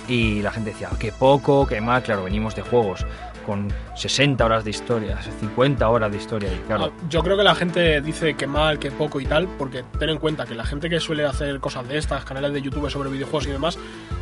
Y 0.08 0.42
la 0.42 0.52
gente 0.52 0.72
decía, 0.72 0.90
qué 1.00 1.12
poco, 1.12 1.68
qué 1.68 1.80
mal, 1.80 2.02
claro, 2.02 2.24
venimos 2.24 2.56
de 2.56 2.64
juegos 2.64 3.06
con 3.46 3.68
60 3.96 4.44
horas 4.46 4.64
de 4.64 4.70
historia, 4.72 5.18
50 5.40 5.88
horas 5.90 6.12
de 6.12 6.18
historia, 6.18 6.50
y 6.54 6.58
claro, 6.68 6.86
Ah, 6.96 7.04
Yo 7.10 7.22
creo 7.24 7.38
que 7.38 7.44
la 7.44 7.56
gente 7.56 8.02
dice 8.02 8.34
que 8.36 8.48
mal, 8.48 8.80
que 8.80 8.92
poco 8.92 9.20
y 9.20 9.26
tal, 9.26 9.48
porque 9.58 9.84
ten 10.00 10.10
en 10.10 10.18
cuenta 10.18 10.46
que 10.46 10.56
la 10.56 10.64
gente 10.66 10.90
que 10.90 11.00
suele 11.00 11.26
hacer 11.26 11.60
cosas 11.60 11.88
de 11.88 11.98
estas, 11.98 12.24
canales 12.26 12.54
de 12.54 12.62
YouTube 12.62 12.90
sobre 12.90 13.10
videojuegos 13.10 13.48
y 13.48 13.52
demás, 13.52 13.78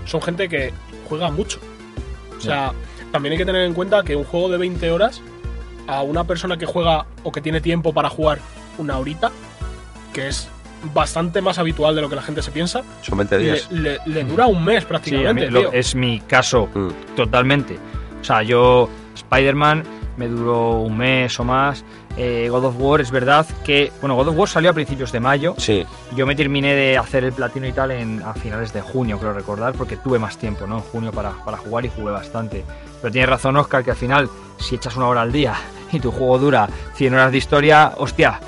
son 0.06 0.22
gente 0.22 0.48
que 0.50 0.74
juega 1.08 1.30
mucho. 1.32 1.60
O 2.38 2.42
sea, 2.42 2.72
también 3.12 3.34
hay 3.34 3.38
que 3.38 3.46
tener 3.46 3.64
en 3.66 3.74
cuenta 3.74 4.04
que 4.04 4.16
un 4.16 4.24
juego 4.24 4.50
de 4.50 4.58
20 4.58 4.92
horas, 4.92 5.22
a 5.88 6.02
una 6.04 6.24
persona 6.24 6.58
que 6.58 6.66
juega 6.66 7.06
o 7.24 7.32
que 7.32 7.42
tiene 7.42 7.62
tiempo 7.62 7.94
para 7.94 8.10
jugar 8.10 8.40
una 8.78 8.98
horita, 8.98 9.32
que 10.14 10.28
es 10.28 10.48
bastante 10.94 11.42
más 11.42 11.60
habitual 11.60 11.94
de 11.96 12.02
lo 12.02 12.10
que 12.10 12.16
la 12.16 12.22
gente 12.22 12.42
se 12.42 12.52
piensa, 12.52 12.84
Son 13.02 13.18
20 13.18 13.38
le, 13.38 13.44
días. 13.44 13.70
le- 13.72 14.00
le 14.06 14.24
dura 14.24 14.48
un 14.48 14.64
mes 14.64 14.76
sí, 14.76 14.78
a 14.78 14.80
mí 14.84 14.88
prácticamente. 14.88 15.52
lo- 15.52 15.74
es 15.74 15.94
mi 15.96 16.22
caso 16.22 16.70
Mm. 16.74 16.90
Totalmente. 17.18 17.78
O 18.22 18.24
sea, 18.24 18.44
yo, 18.44 18.90
Spider-Man 19.16 19.84
me 20.18 20.28
duró 20.28 20.82
un 20.82 20.98
mes 20.98 21.40
o 21.40 21.44
más. 21.44 21.84
Eh, 22.18 22.50
God 22.52 22.66
of 22.66 22.76
War, 22.78 23.00
es 23.00 23.10
verdad 23.10 23.46
que. 23.64 23.92
Bueno, 24.02 24.16
God 24.16 24.28
of 24.28 24.38
War 24.38 24.50
salió 24.50 24.70
a 24.70 24.74
principios 24.74 25.12
de 25.12 25.22
mayo. 25.22 25.56
Sí, 25.58 25.86
Yo 26.16 26.28
me 26.28 26.36
terminé 26.36 26.76
de 26.76 26.98
hacer 26.98 27.24
el 27.24 27.32
platino 27.32 27.66
y 27.66 27.72
tal 27.72 27.92
en, 27.92 28.22
a 28.22 28.34
finales 28.34 28.74
de 28.74 28.82
junio, 28.82 29.18
creo 29.18 29.34
recordar, 29.34 29.74
porque 29.74 29.96
tuve 29.96 30.20
más 30.20 30.38
tiempo, 30.38 30.68
¿no? 30.68 30.78
En 30.78 30.84
junio 30.84 31.12
para, 31.12 31.32
para 31.46 31.58
jugar 31.58 31.86
y 31.86 31.90
jugué 31.90 32.12
bastante. 32.12 32.66
Pero 33.02 33.12
tienes 33.12 33.30
razón, 33.30 33.56
Oscar, 33.56 33.84
que 33.84 33.92
al 33.92 33.98
final, 33.98 34.30
si 34.60 34.76
echas 34.76 34.98
una 34.98 35.08
hora 35.08 35.22
al 35.22 35.32
día 35.32 35.56
y 35.94 36.00
tu 36.00 36.12
juego 36.12 36.38
dura 36.38 36.68
100 36.96 37.14
horas 37.14 37.32
de 37.32 37.38
historia, 37.38 37.94
hostia. 37.98 38.40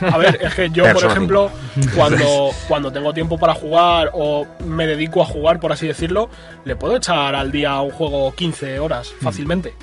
A 0.00 0.18
ver, 0.18 0.38
es 0.42 0.54
que 0.54 0.70
yo, 0.70 0.84
por 0.92 1.04
ejemplo, 1.04 1.50
cuando, 1.96 2.50
cuando 2.68 2.92
tengo 2.92 3.14
tiempo 3.14 3.38
para 3.38 3.54
jugar 3.54 4.10
o 4.12 4.46
me 4.66 4.86
dedico 4.86 5.22
a 5.22 5.24
jugar, 5.24 5.60
por 5.60 5.72
así 5.72 5.86
decirlo, 5.86 6.28
le 6.64 6.76
puedo 6.76 6.96
echar 6.96 7.34
al 7.34 7.50
día 7.50 7.80
un 7.80 7.90
juego 7.90 8.34
15 8.34 8.78
horas 8.78 9.12
fácilmente. 9.22 9.74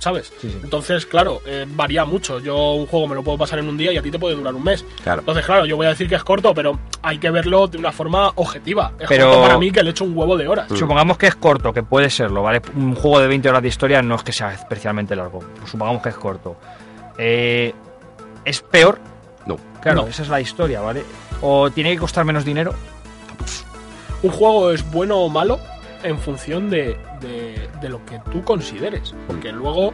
¿Sabes? 0.00 0.32
Sí, 0.40 0.50
sí. 0.50 0.58
Entonces, 0.64 1.06
claro, 1.06 1.40
eh, 1.46 1.66
varía 1.68 2.04
mucho. 2.04 2.40
Yo 2.40 2.72
un 2.72 2.86
juego 2.86 3.06
me 3.06 3.14
lo 3.14 3.22
puedo 3.22 3.38
pasar 3.38 3.58
en 3.60 3.68
un 3.68 3.76
día 3.76 3.92
y 3.92 3.98
a 3.98 4.02
ti 4.02 4.10
te 4.10 4.18
puede 4.18 4.34
durar 4.34 4.54
un 4.54 4.64
mes. 4.64 4.84
claro. 5.04 5.20
Entonces, 5.20 5.44
claro, 5.46 5.66
yo 5.66 5.76
voy 5.76 5.86
a 5.86 5.90
decir 5.90 6.08
que 6.08 6.14
es 6.16 6.24
corto, 6.24 6.52
pero 6.54 6.78
hay 7.02 7.18
que 7.18 7.30
verlo 7.30 7.68
de 7.68 7.76
una 7.78 7.92
forma 7.92 8.32
objetiva. 8.34 8.92
Es 8.98 9.06
Pero- 9.08 9.26
corto 9.26 9.42
para 9.42 9.58
mí 9.58 9.70
que 9.70 9.82
le 9.82 9.90
echo 9.90 10.04
un 10.04 10.16
huevo 10.16 10.36
de 10.36 10.48
horas. 10.48 10.70
Mm. 10.70 10.76
Supongamos 10.76 11.18
que 11.18 11.26
es 11.28 11.36
corto, 11.36 11.72
que 11.72 11.82
puede 11.82 12.08
serlo, 12.10 12.42
¿vale? 12.42 12.62
Un 12.74 12.94
juego 12.96 13.20
de 13.20 13.28
20 13.28 13.48
horas 13.50 13.62
de 13.62 13.68
historia 13.68 14.02
no 14.02 14.14
es 14.16 14.22
que 14.22 14.32
sea 14.32 14.52
especialmente 14.54 15.14
largo. 15.14 15.40
Supongamos 15.66 16.02
que 16.02 16.08
es 16.08 16.16
corto. 16.16 16.56
Eh, 17.18 17.74
¿Es 18.44 18.62
peor? 18.62 18.98
No. 19.44 19.58
Claro, 19.82 20.02
No. 20.02 20.08
esa 20.08 20.22
es 20.22 20.28
la 20.30 20.40
historia, 20.40 20.80
¿vale? 20.80 21.04
¿O 21.42 21.70
tiene 21.70 21.92
que 21.92 21.98
costar 21.98 22.24
menos 22.24 22.44
dinero? 22.44 22.74
un 24.22 24.30
juego 24.30 24.70
es 24.70 24.88
bueno 24.90 25.18
o 25.18 25.28
malo 25.30 25.58
en 26.02 26.18
función 26.18 26.70
de, 26.70 26.96
de- 27.20 27.68
de 27.80 27.88
lo 27.88 28.04
que 28.06 28.20
tú 28.32 28.42
consideres. 28.44 29.14
Porque 29.26 29.52
luego, 29.52 29.92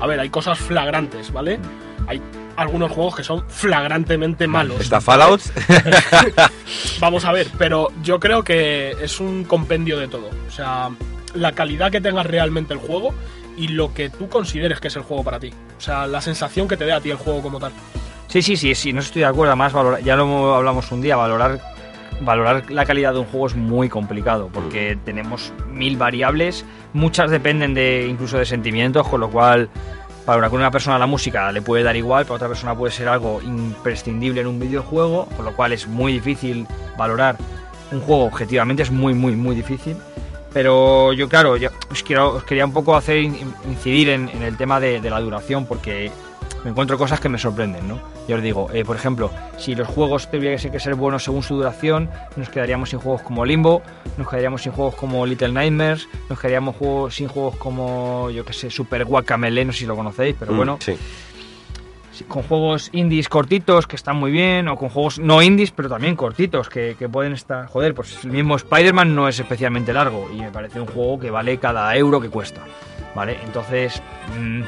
a 0.00 0.06
ver, 0.06 0.20
hay 0.20 0.28
cosas 0.30 0.58
flagrantes, 0.58 1.32
¿vale? 1.32 1.58
Hay 2.06 2.20
algunos 2.56 2.90
juegos 2.92 3.16
que 3.16 3.24
son 3.24 3.44
flagrantemente 3.48 4.46
malos. 4.46 4.80
Está 4.80 5.00
Fallout, 5.00 5.42
Vamos 7.00 7.24
a 7.24 7.32
ver, 7.32 7.48
pero 7.58 7.88
yo 8.02 8.18
creo 8.20 8.42
que 8.42 8.92
es 9.00 9.20
un 9.20 9.44
compendio 9.44 9.98
de 9.98 10.08
todo. 10.08 10.30
O 10.48 10.50
sea, 10.50 10.90
la 11.34 11.52
calidad 11.52 11.90
que 11.90 12.00
tenga 12.00 12.22
realmente 12.22 12.72
el 12.74 12.80
juego 12.80 13.12
y 13.56 13.68
lo 13.68 13.92
que 13.94 14.08
tú 14.10 14.28
consideres 14.28 14.80
que 14.80 14.88
es 14.88 14.96
el 14.96 15.02
juego 15.02 15.24
para 15.24 15.38
ti. 15.38 15.50
O 15.76 15.80
sea, 15.80 16.06
la 16.06 16.20
sensación 16.20 16.68
que 16.68 16.76
te 16.76 16.84
dé 16.84 16.92
a 16.92 17.00
ti 17.00 17.10
el 17.10 17.16
juego 17.16 17.42
como 17.42 17.58
tal. 17.60 17.72
Sí, 18.28 18.42
sí, 18.42 18.56
sí, 18.56 18.74
sí, 18.74 18.92
no 18.92 19.00
estoy 19.00 19.20
de 19.20 19.26
acuerdo. 19.26 19.52
Además, 19.52 19.72
valorar- 19.72 20.02
ya 20.02 20.16
lo 20.16 20.54
hablamos 20.54 20.90
un 20.92 21.00
día, 21.00 21.16
valorar, 21.16 21.60
valorar 22.20 22.70
la 22.70 22.84
calidad 22.84 23.12
de 23.12 23.20
un 23.20 23.26
juego 23.26 23.46
es 23.46 23.56
muy 23.56 23.88
complicado 23.88 24.48
porque 24.52 24.98
tenemos 25.04 25.52
mil 25.70 25.96
variables, 25.96 26.64
muchas 26.92 27.30
dependen 27.30 27.74
de 27.74 28.06
incluso 28.08 28.38
de 28.38 28.46
sentimientos, 28.46 29.06
con 29.08 29.20
lo 29.20 29.30
cual 29.30 29.68
para 30.24 30.48
una 30.48 30.70
persona 30.70 30.98
la 30.98 31.06
música 31.06 31.52
le 31.52 31.62
puede 31.62 31.84
dar 31.84 31.94
igual, 31.94 32.24
para 32.24 32.34
otra 32.34 32.48
persona 32.48 32.74
puede 32.74 32.92
ser 32.92 33.08
algo 33.08 33.40
imprescindible 33.42 34.40
en 34.40 34.48
un 34.48 34.58
videojuego, 34.58 35.26
con 35.36 35.44
lo 35.44 35.54
cual 35.54 35.72
es 35.72 35.86
muy 35.86 36.14
difícil 36.14 36.66
valorar 36.98 37.36
un 37.92 38.00
juego 38.00 38.24
objetivamente, 38.24 38.82
es 38.82 38.90
muy, 38.90 39.14
muy, 39.14 39.36
muy 39.36 39.54
difícil. 39.54 39.96
Pero 40.52 41.12
yo, 41.12 41.28
claro, 41.28 41.56
yo 41.56 41.68
os, 41.90 42.02
quiero, 42.02 42.36
os 42.36 42.44
quería 42.44 42.64
un 42.64 42.72
poco 42.72 42.96
hacer 42.96 43.18
incidir 43.18 44.08
en, 44.08 44.30
el 44.42 44.56
tema 44.56 44.80
de, 44.80 45.00
la 45.00 45.20
duración, 45.20 45.66
porque 45.66 46.10
me 46.64 46.70
encuentro 46.70 46.98
cosas 46.98 47.20
que 47.20 47.28
me 47.28 47.38
sorprenden, 47.38 47.86
¿no? 47.88 48.00
Yo 48.28 48.36
os 48.36 48.42
digo, 48.42 48.68
eh, 48.72 48.84
por 48.84 48.96
ejemplo, 48.96 49.30
si 49.58 49.74
los 49.74 49.86
juegos 49.88 50.30
tuvieran 50.30 50.58
que 50.58 50.80
ser 50.80 50.94
buenos 50.94 51.24
según 51.24 51.42
su 51.42 51.56
duración, 51.56 52.10
nos 52.36 52.48
quedaríamos 52.48 52.90
sin 52.90 52.98
juegos 52.98 53.22
como 53.22 53.44
Limbo, 53.44 53.82
nos 54.18 54.28
quedaríamos 54.28 54.62
sin 54.62 54.72
juegos 54.72 54.94
como 54.94 55.24
Little 55.26 55.52
Nightmares, 55.52 56.08
nos 56.28 56.38
quedaríamos 56.38 56.76
sin 57.14 57.28
juegos 57.28 57.56
como, 57.56 58.30
yo 58.30 58.44
que 58.44 58.52
sé, 58.52 58.70
Super 58.70 59.04
Guacamele, 59.04 59.64
no 59.64 59.72
sé 59.72 59.80
si 59.80 59.86
lo 59.86 59.96
conocéis, 59.96 60.36
pero 60.38 60.52
mm, 60.52 60.56
bueno. 60.56 60.78
Sí 60.80 60.96
con 62.24 62.42
juegos 62.42 62.88
indies 62.92 63.28
cortitos 63.28 63.86
que 63.86 63.96
están 63.96 64.16
muy 64.16 64.30
bien, 64.30 64.68
o 64.68 64.76
con 64.76 64.88
juegos 64.88 65.18
no 65.18 65.42
indies, 65.42 65.70
pero 65.70 65.88
también 65.88 66.16
cortitos, 66.16 66.68
que, 66.68 66.94
pueden 67.10 67.32
estar... 67.32 67.66
Joder, 67.66 67.94
pues 67.94 68.24
el 68.24 68.30
mismo 68.30 68.56
Spider-Man 68.56 69.14
no 69.14 69.28
es 69.28 69.38
especialmente 69.38 69.92
largo, 69.92 70.28
y 70.32 70.40
me 70.40 70.50
parece 70.50 70.80
un 70.80 70.86
juego 70.86 71.18
que 71.18 71.30
vale 71.30 71.58
cada 71.58 71.94
euro 71.96 72.20
que 72.20 72.28
cuesta, 72.28 72.62
¿vale? 73.14 73.38
Entonces... 73.44 74.02
Mm, 74.38 74.62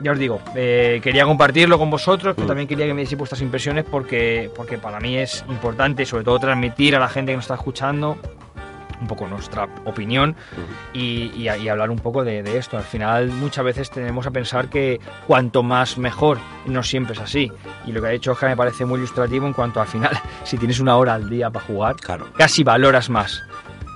ya 0.00 0.12
os 0.12 0.18
digo, 0.18 0.40
eh, 0.54 1.00
quería 1.02 1.24
compartirlo 1.24 1.78
con 1.78 1.90
vosotros, 1.90 2.34
pero 2.34 2.46
mm. 2.46 2.48
también 2.48 2.68
quería 2.68 2.86
que 2.86 2.94
me 2.94 3.02
dieseis 3.02 3.18
vuestras 3.18 3.42
impresiones 3.42 3.84
porque, 3.84 4.50
porque 4.56 4.78
para 4.78 5.00
mí 5.00 5.16
es 5.16 5.44
importante, 5.48 6.06
sobre 6.06 6.24
todo 6.24 6.38
transmitir 6.38 6.96
a 6.96 6.98
la 6.98 7.08
gente 7.08 7.32
que 7.32 7.36
nos 7.36 7.44
está 7.44 7.54
escuchando 7.54 8.16
un 9.00 9.06
poco 9.06 9.26
nuestra 9.26 9.66
opinión 9.84 10.36
y, 10.92 11.48
hablar 11.48 11.90
un 11.90 11.98
poco 11.98 12.22
de, 12.24 12.40
esto. 12.58 12.76
Al 12.76 12.84
final 12.84 13.28
muchas 13.28 13.64
veces 13.64 13.90
tenemos 13.90 14.26
a 14.26 14.30
pensar 14.30 14.68
que 14.68 15.00
cuanto 15.26 15.62
más 15.62 15.98
mejor, 15.98 16.38
no 16.66 16.82
siempre 16.82 17.14
es 17.14 17.20
así. 17.20 17.50
Y 17.86 17.92
lo 17.92 18.00
que 18.00 18.08
ha 18.08 18.10
dicho 18.10 18.32
Oscar 18.32 18.50
me 18.50 18.56
parece 18.56 18.84
muy 18.84 18.98
ilustrativo 18.98 19.46
en 19.46 19.52
cuanto 19.52 19.80
al 19.80 19.88
final, 19.88 20.18
si 20.44 20.58
tienes 20.58 20.80
una 20.80 20.96
hora 20.96 21.14
al 21.14 21.28
día 21.28 21.50
para 21.50 21.64
jugar, 21.64 21.96
casi 22.36 22.62
valoras 22.62 23.08
más. 23.08 23.42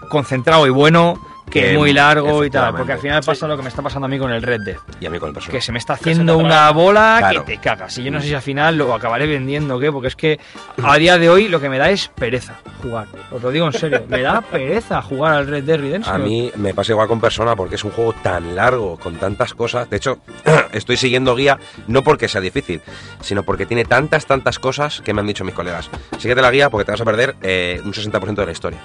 Concentrado 0.09 0.67
y 0.67 0.71
bueno, 0.71 1.19
que 1.51 1.77
muy 1.77 1.93
largo 1.93 2.45
y 2.45 2.51
tal. 2.51 2.75
Porque 2.75 2.93
al 2.93 2.99
final 2.99 3.23
pasa 3.25 3.47
lo 3.47 3.57
que 3.57 3.63
me 3.63 3.69
está 3.69 3.83
pasando 3.83 4.07
a 4.07 4.09
mí 4.09 4.19
con 4.19 4.33
el 4.33 4.43
Red 4.43 4.63
Dead. 4.65 4.77
Y 5.01 5.07
a 5.07 5.11
mí 5.11 5.19
con 5.19 5.37
el 5.37 5.43
Que 5.43 5.61
se 5.61 5.73
me 5.73 5.79
está 5.79 5.95
haciendo 5.95 6.39
una 6.39 6.71
bola 6.71 7.31
que 7.33 7.41
te 7.41 7.59
cagas. 7.59 7.97
Y 7.99 8.05
yo 8.05 8.11
no 8.11 8.21
sé 8.21 8.29
si 8.29 8.35
al 8.35 8.43
final 8.43 8.77
lo 8.77 8.95
acabaré 8.95 9.27
vendiendo 9.27 9.77
o 9.77 9.81
qué, 9.81 9.93
porque 9.93 10.09
es 10.09 10.17
que 10.17 10.41
a 10.83 10.97
día 10.97 11.19
de 11.19 11.29
hoy 11.29 11.49
lo 11.49 11.61
que 11.61 11.69
me 11.69 11.79
da 11.79 11.91
es 11.91 12.09
pereza 12.09 12.61
jugar. 12.83 13.07
Os 13.31 13.43
lo 13.43 13.51
digo 13.51 13.67
en 13.67 13.73
serio, 13.73 14.05
me 14.09 14.23
da 14.23 14.41
pereza 14.41 15.01
jugar 15.03 15.35
al 15.35 15.47
Red 15.47 15.65
Dead 15.65 15.79
Redemption. 15.79 16.15
A 16.15 16.19
mí 16.19 16.51
me 16.57 16.75
pasa 16.75 16.93
igual 16.93 17.09
con 17.09 17.21
Persona 17.21 17.57
porque 17.57 17.77
es 17.77 17.85
un 17.85 17.91
juego 17.91 18.13
tan 18.23 18.55
largo, 18.55 18.99
con 18.99 19.17
tantas 19.17 19.55
cosas. 19.55 19.89
De 19.89 19.97
hecho, 19.97 20.19
estoy 20.73 20.97
siguiendo 20.97 21.35
guía 21.35 21.59
no 21.87 22.03
porque 22.03 22.29
sea 22.29 22.41
difícil, 22.41 22.81
sino 23.21 23.43
porque 23.43 23.67
tiene 23.67 23.85
tantas, 23.85 24.27
tantas 24.27 24.59
cosas 24.59 25.01
que 25.01 25.13
me 25.15 25.21
han 25.21 25.27
dicho 25.27 25.45
mis 25.45 25.55
colegas. 25.55 25.91
Síguete 26.19 26.43
la 26.43 26.51
guía 26.51 26.71
porque 26.71 26.85
te 26.85 26.93
vas 26.93 27.01
a 27.01 27.05
perder 27.05 27.37
eh, 27.43 27.81
un 27.85 27.93
60% 27.93 28.35
de 28.35 28.47
la 28.47 28.53
historia. 28.53 28.81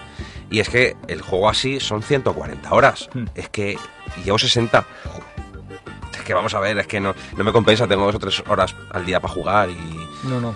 Y 0.49 0.59
es 0.59 0.69
que 0.69 0.95
el 1.07 1.21
juego 1.21 1.49
así 1.49 1.79
son 1.79 2.01
140 2.01 2.71
horas. 2.73 3.09
Hmm. 3.13 3.25
Es 3.35 3.49
que 3.49 3.77
llevo 4.23 4.37
60. 4.37 4.85
Es 6.13 6.21
que 6.21 6.33
vamos 6.33 6.53
a 6.53 6.59
ver, 6.59 6.77
es 6.77 6.87
que 6.87 6.99
no, 6.99 7.15
no 7.37 7.43
me 7.43 7.51
compensa, 7.51 7.87
tengo 7.87 8.05
dos 8.05 8.15
o 8.15 8.19
tres 8.19 8.43
horas 8.47 8.75
al 8.91 9.05
día 9.05 9.19
para 9.19 9.33
jugar 9.33 9.69
y... 9.69 10.27
No, 10.27 10.39
no. 10.39 10.53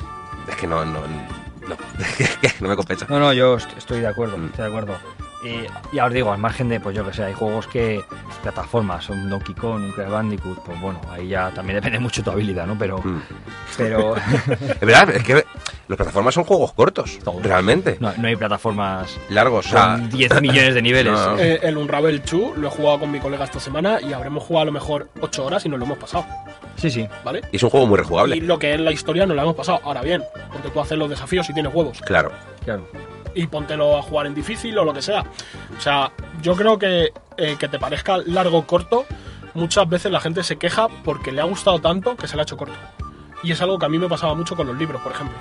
Es 0.48 0.56
que 0.56 0.68
no, 0.68 0.84
no, 0.84 1.02
no, 1.68 1.78
no 2.60 2.70
me 2.70 2.76
compensa. 2.76 3.06
No, 3.10 3.20
no, 3.20 3.34
yo 3.34 3.58
estoy 3.78 4.02
de 4.02 4.08
acuerdo, 4.08 4.38
mm. 4.38 4.46
estoy 4.48 4.64
de 4.64 4.70
acuerdo. 4.70 4.98
Y 5.44 5.96
ya 5.96 6.06
os 6.06 6.14
digo, 6.14 6.32
al 6.32 6.40
margen 6.40 6.70
de, 6.70 6.80
pues 6.80 6.96
yo 6.96 7.06
que 7.06 7.14
sé, 7.14 7.24
hay 7.24 7.34
juegos 7.34 7.68
que, 7.68 8.02
plataformas, 8.42 9.10
un 9.10 9.30
Donkey 9.30 9.54
Kong, 9.54 9.84
un 9.84 9.92
Crash 9.92 10.10
Bandicoot, 10.10 10.60
pues 10.64 10.80
bueno, 10.80 11.02
ahí 11.12 11.28
ya 11.30 11.52
también 11.52 11.76
depende 11.76 12.00
mucho 12.00 12.22
de 12.22 12.26
tu 12.26 12.32
habilidad, 12.32 12.66
¿no? 12.66 12.78
Pero. 12.78 13.00
Mm. 13.00 13.22
pero... 13.78 14.16
es 14.50 14.80
verdad, 14.80 15.10
es 15.10 15.24
que 15.24 15.46
las 15.88 15.98
plataformas 15.98 16.34
son 16.34 16.46
juegos 16.46 16.72
cortos, 16.74 17.20
realmente. 17.42 17.98
No, 18.00 18.14
hay 18.24 18.36
plataformas 18.36 19.18
largos, 19.30 19.68
o 19.68 19.70
sea... 19.70 19.98
10 19.98 20.42
millones 20.42 20.76
de 20.76 20.82
niveles. 20.82 21.20
Eh, 21.38 21.60
el 21.64 21.78
Unravel 21.78 22.22
2 22.22 22.58
lo 22.58 22.68
he 22.68 22.72
jugado 22.72 23.02
con 23.02 23.12
mi 23.12 23.20
colega 23.20 23.44
esta 23.44 23.60
semana 23.60 24.00
y 24.02 24.14
habremos 24.14 24.44
jugado 24.44 24.64
a 24.64 24.66
lo 24.66 24.72
mejor 24.72 25.10
8 25.20 25.46
horas 25.46 25.66
y 25.66 25.70
nos 25.70 25.80
lo 25.80 25.86
hemos 25.86 25.98
pasado. 25.98 26.26
Sí, 26.78 26.90
sí. 26.90 27.08
¿Vale? 27.24 27.42
Y 27.52 27.58
es 27.58 27.64
un 27.64 27.70
juego 27.70 27.86
muy 27.86 27.98
rejugable. 27.98 28.38
Y 28.38 28.42
lo 28.42 28.58
que 28.58 28.74
es 28.74 28.80
la 28.80 28.92
historia 28.92 29.26
no 29.26 29.34
lo 29.34 29.42
hemos 29.42 29.56
pasado. 29.56 29.82
Ahora 29.84 30.02
bien, 30.02 30.24
porque 30.52 30.70
tú 30.70 30.80
haces 30.80 30.98
los 30.98 31.10
desafíos 31.10 31.50
y 31.50 31.54
tienes 31.54 31.74
huevos. 31.74 32.02
Claro. 32.02 32.32
Claro 32.64 32.88
y 33.36 33.48
póntelo 33.48 33.98
a 33.98 34.02
jugar 34.02 34.28
en 34.28 34.36
difícil 34.36 34.78
o 34.78 34.86
lo 34.86 34.94
que 34.94 35.02
sea. 35.02 35.24
O 35.78 35.82
sea, 35.82 36.12
yo 36.42 36.56
creo 36.56 36.78
que 36.78 37.12
eh, 37.38 37.56
que 37.60 37.68
te 37.68 37.80
parezca 37.80 38.18
largo 38.18 38.60
o 38.60 38.68
corto, 38.68 39.06
muchas 39.54 39.90
veces 39.90 40.12
la 40.12 40.20
gente 40.20 40.44
se 40.44 40.58
queja 40.58 40.88
porque 41.04 41.32
le 41.32 41.42
ha 41.42 41.46
gustado 41.46 41.80
tanto 41.80 42.16
que 42.16 42.28
se 42.28 42.36
le 42.36 42.42
ha 42.42 42.44
hecho 42.44 42.58
corto. 42.58 42.76
Y 43.42 43.52
es 43.52 43.62
algo 43.62 43.80
que 43.80 43.86
a 43.86 43.90
mí 43.90 43.98
me 43.98 44.08
pasaba 44.08 44.36
mucho 44.36 44.56
con 44.56 44.68
los 44.68 44.78
libros, 44.78 45.02
por 45.02 45.12
ejemplo. 45.12 45.36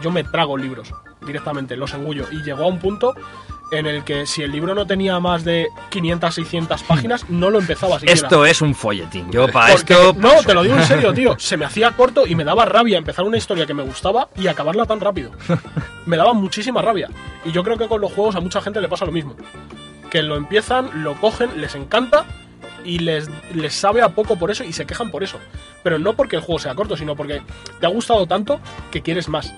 Yo 0.00 0.10
me 0.10 0.24
trago 0.24 0.56
libros 0.56 0.92
directamente, 1.26 1.76
los 1.76 1.92
engullo. 1.94 2.26
Y 2.30 2.42
llegó 2.42 2.64
a 2.64 2.66
un 2.66 2.78
punto 2.78 3.14
en 3.78 3.86
el 3.86 4.04
que 4.04 4.26
si 4.26 4.42
el 4.42 4.52
libro 4.52 4.74
no 4.74 4.86
tenía 4.86 5.18
más 5.20 5.44
de 5.44 5.68
500, 5.90 6.34
600 6.34 6.82
páginas, 6.82 7.28
no 7.28 7.50
lo 7.50 7.58
empezaba 7.58 7.98
siquiera. 7.98 8.14
Esto 8.14 8.46
es 8.46 8.60
un 8.62 8.74
folletín. 8.74 9.30
Yo 9.30 9.48
para 9.48 9.74
esto... 9.74 10.14
No, 10.16 10.42
te 10.42 10.54
lo 10.54 10.62
digo 10.62 10.76
en 10.76 10.84
serio, 10.84 11.12
tío. 11.12 11.36
Se 11.38 11.56
me 11.56 11.64
hacía 11.64 11.90
corto 11.92 12.26
y 12.26 12.34
me 12.34 12.44
daba 12.44 12.64
rabia 12.64 12.98
empezar 12.98 13.24
una 13.24 13.36
historia 13.36 13.66
que 13.66 13.74
me 13.74 13.82
gustaba 13.82 14.28
y 14.36 14.46
acabarla 14.46 14.86
tan 14.86 15.00
rápido. 15.00 15.32
Me 16.06 16.18
daba 16.18 16.34
muchísima 16.34 16.82
rabia. 16.82 17.08
Y 17.46 17.52
yo 17.52 17.62
creo 17.62 17.78
que 17.78 17.88
con 17.88 18.00
los 18.00 18.12
juegos 18.12 18.36
a 18.36 18.40
mucha 18.40 18.60
gente 18.60 18.80
le 18.80 18.88
pasa 18.88 19.06
lo 19.06 19.12
mismo. 19.12 19.34
Que 20.10 20.22
lo 20.22 20.36
empiezan, 20.36 21.02
lo 21.02 21.18
cogen, 21.18 21.60
les 21.60 21.74
encanta 21.74 22.26
y 22.84 22.98
les, 22.98 23.30
les 23.54 23.74
sabe 23.74 24.02
a 24.02 24.10
poco 24.10 24.36
por 24.36 24.50
eso 24.50 24.64
y 24.64 24.72
se 24.72 24.84
quejan 24.86 25.10
por 25.10 25.24
eso. 25.24 25.38
Pero 25.82 25.98
no 25.98 26.14
porque 26.14 26.36
el 26.36 26.42
juego 26.42 26.58
sea 26.58 26.74
corto, 26.74 26.96
sino 26.96 27.16
porque 27.16 27.42
te 27.80 27.86
ha 27.86 27.88
gustado 27.88 28.26
tanto 28.26 28.60
que 28.90 29.02
quieres 29.02 29.28
más. 29.28 29.54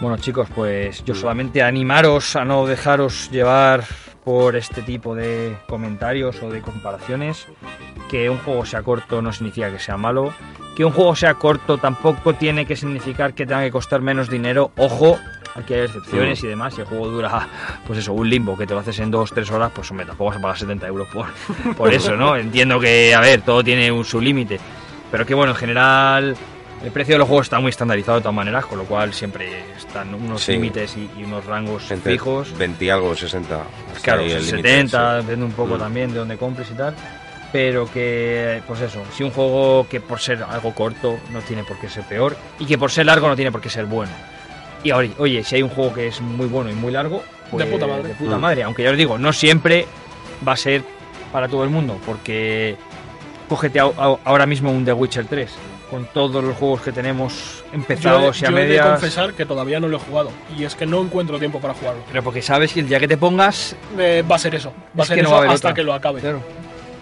Bueno 0.00 0.16
chicos, 0.18 0.48
pues 0.54 1.04
yo 1.04 1.14
solamente 1.14 1.62
animaros 1.62 2.36
a 2.36 2.44
no 2.44 2.66
dejaros 2.66 3.30
llevar 3.30 3.84
por 4.24 4.56
este 4.56 4.82
tipo 4.82 5.14
de 5.14 5.56
comentarios 5.68 6.42
o 6.42 6.50
de 6.50 6.60
comparaciones. 6.60 7.46
Que 8.10 8.28
un 8.30 8.38
juego 8.38 8.64
sea 8.64 8.82
corto 8.82 9.22
no 9.22 9.32
significa 9.32 9.70
que 9.70 9.78
sea 9.78 9.96
malo. 9.96 10.32
Que 10.76 10.84
un 10.84 10.92
juego 10.92 11.14
sea 11.14 11.34
corto 11.34 11.78
tampoco 11.78 12.34
tiene 12.34 12.66
que 12.66 12.74
significar 12.74 13.34
que 13.34 13.46
tenga 13.46 13.62
que 13.62 13.70
costar 13.70 14.00
menos 14.00 14.28
dinero. 14.28 14.72
Ojo, 14.76 15.18
aquí 15.54 15.74
hay 15.74 15.82
excepciones 15.82 16.42
y 16.42 16.48
demás. 16.48 16.74
Si 16.74 16.80
el 16.80 16.86
juego 16.86 17.08
dura, 17.08 17.48
pues 17.86 17.98
eso, 17.98 18.12
un 18.12 18.28
limbo 18.28 18.56
que 18.56 18.66
te 18.66 18.74
lo 18.74 18.80
haces 18.80 18.98
en 18.98 19.12
2-3 19.12 19.50
horas, 19.52 19.72
pues 19.74 19.90
hombre, 19.90 20.06
tampoco 20.06 20.30
vas 20.30 20.38
a 20.38 20.42
pagar 20.42 20.58
70 20.58 20.86
euros 20.88 21.08
por, 21.08 21.26
por 21.76 21.92
eso, 21.94 22.16
¿no? 22.16 22.36
Entiendo 22.36 22.80
que, 22.80 23.14
a 23.14 23.20
ver, 23.20 23.42
todo 23.42 23.62
tiene 23.62 23.92
un, 23.92 24.04
su 24.04 24.20
límite. 24.20 24.58
Pero 25.10 25.26
que 25.26 25.34
bueno, 25.34 25.52
en 25.52 25.58
general 25.58 26.36
el 26.84 26.90
precio 26.90 27.14
de 27.14 27.18
los 27.18 27.28
juegos 27.28 27.46
está 27.46 27.60
muy 27.60 27.70
estandarizado 27.70 28.18
de 28.18 28.22
todas 28.22 28.34
maneras, 28.34 28.66
con 28.66 28.78
lo 28.78 28.84
cual 28.84 29.14
siempre 29.14 29.48
están 29.74 30.14
unos 30.14 30.46
límites 30.48 30.96
y, 30.96 31.24
unos 31.24 31.44
rangos 31.46 31.84
fijos. 32.02 32.56
20 32.58 32.84
y 32.84 32.90
algo, 32.90 33.16
60. 33.16 33.62
Claro, 34.02 34.28
70, 34.28 35.22
depende 35.22 35.46
un 35.46 35.52
poco 35.52 35.76
mm. 35.76 35.78
también 35.78 36.12
de 36.12 36.18
dónde 36.18 36.36
compres 36.36 36.70
y 36.70 36.74
tal. 36.74 36.94
Pero 37.52 37.90
que, 37.90 38.60
pues 38.66 38.80
eso, 38.82 39.02
si 39.16 39.22
un 39.22 39.30
juego 39.30 39.86
que 39.88 40.00
por 40.00 40.20
ser 40.20 40.42
algo 40.42 40.74
corto 40.74 41.18
no 41.30 41.40
tiene 41.40 41.64
por 41.64 41.78
qué 41.78 41.88
ser 41.88 42.02
peor 42.04 42.36
y 42.58 42.66
que 42.66 42.76
por 42.76 42.90
ser 42.90 43.06
largo 43.06 43.28
no 43.28 43.36
tiene 43.36 43.50
por 43.50 43.60
qué 43.60 43.70
ser 43.70 43.86
bueno. 43.86 44.12
Y 44.82 44.90
ahora, 44.90 45.08
oye, 45.18 45.42
si 45.42 45.56
hay 45.56 45.62
un 45.62 45.70
juego 45.70 45.94
que 45.94 46.08
es 46.08 46.20
muy 46.20 46.46
bueno 46.46 46.70
y 46.70 46.74
muy 46.74 46.92
largo, 46.92 47.22
pues, 47.50 47.64
de 47.64 47.72
puta 47.72 47.86
madre. 47.86 48.08
De 48.08 48.14
puta 48.14 48.36
mm. 48.36 48.40
madre. 48.40 48.62
Aunque 48.64 48.82
ya 48.82 48.90
os 48.90 48.96
digo, 48.96 49.16
no 49.16 49.32
siempre 49.32 49.86
va 50.46 50.52
a 50.52 50.56
ser 50.56 50.82
para 51.32 51.48
todo 51.48 51.64
el 51.64 51.70
mundo, 51.70 51.98
porque 52.04 52.76
cógete 53.48 53.80
ahora 53.80 54.44
mismo 54.44 54.70
un 54.70 54.84
The 54.84 54.92
Witcher 54.92 55.26
3 55.26 55.50
con 55.90 56.06
todos 56.06 56.42
los 56.42 56.56
juegos 56.56 56.82
que 56.82 56.92
tenemos 56.92 57.64
empezados 57.72 58.40
y 58.40 58.46
a 58.46 58.50
medias. 58.50 58.68
Yo 58.68 58.74
he 58.74 58.84
de 58.84 58.90
confesar 58.90 59.34
que 59.34 59.46
todavía 59.46 59.80
no 59.80 59.88
lo 59.88 59.96
he 59.96 60.00
jugado 60.00 60.30
y 60.56 60.64
es 60.64 60.74
que 60.74 60.86
no 60.86 61.00
encuentro 61.00 61.38
tiempo 61.38 61.60
para 61.60 61.74
jugarlo. 61.74 62.02
Pero 62.08 62.22
porque 62.22 62.42
sabes 62.42 62.72
que 62.72 62.80
el 62.80 62.88
día 62.88 63.00
que 63.00 63.08
te 63.08 63.16
pongas 63.16 63.76
eh, 63.98 64.24
va 64.28 64.36
a 64.36 64.38
ser 64.38 64.54
eso, 64.54 64.72
va 64.98 65.04
a 65.04 65.06
ser 65.06 65.18
eso 65.20 65.36
hasta 65.36 65.74
que 65.74 65.82
lo 65.82 65.92
acabe. 65.92 66.20
Claro. 66.20 66.40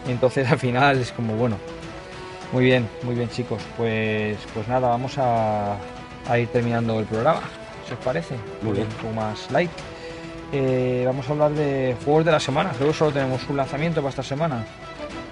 entonces 0.09 0.51
al 0.51 0.59
final 0.59 0.99
es 0.99 1.13
como 1.13 1.35
bueno. 1.35 1.57
Muy 2.53 2.65
bien, 2.65 2.89
muy 3.03 3.15
bien 3.15 3.31
chicos. 3.31 3.63
Pues 3.77 4.37
pues 4.53 4.69
nada, 4.69 4.89
vamos 4.89 5.15
a, 5.17 5.79
ir 6.39 6.49
terminando 6.49 7.01
el 7.01 7.07
programa. 7.07 7.41
¿Se 7.89 7.95
os 7.95 8.01
parece? 8.01 8.37
Muy 8.63 8.75
bien. 8.75 8.87
Un 8.87 8.95
poco 8.95 9.15
más 9.15 9.51
light. 9.51 9.71
Eh, 10.53 11.05
vamos 11.07 11.27
a 11.29 11.33
hablar 11.33 11.53
de 11.53 11.97
juegos 12.05 12.27
de 12.27 12.33
la 12.33 12.41
semana. 12.41 12.71
Creo 12.77 12.89
que 12.89 12.95
solo 12.95 13.11
tenemos 13.11 13.41
un 13.49 13.57
lanzamiento 13.57 14.03
para 14.03 14.11
esta 14.11 14.23
semana. 14.23 14.65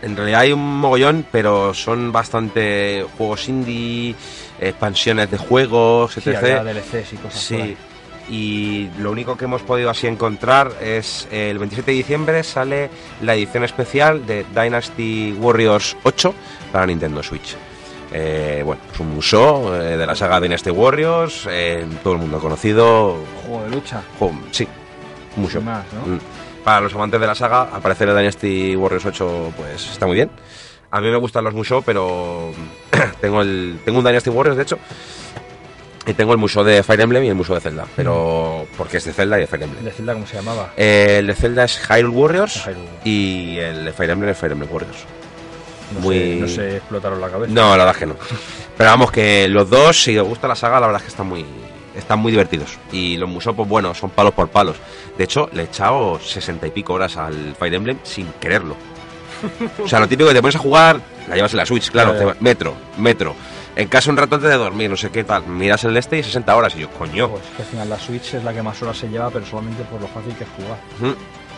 En 0.03 0.17
realidad 0.17 0.41
hay 0.41 0.53
un 0.53 0.81
mogollón, 0.81 1.27
pero 1.31 1.75
son 1.75 2.11
bastante 2.11 3.05
juegos 3.19 3.49
indie, 3.49 4.15
expansiones 4.59 5.31
de 5.31 5.37
juegos, 5.37 6.17
etc. 6.17 6.39
Sí, 6.41 6.47
DLCs 6.47 7.13
y 7.13 7.17
cosas 7.17 7.41
Sí. 7.41 7.77
Y 8.31 8.89
lo 9.01 9.11
único 9.11 9.37
que 9.37 9.47
hemos 9.47 9.63
podido 9.63 9.91
así 9.91 10.07
encontrar 10.07 10.73
es 10.81 11.27
el 11.33 11.59
27 11.59 11.91
de 11.91 11.97
diciembre 11.97 12.45
sale 12.45 12.89
la 13.23 13.35
edición 13.35 13.65
especial 13.65 14.25
de 14.25 14.47
Dynasty 14.55 15.33
Warriors 15.33 15.97
8 16.05 16.33
para 16.71 16.87
Nintendo 16.87 17.25
Switch. 17.25 17.57
Eh, 18.13 18.63
bueno, 18.65 18.81
es 18.93 19.01
un 19.01 19.15
museo 19.15 19.75
eh, 19.75 19.97
de 19.97 20.07
la 20.07 20.15
saga 20.15 20.41
Dynasty 20.41 20.71
Warriors, 20.71 21.49
eh, 21.51 21.85
todo 22.05 22.15
el 22.15 22.21
mundo 22.21 22.39
conocido. 22.39 23.17
Juego 23.45 23.65
de 23.65 23.71
lucha. 23.71 24.03
Juego, 24.19 24.41
sí, 24.53 24.67
museo. 25.37 25.61
Más, 25.61 25.85
¿no? 25.93 26.15
Mm 26.15 26.40
para 26.65 26.81
los 26.81 26.95
amantes 26.95 27.21
de 27.21 27.27
la 27.27 27.35
saga, 27.35 27.69
al 27.73 27.81
parecer 27.83 28.09
el 28.09 28.17
Dynasty 28.17 28.77
Warriors 28.77 29.07
8 29.07 29.53
pues 29.57 29.91
está 29.91 30.07
muy 30.07 30.17
bien. 30.17 30.31
A 30.91 31.01
mí 31.01 31.09
me 31.09 31.17
gustan 31.17 31.45
los 31.45 31.55
Musou, 31.55 31.83
pero 31.83 32.53
tengo 33.21 33.43
el 33.43 33.79
tengo 33.85 33.99
un 33.99 34.05
Dynasty 34.05 34.31
Warriors, 34.31 34.57
de 34.57 34.63
hecho. 34.65 34.79
Y 36.07 36.15
tengo 36.15 36.33
el 36.33 36.39
Musou 36.39 36.65
de 36.65 36.83
Fire 36.83 37.01
Emblem 37.03 37.23
y 37.25 37.29
el 37.29 37.35
Musou 37.35 37.55
de 37.55 37.61
Zelda. 37.61 37.85
Pero 37.95 38.67
porque 38.77 38.97
es 38.97 39.05
de 39.05 39.13
Zelda 39.13 39.37
y 39.39 39.43
de 39.43 39.47
Fire 39.47 39.63
Emblem. 39.65 39.85
¿De 39.85 39.91
Zelda 39.93 40.15
cómo 40.15 40.27
se 40.27 40.37
llamaba? 40.37 40.73
Eh, 40.77 41.17
el 41.19 41.27
de 41.27 41.35
Zelda 41.35 41.65
es 41.65 41.79
Hyrule 41.89 42.09
Warriors 42.17 42.65
Hyrule. 42.67 42.89
y 43.05 43.59
el 43.59 43.85
de 43.85 43.93
Fire 43.93 44.11
Emblem 44.11 44.31
es 44.31 44.39
Fire 44.39 44.53
Emblem 44.53 44.73
Warriors. 44.73 44.99
No, 45.95 46.01
Muy- 46.01 46.17
sé, 46.19 46.37
no 46.41 46.49
sé 46.49 46.77
explotaron 46.79 47.21
la 47.21 47.29
cabeza. 47.29 47.53
No, 47.53 47.71
la 47.77 47.85
verdad 47.85 47.93
es 47.95 47.99
que 47.99 48.07
no. 48.07 48.15
Pero 48.79 48.91
vamos, 48.91 49.11
que 49.13 49.47
los 49.49 49.69
dos, 49.69 50.03
si 50.03 50.17
os 50.19 50.27
gusta 50.27 50.49
la 50.49 50.55
saga, 50.57 50.81
la 50.81 50.87
verdad 50.87 51.01
es 51.03 51.05
que 51.05 51.11
están 51.11 51.27
muy, 51.29 51.45
están 51.97 52.19
muy 52.19 52.33
divertidos. 52.33 52.79
Y 52.93 53.17
los 53.17 53.29
Musou, 53.29 53.55
pues 53.55 53.69
bueno, 53.69 53.95
son 53.95 54.11
palos 54.11 54.33
por 54.35 54.49
palos. 54.49 54.77
De 55.19 55.25
hecho, 55.25 55.49
le 55.53 55.63
he 55.63 55.65
echado 55.67 56.19
sesenta 56.21 56.67
y 56.67 56.71
pico 56.71 56.95
horas 56.95 57.17
al 57.17 57.55
Fire 57.59 57.75
Emblem 57.75 57.99
sin 58.03 58.27
quererlo. 58.41 58.77
O 59.83 59.89
sea, 59.89 60.01
lo 60.01 60.07
típico 60.09 60.29
que 60.29 60.35
te 60.35 60.41
pones 60.43 60.57
a 60.57 60.59
jugar, 60.59 61.01
la 61.29 61.35
llevas 61.35 61.53
en 61.53 61.57
la 61.59 61.67
Switch, 61.67 61.91
claro, 61.91 62.13
te 62.15 62.43
metro, 62.45 62.75
metro. 62.99 63.35
En 63.77 63.89
casa 63.89 64.11
un 64.11 64.17
rato 64.17 64.35
antes 64.35 64.51
de 64.51 64.57
dormir, 64.57 64.91
no 64.91 64.97
sé 64.97 65.11
qué 65.11 65.25
tal. 65.25 65.47
Miras 65.47 65.83
el 65.85 65.97
este 65.97 66.19
y 66.19 66.23
60 66.23 66.55
horas. 66.55 66.75
Y 66.77 66.81
yo, 66.81 66.91
coño. 66.91 67.29
Pues 67.31 67.43
que 67.57 67.63
al 67.63 67.69
final 67.69 67.89
la 67.89 67.99
Switch 67.99 68.35
es 68.35 68.45
la 68.45 68.53
que 68.53 68.63
más 68.63 68.83
horas 68.83 68.99
se 68.99 69.09
lleva, 69.09 69.31
pero 69.31 69.47
solamente 69.47 69.83
por 69.85 70.01
lo 70.01 70.09
fácil 70.09 70.35
que 70.35 70.45
es 70.45 70.51
jugar. 70.51 70.79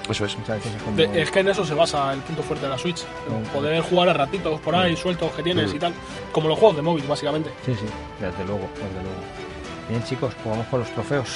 Eso 0.08 0.24
es. 0.26 0.36
Muchas 0.38 0.56
veces 0.58 0.74
es 0.76 0.82
como... 0.82 0.96
De- 0.96 1.22
es 1.22 1.30
que 1.30 1.40
en 1.40 1.48
eso 1.48 1.64
se 1.64 1.74
basa 1.74 2.12
el 2.12 2.20
punto 2.20 2.42
fuerte 2.42 2.66
de 2.66 2.70
la 2.72 2.78
Switch. 2.78 3.02
en 3.28 3.42
Poder 3.50 3.80
jugar 3.82 4.10
a 4.10 4.12
ratitos 4.12 4.60
por 4.60 4.74
ahí, 4.76 4.94
sueltos 4.96 5.32
que 5.32 5.42
tienes 5.42 5.72
Mm. 5.72 5.76
y 5.76 5.78
tal. 5.78 5.92
Como 6.32 6.48
los 6.48 6.58
juegos 6.58 6.76
de 6.76 6.82
móvil, 6.82 7.04
básicamente. 7.08 7.50
Sí, 7.64 7.74
sí, 7.74 7.86
desde 8.20 8.44
luego, 8.44 8.68
desde 8.74 9.02
luego. 9.02 9.51
Bien, 9.88 10.02
chicos, 10.04 10.32
pues 10.34 10.46
vamos 10.50 10.66
con 10.68 10.80
los 10.80 10.90
trofeos. 10.90 11.28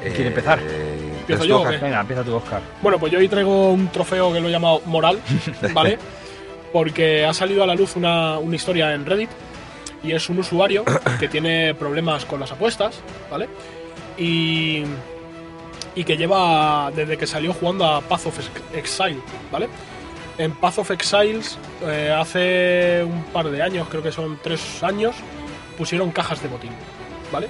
¿Quiere 0.00 0.24
Eh, 0.24 0.26
empezar? 0.28 0.58
¿Empiezo 0.60 1.44
yo 1.44 1.60
o 1.62 1.68
qué? 1.68 1.76
Venga, 1.78 2.00
empieza 2.00 2.24
tú, 2.24 2.34
Oscar. 2.34 2.60
Bueno, 2.82 2.98
pues 2.98 3.12
yo 3.12 3.18
hoy 3.18 3.28
traigo 3.28 3.70
un 3.72 3.88
trofeo 3.88 4.32
que 4.32 4.40
lo 4.40 4.48
he 4.48 4.50
llamado 4.50 4.82
moral, 4.86 5.20
¿vale? 5.72 5.98
Porque 6.72 7.24
ha 7.24 7.32
salido 7.34 7.62
a 7.62 7.66
la 7.66 7.74
luz 7.74 7.96
una, 7.96 8.38
una 8.38 8.56
historia 8.56 8.94
en 8.94 9.06
Reddit 9.06 9.30
y 10.02 10.12
es 10.12 10.28
un 10.28 10.38
usuario 10.40 10.84
que 11.20 11.28
tiene 11.28 11.74
problemas 11.74 12.24
con 12.24 12.40
las 12.40 12.50
apuestas, 12.50 13.00
¿vale? 13.30 13.48
Y, 14.18 14.82
y 15.94 16.04
que 16.04 16.16
lleva 16.16 16.90
desde 16.94 17.16
que 17.16 17.26
salió 17.26 17.52
jugando 17.52 17.86
a 17.86 18.00
Path 18.00 18.26
of 18.26 18.38
Exile, 18.74 19.20
¿vale? 19.52 19.68
En 20.38 20.52
Path 20.52 20.78
of 20.78 20.90
Exiles 20.90 21.58
eh, 21.86 22.12
hace 22.18 23.04
un 23.04 23.22
par 23.24 23.48
de 23.50 23.62
años, 23.62 23.86
creo 23.88 24.02
que 24.02 24.10
son 24.10 24.38
tres 24.42 24.82
años, 24.82 25.14
pusieron 25.78 26.10
cajas 26.10 26.42
de 26.42 26.48
botín, 26.48 26.72
¿vale? 27.32 27.48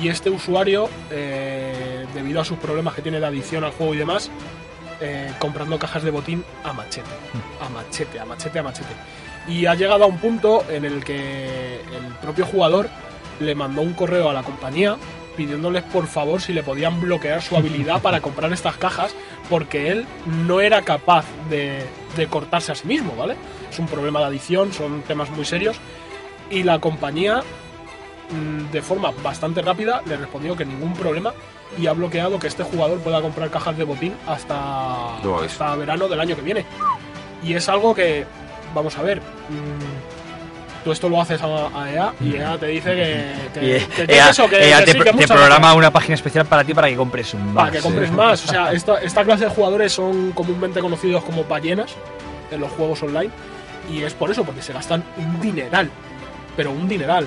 Y 0.00 0.08
este 0.08 0.30
usuario, 0.30 0.88
eh, 1.10 2.06
debido 2.14 2.40
a 2.40 2.44
sus 2.44 2.58
problemas 2.58 2.94
que 2.94 3.02
tiene 3.02 3.18
de 3.18 3.26
adicción 3.26 3.64
al 3.64 3.72
juego 3.72 3.94
y 3.94 3.96
demás, 3.96 4.30
eh, 5.00 5.32
comprando 5.38 5.78
cajas 5.78 6.02
de 6.02 6.10
botín 6.10 6.44
a 6.64 6.72
machete, 6.72 7.08
a 7.60 7.68
machete, 7.70 8.20
a 8.20 8.24
machete, 8.24 8.58
a 8.58 8.62
machete. 8.62 8.92
Y 9.48 9.66
ha 9.66 9.74
llegado 9.74 10.04
a 10.04 10.06
un 10.06 10.18
punto 10.18 10.64
en 10.68 10.84
el 10.84 11.04
que 11.04 11.80
el 11.80 12.14
propio 12.20 12.44
jugador 12.46 12.88
le 13.40 13.54
mandó 13.54 13.82
un 13.82 13.94
correo 13.94 14.30
a 14.30 14.32
la 14.32 14.42
compañía 14.42 14.96
pidiéndoles 15.36 15.82
por 15.84 16.06
favor 16.06 16.40
si 16.40 16.52
le 16.54 16.62
podían 16.62 17.00
bloquear 17.00 17.42
su 17.42 17.56
habilidad 17.56 18.00
para 18.00 18.20
comprar 18.20 18.52
estas 18.52 18.76
cajas 18.78 19.14
porque 19.50 19.90
él 19.90 20.06
no 20.46 20.60
era 20.60 20.82
capaz 20.82 21.26
de, 21.50 21.84
de 22.16 22.26
cortarse 22.26 22.72
a 22.72 22.74
sí 22.74 22.88
mismo, 22.88 23.14
¿vale? 23.14 23.36
Es 23.70 23.78
un 23.78 23.86
problema 23.86 24.20
de 24.20 24.26
adicción, 24.26 24.72
son 24.72 25.02
temas 25.02 25.30
muy 25.30 25.44
serios 25.44 25.76
y 26.50 26.62
la 26.62 26.78
compañía 26.80 27.42
mm, 27.42 27.65
de 28.72 28.82
forma 28.82 29.12
bastante 29.22 29.62
rápida 29.62 30.02
le 30.06 30.16
respondió 30.16 30.56
que 30.56 30.64
ningún 30.64 30.92
problema 30.94 31.32
y 31.78 31.86
ha 31.86 31.92
bloqueado 31.92 32.38
que 32.38 32.48
este 32.48 32.62
jugador 32.64 32.98
pueda 33.00 33.20
comprar 33.22 33.50
cajas 33.50 33.76
de 33.78 33.84
botín 33.84 34.14
hasta, 34.26 35.18
No, 35.22 35.38
hasta 35.44 35.74
verano 35.76 36.08
del 36.08 36.20
año 36.20 36.34
que 36.36 36.42
viene. 36.42 36.64
Y 37.44 37.54
es 37.54 37.68
algo 37.68 37.94
que, 37.94 38.24
vamos 38.74 38.96
a 38.98 39.02
ver, 39.02 39.18
mm, 39.20 40.82
tú 40.84 40.92
esto 40.92 41.08
lo 41.08 41.20
haces 41.20 41.40
a, 41.42 41.46
a 41.82 41.90
EA 41.92 42.12
y 42.20 42.36
EA 42.36 42.56
te 42.58 42.66
dice 42.66 42.90
que, 42.94 43.34
que, 43.60 43.66
Y, 43.78 43.80
que- 43.86 44.06
que 44.06 44.14
EA, 44.16 44.30
eso, 44.30 44.48
que- 44.48 44.68
EA 44.70 44.78
que 44.80 44.84
te, 44.86 44.92
sí, 44.92 44.96
pro- 44.98 45.04
que 45.04 45.10
te 45.10 45.16
muchas 45.16 45.36
programa 45.36 45.74
una 45.74 45.90
página 45.92 46.14
especial 46.14 46.46
para 46.46 46.64
ti 46.64 46.74
para 46.74 46.88
que 46.88 46.96
compres 46.96 47.34
un 47.34 47.54
para 47.54 47.66
más. 47.66 47.76
que 47.76 47.80
compres 47.82 48.10
más. 48.12 48.44
O 48.44 48.48
sea, 48.48 48.72
esta, 48.72 49.00
esta 49.02 49.24
clase 49.24 49.44
de 49.44 49.50
jugadores 49.50 49.92
son 49.92 50.32
comúnmente 50.32 50.80
conocidos 50.80 51.22
como 51.24 51.44
ballenas 51.44 51.94
en 52.50 52.60
los 52.60 52.70
juegos 52.72 53.02
online. 53.02 53.30
Y 53.90 54.02
es 54.02 54.14
por 54.14 54.30
eso, 54.30 54.42
porque 54.44 54.62
se 54.62 54.72
gastan 54.72 55.04
un 55.16 55.40
dineral. 55.40 55.90
Pero 56.56 56.70
un 56.72 56.88
dineral. 56.88 57.26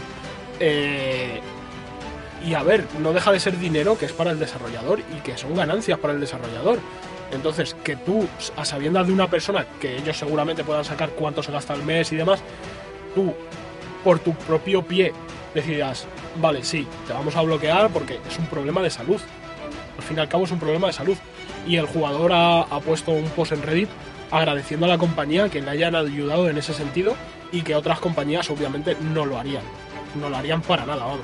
Eh, 0.60 1.40
y 2.46 2.54
a 2.54 2.64
ver, 2.64 2.86
no 3.00 3.12
deja 3.12 3.32
de 3.32 3.40
ser 3.40 3.58
dinero 3.58 3.98
que 3.98 4.06
es 4.06 4.14
para 4.14 4.32
el 4.32 4.40
desarrollador 4.40 5.00
y 5.00 5.20
que 5.22 5.38
son 5.38 5.56
ganancias 5.56 6.00
para 6.00 6.14
el 6.14 6.20
desarrollador. 6.20 6.80
Entonces, 7.32 7.76
que 7.84 7.96
tú, 7.96 8.28
a 8.56 8.66
sabiendas 8.66 9.08
de 9.08 9.14
una 9.14 9.30
persona 9.30 9.66
que 9.80 9.98
ellos 9.98 10.18
seguramente 10.18 10.64
puedan 10.64 10.84
sacar 10.84 11.10
cuánto 11.10 11.44
se 11.44 11.52
gasta 11.52 11.74
al 11.74 11.84
mes 11.84 12.12
y 12.12 12.16
demás, 12.16 12.42
tú, 13.14 13.34
por 14.04 14.20
tu 14.20 14.34
propio 14.34 14.82
pie, 14.82 15.14
decidas, 15.54 16.08
vale, 16.42 16.64
sí, 16.64 16.88
te 17.06 17.14
vamos 17.14 17.36
a 17.36 17.42
bloquear 17.42 17.90
porque 17.90 18.20
es 18.28 18.40
un 18.40 18.48
problema 18.48 18.82
de 18.82 18.90
salud. 18.90 19.20
Al 19.98 20.04
fin 20.04 20.18
y 20.18 20.22
al 20.22 20.30
cabo 20.30 20.46
es 20.46 20.52
un 20.52 20.60
problema 20.60 20.88
de 20.88 20.94
salud. 20.94 21.18
Y 21.68 21.76
el 21.76 21.86
jugador 21.86 22.32
ha, 22.32 22.62
ha 22.62 22.80
puesto 22.80 23.12
un 23.12 23.30
post 23.30 23.52
en 23.52 23.62
Reddit 23.62 23.90
agradeciendo 24.32 24.86
a 24.86 24.90
la 24.90 24.98
compañía 24.98 25.50
que 25.50 25.62
le 25.62 25.70
hayan 25.70 25.96
ayudado 25.96 26.50
en 26.50 26.58
ese 26.58 26.74
sentido 26.74 27.16
y 27.52 27.64
que 27.64 27.76
otras 27.76 28.00
compañías 28.00 28.50
obviamente 28.50 28.96
no 29.14 29.26
lo 29.26 29.38
harían. 29.38 29.64
No 30.16 30.30
lo 30.30 30.38
harían 30.38 30.62
para 30.62 30.86
nada, 30.86 31.04
vamos. 31.06 31.22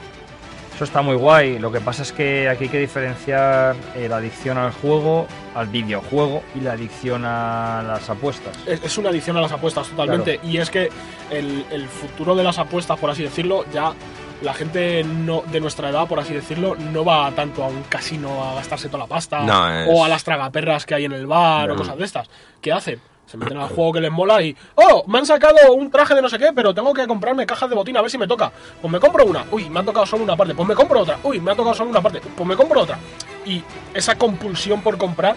Eso 0.76 0.84
está 0.84 1.02
muy 1.02 1.16
guay. 1.16 1.58
Lo 1.58 1.72
que 1.72 1.80
pasa 1.80 2.02
es 2.04 2.12
que 2.12 2.50
aquí 2.50 2.66
hay 2.66 2.70
que 2.70 2.80
diferenciar 2.80 3.76
eh, 3.96 4.08
la 4.10 4.18
adicción 4.18 4.58
al 4.58 4.72
juego, 4.74 5.26
al 5.56 5.68
videojuego 5.68 6.44
y 6.54 6.60
la 6.60 6.74
adicción 6.74 7.24
a 7.24 7.82
las 7.88 8.10
apuestas. 8.10 8.58
Es, 8.68 8.84
es 8.84 8.98
una 8.98 9.10
adicción 9.10 9.38
a 9.38 9.42
las 9.42 9.54
apuestas 9.54 9.88
totalmente. 9.88 10.40
Y 10.44 10.58
es 10.58 10.70
que 10.70 10.90
el, 11.32 11.66
el 11.72 11.88
futuro 11.88 12.36
de 12.36 12.44
las 12.44 12.60
apuestas, 12.60 13.00
por 13.00 13.10
así 13.10 13.24
decirlo, 13.24 13.64
ya 13.72 13.94
la 14.42 14.54
gente 14.54 15.02
no, 15.06 15.44
de 15.50 15.62
nuestra 15.62 15.90
edad, 15.92 16.08
por 16.10 16.20
así 16.20 16.34
decirlo, 16.34 16.76
no 16.76 17.06
va 17.06 17.32
tanto 17.32 17.64
a 17.64 17.68
un 17.68 17.84
casino 17.84 18.44
a 18.44 18.56
gastarse 18.56 18.88
toda 18.90 19.00
la 19.04 19.08
pasta 19.08 19.40
No, 19.44 19.70
es- 19.80 19.88
o 19.90 20.04
a 20.04 20.10
las 20.10 20.26
tragaperras 20.26 20.86
que 20.86 20.94
hay 20.94 21.06
en 21.06 21.14
el 21.14 21.26
bar 21.26 21.70
o 21.70 21.74
No. 21.74 21.80
cosas 21.80 21.98
de 21.98 22.04
estas. 22.04 22.30
¿Qué 22.60 22.74
hacen? 22.74 23.00
Se 23.26 23.38
meten 23.38 23.58
al 23.58 23.68
juego 23.70 23.94
que 23.94 24.02
les 24.02 24.12
mola 24.12 24.42
y 24.42 24.56
¡Oh! 24.76 25.04
Me 25.08 25.18
han 25.20 25.26
sacado 25.26 25.74
un 25.74 25.90
traje 25.90 26.14
de 26.14 26.22
no 26.22 26.30
sé 26.30 26.38
qué, 26.38 26.52
pero 26.54 26.74
tengo 26.74 26.94
que 26.94 27.08
comprarme 27.08 27.46
cajas 27.46 27.70
de 27.70 27.76
botín 27.76 27.98
a 27.98 28.02
ver 28.02 28.12
si 28.12 28.18
me 28.18 28.28
toca. 28.28 28.52
Pues 28.82 28.92
me 28.92 29.00
compro 29.00 29.26
una. 29.26 29.46
Uy, 29.52 29.70
me 29.70 29.80
ha 29.80 29.84
tocado 29.84 30.06
solo 30.06 30.24
una 30.24 30.36
parte. 30.38 30.54
Pues 30.54 30.68
me 30.68 30.76
compro 30.76 31.00
otra. 31.00 31.18
Uy, 31.24 31.40
me 31.40 31.52
ha 31.52 31.56
tocado 31.56 31.74
solo 31.76 31.90
una 31.90 32.02
parte. 32.02 32.22
Pues 32.36 32.48
me 32.48 32.56
compro 32.56 32.82
otra. 32.82 32.98
Y 33.46 33.64
esa 33.94 34.16
compulsión 34.16 34.82
por 34.82 34.98
comprar 34.98 35.36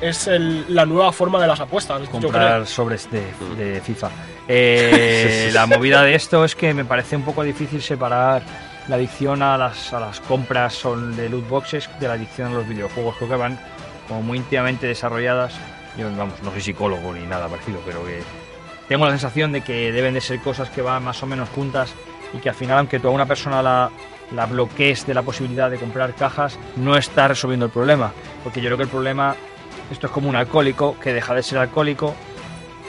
es 0.00 0.26
el- 0.26 0.64
la 0.74 0.84
nueva 0.86 1.12
forma 1.12 1.40
de 1.40 1.46
las 1.46 1.60
apuestas. 1.60 2.00
yo 2.02 2.08
creo. 2.08 2.22
comprar 2.22 2.66
sobres 2.66 3.08
de, 3.10 3.22
de 3.56 3.80
FIFA. 3.80 4.10
Eh, 4.48 5.50
la 5.54 5.66
movida 5.66 6.02
de 6.02 6.14
esto 6.14 6.44
es 6.44 6.54
que 6.54 6.74
me 6.74 6.84
parece 6.84 7.16
un 7.16 7.22
poco 7.22 7.42
difícil 7.42 7.80
separar 7.82 8.42
la 8.88 8.96
adicción 8.96 9.42
a 9.42 9.56
las, 9.56 9.92
a 9.92 10.00
las 10.00 10.20
compras 10.20 10.74
son 10.74 11.16
de 11.16 11.28
loot 11.28 11.48
boxes 11.48 11.88
de 12.00 12.08
la 12.08 12.14
adicción 12.14 12.48
a 12.52 12.54
los 12.56 12.68
videojuegos. 12.68 13.16
Creo 13.16 13.28
que 13.30 13.36
van 13.36 13.58
como 14.08 14.22
muy 14.22 14.38
íntimamente 14.38 14.86
desarrolladas. 14.86 15.54
Yo, 16.00 16.06
vamos, 16.16 16.42
no 16.42 16.50
soy 16.50 16.60
psicólogo 16.60 17.12
ni 17.12 17.26
nada 17.26 17.46
parecido, 17.48 17.80
pero 17.84 18.04
que 18.04 18.20
tengo 18.88 19.04
la 19.04 19.10
sensación 19.12 19.52
de 19.52 19.60
que 19.60 19.92
deben 19.92 20.14
de 20.14 20.20
ser 20.20 20.40
cosas 20.40 20.70
que 20.70 20.82
van 20.82 21.04
más 21.04 21.22
o 21.22 21.26
menos 21.26 21.48
juntas 21.50 21.92
y 22.32 22.38
que 22.38 22.48
al 22.48 22.54
final, 22.54 22.78
aunque 22.78 22.98
tú 22.98 23.08
a 23.08 23.10
una 23.10 23.26
persona 23.26 23.62
la, 23.62 23.90
la 24.34 24.46
bloquees 24.46 25.06
de 25.06 25.14
la 25.14 25.22
posibilidad 25.22 25.70
de 25.70 25.76
comprar 25.78 26.14
cajas, 26.14 26.58
no 26.76 26.96
está 26.96 27.28
resolviendo 27.28 27.66
el 27.66 27.72
problema. 27.72 28.12
Porque 28.42 28.60
yo 28.60 28.66
creo 28.68 28.76
que 28.78 28.82
el 28.84 28.88
problema, 28.88 29.34
esto 29.90 30.06
es 30.06 30.12
como 30.12 30.28
un 30.28 30.36
alcohólico 30.36 30.96
que 30.98 31.12
deja 31.12 31.34
de 31.34 31.42
ser 31.42 31.58
alcohólico 31.58 32.14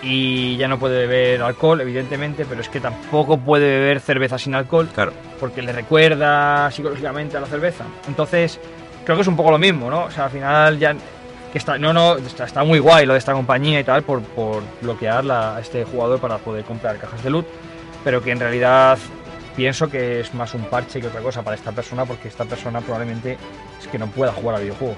y 0.03 0.57
ya 0.57 0.67
no 0.67 0.79
puede 0.79 1.05
beber 1.05 1.41
alcohol, 1.43 1.79
evidentemente, 1.81 2.45
pero 2.45 2.61
es 2.61 2.69
que 2.69 2.79
tampoco 2.79 3.37
puede 3.37 3.65
beber 3.79 3.99
cerveza 3.99 4.37
sin 4.39 4.55
alcohol 4.55 4.89
Claro. 4.93 5.13
porque 5.39 5.61
le 5.61 5.71
recuerda 5.73 6.71
psicológicamente 6.71 7.37
a 7.37 7.41
la 7.41 7.47
cerveza. 7.47 7.83
Entonces, 8.07 8.59
creo 9.05 9.15
que 9.17 9.21
es 9.21 9.27
un 9.27 9.35
poco 9.35 9.51
lo 9.51 9.59
mismo, 9.59 9.89
¿no? 9.91 10.05
O 10.05 10.11
sea, 10.11 10.25
al 10.25 10.31
final 10.31 10.79
ya 10.79 10.95
que 11.51 11.57
está 11.57 11.77
no 11.77 11.93
no 11.93 12.17
está, 12.17 12.63
muy 12.63 12.79
guay 12.79 13.05
lo 13.05 13.13
de 13.13 13.19
esta 13.19 13.33
compañía 13.33 13.79
y 13.79 13.83
tal 13.83 14.03
por, 14.03 14.21
por 14.21 14.63
bloquear 14.81 15.29
a 15.31 15.59
este 15.59 15.83
jugador 15.83 16.19
para 16.19 16.37
poder 16.37 16.63
comprar 16.63 16.97
cajas 16.97 17.23
de 17.23 17.29
loot, 17.29 17.45
pero 18.03 18.21
que 18.23 18.31
en 18.31 18.39
realidad 18.39 18.97
pienso 19.55 19.89
que 19.89 20.21
es 20.21 20.33
más 20.33 20.53
un 20.53 20.63
parche 20.65 21.01
que 21.01 21.07
otra 21.07 21.21
cosa 21.21 21.43
para 21.43 21.55
esta 21.55 21.71
persona 21.71 22.05
porque 22.05 22.29
esta 22.29 22.45
persona 22.45 22.81
probablemente 22.81 23.37
es 23.79 23.87
que 23.87 23.99
no 23.99 24.07
pueda 24.07 24.31
jugar 24.31 24.55
a 24.55 24.59
videojuegos. 24.59 24.97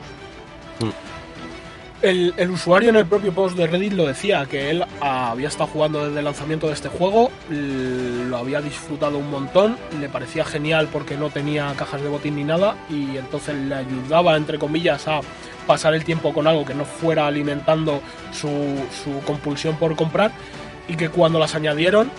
El, 2.01 2.33
el 2.35 2.51
usuario 2.51 2.89
en 2.89 2.97
el 2.97 3.05
propio 3.05 3.31
post 3.31 3.55
de 3.55 3.65
Reddit 3.65 3.93
lo 3.93 4.05
decía, 4.05 4.45
que 4.45 4.69
él 4.69 4.83
había 4.99 5.47
estado 5.47 5.67
jugando 5.67 6.05
desde 6.05 6.19
el 6.19 6.25
lanzamiento 6.25 6.67
de 6.67 6.73
este 6.73 6.89
juego, 6.89 7.31
lo 7.49 8.37
había 8.37 8.59
disfrutado 8.59 9.17
un 9.17 9.29
montón, 9.29 9.77
le 10.01 10.09
parecía 10.09 10.43
genial 10.43 10.89
porque 10.91 11.15
no 11.15 11.29
tenía 11.29 11.73
cajas 11.77 12.01
de 12.01 12.09
botín 12.09 12.35
ni 12.35 12.43
nada 12.43 12.75
y 12.89 13.15
entonces 13.15 13.55
le 13.55 13.75
ayudaba, 13.75 14.35
entre 14.35 14.59
comillas, 14.59 15.07
a 15.07 15.21
pasar 15.65 15.93
el 15.93 16.03
tiempo 16.03 16.33
con 16.33 16.47
algo 16.47 16.65
que 16.65 16.73
no 16.73 16.85
fuera 16.85 17.27
alimentando 17.27 18.01
su, 18.31 18.49
su 19.03 19.19
compulsión 19.25 19.75
por 19.77 19.95
comprar 19.95 20.31
y 20.87 20.95
que 20.95 21.09
cuando 21.09 21.39
las 21.39 21.55
añadieron 21.55 22.11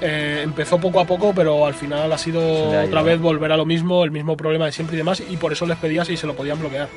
eh, 0.00 0.42
empezó 0.44 0.78
poco 0.78 1.00
a 1.00 1.04
poco, 1.04 1.32
pero 1.34 1.66
al 1.66 1.74
final 1.74 2.12
ha 2.12 2.18
sido 2.18 2.78
ha 2.78 2.84
otra 2.84 3.02
vez 3.02 3.20
volver 3.20 3.50
a 3.50 3.56
lo 3.56 3.64
mismo, 3.64 4.04
el 4.04 4.12
mismo 4.12 4.36
problema 4.36 4.66
de 4.66 4.72
siempre 4.72 4.94
y 4.94 4.98
demás, 4.98 5.22
y 5.28 5.36
por 5.36 5.52
eso 5.52 5.66
les 5.66 5.76
pedía 5.76 6.04
si 6.04 6.16
se 6.16 6.26
lo 6.26 6.34
podían 6.34 6.58
bloquear. 6.60 6.88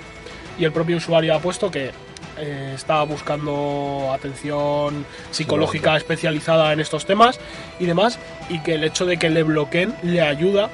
Y 0.60 0.66
el 0.66 0.72
propio 0.72 0.98
usuario 0.98 1.34
ha 1.34 1.40
puesto 1.40 1.72
que 1.72 1.92
eh, 2.38 2.72
está 2.76 3.02
buscando 3.04 4.12
atención 4.14 5.06
psicológica 5.32 5.98
especializada 5.98 6.72
en 6.74 6.80
estos 6.80 7.06
temas 7.06 7.40
y 7.80 7.86
demás, 7.86 8.20
y 8.50 8.60
que 8.60 8.76
el 8.76 8.84
hecho 8.84 9.06
de 9.06 9.18
que 9.18 9.32
le 9.32 9.42
bloqueen 9.42 9.96
le 10.04 10.22
ayuda 10.22 10.70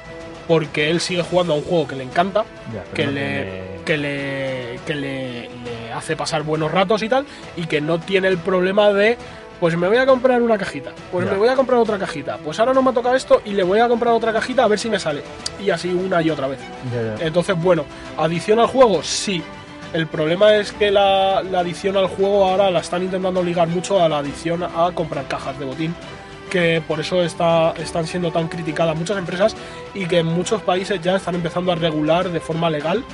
porque 0.48 0.90
él 0.90 1.00
sigue 1.00 1.22
jugando 1.22 1.52
a 1.52 1.56
un 1.56 1.62
juego 1.62 1.86
que 1.86 1.94
le 1.94 2.02
encanta, 2.04 2.44
Ya, 2.74 2.82
que, 2.94 3.04
no 3.04 3.12
le, 3.12 3.20
tiene- 3.20 3.84
que, 3.84 3.96
le, 3.98 4.80
que 4.86 4.94
le, 4.94 5.42
le 5.42 5.92
hace 5.92 6.16
pasar 6.16 6.42
buenos 6.42 6.72
ratos 6.72 7.02
y 7.02 7.08
tal, 7.08 7.26
y 7.56 7.66
que 7.66 7.80
no 7.80 8.00
tiene 8.00 8.28
el 8.28 8.38
problema 8.38 8.90
de, 8.92 9.16
pues 9.60 9.76
me 9.76 9.86
voy 9.88 9.98
a 9.98 10.06
comprar 10.06 10.40
una 10.40 10.56
cajita, 10.56 10.92
pues 11.12 11.26
Ya. 11.26 11.32
me 11.32 11.38
voy 11.38 11.48
a 11.48 11.54
comprar 11.54 11.78
otra 11.78 11.98
cajita, 11.98 12.38
pues 12.38 12.58
ahora 12.58 12.72
no 12.72 12.82
me 12.82 12.90
ha 12.90 12.94
tocado 12.94 13.14
esto 13.14 13.42
y 13.44 13.50
le 13.52 13.62
voy 13.62 13.80
a 13.80 13.88
comprar 13.88 14.14
otra 14.14 14.32
cajita 14.32 14.64
a 14.64 14.68
ver 14.68 14.78
si 14.78 14.88
me 14.88 14.98
sale, 14.98 15.22
y 15.60 15.68
así 15.70 15.88
una 15.92 16.22
y 16.22 16.30
otra 16.30 16.46
vez. 16.48 16.58
Ya, 16.94 17.16
ya. 17.18 17.26
Entonces, 17.26 17.54
bueno, 17.60 17.84
¿adición 18.16 18.58
al 18.58 18.66
juego? 18.68 19.02
Sí. 19.02 19.42
El 19.92 20.06
problema 20.06 20.54
es 20.56 20.72
que 20.72 20.90
la, 20.90 21.42
la 21.42 21.60
adición 21.60 21.96
al 21.96 22.08
juego 22.08 22.46
ahora 22.46 22.70
la 22.70 22.80
están 22.80 23.02
intentando 23.02 23.42
ligar 23.42 23.68
mucho 23.68 24.02
a 24.02 24.08
la 24.08 24.18
adición 24.18 24.62
a 24.62 24.90
comprar 24.92 25.26
cajas 25.28 25.58
de 25.58 25.64
botín, 25.64 25.94
que 26.48 26.82
por 26.86 27.00
eso 27.00 27.22
está, 27.22 27.72
están 27.78 28.06
siendo 28.06 28.32
tan 28.32 28.48
criticadas 28.48 28.96
muchas 28.96 29.18
empresas 29.18 29.56
y 29.94 30.06
que 30.06 30.18
en 30.18 30.26
muchos 30.26 30.62
países 30.62 31.00
ya 31.00 31.16
están 31.16 31.34
empezando 31.34 31.72
a 31.72 31.74
regular 31.74 32.30
de 32.30 32.40
forma 32.40 32.70
legal 32.70 33.04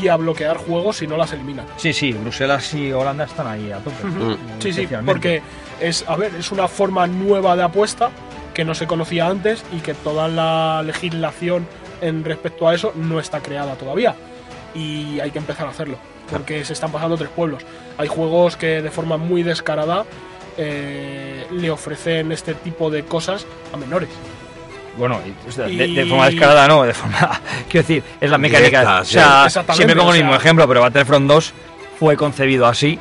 y 0.00 0.08
a 0.08 0.16
bloquear 0.16 0.56
juegos 0.56 0.98
si 0.98 1.06
no 1.06 1.16
las 1.16 1.32
eliminan. 1.32 1.66
Sí, 1.76 1.92
sí, 1.92 2.12
Bruselas 2.12 2.74
y 2.74 2.92
Holanda 2.92 3.24
están 3.24 3.46
ahí 3.46 3.70
a 3.70 3.78
tope. 3.78 4.06
Ujú. 4.06 4.36
Sí, 4.58 4.72
sí, 4.72 4.88
porque 5.06 5.42
es, 5.80 6.04
a 6.08 6.16
ver, 6.16 6.34
es 6.34 6.50
una 6.52 6.68
forma 6.68 7.06
nueva 7.06 7.56
de 7.56 7.62
apuesta 7.62 8.10
que 8.54 8.64
no 8.64 8.74
se 8.74 8.86
conocía 8.86 9.26
antes 9.26 9.64
y 9.72 9.80
que 9.80 9.94
toda 9.94 10.28
la 10.28 10.82
legislación 10.82 11.66
en 12.00 12.24
respecto 12.24 12.68
a 12.68 12.74
eso 12.74 12.92
no 12.94 13.20
está 13.20 13.40
creada 13.40 13.74
todavía. 13.74 14.14
Y 14.74 15.20
hay 15.20 15.30
que 15.30 15.38
empezar 15.38 15.66
a 15.66 15.70
hacerlo, 15.70 15.96
porque 16.30 16.64
se 16.64 16.72
están 16.72 16.90
pasando 16.90 17.16
tres 17.16 17.30
pueblos. 17.30 17.62
Hay 17.98 18.08
juegos 18.08 18.56
que 18.56 18.82
de 18.82 18.90
forma 18.90 19.16
muy 19.16 19.42
descarada 19.42 20.04
eh, 20.56 21.46
le 21.50 21.70
ofrecen 21.70 22.32
este 22.32 22.54
tipo 22.54 22.90
de 22.90 23.04
cosas 23.04 23.46
a 23.72 23.76
menores. 23.76 24.08
Bueno, 24.96 25.20
y- 25.26 25.48
o 25.48 25.52
sea, 25.52 25.66
de, 25.66 25.72
Y- 25.72 25.94
de 25.94 26.06
forma 26.06 26.26
descarada 26.26 26.68
no, 26.68 26.84
de 26.84 26.94
forma. 26.94 27.40
Quiero 27.68 27.86
decir, 27.86 28.02
es 28.20 28.30
la 28.30 28.38
mecánica. 28.38 28.80
Directa, 28.80 29.00
o 29.00 29.04
sea, 29.04 29.50
sí. 29.50 29.60
Siempre 29.74 29.96
pongo 29.96 30.10
el 30.10 30.16
o 30.16 30.18
sea- 30.18 30.24
mismo 30.26 30.36
ejemplo, 30.36 30.68
pero 30.68 30.80
Battlefront 30.82 31.26
2 31.28 31.52
fue 31.98 32.16
concebido 32.16 32.66
así, 32.66 32.98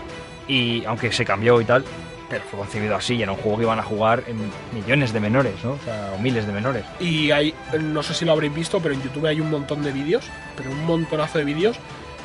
y 0.48 0.84
aunque 0.86 1.12
se 1.12 1.24
cambió 1.24 1.62
y 1.62 1.66
tal, 1.66 1.84
pero 2.30 2.44
fue 2.50 2.60
concebido 2.60 2.96
así, 2.96 3.16
y 3.16 3.22
era 3.22 3.32
un 3.32 3.38
juego 3.38 3.58
que 3.60 3.64
iban 3.64 3.78
a 3.80 3.84
jugar 3.84 4.24
en 4.28 4.38
millones 4.74 5.14
de 5.14 5.20
menores, 5.20 5.54
¿no? 5.64 5.74
O 5.74 5.80
sea, 5.86 6.12
o 6.16 6.20
miles 6.20 6.48
de 6.48 6.54
menores. 6.54 6.84
Y 7.00 7.30
hay, 7.30 7.54
no 7.80 8.02
sé 8.02 8.16
si 8.16 8.26
lo 8.26 8.32
habréis 8.32 8.54
visto, 8.56 8.80
pero 8.80 8.96
en 8.96 9.04
YouTube 9.04 9.28
hay 9.28 9.40
un 9.40 9.52
montón 9.52 9.84
de 9.84 9.92
vídeos, 9.92 10.26
pero 10.58 10.72
un 10.72 10.84
montonazo 10.86 11.38
de 11.38 11.44
vídeos 11.46 11.78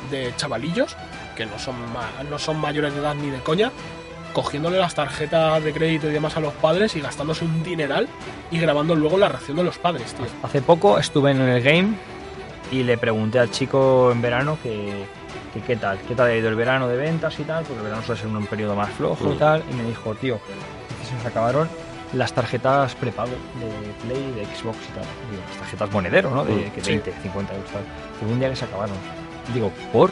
de 0.09 0.33
chavalillos 0.35 0.95
que 1.35 1.45
no 1.45 1.59
son, 1.59 1.75
ma- 1.93 2.09
no 2.29 2.39
son 2.39 2.57
mayores 2.59 2.93
de 2.93 2.99
edad 3.01 3.13
ni 3.13 3.29
de 3.29 3.37
coña, 3.39 3.71
cogiéndole 4.33 4.77
las 4.77 4.95
tarjetas 4.95 5.63
de 5.63 5.73
crédito 5.73 6.09
y 6.09 6.13
demás 6.13 6.35
a 6.37 6.39
los 6.39 6.53
padres 6.53 6.95
y 6.95 7.01
gastándose 7.01 7.45
un 7.45 7.63
dineral 7.63 8.07
y 8.51 8.59
grabando 8.59 8.95
luego 8.95 9.17
la 9.17 9.29
reacción 9.29 9.57
de 9.57 9.63
los 9.63 9.77
padres, 9.77 10.13
tío. 10.13 10.25
Hace 10.43 10.61
poco 10.61 10.97
estuve 10.99 11.31
en 11.31 11.41
el 11.41 11.61
game 11.61 11.89
y 12.71 12.83
le 12.83 12.97
pregunté 12.97 13.39
al 13.39 13.49
chico 13.51 14.11
en 14.11 14.21
verano 14.21 14.57
que, 14.61 15.05
que 15.53 15.61
qué 15.61 15.75
tal, 15.75 15.97
qué 16.07 16.15
tal 16.15 16.27
ha 16.27 16.35
ido 16.35 16.49
el 16.49 16.55
verano 16.55 16.87
de 16.87 16.97
ventas 16.97 17.39
y 17.39 17.43
tal, 17.43 17.63
porque 17.63 17.77
el 17.79 17.83
verano 17.85 18.03
suele 18.03 18.21
ser 18.21 18.29
un 18.29 18.45
periodo 18.45 18.75
más 18.75 18.89
flojo 18.91 19.25
y 19.31 19.35
Mm. 19.35 19.39
tal, 19.39 19.63
y 19.69 19.73
me 19.73 19.83
dijo, 19.83 20.13
tío, 20.15 20.39
que 20.99 21.07
se 21.07 21.13
nos 21.15 21.25
acabaron 21.25 21.67
las 22.13 22.33
tarjetas 22.33 22.95
prepago 22.95 23.29
de 23.29 23.93
Play, 24.07 24.31
de 24.33 24.45
Xbox 24.55 24.77
y 24.89 24.93
tal. 24.95 25.03
Digo, 25.29 25.43
las 25.49 25.57
tarjetas 25.59 25.91
monedero, 25.91 26.31
¿no? 26.31 26.43
De 26.45 26.53
Mm. 26.53 26.71
que 26.71 26.81
Sí. 26.81 26.91
20, 26.91 27.13
50 27.23 27.53
euros 27.55 27.69
tal. 27.71 27.81
Digo, 28.19 28.31
un 28.33 28.39
día 28.39 28.49
que 28.49 28.55
se 28.55 28.65
acabaron. 28.65 28.95
Digo, 29.53 29.71
¿por? 29.93 30.11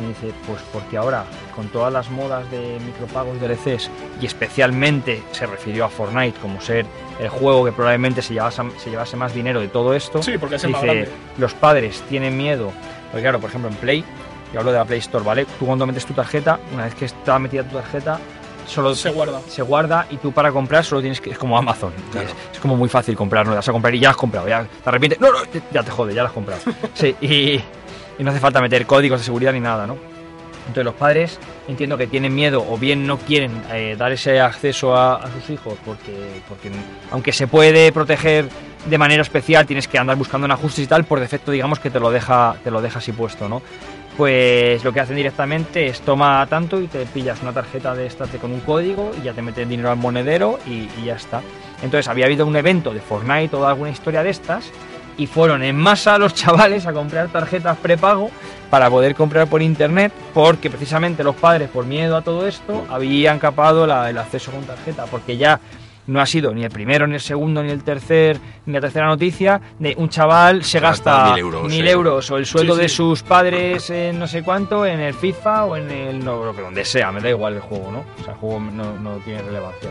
Me 0.00 0.08
dice, 0.08 0.32
pues 0.46 0.60
porque 0.72 0.96
ahora, 0.96 1.24
con 1.56 1.68
todas 1.68 1.92
las 1.92 2.10
modas 2.10 2.48
de 2.50 2.78
micropagos 2.86 3.40
DLCs, 3.40 3.90
y 4.20 4.26
especialmente 4.26 5.22
se 5.32 5.46
refirió 5.46 5.84
a 5.84 5.88
Fortnite 5.88 6.38
como 6.40 6.60
ser 6.60 6.86
el 7.18 7.28
juego 7.28 7.64
que 7.64 7.72
probablemente 7.72 8.22
se 8.22 8.34
llevase, 8.34 8.62
se 8.78 8.90
llevase 8.90 9.16
más 9.16 9.34
dinero 9.34 9.60
de 9.60 9.68
todo 9.68 9.94
esto, 9.94 10.22
Sí, 10.22 10.38
porque 10.38 10.56
es 10.56 10.64
el 10.64 10.70
más 10.70 10.82
dice, 10.82 10.94
grande. 10.94 11.12
los 11.38 11.54
padres 11.54 12.02
tienen 12.08 12.36
miedo, 12.36 12.72
porque 13.10 13.22
claro, 13.22 13.40
por 13.40 13.50
ejemplo 13.50 13.68
en 13.70 13.76
Play, 13.76 14.04
yo 14.52 14.60
hablo 14.60 14.72
de 14.72 14.78
la 14.78 14.84
Play 14.84 14.98
Store, 15.00 15.24
¿vale? 15.24 15.44
Tú 15.58 15.66
cuando 15.66 15.86
metes 15.86 16.06
tu 16.06 16.12
tarjeta, 16.14 16.58
una 16.72 16.84
vez 16.84 16.94
que 16.94 17.04
está 17.06 17.38
metida 17.38 17.62
tu 17.64 17.76
tarjeta, 17.76 18.18
solo 18.66 18.94
Se 18.94 19.10
guarda. 19.10 19.40
se 19.48 19.62
guarda 19.62 20.06
y 20.10 20.16
tú 20.18 20.30
para 20.32 20.52
comprar 20.52 20.84
solo 20.84 21.00
tienes 21.00 21.20
que. 21.20 21.30
Es 21.30 21.38
como 21.38 21.58
Amazon. 21.58 21.92
Claro. 22.12 22.28
Es, 22.28 22.34
es 22.54 22.58
como 22.60 22.76
muy 22.76 22.88
fácil 22.88 23.16
comprar, 23.16 23.44
¿no? 23.46 23.54
Vas 23.54 23.68
a 23.68 23.72
comprar 23.72 23.92
y 23.94 23.98
ya 24.00 24.10
has 24.10 24.16
comprado. 24.16 24.46
Ya 24.48 24.62
te 24.64 24.88
arrepientes. 24.88 25.20
No, 25.20 25.32
no, 25.32 25.38
ya 25.72 25.82
te 25.82 25.90
jode, 25.90 26.14
ya 26.14 26.22
lo 26.22 26.28
has 26.28 26.34
comprado. 26.34 26.60
Sí, 26.94 27.16
y, 27.20 27.60
y 28.20 28.22
no 28.22 28.30
hace 28.30 28.38
falta 28.38 28.60
meter 28.60 28.84
códigos 28.84 29.18
de 29.20 29.24
seguridad 29.24 29.54
ni 29.54 29.60
nada, 29.60 29.86
¿no? 29.86 29.96
Entonces 30.60 30.84
los 30.84 30.94
padres 30.94 31.38
entiendo 31.68 31.96
que 31.96 32.06
tienen 32.06 32.34
miedo 32.34 32.64
o 32.68 32.76
bien 32.76 33.06
no 33.06 33.16
quieren 33.16 33.50
eh, 33.72 33.96
dar 33.98 34.12
ese 34.12 34.40
acceso 34.40 34.94
a, 34.94 35.26
sus 35.32 35.48
hijos 35.48 35.74
porque, 35.86 36.42
porque 36.46 36.70
aunque 37.10 37.32
se 37.32 37.46
puede 37.46 37.90
proteger 37.92 38.46
de 38.84 38.98
manera 38.98 39.22
especial 39.22 39.66
tienes 39.66 39.88
que 39.88 39.98
andar 39.98 40.18
buscando 40.18 40.44
en 40.44 40.50
ajustes 40.52 40.84
y 40.84 40.86
tal, 40.86 41.04
por 41.04 41.18
defecto 41.18 41.50
digamos 41.50 41.80
que 41.80 41.88
te 41.88 41.98
lo 41.98 42.10
deja, 42.10 42.56
te 42.62 42.70
lo 42.70 42.82
deja 42.82 42.98
así 42.98 43.12
puesto, 43.12 43.48
¿no? 43.48 43.62
Pues 44.18 44.84
lo 44.84 44.92
que 44.92 45.00
hacen 45.00 45.16
directamente 45.16 45.86
es 45.86 46.02
toma 46.02 46.46
tanto 46.50 46.78
y 46.78 46.88
te 46.88 47.06
pillas 47.06 47.40
una 47.40 47.54
tarjeta 47.54 47.94
de 47.94 48.06
estas 48.06 48.28
con 48.38 48.52
un 48.52 48.60
código 48.60 49.12
y 49.18 49.24
ya 49.24 49.32
te 49.32 49.40
meten 49.40 49.66
dinero 49.66 49.90
al 49.90 49.96
monedero 49.96 50.58
y, 50.66 50.90
y 51.00 51.06
ya 51.06 51.14
está. 51.14 51.40
Entonces 51.82 52.06
había 52.06 52.26
habido 52.26 52.46
un 52.46 52.54
evento 52.54 52.92
de 52.92 53.00
Fortnite 53.00 53.56
o 53.56 53.60
de 53.60 53.66
alguna 53.66 53.90
historia 53.90 54.22
de 54.22 54.28
estas 54.28 54.70
y 55.18 55.26
fueron 55.26 55.62
en 55.62 55.76
masa 55.76 56.18
los 56.18 56.34
chavales 56.34 56.86
a 56.86 56.92
comprar 56.92 57.28
tarjetas 57.28 57.76
prepago 57.78 58.30
para 58.70 58.88
poder 58.88 59.14
comprar 59.14 59.46
por 59.48 59.62
internet 59.62 60.12
porque 60.32 60.70
precisamente 60.70 61.24
los 61.24 61.34
padres 61.36 61.68
por 61.68 61.84
miedo 61.86 62.16
a 62.16 62.22
todo 62.22 62.46
esto 62.46 62.86
habían 62.88 63.38
capado 63.38 63.86
la- 63.86 64.08
el 64.10 64.16
acceso 64.18 64.50
con 64.52 64.62
tarjeta 64.64 65.06
porque 65.06 65.36
ya 65.36 65.60
no 66.06 66.20
ha 66.20 66.26
sido 66.26 66.52
ni 66.52 66.64
el 66.64 66.70
primero, 66.70 67.06
ni 67.06 67.14
el 67.14 67.20
segundo, 67.20 67.62
ni 67.62 67.70
el 67.70 67.84
tercer, 67.84 68.38
ni 68.66 68.72
la 68.72 68.80
tercera 68.80 69.06
noticia 69.06 69.60
de 69.78 69.94
un 69.96 70.08
chaval 70.08 70.64
se 70.64 70.70
Se 70.72 70.80
gasta 70.80 71.10
gasta 71.12 71.30
mil 71.34 71.38
euros, 71.40 71.62
mil 71.68 71.84
sí. 71.84 71.88
euros 71.88 72.30
o 72.32 72.36
el 72.36 72.46
sueldo 72.46 72.74
Sí, 72.74 72.80
de 72.82 72.88
sí. 72.88 72.96
sus 72.96 73.22
padres 73.22 73.90
en 73.90 74.18
no 74.18 74.26
sé 74.26 74.42
cuánto 74.42 74.84
en 74.86 74.98
el 74.98 75.14
FIFA 75.14 75.66
o 75.66 75.76
en 75.76 75.90
el 75.90 76.24
no 76.24 76.40
creo 76.40 76.56
que 76.56 76.62
donde 76.62 76.84
sea, 76.84 77.12
me 77.12 77.20
da 77.20 77.28
igual 77.30 77.54
el 77.54 77.60
juego, 77.60 77.92
¿no? 77.92 78.04
O 78.20 78.24
sea, 78.24 78.32
el 78.32 78.40
juego 78.40 78.58
no, 78.60 78.92
no 78.98 79.16
tiene 79.18 79.42
relevancia. 79.42 79.90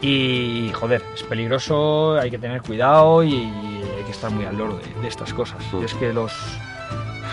Y 0.00 0.70
joder, 0.74 1.02
es 1.14 1.22
peligroso, 1.22 2.18
hay 2.18 2.30
que 2.30 2.38
tener 2.38 2.60
cuidado 2.60 3.22
y, 3.22 3.30
que 4.12 4.16
estar 4.16 4.30
muy 4.30 4.44
al 4.44 4.56
loro 4.56 4.76
de, 4.78 5.00
de 5.00 5.08
estas 5.08 5.32
cosas. 5.34 5.58
Mm. 5.72 5.80
Y 5.82 5.84
es 5.84 5.94
que 5.94 6.12
los 6.12 6.32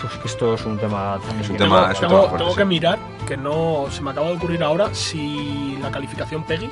uf, 0.04 0.24
esto 0.26 0.54
es 0.54 0.64
un 0.64 0.78
tema 0.78 1.18
también 1.20 1.40
Es 1.42 1.50
un 1.50 1.56
tema- 1.56 1.80
tengo, 1.80 1.90
es 1.92 1.94
un 1.94 2.00
tengo- 2.00 2.14
tema 2.16 2.28
fuerte, 2.28 2.38
tengo 2.38 2.50
sí. 2.52 2.58
que 2.58 2.64
mirar, 2.64 2.98
que 3.28 3.36
no 3.36 3.86
se 3.90 4.02
me 4.02 4.10
acaba 4.10 4.28
de 4.28 4.36
ocurrir 4.36 4.62
ahora, 4.62 4.94
si 4.94 5.76
la 5.82 5.90
calificación 5.90 6.42
PEGI 6.44 6.70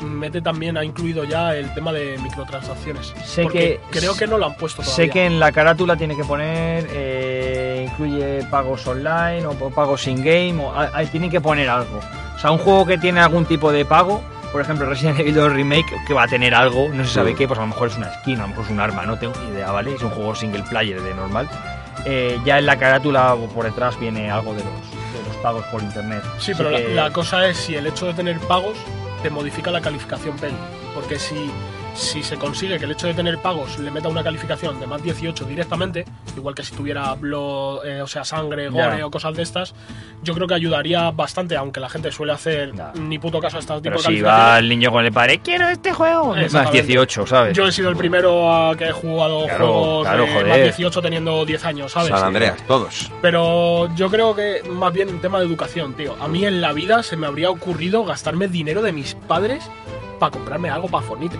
mete 0.00 0.42
también, 0.42 0.76
ha 0.76 0.84
incluido 0.84 1.24
ya 1.24 1.54
el 1.56 1.72
tema 1.72 1.90
de 1.92 2.18
microtransacciones. 2.18 3.14
Sé 3.24 3.46
que- 3.48 3.80
creo 3.90 4.14
que 4.14 4.26
no 4.26 4.36
lo 4.38 4.46
han 4.46 4.54
puesto 4.54 4.82
todavía. 4.82 4.94
Sé 5.06 5.10
que 5.10 5.24
en 5.26 5.40
la 5.40 5.50
carátula 5.50 5.96
tiene 5.96 6.14
que 6.14 6.24
poner 6.24 6.86
eh, 6.92 7.88
incluye 7.90 8.44
pagos 8.50 8.86
online 8.86 9.46
o, 9.46 9.52
o 9.52 9.70
pagos 9.70 10.06
in-game, 10.06 10.62
o 10.62 10.70
a- 10.72 10.90
a- 10.94 11.04
tiene 11.06 11.30
que 11.30 11.40
poner 11.40 11.68
algo. 11.70 12.00
O 12.36 12.38
sea, 12.38 12.50
un 12.50 12.58
juego 12.58 12.84
que 12.84 12.98
tiene 12.98 13.20
algún 13.20 13.46
tipo 13.46 13.72
de 13.72 13.84
pago, 13.86 14.22
por 14.54 14.60
ejemplo 14.62 14.86
Resident 14.86 15.18
Evil 15.18 15.34
2 15.34 15.52
Remake, 15.52 15.96
que 16.06 16.14
va 16.14 16.22
a 16.22 16.28
tener 16.28 16.54
algo, 16.54 16.88
no 16.88 17.04
se 17.04 17.12
sabe 17.12 17.34
qué, 17.34 17.48
pues 17.48 17.58
a 17.58 17.62
lo 17.62 17.66
mejor 17.66 17.88
es 17.88 17.96
una 17.96 18.14
skin, 18.20 18.38
a 18.38 18.42
lo 18.42 18.48
mejor 18.50 18.64
es 18.66 18.70
un 18.70 18.78
arma, 18.78 19.04
no 19.04 19.18
tengo 19.18 19.34
ni 19.42 19.48
idea, 19.50 19.72
¿vale? 19.72 19.92
Es 19.96 20.02
un 20.02 20.10
juego 20.10 20.32
single 20.36 20.62
player 20.62 21.02
de 21.02 21.12
normal. 21.12 21.48
Eh, 22.04 22.38
ya 22.44 22.60
en 22.60 22.66
la 22.66 22.76
carátula 22.78 23.34
o 23.34 23.48
por 23.48 23.64
detrás 23.64 23.98
viene 23.98 24.30
algo 24.30 24.52
de 24.54 24.62
los, 24.62 24.90
de 24.92 25.26
los 25.28 25.36
pagos 25.38 25.64
por 25.72 25.82
internet. 25.82 26.22
Sí, 26.38 26.52
Así 26.52 26.54
pero 26.56 26.70
la, 26.70 26.78
que- 26.78 26.94
la 26.94 27.10
cosa 27.10 27.48
es 27.48 27.56
si 27.56 27.74
el 27.74 27.88
hecho 27.88 28.06
de 28.06 28.14
tener 28.14 28.38
pagos 28.40 28.76
te 29.24 29.28
modifica 29.30 29.72
la 29.72 29.80
calificación 29.80 30.36
PEGI. 30.36 30.54
Porque 30.94 31.18
si, 31.18 31.50
si 31.94 32.22
se 32.22 32.36
consigue 32.36 32.78
que 32.78 32.84
el 32.84 32.90
hecho 32.90 33.06
de 33.06 33.14
tener 33.14 33.38
pagos 33.38 33.78
le 33.78 33.90
meta 33.90 34.08
una 34.08 34.22
calificación 34.24 34.80
de 34.80 34.86
más 34.86 35.02
18 35.02 35.44
directamente, 35.44 36.04
igual 36.36 36.54
que 36.54 36.62
si 36.64 36.74
tuviera 36.74 37.14
blood, 37.14 37.86
eh, 37.86 38.02
o 38.02 38.06
sea, 38.06 38.24
sangre, 38.24 38.68
gore 38.68 39.02
o 39.04 39.10
cosas 39.10 39.34
de 39.36 39.42
estas, 39.42 39.74
yo 40.22 40.34
creo 40.34 40.46
que 40.48 40.54
ayudaría 40.54 41.10
bastante, 41.12 41.56
aunque 41.56 41.78
la 41.80 41.88
gente 41.88 42.10
suele 42.10 42.32
hacer 42.32 42.72
ni 42.94 43.18
puto 43.18 43.40
caso 43.40 43.58
a 43.58 43.60
este 43.60 43.72
tipo 43.74 43.82
Pero 43.82 43.96
de 43.96 43.98
si 44.00 44.04
calificaciones. 44.06 44.48
va 44.50 44.58
el 44.58 44.68
niño 44.68 44.90
con 44.90 45.04
el 45.04 45.12
padre, 45.12 45.38
quiero 45.38 45.68
este 45.68 45.92
juego, 45.92 46.28
más 46.34 46.38
Exactamente. 46.44 46.82
18, 46.86 47.26
¿sabes? 47.26 47.56
Yo 47.56 47.66
he 47.66 47.72
sido 47.72 47.90
el 47.90 47.96
primero 47.96 48.52
a 48.52 48.76
que 48.76 48.86
he 48.88 48.92
jugado 48.92 49.44
Claro, 49.44 49.66
juegos 49.66 50.06
claro, 50.08 50.26
de 50.26 50.44
más 50.44 50.56
18 50.58 51.02
teniendo 51.02 51.44
10 51.44 51.64
años, 51.64 51.92
¿sabes? 51.92 52.10
San 52.10 52.24
Andreas, 52.24 52.56
todos. 52.66 53.10
Pero 53.22 53.94
yo 53.94 54.10
creo 54.10 54.34
que 54.34 54.62
más 54.68 54.92
bien 54.92 55.08
un 55.10 55.20
tema 55.20 55.38
de 55.38 55.46
educación, 55.46 55.94
tío. 55.94 56.16
A 56.20 56.26
mí 56.28 56.44
en 56.44 56.60
la 56.60 56.72
vida 56.72 57.02
se 57.02 57.16
me 57.16 57.26
habría 57.26 57.50
ocurrido 57.50 58.04
gastarme 58.04 58.48
dinero 58.48 58.82
de 58.82 58.92
mis 58.92 59.14
padres 59.14 59.64
para 60.18 60.30
comprarme 60.32 60.70
algo 60.70 60.88
para 60.88 61.04
Fornite. 61.06 61.36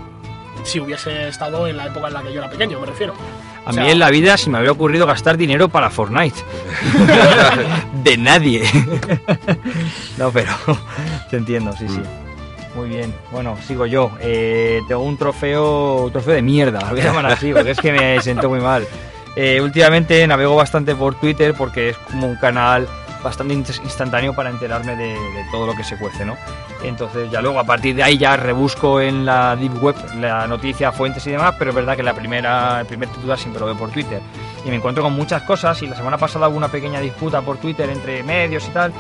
Si 0.65 0.81
hubiese 0.81 1.29
estado 1.29 1.67
en 1.69 1.77
la 1.77 1.87
época 1.87 2.09
en 2.09 2.15
la 2.15 2.23
que 2.23 2.33
yo 2.33 2.41
era 2.41 2.51
pequeño, 2.51 2.81
me 2.81 2.87
refiero. 2.87 3.15
A 3.65 3.71
O 3.71 3.73
sea- 3.73 3.85
mí 3.85 3.91
en 3.91 3.99
la 3.99 4.11
vida 4.11 4.37
se 4.37 4.51
me 4.51 4.57
habría 4.59 4.73
ocurrido 4.73 5.07
gastar 5.07 5.37
dinero 5.37 5.69
para 5.69 5.89
Fortnite. 5.91 6.41
de 8.03 8.17
nadie. 8.17 8.63
no, 10.19 10.31
pero 10.31 10.51
te 11.31 11.37
entiendo, 11.37 11.73
sí, 11.77 11.87
sí. 11.89 12.01
Muy 12.75 12.89
bien. 12.89 13.15
Bueno, 13.31 13.57
sigo 13.67 13.87
yo. 13.87 14.11
Eh, 14.21 14.81
tengo 14.89 15.03
un 15.03 15.17
trofeo, 15.17 16.07
un 16.07 16.13
trofeo 16.13 16.35
de 16.35 16.43
mierda, 16.43 16.81
lo 16.81 16.89
voy 16.91 17.01
a 17.01 17.05
llamar 17.05 17.27
así, 17.27 17.53
porque 17.53 17.71
es 17.71 17.79
que 17.79 17.93
me 17.93 18.21
siento 18.21 18.49
muy 18.49 18.61
mal. 18.61 18.87
Eh, 19.37 19.61
últimamente 19.61 20.27
navego 20.27 20.57
bastante 20.57 20.95
por 20.95 21.15
Twitter 21.17 21.55
porque 21.55 21.91
es 21.91 21.97
como 21.99 22.27
un 22.29 22.37
canal 22.37 22.89
bastante 23.25 23.55
ins- 23.55 23.83
instantáneo 23.83 24.33
para 24.35 24.51
enterarme 24.51 24.95
de, 24.95 25.09
de 25.09 25.45
todo 25.51 25.67
lo 25.67 25.75
que 25.75 25.83
se 25.83 25.97
cuece, 25.97 26.25
¿no? 26.25 26.37
Entonces 26.85 27.29
ya 27.31 27.41
luego 27.43 27.59
a 27.59 27.65
partir 27.65 27.97
de 27.97 28.03
ahí 28.05 28.17
ya 28.19 28.37
rebusco 28.37 29.01
en 29.01 29.25
la 29.25 29.57
deep 29.57 29.83
web 29.83 29.97
la 30.21 30.47
noticia, 30.47 30.93
fuentes 30.93 31.27
y 31.27 31.31
demás, 31.33 31.55
pero 31.59 31.71
es 31.71 31.75
verdad 31.77 31.97
que 31.97 32.03
la 32.05 32.15
primera, 32.15 32.81
el 32.81 32.87
primer 32.87 33.09
titular 33.09 33.37
siempre 33.39 33.59
lo 33.61 33.67
veo 33.67 33.77
por 33.77 33.91
Twitter 33.91 34.21
y 34.65 34.69
me 34.69 34.77
encuentro 34.77 35.03
con 35.03 35.13
muchas 35.15 35.43
cosas 35.43 35.83
y 35.83 35.87
la 35.89 35.97
semana 35.97 36.19
pasada 36.19 36.49
hubo 36.49 36.57
una 36.59 36.69
pequeña 36.69 37.01
disputa 37.01 37.41
por 37.41 37.57
Twitter 37.57 37.89
entre 37.91 38.23
medios 38.23 38.67
y 38.69 38.71
tal 38.71 38.93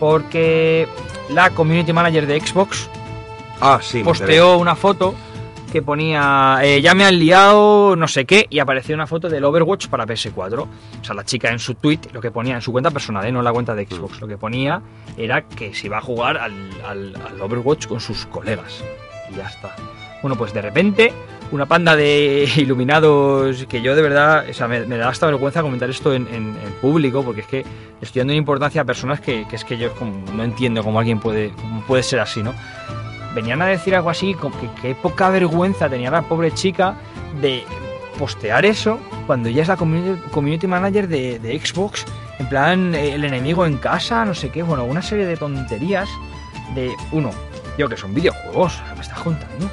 porque 0.00 0.88
la 1.30 1.50
community 1.50 1.92
manager 1.92 2.26
de 2.26 2.40
Xbox 2.40 2.88
Ah, 3.60 3.78
sí. 3.82 4.02
posteó 4.02 4.58
una 4.58 4.76
foto 4.76 5.14
que 5.76 5.82
ponía 5.82 6.58
eh, 6.62 6.80
ya 6.80 6.94
me 6.94 7.04
han 7.04 7.18
liado 7.18 7.96
no 7.96 8.08
sé 8.08 8.24
qué 8.24 8.46
y 8.48 8.60
apareció 8.60 8.94
una 8.94 9.06
foto 9.06 9.28
del 9.28 9.44
Overwatch 9.44 9.88
para 9.88 10.06
PS4 10.06 10.58
o 10.60 10.68
sea 11.04 11.14
la 11.14 11.22
chica 11.22 11.50
en 11.50 11.58
su 11.58 11.74
tweet 11.74 11.98
lo 12.14 12.20
que 12.22 12.30
ponía 12.30 12.54
en 12.54 12.62
su 12.62 12.72
cuenta 12.72 12.90
personal 12.90 13.26
¿eh? 13.26 13.30
no 13.30 13.40
en 13.40 13.44
la 13.44 13.52
cuenta 13.52 13.74
de 13.74 13.84
Xbox 13.84 14.20
lo 14.22 14.26
que 14.26 14.38
ponía 14.38 14.80
era 15.18 15.42
que 15.46 15.74
se 15.74 15.88
iba 15.88 15.98
a 15.98 16.00
jugar 16.00 16.38
al, 16.38 16.54
al- 16.88 17.14
al 17.28 17.42
Overwatch 17.42 17.88
con 17.88 18.00
sus 18.00 18.24
colegas 18.24 18.82
y 19.30 19.36
ya 19.36 19.48
está 19.48 19.76
bueno 20.22 20.34
pues 20.36 20.54
de 20.54 20.62
repente 20.62 21.12
una 21.52 21.66
panda 21.66 21.94
de 21.94 22.48
iluminados 22.56 23.66
que 23.66 23.82
yo 23.82 23.94
de 23.94 24.00
verdad 24.00 24.46
o 24.48 24.54
sea, 24.54 24.66
me, 24.68 24.80
me 24.86 24.96
da 24.96 25.10
hasta 25.10 25.26
vergüenza 25.26 25.60
comentar 25.60 25.90
esto 25.90 26.14
en, 26.14 26.26
en- 26.28 26.56
en 26.64 26.72
público 26.80 27.22
porque 27.22 27.42
es 27.42 27.46
que 27.46 27.66
estoy 28.00 28.20
dando 28.20 28.32
importancia 28.32 28.80
a 28.80 28.84
personas 28.86 29.20
que, 29.20 29.46
que 29.46 29.56
es 29.56 29.64
que 29.64 29.76
yo 29.76 29.92
como 29.94 30.24
no 30.32 30.42
entiendo 30.42 30.82
cómo 30.82 30.98
alguien 30.98 31.20
puede, 31.20 31.50
cómo 31.50 31.82
puede 31.82 32.02
ser 32.02 32.20
así, 32.20 32.42
¿no? 32.42 32.54
Venían 33.36 33.62
a 33.62 33.66
decir 33.66 33.94
algo 33.94 34.10
así, 34.10 34.34
como 34.34 34.58
que 34.58 34.68
qué 34.80 34.94
poca 34.96 35.28
vergüenza 35.30 35.88
tenía 35.88 36.10
la 36.10 36.22
pobre 36.22 36.52
chica 36.52 36.96
de 37.40 37.62
postear 38.18 38.64
eso 38.64 38.98
cuando 39.26 39.48
ella 39.50 39.62
es 39.62 39.68
la 39.68 39.76
community, 39.76 40.66
manager 40.66 41.06
de, 41.06 41.38
de 41.38 41.60
Xbox, 41.60 42.04
en 42.38 42.48
plan 42.48 42.94
el 42.94 43.24
enemigo 43.24 43.66
en 43.66 43.76
casa, 43.76 44.24
no 44.24 44.34
sé 44.34 44.50
qué, 44.50 44.62
bueno, 44.62 44.84
una 44.84 45.02
serie 45.02 45.26
de 45.26 45.36
tonterías 45.36 46.08
de, 46.74 46.92
uno, 47.12 47.30
yo 47.76 47.88
que 47.88 47.96
son 47.96 48.14
videojuegos, 48.14 48.80
¿qué 48.88 48.94
me 48.94 49.02
estás 49.02 49.18
contando? 49.20 49.68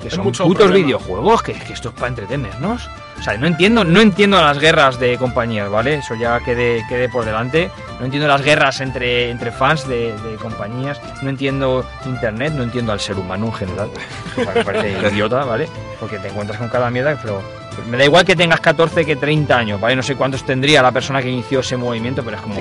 Que 0.00 0.04
Hay 0.04 0.10
son 0.10 0.24
putos 0.24 0.46
problema. 0.56 0.86
videojuegos, 0.86 1.42
que, 1.42 1.52
que 1.52 1.72
esto 1.72 1.88
es 1.88 1.94
para 1.94 2.08
entretenernos. 2.08 2.88
O 3.20 3.22
sea, 3.22 3.36
no 3.36 3.46
entiendo, 3.46 3.84
no 3.84 4.00
entiendo 4.00 4.40
las 4.40 4.58
guerras 4.58 4.98
de 4.98 5.18
compañías, 5.18 5.68
¿vale? 5.68 5.96
Eso 5.96 6.14
ya 6.14 6.40
quede, 6.40 6.82
quede 6.88 7.10
por 7.10 7.26
delante. 7.26 7.70
No 7.98 8.06
entiendo 8.06 8.26
las 8.26 8.42
guerras 8.42 8.80
entre, 8.80 9.30
entre 9.30 9.52
fans 9.52 9.86
de, 9.86 10.16
de 10.22 10.36
compañías. 10.36 10.98
No 11.22 11.28
entiendo 11.28 11.84
internet, 12.06 12.54
no 12.56 12.62
entiendo 12.62 12.92
al 12.92 13.00
ser 13.00 13.18
humano 13.18 13.46
en 13.46 13.52
general. 13.52 13.90
Me 14.38 14.64
parece 14.64 15.08
idiota, 15.12 15.44
¿vale? 15.44 15.68
Porque 16.00 16.18
te 16.18 16.28
encuentras 16.28 16.58
con 16.58 16.70
cada 16.70 16.90
mierda, 16.90 17.18
pero 17.20 17.42
me 17.90 17.98
da 17.98 18.04
igual 18.04 18.24
que 18.24 18.34
tengas 18.34 18.60
14 18.60 19.04
que 19.04 19.16
30 19.16 19.56
años, 19.56 19.80
¿vale? 19.80 19.96
No 19.96 20.02
sé 20.02 20.16
cuántos 20.16 20.44
tendría 20.44 20.82
la 20.82 20.90
persona 20.90 21.20
que 21.20 21.28
inició 21.28 21.60
ese 21.60 21.76
movimiento, 21.76 22.24
pero 22.24 22.36
es 22.36 22.42
como... 22.42 22.56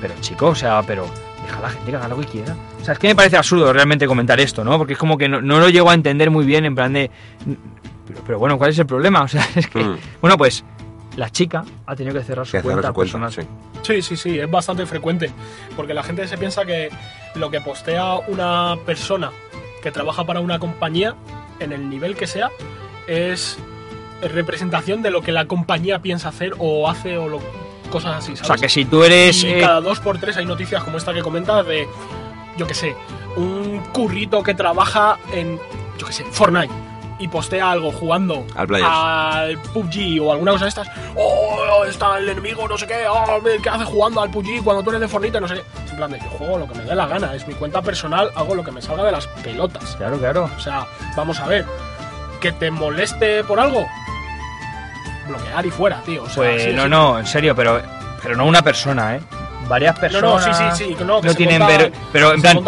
Pero 0.00 0.14
chico, 0.20 0.46
o 0.48 0.54
sea, 0.54 0.82
pero 0.82 1.06
deja 1.44 1.58
a 1.58 1.62
la 1.62 1.70
gente 1.70 1.90
que 1.90 1.96
haga 1.96 2.08
lo 2.08 2.20
que 2.20 2.26
quiera. 2.26 2.54
O 2.80 2.84
sea, 2.84 2.94
es 2.94 2.98
que 2.98 3.08
me 3.08 3.14
parece 3.14 3.36
absurdo 3.36 3.72
realmente 3.72 4.06
comentar 4.06 4.38
esto, 4.40 4.64
¿no? 4.64 4.78
Porque 4.78 4.92
es 4.92 4.98
como 4.98 5.18
que 5.18 5.28
no, 5.28 5.40
no 5.42 5.58
lo 5.58 5.68
llego 5.68 5.90
a 5.90 5.94
entender 5.94 6.30
muy 6.30 6.46
bien 6.46 6.64
en 6.64 6.74
plan 6.74 6.92
de... 6.92 7.10
Pero, 8.08 8.20
pero 8.26 8.38
bueno, 8.40 8.58
¿cuál 8.58 8.70
es 8.70 8.78
el 8.78 8.86
problema? 8.86 9.22
O 9.24 9.28
sea, 9.28 9.46
es 9.54 9.66
que... 9.68 9.78
Mm. 9.84 9.98
Bueno, 10.20 10.36
pues 10.36 10.64
la 11.16 11.30
chica 11.30 11.64
ha 11.86 11.94
tenido 11.96 12.14
que 12.18 12.24
cerrar 12.24 12.46
su 12.46 12.52
Que 12.52 12.58
cerrar 12.62 12.74
cuenta 12.74 12.88
su 12.88 12.94
cuenta, 12.94 13.18
personal. 13.28 13.32
sí. 13.32 13.42
Sí, 13.82 14.02
sí, 14.02 14.16
sí, 14.16 14.38
es 14.38 14.50
bastante 14.50 14.84
frecuente. 14.86 15.30
Porque 15.76 15.94
la 15.94 16.02
gente 16.02 16.26
se 16.26 16.36
piensa 16.38 16.64
que 16.64 16.90
lo 17.36 17.50
que 17.50 17.60
postea 17.60 18.16
una 18.28 18.76
persona 18.84 19.30
que 19.82 19.90
trabaja 19.92 20.24
para 20.24 20.40
una 20.40 20.58
compañía, 20.58 21.14
en 21.60 21.72
el 21.72 21.88
nivel 21.88 22.16
que 22.16 22.26
sea, 22.26 22.50
es 23.06 23.58
representación 24.22 25.02
de 25.02 25.10
lo 25.10 25.22
que 25.22 25.32
la 25.32 25.46
compañía 25.46 26.00
piensa 26.00 26.28
hacer 26.30 26.54
o 26.58 26.88
hace 26.90 27.16
o 27.18 27.28
lo- 27.28 27.40
cosas 27.90 28.16
así, 28.18 28.32
O 28.32 28.44
sea, 28.44 28.56
que 28.56 28.68
si 28.68 28.84
tú 28.84 29.02
eres... 29.04 29.42
y 29.44 29.48
eh, 29.48 29.60
cada 29.60 29.80
dos 29.80 30.00
por 30.00 30.18
tres 30.18 30.36
hay 30.36 30.44
noticias 30.44 30.82
como 30.84 30.98
esta 30.98 31.14
que 31.14 31.22
comentas 31.22 31.64
de, 31.66 31.88
yo 32.58 32.66
qué 32.66 32.74
sé, 32.74 32.94
un 33.36 33.80
currito 33.92 34.42
que 34.42 34.54
trabaja 34.54 35.16
en, 35.32 35.58
yo 35.98 36.06
qué 36.06 36.12
sé, 36.12 36.24
Fortnite 36.24 36.72
y 37.18 37.28
postea 37.28 37.70
algo 37.72 37.90
jugando 37.92 38.46
Al 38.54 38.66
Players. 38.66 38.88
al 38.90 39.58
PUBG 39.58 40.20
o 40.22 40.32
alguna 40.32 40.52
cosa 40.52 40.64
de 40.64 40.68
estas. 40.68 40.88
Oh, 41.16 41.84
está 41.84 42.18
el 42.18 42.28
enemigo, 42.28 42.66
no 42.68 42.78
sé 42.78 42.86
qué. 42.86 43.06
Oh, 43.10 43.40
¿qué 43.62 43.68
hace 43.68 43.84
jugando 43.84 44.20
al 44.22 44.30
PUBG 44.30 44.62
cuando 44.62 44.82
tú 44.82 44.90
eres 44.90 45.00
de 45.00 45.08
Fortnite? 45.08 45.40
No 45.40 45.48
sé 45.48 45.54
qué. 45.54 45.64
Es 45.84 45.90
en 45.90 45.96
plan 45.96 46.10
de, 46.10 46.18
yo 46.20 46.28
juego 46.30 46.58
lo 46.58 46.68
que 46.68 46.74
me 46.78 46.84
dé 46.84 46.94
la 46.94 47.06
gana. 47.06 47.34
Es 47.34 47.46
mi 47.48 47.54
cuenta 47.54 47.82
personal, 47.82 48.30
hago 48.36 48.54
lo 48.54 48.62
que 48.64 48.70
me 48.70 48.80
salga 48.82 49.04
de 49.04 49.12
las 49.12 49.26
pelotas. 49.42 49.96
Claro, 49.96 50.18
claro. 50.18 50.50
O 50.56 50.60
sea, 50.60 50.86
vamos 51.16 51.40
a 51.40 51.46
ver. 51.46 51.66
Que 52.40 52.52
te 52.52 52.70
moleste 52.70 53.42
por 53.44 53.58
algo, 53.58 53.84
bloquear 55.26 55.66
y 55.66 55.70
fuera, 55.70 56.00
tío. 56.02 56.22
O 56.22 56.26
sea, 56.28 56.36
Pues 56.36 56.62
sí, 56.62 56.72
no, 56.72 56.84
sí. 56.84 56.88
no, 56.88 57.18
en 57.18 57.26
serio, 57.26 57.54
pero, 57.56 57.82
pero 58.22 58.36
no 58.36 58.46
una 58.46 58.62
persona, 58.62 59.16
¿eh? 59.16 59.20
Varias 59.68 59.98
personas. 59.98 60.46
no, 60.46 60.54
sí, 60.54 60.64
sí, 60.76 60.84
sí. 60.88 60.94
que 60.94 61.04
No, 61.04 61.20
que 61.20 61.26
no 61.26 61.32
se 61.32 61.36
tienen 61.36 61.66
ver, 61.66 61.92
pero 62.12 62.32
en 62.32 62.40
plan, 62.40 62.56
en 62.56 62.62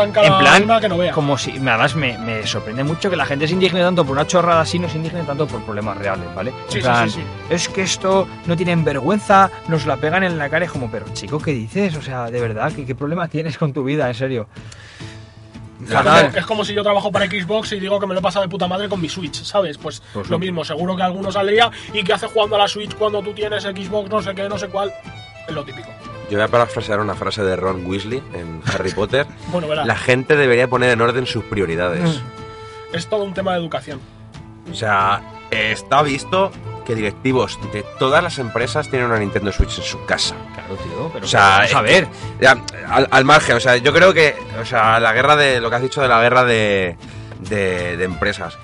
plan, 0.66 0.80
que 0.80 0.88
no 0.88 0.98
veas. 0.98 1.14
como 1.14 1.38
si, 1.38 1.52
además 1.52 1.94
me, 1.94 2.18
me 2.18 2.46
sorprende 2.46 2.84
mucho 2.84 3.08
que 3.08 3.16
la 3.16 3.24
gente 3.24 3.46
se 3.48 3.54
indigne 3.54 3.80
tanto 3.80 4.04
por 4.04 4.12
una 4.12 4.26
chorrada 4.26 4.60
así, 4.60 4.78
no 4.78 4.88
se 4.88 4.96
indigne 4.98 5.22
tanto 5.22 5.46
por 5.46 5.62
problemas 5.64 5.96
reales, 5.96 6.26
¿vale? 6.34 6.50
En 6.50 6.72
Sí, 6.72 6.80
plan, 6.80 7.08
sí, 7.10 7.20
sí. 7.20 7.24
es 7.54 7.68
que 7.68 7.82
esto 7.82 8.28
no 8.46 8.56
tienen 8.56 8.84
vergüenza, 8.84 9.50
nos 9.68 9.86
la 9.86 9.96
pegan 9.96 10.24
en 10.24 10.36
la 10.38 10.48
cara, 10.50 10.64
es 10.66 10.70
como, 10.70 10.90
pero 10.90 11.06
chico, 11.14 11.38
¿qué 11.40 11.52
dices? 11.52 11.96
O 11.96 12.02
sea, 12.02 12.30
de 12.30 12.40
verdad, 12.40 12.70
¿qué, 12.72 12.84
qué 12.84 12.94
problema 12.94 13.28
tienes 13.28 13.56
con 13.56 13.72
tu 13.72 13.82
vida, 13.84 14.06
en 14.08 14.14
serio? 14.14 14.46
Es 15.82 15.90
Fatal. 15.94 16.26
como, 16.26 16.38
es 16.38 16.46
como 16.46 16.64
si 16.66 16.74
yo 16.74 16.82
trabajo 16.82 17.10
para 17.10 17.24
Xbox 17.24 17.72
y 17.72 17.80
digo 17.80 17.98
que 17.98 18.06
me 18.06 18.12
lo 18.12 18.20
he 18.20 18.22
pasado 18.22 18.42
de 18.44 18.50
puta 18.50 18.68
madre 18.68 18.86
con 18.90 19.00
mi 19.00 19.08
Switch, 19.08 19.42
¿sabes? 19.42 19.78
Pues, 19.78 20.02
Pues 20.12 20.28
lo 20.28 20.38
mismo, 20.38 20.62
seguro 20.62 20.94
que 20.94 21.02
alguno 21.02 21.32
saldría 21.32 21.70
y 21.94 22.04
que 22.04 22.12
hace 22.12 22.26
jugando 22.26 22.56
a 22.56 22.58
la 22.58 22.68
Switch 22.68 22.94
cuando 22.96 23.22
tú 23.22 23.32
tienes 23.32 23.62
Xbox, 23.62 24.10
no 24.10 24.20
sé 24.20 24.34
qué, 24.34 24.46
no 24.46 24.58
sé 24.58 24.68
cuál. 24.68 24.92
Es 25.48 25.54
lo 25.54 25.64
típico. 25.64 25.88
Yo 26.30 26.38
voy 26.38 26.44
a 26.44 26.48
parafrasear 26.48 27.00
una 27.00 27.14
frase 27.14 27.42
de 27.42 27.56
Ron 27.56 27.84
Weasley 27.84 28.22
en 28.34 28.62
Harry 28.72 28.92
Potter. 28.92 29.26
Bueno, 29.52 29.74
La 29.74 29.96
gente 29.96 30.36
debería 30.36 30.68
poner 30.68 30.90
en 30.90 31.00
orden 31.00 31.26
sus 31.26 31.44
prioridades. 31.44 32.22
es 32.92 33.06
todo 33.08 33.24
un 33.24 33.34
tema 33.34 33.52
de 33.52 33.58
educación. 33.58 34.00
O 34.70 34.74
sea, 34.74 35.20
está 35.50 36.02
visto 36.02 36.52
que 36.86 36.94
directivos 36.94 37.58
de 37.72 37.84
todas 37.98 38.22
las 38.22 38.38
empresas 38.38 38.88
tienen 38.88 39.08
una 39.08 39.18
Nintendo 39.18 39.50
Switch 39.52 39.78
en 39.78 39.84
su 39.84 40.04
casa. 40.06 40.36
Claro, 40.54 40.76
tío, 40.76 41.10
pero 41.12 41.24
O 41.24 41.28
sea, 41.28 41.58
vamos 41.58 41.74
a 41.74 41.82
ver. 41.82 42.08
Ya, 42.40 42.56
al, 42.88 43.08
al 43.10 43.24
margen, 43.24 43.56
o 43.56 43.60
sea, 43.60 43.76
yo 43.76 43.92
creo 43.92 44.14
que, 44.14 44.36
o 44.60 44.64
sea, 44.64 45.00
la 45.00 45.12
guerra 45.12 45.34
de, 45.36 45.60
lo 45.60 45.68
que 45.70 45.76
has 45.76 45.82
dicho 45.82 46.00
de 46.00 46.08
la 46.08 46.20
guerra 46.22 46.44
de, 46.44 46.96
de, 47.40 47.96
de 47.96 48.04
empresas. 48.04 48.56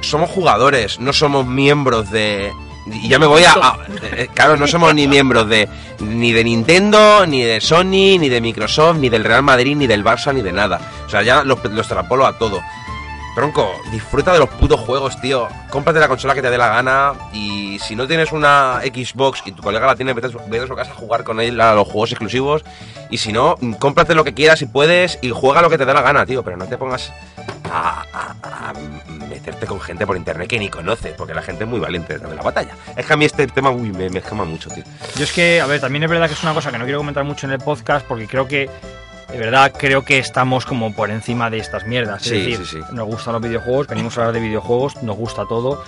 Somos 0.00 0.30
jugadores, 0.30 0.98
no 1.00 1.12
somos 1.12 1.46
miembros 1.46 2.10
de... 2.10 2.52
Y 2.92 3.08
ya 3.08 3.18
me 3.18 3.26
voy 3.26 3.44
a... 3.44 3.52
a- 3.52 3.78
eh, 4.12 4.28
claro, 4.34 4.56
no 4.56 4.66
somos 4.66 4.94
ni 4.94 5.06
miembros 5.08 5.48
de 5.48 5.68
ni 6.00 6.32
de 6.32 6.44
Nintendo, 6.44 7.26
ni 7.26 7.42
de 7.42 7.60
Sony, 7.60 8.18
ni 8.20 8.28
de 8.28 8.40
Microsoft, 8.40 8.98
ni 8.98 9.08
del 9.08 9.24
Real 9.24 9.42
Madrid, 9.42 9.76
ni 9.76 9.86
del 9.86 10.04
Barça, 10.04 10.32
ni 10.34 10.42
de 10.42 10.52
nada. 10.52 10.80
O 11.06 11.08
sea, 11.10 11.22
ya 11.22 11.42
lo, 11.42 11.58
lo 11.62 11.78
extrapolo 11.80 12.26
a 12.26 12.36
todo. 12.38 12.60
Tronco, 13.34 13.70
disfruta 13.90 14.32
de 14.32 14.38
los 14.38 14.48
putos 14.48 14.80
juegos, 14.80 15.20
tío. 15.20 15.46
Cómprate 15.68 16.00
la 16.00 16.08
consola 16.08 16.34
que 16.34 16.40
te 16.40 16.48
dé 16.48 16.56
la 16.56 16.68
gana. 16.68 17.12
Y 17.34 17.78
si 17.80 17.94
no 17.94 18.06
tienes 18.06 18.32
una 18.32 18.80
Xbox 18.82 19.42
y 19.44 19.52
tu 19.52 19.62
colega 19.62 19.86
la 19.86 19.94
tiene, 19.94 20.14
vete 20.14 20.28
a 20.28 20.30
su, 20.30 20.38
vete 20.48 20.64
a 20.64 20.66
su 20.66 20.74
casa 20.74 20.92
a 20.92 20.94
jugar 20.94 21.22
con 21.22 21.38
él 21.40 21.60
a 21.60 21.74
los 21.74 21.86
juegos 21.86 22.12
exclusivos. 22.12 22.64
Y 23.10 23.18
si 23.18 23.32
no, 23.32 23.56
cómprate 23.78 24.14
lo 24.14 24.24
que 24.24 24.32
quieras 24.32 24.58
si 24.60 24.64
puedes 24.66 25.18
y 25.20 25.30
juega 25.30 25.60
lo 25.60 25.68
que 25.68 25.76
te 25.76 25.84
dé 25.84 25.92
la 25.92 26.00
gana, 26.00 26.24
tío. 26.24 26.42
Pero 26.42 26.56
no 26.56 26.64
te 26.66 26.78
pongas 26.78 27.12
a, 27.76 28.06
a- 28.12 28.70
a 28.70 28.72
meterte 29.28 29.66
con 29.66 29.80
gente 29.80 30.06
por 30.06 30.16
internet 30.16 30.48
que 30.48 30.58
ni 30.58 30.68
conoces, 30.68 31.12
porque 31.16 31.34
la 31.34 31.42
gente 31.42 31.64
es 31.64 31.70
muy 31.70 31.78
valiente 31.80 32.18
de 32.18 32.34
la 32.34 32.42
batalla. 32.42 32.74
Es 32.96 33.06
que 33.06 33.12
a 33.12 33.16
mí 33.16 33.24
este 33.24 33.46
tema 33.46 33.70
uy, 33.70 33.90
me, 33.92 34.08
me 34.10 34.18
escama 34.20 34.44
mucho, 34.44 34.68
tío. 34.70 34.84
Yo 35.16 35.24
es 35.24 35.32
que, 35.32 35.60
a 35.60 35.66
ver, 35.66 35.80
también 35.80 36.02
es 36.04 36.10
verdad 36.10 36.26
que 36.28 36.34
es 36.34 36.42
una 36.42 36.54
cosa 36.54 36.70
que 36.70 36.78
no 36.78 36.84
quiero 36.84 36.98
comentar 36.98 37.24
mucho 37.24 37.46
en 37.46 37.52
el 37.52 37.58
podcast 37.58 38.06
porque 38.06 38.26
creo 38.26 38.46
que, 38.48 38.68
de 39.30 39.38
verdad, 39.38 39.72
creo 39.76 40.04
que 40.04 40.18
estamos 40.18 40.64
como 40.64 40.94
por 40.94 41.10
encima 41.10 41.50
de 41.50 41.58
estas 41.58 41.86
mierdas. 41.86 42.22
Es 42.22 42.28
Sí, 42.28 42.36
decir, 42.52 42.66
sí, 42.66 42.78
sí. 42.88 42.94
nos 42.94 43.06
gustan 43.06 43.34
los 43.34 43.42
videojuegos, 43.42 43.86
venimos 43.88 44.16
a 44.16 44.20
hablar 44.22 44.34
de 44.34 44.40
videojuegos, 44.40 45.02
nos 45.02 45.16
gusta 45.16 45.44
todo. 45.48 45.82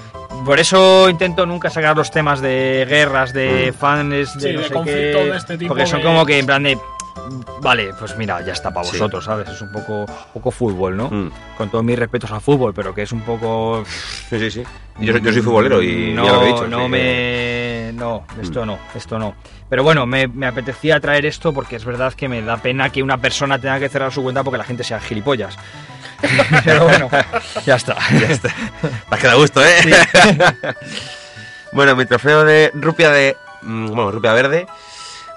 Por 0.44 0.58
eso 0.60 1.08
intento 1.08 1.46
nunca 1.46 1.70
sacar 1.70 1.96
los 1.96 2.10
temas 2.10 2.40
de 2.40 2.86
guerras, 2.88 3.32
de 3.32 3.72
Mm. 3.72 3.78
fans, 3.78 4.10
de 4.10 4.26
Sí, 4.26 4.52
no 4.54 4.60
de 4.60 4.68
sé 4.68 4.74
conflictos 4.74 5.22
qué, 5.22 5.30
de 5.30 5.36
este 5.36 5.58
tipo 5.58 5.68
Porque 5.68 5.86
son 5.86 6.02
como 6.02 6.24
que 6.26 6.38
en 6.38 6.46
plan 6.46 6.62
de. 6.62 6.78
Vale, 7.60 7.92
pues 7.98 8.16
mira, 8.16 8.40
ya 8.44 8.52
está 8.52 8.70
para 8.72 8.84
Sí. 8.86 8.92
vosotros, 8.92 9.24
¿sabes? 9.24 9.48
Es 9.48 9.60
un 9.60 9.72
poco, 9.72 10.06
poco 10.32 10.50
fútbol, 10.50 10.96
¿no? 10.96 11.08
Mm. 11.10 11.30
Con 11.56 11.70
todos 11.70 11.84
mis 11.84 11.98
respetos 11.98 12.30
al 12.30 12.40
fútbol, 12.40 12.72
pero 12.74 12.94
que 12.94 13.02
es 13.02 13.12
un 13.12 13.22
poco. 13.22 13.84
Sí, 14.30 14.38
sí, 14.38 14.50
sí. 14.50 14.62
Yo, 15.00 15.12
soy- 15.12 15.22
yo 15.22 15.32
soy 15.32 15.42
futbolero 15.42 15.82
y 15.82 16.12
no, 16.12 16.24
ya 16.24 16.32
lo 16.32 16.42
he 16.42 16.46
dicho. 16.46 16.66
no 16.68 16.84
sí, 16.84 16.88
me. 16.88 17.90
No, 17.94 18.24
esto 18.40 18.64
no, 18.66 18.78
esto 18.94 19.18
no. 19.18 19.34
Pero 19.68 19.82
bueno, 19.82 20.06
me, 20.06 20.28
me 20.28 20.46
apetecía 20.46 20.98
traer 21.00 21.26
esto 21.26 21.52
porque 21.52 21.76
es 21.76 21.84
verdad 21.84 22.12
que 22.14 22.28
me 22.28 22.42
da 22.42 22.56
pena 22.56 22.90
que 22.90 23.02
una 23.02 23.18
persona 23.18 23.58
tenga 23.58 23.78
que 23.80 23.88
cerrar 23.88 24.12
su 24.12 24.22
cuenta 24.22 24.42
porque 24.44 24.58
la 24.58 24.64
gente 24.64 24.84
sea 24.84 25.00
gilipollas. 25.00 25.56
Pero 26.64 26.84
bueno, 26.84 27.08
ya 27.64 27.76
está. 27.76 27.96
Ya 28.12 28.28
está. 28.28 28.48
Te 28.48 29.14
has 29.14 29.20
quedado 29.20 29.38
gusto, 29.40 29.60
¿eh? 29.64 29.76
bueno, 31.72 31.94
mi 31.96 32.06
trofeo 32.06 32.44
de 32.44 32.70
rupia 32.74 33.10
de. 33.10 33.36
mm, 33.62 33.86
Bueno, 33.88 34.10
rupia 34.10 34.32
verde. 34.32 34.66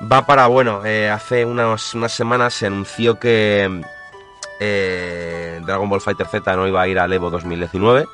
Va 0.09 0.25
para, 0.25 0.47
bueno, 0.47 0.83
eh, 0.85 1.09
hace 1.09 1.45
unas, 1.45 1.93
unas 1.93 2.11
semanas 2.11 2.53
se 2.53 2.67
anunció 2.67 3.19
que 3.19 3.81
eh, 4.59 5.61
Dragon 5.63 5.89
Ball 5.89 6.01
Fighter 6.01 6.27
Z 6.27 6.55
no 6.55 6.67
iba 6.67 6.81
a 6.81 6.87
ir 6.87 6.97
al 6.97 7.13
Evo 7.13 7.29
2019. 7.29 8.07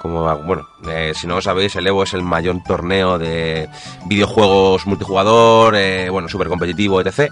Como, 0.00 0.34
bueno, 0.38 0.68
eh, 0.88 1.12
si 1.14 1.26
no 1.26 1.36
lo 1.36 1.42
sabéis, 1.42 1.76
el 1.76 1.86
Evo 1.86 2.02
es 2.02 2.14
el 2.14 2.22
mayor 2.22 2.56
torneo 2.66 3.18
de 3.18 3.68
videojuegos 4.06 4.86
multijugador, 4.86 5.76
bueno, 6.10 6.28
súper 6.28 6.48
competitivo, 6.48 7.00
etc. 7.00 7.30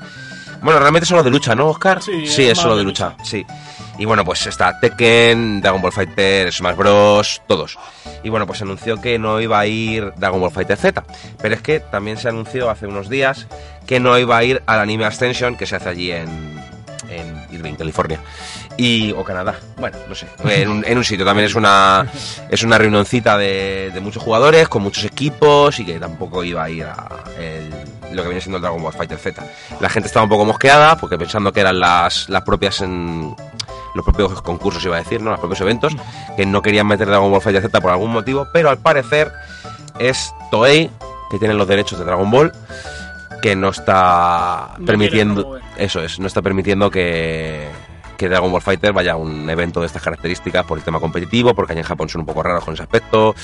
Bueno, 0.62 0.78
realmente 0.78 1.04
es 1.04 1.08
solo 1.08 1.22
de 1.22 1.30
lucha, 1.30 1.54
¿no, 1.54 1.68
Oscar? 1.68 2.02
Sí, 2.02 2.26
sí 2.26 2.44
es 2.44 2.52
es 2.52 2.58
solo 2.58 2.74
de 2.74 2.80
de 2.80 2.84
lucha, 2.84 3.16
sí. 3.22 3.44
Y 3.98 4.04
bueno, 4.04 4.24
pues 4.24 4.46
está 4.46 4.78
Tekken, 4.78 5.60
Dragon 5.60 5.82
Ball 5.82 5.92
Fighter, 5.92 6.52
Smash 6.52 6.76
Bros, 6.76 7.42
todos. 7.48 7.76
Y 8.22 8.28
bueno, 8.28 8.46
pues 8.46 8.58
se 8.58 8.64
anunció 8.64 9.00
que 9.00 9.18
no 9.18 9.40
iba 9.40 9.58
a 9.58 9.66
ir 9.66 10.12
Dragon 10.16 10.40
Ball 10.40 10.52
Fighter 10.52 10.76
Z. 10.76 11.02
Pero 11.40 11.54
es 11.54 11.62
que 11.62 11.80
también 11.80 12.16
se 12.16 12.28
anunció 12.28 12.70
hace 12.70 12.86
unos 12.86 13.08
días 13.08 13.48
que 13.88 13.98
no 14.00 14.18
iba 14.18 14.36
a 14.36 14.44
ir 14.44 14.62
al 14.66 14.80
Anime 14.80 15.06
Ascension 15.06 15.56
que 15.56 15.64
se 15.64 15.74
hace 15.76 15.88
allí 15.88 16.12
en, 16.12 16.28
en 17.08 17.46
Irving, 17.50 17.72
California. 17.74 18.20
Y, 18.76 19.12
o 19.12 19.24
Canadá, 19.24 19.54
bueno, 19.78 19.96
no 20.06 20.14
sé, 20.14 20.26
en 20.44 20.98
un, 20.98 21.04
sitio. 21.04 21.24
También 21.24 21.46
es 21.46 21.54
una, 21.54 22.06
es 22.50 22.62
una 22.62 22.76
reunioncita 22.76 23.38
de, 23.38 23.98
muchos 24.02 24.22
jugadores, 24.22 24.68
con 24.68 24.82
muchos 24.82 25.04
equipos 25.04 25.80
y 25.80 25.86
que 25.86 25.98
tampoco 25.98 26.44
iba 26.44 26.62
a 26.62 26.70
ir 26.70 26.84
a 26.84 27.08
el- 27.40 27.70
lo 28.14 28.22
que 28.22 28.28
viene 28.28 28.42
siendo 28.42 28.58
el 28.58 28.62
Dragon 28.62 28.82
Ball 28.82 28.92
Fighter 28.92 29.18
Z. 29.18 29.42
La 29.80 29.88
gente 29.88 30.06
estaba 30.06 30.24
un 30.24 30.30
poco 30.30 30.44
mosqueada 30.44 30.98
porque 30.98 31.16
pensando 31.16 31.50
que 31.50 31.60
eran 31.60 31.80
las, 31.80 32.28
las 32.28 32.42
propias 32.42 32.80
los 32.82 34.04
propios 34.04 34.42
concursos, 34.42 34.84
iba 34.84 34.96
a 34.96 35.00
decir, 35.00 35.22
¿no? 35.22 35.30
Los 35.30 35.40
propios 35.40 35.62
eventos, 35.62 35.96
que 36.36 36.44
no 36.44 36.60
querían 36.60 36.86
meter 36.86 37.08
Dragon 37.08 37.30
Ball 37.30 37.40
Fighter 37.40 37.62
Z 37.62 37.80
por 37.80 37.90
algún 37.90 38.12
motivo, 38.12 38.46
pero 38.52 38.68
al 38.68 38.78
parecer 38.78 39.32
es 39.98 40.30
Toei, 40.50 40.90
que 41.30 41.38
tiene 41.38 41.54
los 41.54 41.66
derechos 41.66 41.98
de 41.98 42.04
Dragon 42.04 42.30
Ball, 42.30 42.52
que 43.42 43.54
no 43.56 43.68
está 43.68 44.74
No 44.78 44.86
permitiendo. 44.86 45.42
promover. 45.42 45.62
Eso 45.76 46.02
es, 46.02 46.18
no 46.18 46.26
está 46.26 46.42
permitiendo 46.42 46.90
que, 46.90 47.68
que 48.16 48.28
Dragon 48.28 48.50
Ball 48.50 48.62
Fighter 48.62 48.92
vaya 48.92 49.12
a 49.12 49.16
un 49.16 49.48
evento 49.48 49.80
de 49.80 49.86
estas 49.86 50.02
características 50.02 50.64
por 50.64 50.78
el 50.78 50.84
tema 50.84 50.98
competitivo, 51.00 51.54
porque 51.54 51.72
allá 51.72 51.80
en 51.82 51.86
Japón 51.86 52.08
son 52.08 52.22
un 52.22 52.26
poco 52.26 52.42
raros 52.42 52.64
con 52.64 52.74
ese 52.74 52.82
aspecto, 52.82 53.34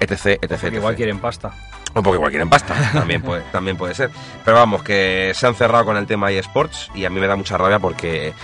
etc, 0.00 0.10
etc, 0.10 0.38
Porque 0.40 0.54
etc. 0.54 0.74
igual 0.74 0.96
quieren 0.96 1.18
pasta. 1.18 1.52
Un 1.94 2.02
poco 2.02 2.16
igual 2.16 2.30
quieren 2.30 2.50
pasta, 2.50 2.74
también 2.92 3.22
puede, 3.22 3.42
también 3.52 3.76
puede 3.78 3.94
ser. 3.94 4.10
Pero 4.44 4.58
vamos, 4.58 4.82
que 4.82 5.32
se 5.34 5.46
han 5.46 5.54
cerrado 5.54 5.86
con 5.86 5.96
el 5.96 6.06
tema 6.06 6.30
eSports 6.30 6.90
y 6.94 7.06
a 7.06 7.10
mí 7.10 7.18
me 7.20 7.26
da 7.26 7.36
mucha 7.36 7.56
rabia 7.56 7.78
porque 7.78 8.34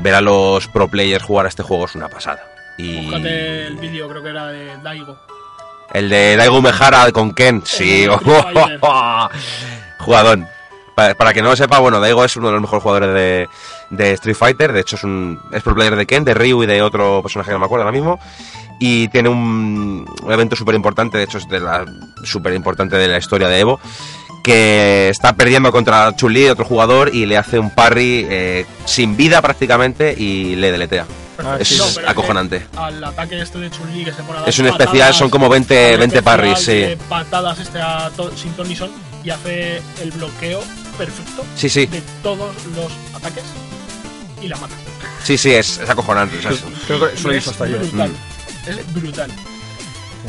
ver 0.00 0.14
a 0.14 0.20
los 0.20 0.68
pro 0.68 0.88
players 0.88 1.24
jugar 1.24 1.46
a 1.46 1.48
este 1.48 1.62
juego 1.62 1.86
es 1.86 1.94
una 1.94 2.08
pasada. 2.08 2.42
Y 2.76 3.06
Búscate 3.06 3.66
el 3.66 3.76
vídeo, 3.76 4.08
creo 4.08 4.22
que 4.22 4.28
era 4.28 4.48
de 4.48 4.76
Daigo. 4.82 5.18
el 5.94 6.10
de 6.10 6.36
Daigo 6.36 6.60
Mejara 6.60 7.10
con 7.12 7.32
Ken, 7.32 7.62
sí, 7.64 8.06
Jugadón. 10.08 10.48
Para, 10.94 11.14
para 11.14 11.32
que 11.32 11.42
no 11.42 11.50
lo 11.50 11.56
sepa, 11.56 11.78
bueno, 11.78 12.00
Daigo 12.00 12.24
es 12.24 12.34
uno 12.36 12.48
de 12.48 12.54
los 12.54 12.60
mejores 12.62 12.82
jugadores 12.82 13.14
de, 13.14 13.48
de 13.90 14.12
Street 14.14 14.34
Fighter. 14.36 14.72
De 14.72 14.80
hecho, 14.80 14.96
es 14.96 15.04
un 15.04 15.38
es 15.52 15.62
pro 15.62 15.74
player 15.74 15.94
de 15.94 16.06
Ken, 16.06 16.24
de 16.24 16.34
Ryu 16.34 16.62
y 16.64 16.66
de 16.66 16.82
otro 16.82 17.22
personaje 17.22 17.50
que 17.50 17.52
no 17.52 17.60
me 17.60 17.66
acuerdo 17.66 17.84
ahora 17.84 17.96
mismo. 17.96 18.18
Y 18.80 19.06
tiene 19.08 19.28
un, 19.28 20.06
un 20.22 20.32
evento 20.32 20.56
súper 20.56 20.74
importante, 20.74 21.18
de 21.18 21.24
hecho, 21.24 21.38
es 21.38 21.48
de 21.48 21.60
la 21.60 21.84
súper 22.24 22.54
importante 22.54 22.96
de 22.96 23.06
la 23.08 23.18
historia 23.18 23.46
de 23.48 23.60
Evo. 23.60 23.78
Que 24.42 25.08
está 25.10 25.34
perdiendo 25.34 25.70
contra 25.72 26.14
Chun-Li, 26.16 26.48
otro 26.48 26.64
jugador, 26.64 27.14
y 27.14 27.26
le 27.26 27.36
hace 27.36 27.58
un 27.58 27.70
parry 27.70 28.26
eh, 28.28 28.66
sin 28.86 29.16
vida 29.16 29.42
prácticamente 29.42 30.14
y 30.16 30.56
le 30.56 30.72
deletea. 30.72 31.06
Ah, 31.44 31.56
Es 31.60 31.68
sí, 31.68 31.76
No, 31.78 31.84
pero 31.94 32.06
es 32.06 32.10
acojonante. 32.10 32.66
que 32.72 32.78
Al 32.78 33.04
ataque 33.04 33.40
este 33.42 33.58
de 33.58 33.70
Chun-Li 33.70 34.04
que 34.04 34.12
se 34.12 34.22
pone 34.22 34.38
a 34.38 34.40
dar 34.42 34.48
Es 34.48 34.58
un 34.58 34.66
patadas, 34.66 34.80
especial, 34.86 35.14
son 35.14 35.30
como 35.30 35.48
20, 35.48 35.74
un 35.94 35.98
20 36.00 36.04
especial 36.18 36.24
parries, 36.24 36.58
sí. 36.60 36.96
patadas 37.08 37.58
este 37.60 37.80
a 37.80 38.10
to- 38.16 38.36
sin 38.36 38.52
Tony 38.54 38.74
Son 38.74 38.90
y 39.28 39.30
hace 39.30 39.82
el 40.00 40.10
bloqueo 40.12 40.60
perfecto 40.96 41.44
Sí, 41.54 41.68
sí, 41.68 41.84
de 41.84 42.00
todos 42.22 42.54
los 42.74 42.90
ataques 43.14 43.44
y 44.40 44.48
la 44.48 44.56
mata. 44.56 44.74
sí, 45.22 45.36
sí, 45.36 45.50
es, 45.50 45.76
es 45.78 45.90
acojonante. 45.90 46.38
es- 46.38 46.64
Creo 46.86 46.98
que 47.10 47.14
eso 47.14 47.28
lo 47.30 47.36
hasta 47.36 47.66
yo. 47.66 47.78
brutal. 47.78 48.08
Mm. 48.10 48.68
Es 48.70 48.94
brutal. 48.94 49.30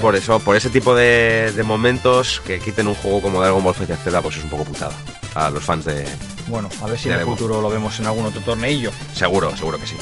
Por 0.01 0.15
eso, 0.17 0.39
por 0.39 0.57
ese 0.57 0.69
tipo 0.69 0.93
de, 0.95 1.53
de 1.55 1.63
momentos 1.63 2.41
que 2.45 2.59
quiten 2.59 2.87
un 2.89 2.95
juego 2.95 3.21
como 3.21 3.39
Dragon 3.41 3.63
Ball 3.63 3.73
Z, 3.73 4.21
pues 4.21 4.35
es 4.37 4.43
un 4.43 4.49
poco 4.49 4.65
putada 4.65 4.91
a 5.33 5.49
los 5.49 5.63
fans 5.63 5.85
de... 5.85 6.05
Bueno, 6.47 6.69
a 6.81 6.87
ver 6.87 6.99
si 6.99 7.07
en 7.09 7.19
el 7.19 7.25
futuro 7.25 7.61
lo 7.61 7.69
vemos 7.69 7.97
en 7.99 8.05
algún 8.05 8.25
otro 8.25 8.41
torneillo. 8.41 8.91
Seguro, 9.15 9.55
seguro 9.55 9.79
que 9.79 9.87
sí. 9.87 9.95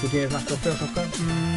¿Tú 0.00 0.08
tienes 0.08 0.30
más 0.32 0.44
trofeos, 0.46 0.80
Oscar? 0.80 1.04
Mm, 1.18 1.55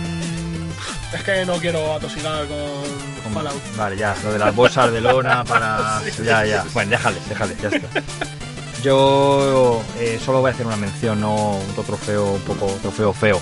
es 1.13 1.23
que 1.23 1.45
no 1.45 1.55
quiero 1.57 1.93
atosigar 1.93 2.45
con 2.47 3.33
Fallout. 3.33 3.61
Vale, 3.75 3.97
ya, 3.97 4.15
lo 4.23 4.33
de 4.33 4.39
las 4.39 4.55
bolsas 4.55 4.91
de 4.91 5.01
lona 5.01 5.43
para. 5.43 6.01
Ya, 6.23 6.45
ya. 6.45 6.65
Bueno, 6.73 6.91
déjale, 6.91 7.17
déjale, 7.27 7.55
ya 7.61 7.69
está. 7.69 8.01
Yo 8.83 9.81
eh, 9.97 10.19
solo 10.23 10.39
voy 10.41 10.51
a 10.51 10.53
hacer 10.53 10.65
una 10.65 10.77
mención, 10.77 11.19
no 11.19 11.57
otro 11.71 11.83
trofeo, 11.83 12.33
un 12.33 12.41
poco 12.41 12.67
trofeo 12.81 13.13
feo. 13.13 13.41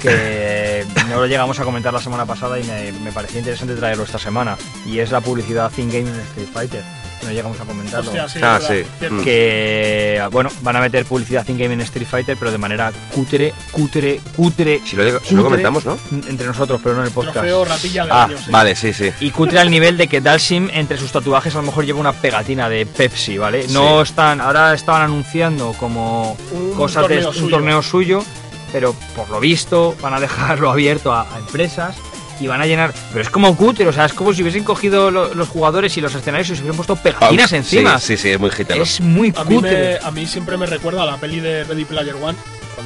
Que 0.00 0.86
no 1.08 1.16
lo 1.16 1.26
llegamos 1.26 1.58
a 1.60 1.64
comentar 1.64 1.92
la 1.92 2.00
semana 2.00 2.24
pasada 2.24 2.58
y 2.58 2.64
me, 2.64 2.92
me 2.92 3.12
parecía 3.12 3.40
interesante 3.40 3.74
traerlo 3.74 4.04
esta 4.04 4.18
semana. 4.18 4.56
Y 4.86 5.00
es 5.00 5.10
la 5.10 5.20
publicidad 5.20 5.70
in-game 5.76 6.08
en 6.08 6.20
Street 6.20 6.48
Fighter. 6.52 6.84
No 7.22 7.30
llegamos 7.30 7.60
a 7.60 7.64
comentarlo. 7.64 8.10
Hostia, 8.10 8.28
sí, 8.28 8.40
Ah, 8.42 8.58
sí. 8.66 8.82
Mm. 9.08 9.22
que 9.22 10.22
bueno, 10.30 10.50
van 10.62 10.76
a 10.76 10.80
meter 10.80 11.04
publicidad 11.04 11.46
in-game 11.48 11.74
en 11.74 11.80
Street 11.82 12.06
Fighter, 12.06 12.36
pero 12.38 12.50
de 12.50 12.58
manera 12.58 12.92
cutre, 13.14 13.52
cutre, 13.70 14.20
cutre. 14.34 14.80
Si 14.84 14.96
lo, 14.96 15.02
si 15.04 15.10
lo 15.10 15.18
cutre 15.20 15.42
comentamos, 15.42 15.84
¿no? 15.84 15.98
Entre 16.28 16.46
nosotros, 16.46 16.80
pero 16.82 16.94
no 16.96 17.02
en 17.02 17.08
el 17.08 17.12
podcast. 17.12 17.34
Trofeo 17.36 17.64
ratilla 17.64 18.04
de 18.06 18.10
Ah, 18.12 18.24
años. 18.24 18.40
sí. 18.44 18.50
vale, 18.50 18.74
sí, 18.74 18.92
sí. 18.92 19.10
Y 19.20 19.30
cutre 19.30 19.58
al 19.60 19.70
nivel 19.70 19.96
de 19.96 20.08
que 20.08 20.20
Dalsim 20.20 20.68
entre 20.72 20.96
sus 20.96 21.12
tatuajes 21.12 21.54
a 21.54 21.58
lo 21.58 21.64
mejor 21.64 21.84
lleva 21.84 22.00
una 22.00 22.12
pegatina 22.12 22.68
de 22.68 22.86
Pepsi, 22.86 23.36
¿vale? 23.38 23.66
No 23.70 24.02
están, 24.02 24.40
ahora 24.40 24.74
estaban 24.74 25.02
anunciando 25.02 25.74
como 25.78 26.36
Un 26.52 26.72
cosas 26.74 27.06
de 27.08 27.26
un 27.26 27.50
torneo 27.50 27.82
suyo, 27.82 28.24
pero 28.72 28.94
por 29.14 29.28
lo 29.30 29.40
visto 29.40 29.94
van 30.00 30.14
a 30.14 30.20
dejarlo 30.20 30.70
abierto 30.70 31.12
a, 31.12 31.22
a 31.34 31.38
empresas 31.38 31.96
y 32.40 32.46
van 32.46 32.60
a 32.60 32.66
llenar. 32.66 32.92
Pero 33.10 33.22
es 33.22 33.30
como 33.30 33.56
cutre, 33.56 33.86
o 33.86 33.92
sea, 33.92 34.06
es 34.06 34.12
como 34.12 34.32
si 34.32 34.42
hubiesen 34.42 34.64
cogido 34.64 35.10
lo- 35.10 35.34
los 35.34 35.48
jugadores 35.48 35.96
y 35.96 36.00
los 36.00 36.14
escenarios 36.14 36.48
y 36.50 36.56
se 36.56 36.62
hubiesen 36.62 36.76
puesto 36.76 36.96
pegatinas 36.96 37.52
encima. 37.52 37.98
Sí, 37.98 38.16
sí, 38.16 38.22
sí, 38.22 38.28
es 38.30 38.40
muy 38.40 38.50
gitano. 38.50 38.82
Es 38.82 39.00
muy 39.00 39.32
A 39.36 39.44
mí, 39.44 39.54
cutre. 39.56 39.98
me- 40.00 40.06
a 40.06 40.10
mí 40.10 40.26
siempre 40.26 40.56
me 40.56 40.66
recuerda 40.66 41.02
a 41.02 41.06
la 41.06 41.16
peli 41.18 41.40
de 41.40 41.64
Ready 41.64 41.84
Player 41.84 42.14
One, 42.16 42.36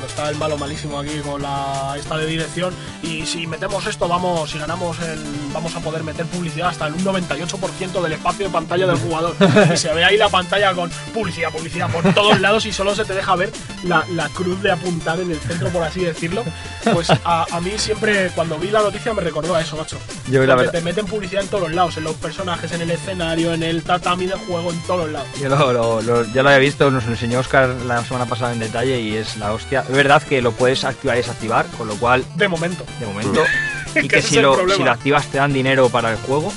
está 0.07 0.29
el 0.31 0.37
malo 0.37 0.57
malísimo 0.59 0.99
aquí 0.99 1.19
con 1.25 1.43
la 1.43 1.95
esta 1.99 2.17
de 2.17 2.27
dirección 2.27 2.75
y 3.03 3.27
si 3.27 3.47
metemos 3.47 3.87
esto 3.87 4.09
vamos, 4.09 4.51
si 4.51 4.59
ganamos 4.59 4.99
el, 5.01 5.19
vamos 5.53 5.75
a 5.77 5.81
poder 5.81 6.03
meter 6.03 6.27
publicidad 6.27 6.69
hasta 6.69 6.87
un 6.87 6.99
98% 7.05 8.03
del 8.03 8.13
espacio 8.13 8.47
de 8.47 8.53
pantalla 8.53 8.87
del 8.87 8.97
jugador 8.97 9.35
y 9.73 9.77
se 9.77 9.93
ve 9.93 10.05
ahí 10.05 10.17
la 10.17 10.29
pantalla 10.29 10.73
con 10.75 10.91
publicidad, 11.13 11.51
publicidad 11.51 11.91
por 11.91 12.13
todos 12.15 12.41
lados 12.41 12.67
y 12.67 12.73
solo 12.73 12.95
se 12.95 13.05
te 13.05 13.15
deja 13.15 13.35
ver 13.37 13.53
la, 13.85 14.05
la 14.15 14.29
cruz 14.29 14.61
de 14.63 14.71
apuntar 14.73 15.21
en 15.21 15.31
el 15.31 15.39
centro 15.39 15.69
por 15.69 15.83
así 15.83 16.01
decirlo. 16.05 16.45
Pues 16.93 17.11
a, 17.11 17.47
a 17.51 17.61
mí 17.61 17.73
siempre 17.77 18.31
cuando 18.35 18.59
vi 18.59 18.71
la 18.71 18.83
noticia 18.83 19.13
me 19.15 19.23
recordó 19.23 19.55
a 19.55 19.61
eso, 19.61 19.77
macho. 19.77 19.99
Yo 20.31 20.41
la 20.45 20.55
verdad- 20.55 20.73
te 20.73 20.81
meten 20.81 21.07
publicidad 21.07 21.43
en 21.43 21.49
todos 21.49 21.65
los 21.65 21.73
lados, 21.75 21.97
en 21.97 22.05
los 22.05 22.15
personajes, 22.17 22.71
en 22.73 22.81
el 22.83 22.91
escenario, 22.91 23.53
en 23.55 23.63
el 23.63 23.83
tatami 23.83 24.27
del 24.27 24.39
juego, 24.39 24.71
en 24.71 24.79
todos 24.83 25.01
los 25.05 25.11
lados. 25.13 25.29
Yo 25.41 25.49
lo- 25.49 25.73
lo- 25.73 26.03
lo- 26.03 26.25
ya 26.33 26.43
lo 26.43 26.49
había 26.49 26.59
visto, 26.61 26.91
nos 26.91 27.05
lo 27.05 27.13
enseñó 27.13 27.39
Oscar 27.41 27.69
la 27.87 28.05
semana 28.05 28.27
pasada 28.27 28.53
en 28.53 28.59
detalle 28.59 29.01
y 29.01 29.17
es 29.17 29.37
la 29.37 29.53
hostia. 29.53 29.85
Es 29.95 29.97
verdad 29.97 30.21
que 30.25 30.43
lo 30.43 30.51
puedes 30.51 30.83
activar 30.83 31.15
y 31.17 31.21
desactivar, 31.21 31.67
con 31.79 31.87
lo 31.87 31.95
cual, 31.95 32.25
De 32.35 32.49
momento. 32.49 32.85
de 32.99 33.07
momento, 33.07 33.45
y 33.95 34.09
Que 34.09 34.21
si 34.21 34.41
lo, 34.41 34.55
problema. 34.55 34.77
si 34.77 34.83
lo 34.83 34.91
activas 34.91 35.25
te 35.29 35.39
dan 35.39 35.53
dinero 35.53 35.89
para 35.89 36.11
el 36.11 36.17
juego, 36.17 36.53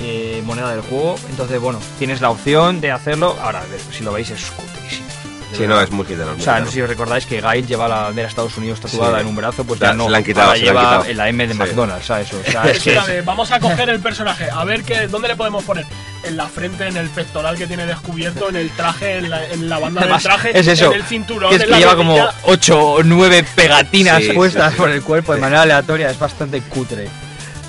eh, 0.00 0.42
moneda 0.46 0.70
del 0.70 0.80
juego. 0.80 1.16
Entonces, 1.28 1.60
bueno, 1.60 1.78
tienes 1.98 2.22
la 2.22 2.30
opción 2.30 2.80
de 2.80 2.90
hacerlo. 2.90 3.36
Ahora, 3.42 3.62
si 3.92 4.02
lo 4.02 4.14
veis, 4.14 4.30
es 4.30 4.50
cutrísimo. 4.50 5.06
Sí, 5.54 5.60
verdad. 5.62 5.76
no, 5.76 5.80
es 5.82 5.90
muy 5.90 6.04
gitano. 6.06 6.32
O 6.38 6.40
sea, 6.40 6.60
no 6.60 6.66
sé 6.66 6.72
si 6.72 6.80
os 6.82 6.88
recordáis 6.88 7.26
que 7.26 7.40
Gail 7.40 7.66
lleva 7.66 7.88
la 7.88 8.00
bandera 8.02 8.26
de 8.26 8.28
Estados 8.30 8.56
Unidos 8.56 8.80
tatuada 8.80 9.16
Sí. 9.16 9.20
en 9.22 9.26
un 9.28 9.36
brazo, 9.36 9.64
pues 9.64 9.80
Ya, 9.80 9.86
ya 9.86 9.92
se 9.92 9.98
no. 9.98 10.08
la 10.08 10.18
han 10.18 10.24
quitado, 10.24 10.46
ahora 10.48 10.58
se 10.58 10.64
la 10.64 10.70
han 10.70 10.76
lleva 10.76 10.98
quitado. 10.98 11.14
la 11.14 11.28
M 11.28 11.46
de 11.46 11.52
Sí. 11.52 11.58
McDonald's, 11.58 12.06
¿sabes? 12.06 12.32
O 12.32 12.42
sea, 12.50 12.64
es 12.64 12.76
Es 12.76 12.82
que 12.82 12.92
la 12.94 13.00
es- 13.02 13.06
de, 13.06 13.22
vamos 13.22 13.50
a 13.52 13.60
coger 13.60 13.88
el 13.88 14.00
personaje, 14.00 14.48
a 14.50 14.64
ver 14.64 14.82
qué, 14.82 15.06
dónde 15.06 15.28
le 15.28 15.36
podemos 15.36 15.64
poner. 15.64 15.86
En 16.24 16.36
la 16.38 16.46
frente, 16.48 16.86
en 16.88 16.96
el 16.96 17.10
pectoral 17.10 17.56
que 17.58 17.66
tiene 17.66 17.84
descubierto, 17.84 18.48
en 18.48 18.56
el 18.56 18.70
traje, 18.70 19.18
en 19.18 19.28
la, 19.28 19.46
en 19.46 19.68
la 19.68 19.78
banda 19.78 20.00
Además, 20.00 20.22
del 20.22 20.32
traje, 20.32 20.58
es 20.58 20.66
eso, 20.66 20.86
en 20.86 20.92
el 21.00 21.04
cinturón, 21.04 21.50
que 21.50 21.56
es 21.56 21.62
en 21.62 21.66
que 21.66 21.70
la 21.72 21.78
lleva 21.78 21.96
como 21.96 22.16
rodilla. 22.16 22.34
8 22.44 22.80
o 22.80 23.02
9 23.02 23.44
pegatinas 23.54 24.22
Sí, 24.22 24.32
puestas 24.32 24.70
sí, 24.70 24.76
sí. 24.76 24.80
por 24.80 24.90
el 24.90 25.02
cuerpo 25.02 25.34
de 25.34 25.40
manera 25.40 25.62
aleatoria, 25.62 26.10
es 26.10 26.18
bastante 26.18 26.60
cutre. 26.62 27.08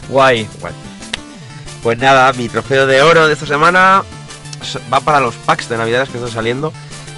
Guay. 0.09 0.47
Pues 1.83 1.97
nada, 1.99 2.31
mi 2.33 2.49
trofeo 2.49 2.87
de 2.87 3.01
oro 3.01 3.27
de 3.27 3.33
esta 3.33 3.45
semana 3.45 4.03
va 4.91 4.99
para 5.01 5.19
los 5.19 5.35
packs 5.35 5.69
de 5.69 5.77
navidades 5.77 6.09
que 6.09 6.17
están 6.17 6.31
saliendo. 6.31 6.73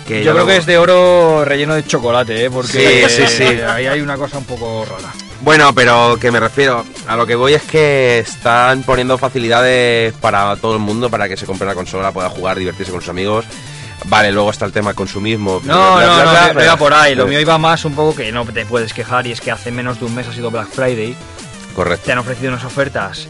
Que 0.07 0.23
Yo 0.23 0.31
creo 0.31 0.45
lo- 0.45 0.47
que 0.47 0.57
es 0.57 0.65
de 0.65 0.77
oro 0.77 1.43
relleno 1.43 1.75
de 1.75 1.85
chocolate, 1.85 2.45
¿eh? 2.45 2.49
porque 2.49 3.05
Sí, 3.09 3.23
sí, 3.27 3.27
sí. 3.27 3.43
ahí 3.43 3.87
hay 3.87 3.99
una 4.01 4.15
cosa 4.17 4.37
un 4.37 4.45
poco 4.45 4.85
rara. 4.85 5.11
Bueno, 5.41 5.73
pero 5.75 6.17
que 6.19 6.31
me 6.31 6.39
refiero, 6.39 6.85
a 7.07 7.15
lo 7.17 7.27
que 7.27 7.35
voy 7.35 7.53
es 7.53 7.61
que 7.63 8.19
están 8.19 8.83
poniendo 8.83 9.17
facilidades 9.17 10.13
para 10.13 10.55
todo 10.55 10.73
el 10.73 10.79
mundo, 10.79 11.09
para 11.09 11.27
que 11.27 11.35
se 11.37 11.45
compre 11.45 11.67
la 11.67 11.75
consola, 11.75 12.11
pueda 12.11 12.29
jugar, 12.29 12.57
divertirse 12.57 12.91
con 12.91 13.01
sus 13.01 13.09
amigos. 13.09 13.45
Vale, 14.05 14.31
luego 14.31 14.49
está 14.51 14.65
el 14.65 14.71
tema 14.71 14.93
consumismo. 14.93 15.59
No, 15.65 15.95
bla, 15.95 16.05
no, 16.05 16.13
bla, 16.15 16.23
no, 16.25 16.31
bla, 16.31 16.47
no 16.47 16.53
bla. 16.53 16.63
iba 16.65 16.75
por 16.77 16.93
ahí. 16.93 17.13
Lo 17.15 17.25
Eh, 17.25 17.29
mío 17.29 17.39
iba 17.41 17.57
más 17.57 17.83
un 17.83 17.93
poco 17.93 18.15
que 18.15 18.31
no 18.31 18.45
te 18.45 18.65
puedes 18.65 18.93
quejar 18.93 19.27
y 19.27 19.31
es 19.33 19.41
que 19.41 19.51
hace 19.51 19.71
menos 19.71 19.99
de 19.99 20.05
un 20.05 20.15
mes 20.15 20.27
ha 20.27 20.33
sido 20.33 20.49
Black 20.51 20.69
Friday. 20.69 21.15
Correcto. 21.75 22.05
Te 22.05 22.11
han 22.13 22.19
ofrecido 22.19 22.51
unas 22.51 22.63
ofertas 22.63 23.27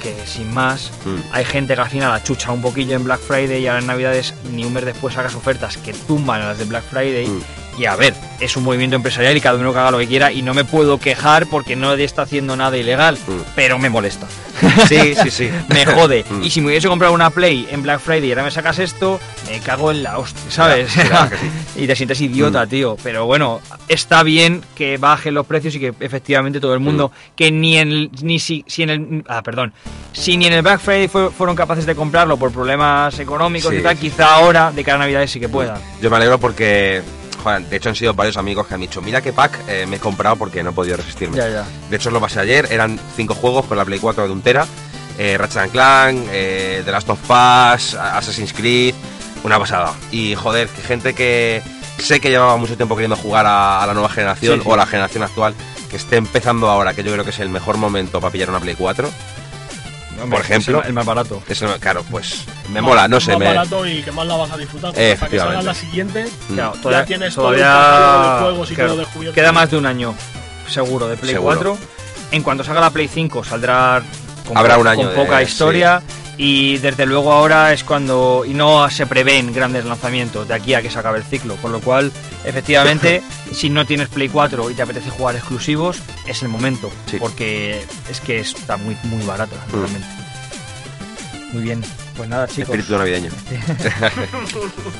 que 0.00 0.14
sin 0.26 0.52
más 0.52 0.90
Mm. 1.04 1.16
hay 1.32 1.44
gente 1.44 1.74
que 1.74 1.80
al 1.80 1.88
final 1.90 2.10
achucha 2.12 2.50
un 2.52 2.60
poquillo 2.60 2.96
en 2.96 3.04
Black 3.04 3.20
Friday 3.20 3.62
y 3.62 3.66
ahora 3.68 3.80
en 3.80 3.86
Navidades 3.86 4.34
ni 4.52 4.64
un 4.64 4.72
mes 4.72 4.84
después 4.84 5.14
sacas 5.14 5.34
ofertas 5.36 5.76
que 5.76 5.92
tumban 5.92 6.42
a 6.42 6.46
las 6.48 6.58
de 6.58 6.64
Black 6.64 6.84
Friday 6.90 7.28
Mm. 7.28 7.42
Y 7.78 7.86
a 7.86 7.96
ver, 7.96 8.14
es 8.40 8.56
un 8.56 8.64
movimiento 8.64 8.96
empresarial 8.96 9.34
y 9.36 9.40
cada 9.40 9.58
uno 9.58 9.72
que 9.72 9.78
haga 9.78 9.90
lo 9.90 9.98
que 9.98 10.06
quiera 10.06 10.30
y 10.32 10.42
no 10.42 10.52
me 10.52 10.64
puedo 10.64 10.98
quejar 10.98 11.46
porque 11.46 11.76
nadie 11.76 12.04
está 12.04 12.22
haciendo 12.22 12.54
nada 12.56 12.76
ilegal, 12.76 13.16
Mm. 13.26 13.32
pero 13.54 13.78
me 13.78 13.88
molesta. 13.88 14.26
Sí, 14.86 15.14
sí, 15.14 15.30
sí. 15.30 15.50
me 15.68 15.86
jode. 15.86 16.24
Mm. 16.30 16.42
Y 16.42 16.50
si 16.50 16.60
me 16.60 16.66
hubiese 16.68 16.88
comprado 16.88 17.14
una 17.14 17.30
Play 17.30 17.66
en 17.70 17.82
Black 17.82 18.00
Friday 18.00 18.28
y 18.28 18.32
ahora 18.32 18.44
me 18.44 18.50
sacas 18.50 18.78
esto, 18.78 19.18
me 19.50 19.58
cago 19.60 19.90
en 19.90 20.02
la 20.02 20.18
hostia, 20.18 20.40
¿sabes? 20.50 20.92
Claro 20.92 21.34
sí. 21.40 21.50
y 21.82 21.86
te 21.86 21.96
sientes 21.96 22.20
idiota, 22.20 22.66
Mm. 22.66 22.68
tío. 22.68 22.96
Pero 23.02 23.24
bueno, 23.24 23.60
está 23.88 24.22
bien 24.22 24.62
que 24.74 24.98
bajen 24.98 25.32
los 25.34 25.46
precios 25.46 25.74
y 25.76 25.80
que 25.80 25.94
efectivamente 26.00 26.60
todo 26.60 26.74
el 26.74 26.80
mundo, 26.80 27.12
que 27.34 27.50
ni 27.50 27.78
en 27.78 28.10
ni 28.22 28.38
si, 28.38 28.64
si 28.66 28.82
en 28.82 28.90
el 28.90 29.24
ah, 29.28 29.42
perdón, 29.42 29.72
si 30.12 30.36
ni 30.36 30.46
en 30.46 30.52
el 30.52 30.62
Black 30.62 30.80
Friday 30.80 31.08
fue- 31.08 31.30
fueron 31.30 31.56
capaces 31.56 31.86
de 31.86 31.94
comprarlo 31.94 32.36
por 32.36 32.52
problemas 32.52 33.18
económicos 33.18 33.70
Sí, 33.72 33.78
y 33.78 33.82
tal, 33.82 33.96
quizá 33.96 34.34
ahora 34.34 34.70
de 34.72 34.84
cara 34.84 34.96
a 34.96 34.98
Navidades 35.00 35.30
sí 35.30 35.40
que 35.40 35.48
puedan. 35.48 35.78
Yo 36.02 36.10
me 36.10 36.16
alegro 36.16 36.38
porque, 36.38 37.00
de 37.44 37.76
hecho 37.76 37.88
han 37.88 37.96
sido 37.96 38.14
varios 38.14 38.36
amigos 38.36 38.66
que 38.66 38.74
han 38.74 38.80
dicho, 38.80 39.00
mira 39.02 39.20
qué 39.20 39.32
pack 39.32 39.58
eh, 39.68 39.86
me 39.88 39.96
he 39.96 39.98
comprado 40.00 40.36
porque 40.36 40.62
no 40.62 40.70
he 40.70 40.72
podido 40.72 40.96
resistirme. 40.96 41.36
Ya, 41.36 41.48
ya. 41.48 41.64
De 41.88 41.96
hecho 41.96 42.10
lo 42.10 42.20
pasé 42.20 42.40
ayer, 42.40 42.68
eran 42.70 42.98
cinco 43.16 43.34
juegos 43.34 43.66
con 43.66 43.76
la 43.76 43.84
Play 43.84 43.98
4 43.98 44.24
de 44.26 44.32
un 44.32 44.42
tera, 44.42 44.66
eh, 45.18 45.36
Ratchet 45.38 45.62
and 45.62 45.72
Clank, 45.72 46.26
eh, 46.30 46.82
The 46.84 46.92
Last 46.92 47.08
of 47.10 47.20
Us, 47.24 47.94
Assassin's 47.94 48.52
Creed, 48.52 48.94
una 49.44 49.58
pasada. 49.58 49.92
Y 50.10 50.34
joder, 50.34 50.68
que 50.68 50.82
gente 50.82 51.14
que 51.14 51.62
sé 51.98 52.20
que 52.20 52.30
llevaba 52.30 52.56
mucho 52.56 52.76
tiempo 52.76 52.94
queriendo 52.96 53.16
jugar 53.16 53.46
a, 53.46 53.82
a 53.82 53.86
la 53.86 53.92
nueva 53.94 54.08
generación 54.08 54.56
Sí, 54.58 54.62
sí. 54.62 54.68
o 54.70 54.74
a 54.74 54.76
la 54.76 54.86
generación 54.86 55.22
actual, 55.22 55.54
que 55.90 55.96
esté 55.96 56.16
empezando 56.16 56.68
ahora, 56.70 56.94
que 56.94 57.02
yo 57.02 57.12
creo 57.12 57.24
que 57.24 57.30
es 57.30 57.38
el 57.40 57.48
mejor 57.50 57.76
momento 57.76 58.20
para 58.20 58.30
pillar 58.32 58.48
una 58.50 58.60
Play 58.60 58.74
4. 58.76 59.10
Hombre, 60.20 60.36
Por 60.38 60.44
ejemplo. 60.44 60.78
es 60.78 60.84
el, 60.84 60.88
el 60.88 60.92
más 60.94 61.06
barato. 61.06 61.42
Es 61.48 61.62
el- 61.62 61.78
claro, 61.80 62.04
pues 62.10 62.44
me 62.72 62.80
mola, 62.80 63.08
no 63.08 63.20
sé, 63.20 63.30
más 63.32 63.38
me... 63.40 63.46
barato 63.46 63.86
y 63.86 64.02
que 64.02 64.12
más 64.12 64.26
la 64.26 64.36
vas 64.36 64.50
a 64.50 64.56
disfrutar. 64.56 64.92
que 64.92 64.98
salga 64.98 65.12
Efectivamente. 65.12 65.64
la 65.64 65.74
siguiente, 65.74 66.24
Mm. 66.48 66.54
Claro, 66.54 66.74
ya 66.74 66.80
todavía, 66.82 67.04
tienes 67.06 67.34
todavía 67.34 67.72
todo 67.72 68.18
el 68.18 68.34
de 68.36 68.40
juegos 68.42 68.70
y 68.70 68.74
claro, 68.74 68.90
todo 68.90 69.00
descubierto. 69.00 69.34
queda 69.34 69.52
más 69.52 69.70
de 69.70 69.76
un 69.78 69.86
año 69.86 70.14
seguro 70.68 71.08
de 71.08 71.16
Play 71.16 71.32
Seguro. 71.34 71.54
4. 71.74 71.78
En 72.32 72.42
cuanto 72.42 72.62
salga 72.64 72.80
la 72.80 72.90
Play 72.90 73.08
5 73.08 73.42
saldrá 73.44 74.02
con, 74.46 74.56
Habrá 74.56 74.78
un 74.78 74.86
año 74.86 75.02
con 75.06 75.10
de- 75.16 75.16
poca 75.24 75.42
historia 75.42 76.02
y 76.42 76.78
desde 76.78 77.04
luego 77.04 77.32
ahora 77.34 77.70
es 77.74 77.84
cuando 77.84 78.44
y 78.46 78.54
no 78.54 78.88
se 78.88 79.06
prevén 79.06 79.52
grandes 79.52 79.84
lanzamientos 79.84 80.48
de 80.48 80.54
aquí 80.54 80.72
a 80.72 80.80
que 80.80 80.88
se 80.90 80.98
acabe 80.98 81.18
el 81.18 81.24
ciclo, 81.24 81.56
con 81.56 81.70
lo 81.70 81.80
cual 81.80 82.10
efectivamente 82.44 83.22
si 83.52 83.68
no 83.68 83.84
tienes 83.84 84.08
Play 84.08 84.30
4 84.30 84.70
y 84.70 84.74
te 84.74 84.80
apetece 84.80 85.10
jugar 85.10 85.36
exclusivos 85.36 85.98
es 86.26 86.40
el 86.42 86.48
momento, 86.48 86.90
Sí. 87.10 87.18
porque 87.20 87.84
es 88.10 88.20
que 88.22 88.40
está 88.40 88.78
muy 88.78 88.96
muy 89.04 89.22
barata 89.26 89.56
Mm. 89.68 89.72
realmente. 89.80 90.06
Muy 91.52 91.62
bien, 91.62 91.82
pues 92.16 92.28
nada 92.28 92.46
chicos. 92.48 92.70
Espíritu 92.74 92.96
navideño. 92.96 93.30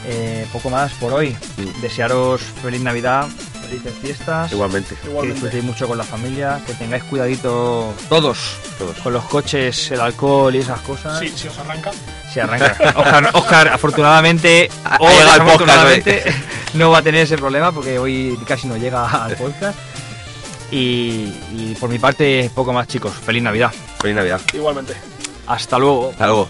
Eh, 0.06 0.46
poco 0.52 0.68
más 0.70 0.92
por 0.94 1.12
hoy. 1.12 1.36
Mm. 1.56 1.80
Desearos 1.80 2.40
feliz 2.62 2.80
Navidad, 2.80 3.28
felices 3.70 3.94
fiestas. 4.02 4.52
Igualmente, 4.52 4.96
Que 5.02 5.26
disfrutéis 5.28 5.62
mucho 5.64 5.86
con 5.86 5.96
la 5.96 6.04
familia, 6.04 6.60
que 6.66 6.74
tengáis 6.74 7.04
cuidadito 7.04 7.94
todos 8.08 8.56
todos. 8.78 8.96
con 8.98 9.12
los 9.12 9.24
coches, 9.24 9.90
el 9.92 10.00
alcohol 10.00 10.54
y 10.54 10.58
esas 10.58 10.80
cosas. 10.80 11.18
Sí, 11.20 11.32
si 11.34 11.48
os 11.48 11.58
arranca. 11.58 11.90
Se 12.32 12.40
arranca. 12.40 12.76
Oscar, 12.96 13.30
Oscar, 13.34 13.68
afortunadamente, 13.68 14.70
desafortunadamente, 15.00 16.24
no 16.74 16.90
va 16.90 16.98
a 16.98 17.02
tener 17.02 17.22
ese 17.22 17.36
problema 17.38 17.70
porque 17.72 17.98
hoy 17.98 18.38
casi 18.46 18.66
no 18.66 18.76
llega 18.76 19.06
al 19.06 19.36
podcast. 19.36 19.78
Y, 20.72 21.32
y 21.52 21.76
por 21.80 21.90
mi 21.90 21.98
parte, 21.98 22.50
poco 22.54 22.72
más 22.72 22.86
chicos. 22.86 23.12
Feliz 23.12 23.42
Navidad. 23.42 23.72
Feliz 24.00 24.16
Navidad. 24.16 24.40
Igualmente. 24.52 24.94
Hasta 25.46 25.78
luego. 25.78 26.10
Hasta 26.10 26.26
luego. 26.26 26.48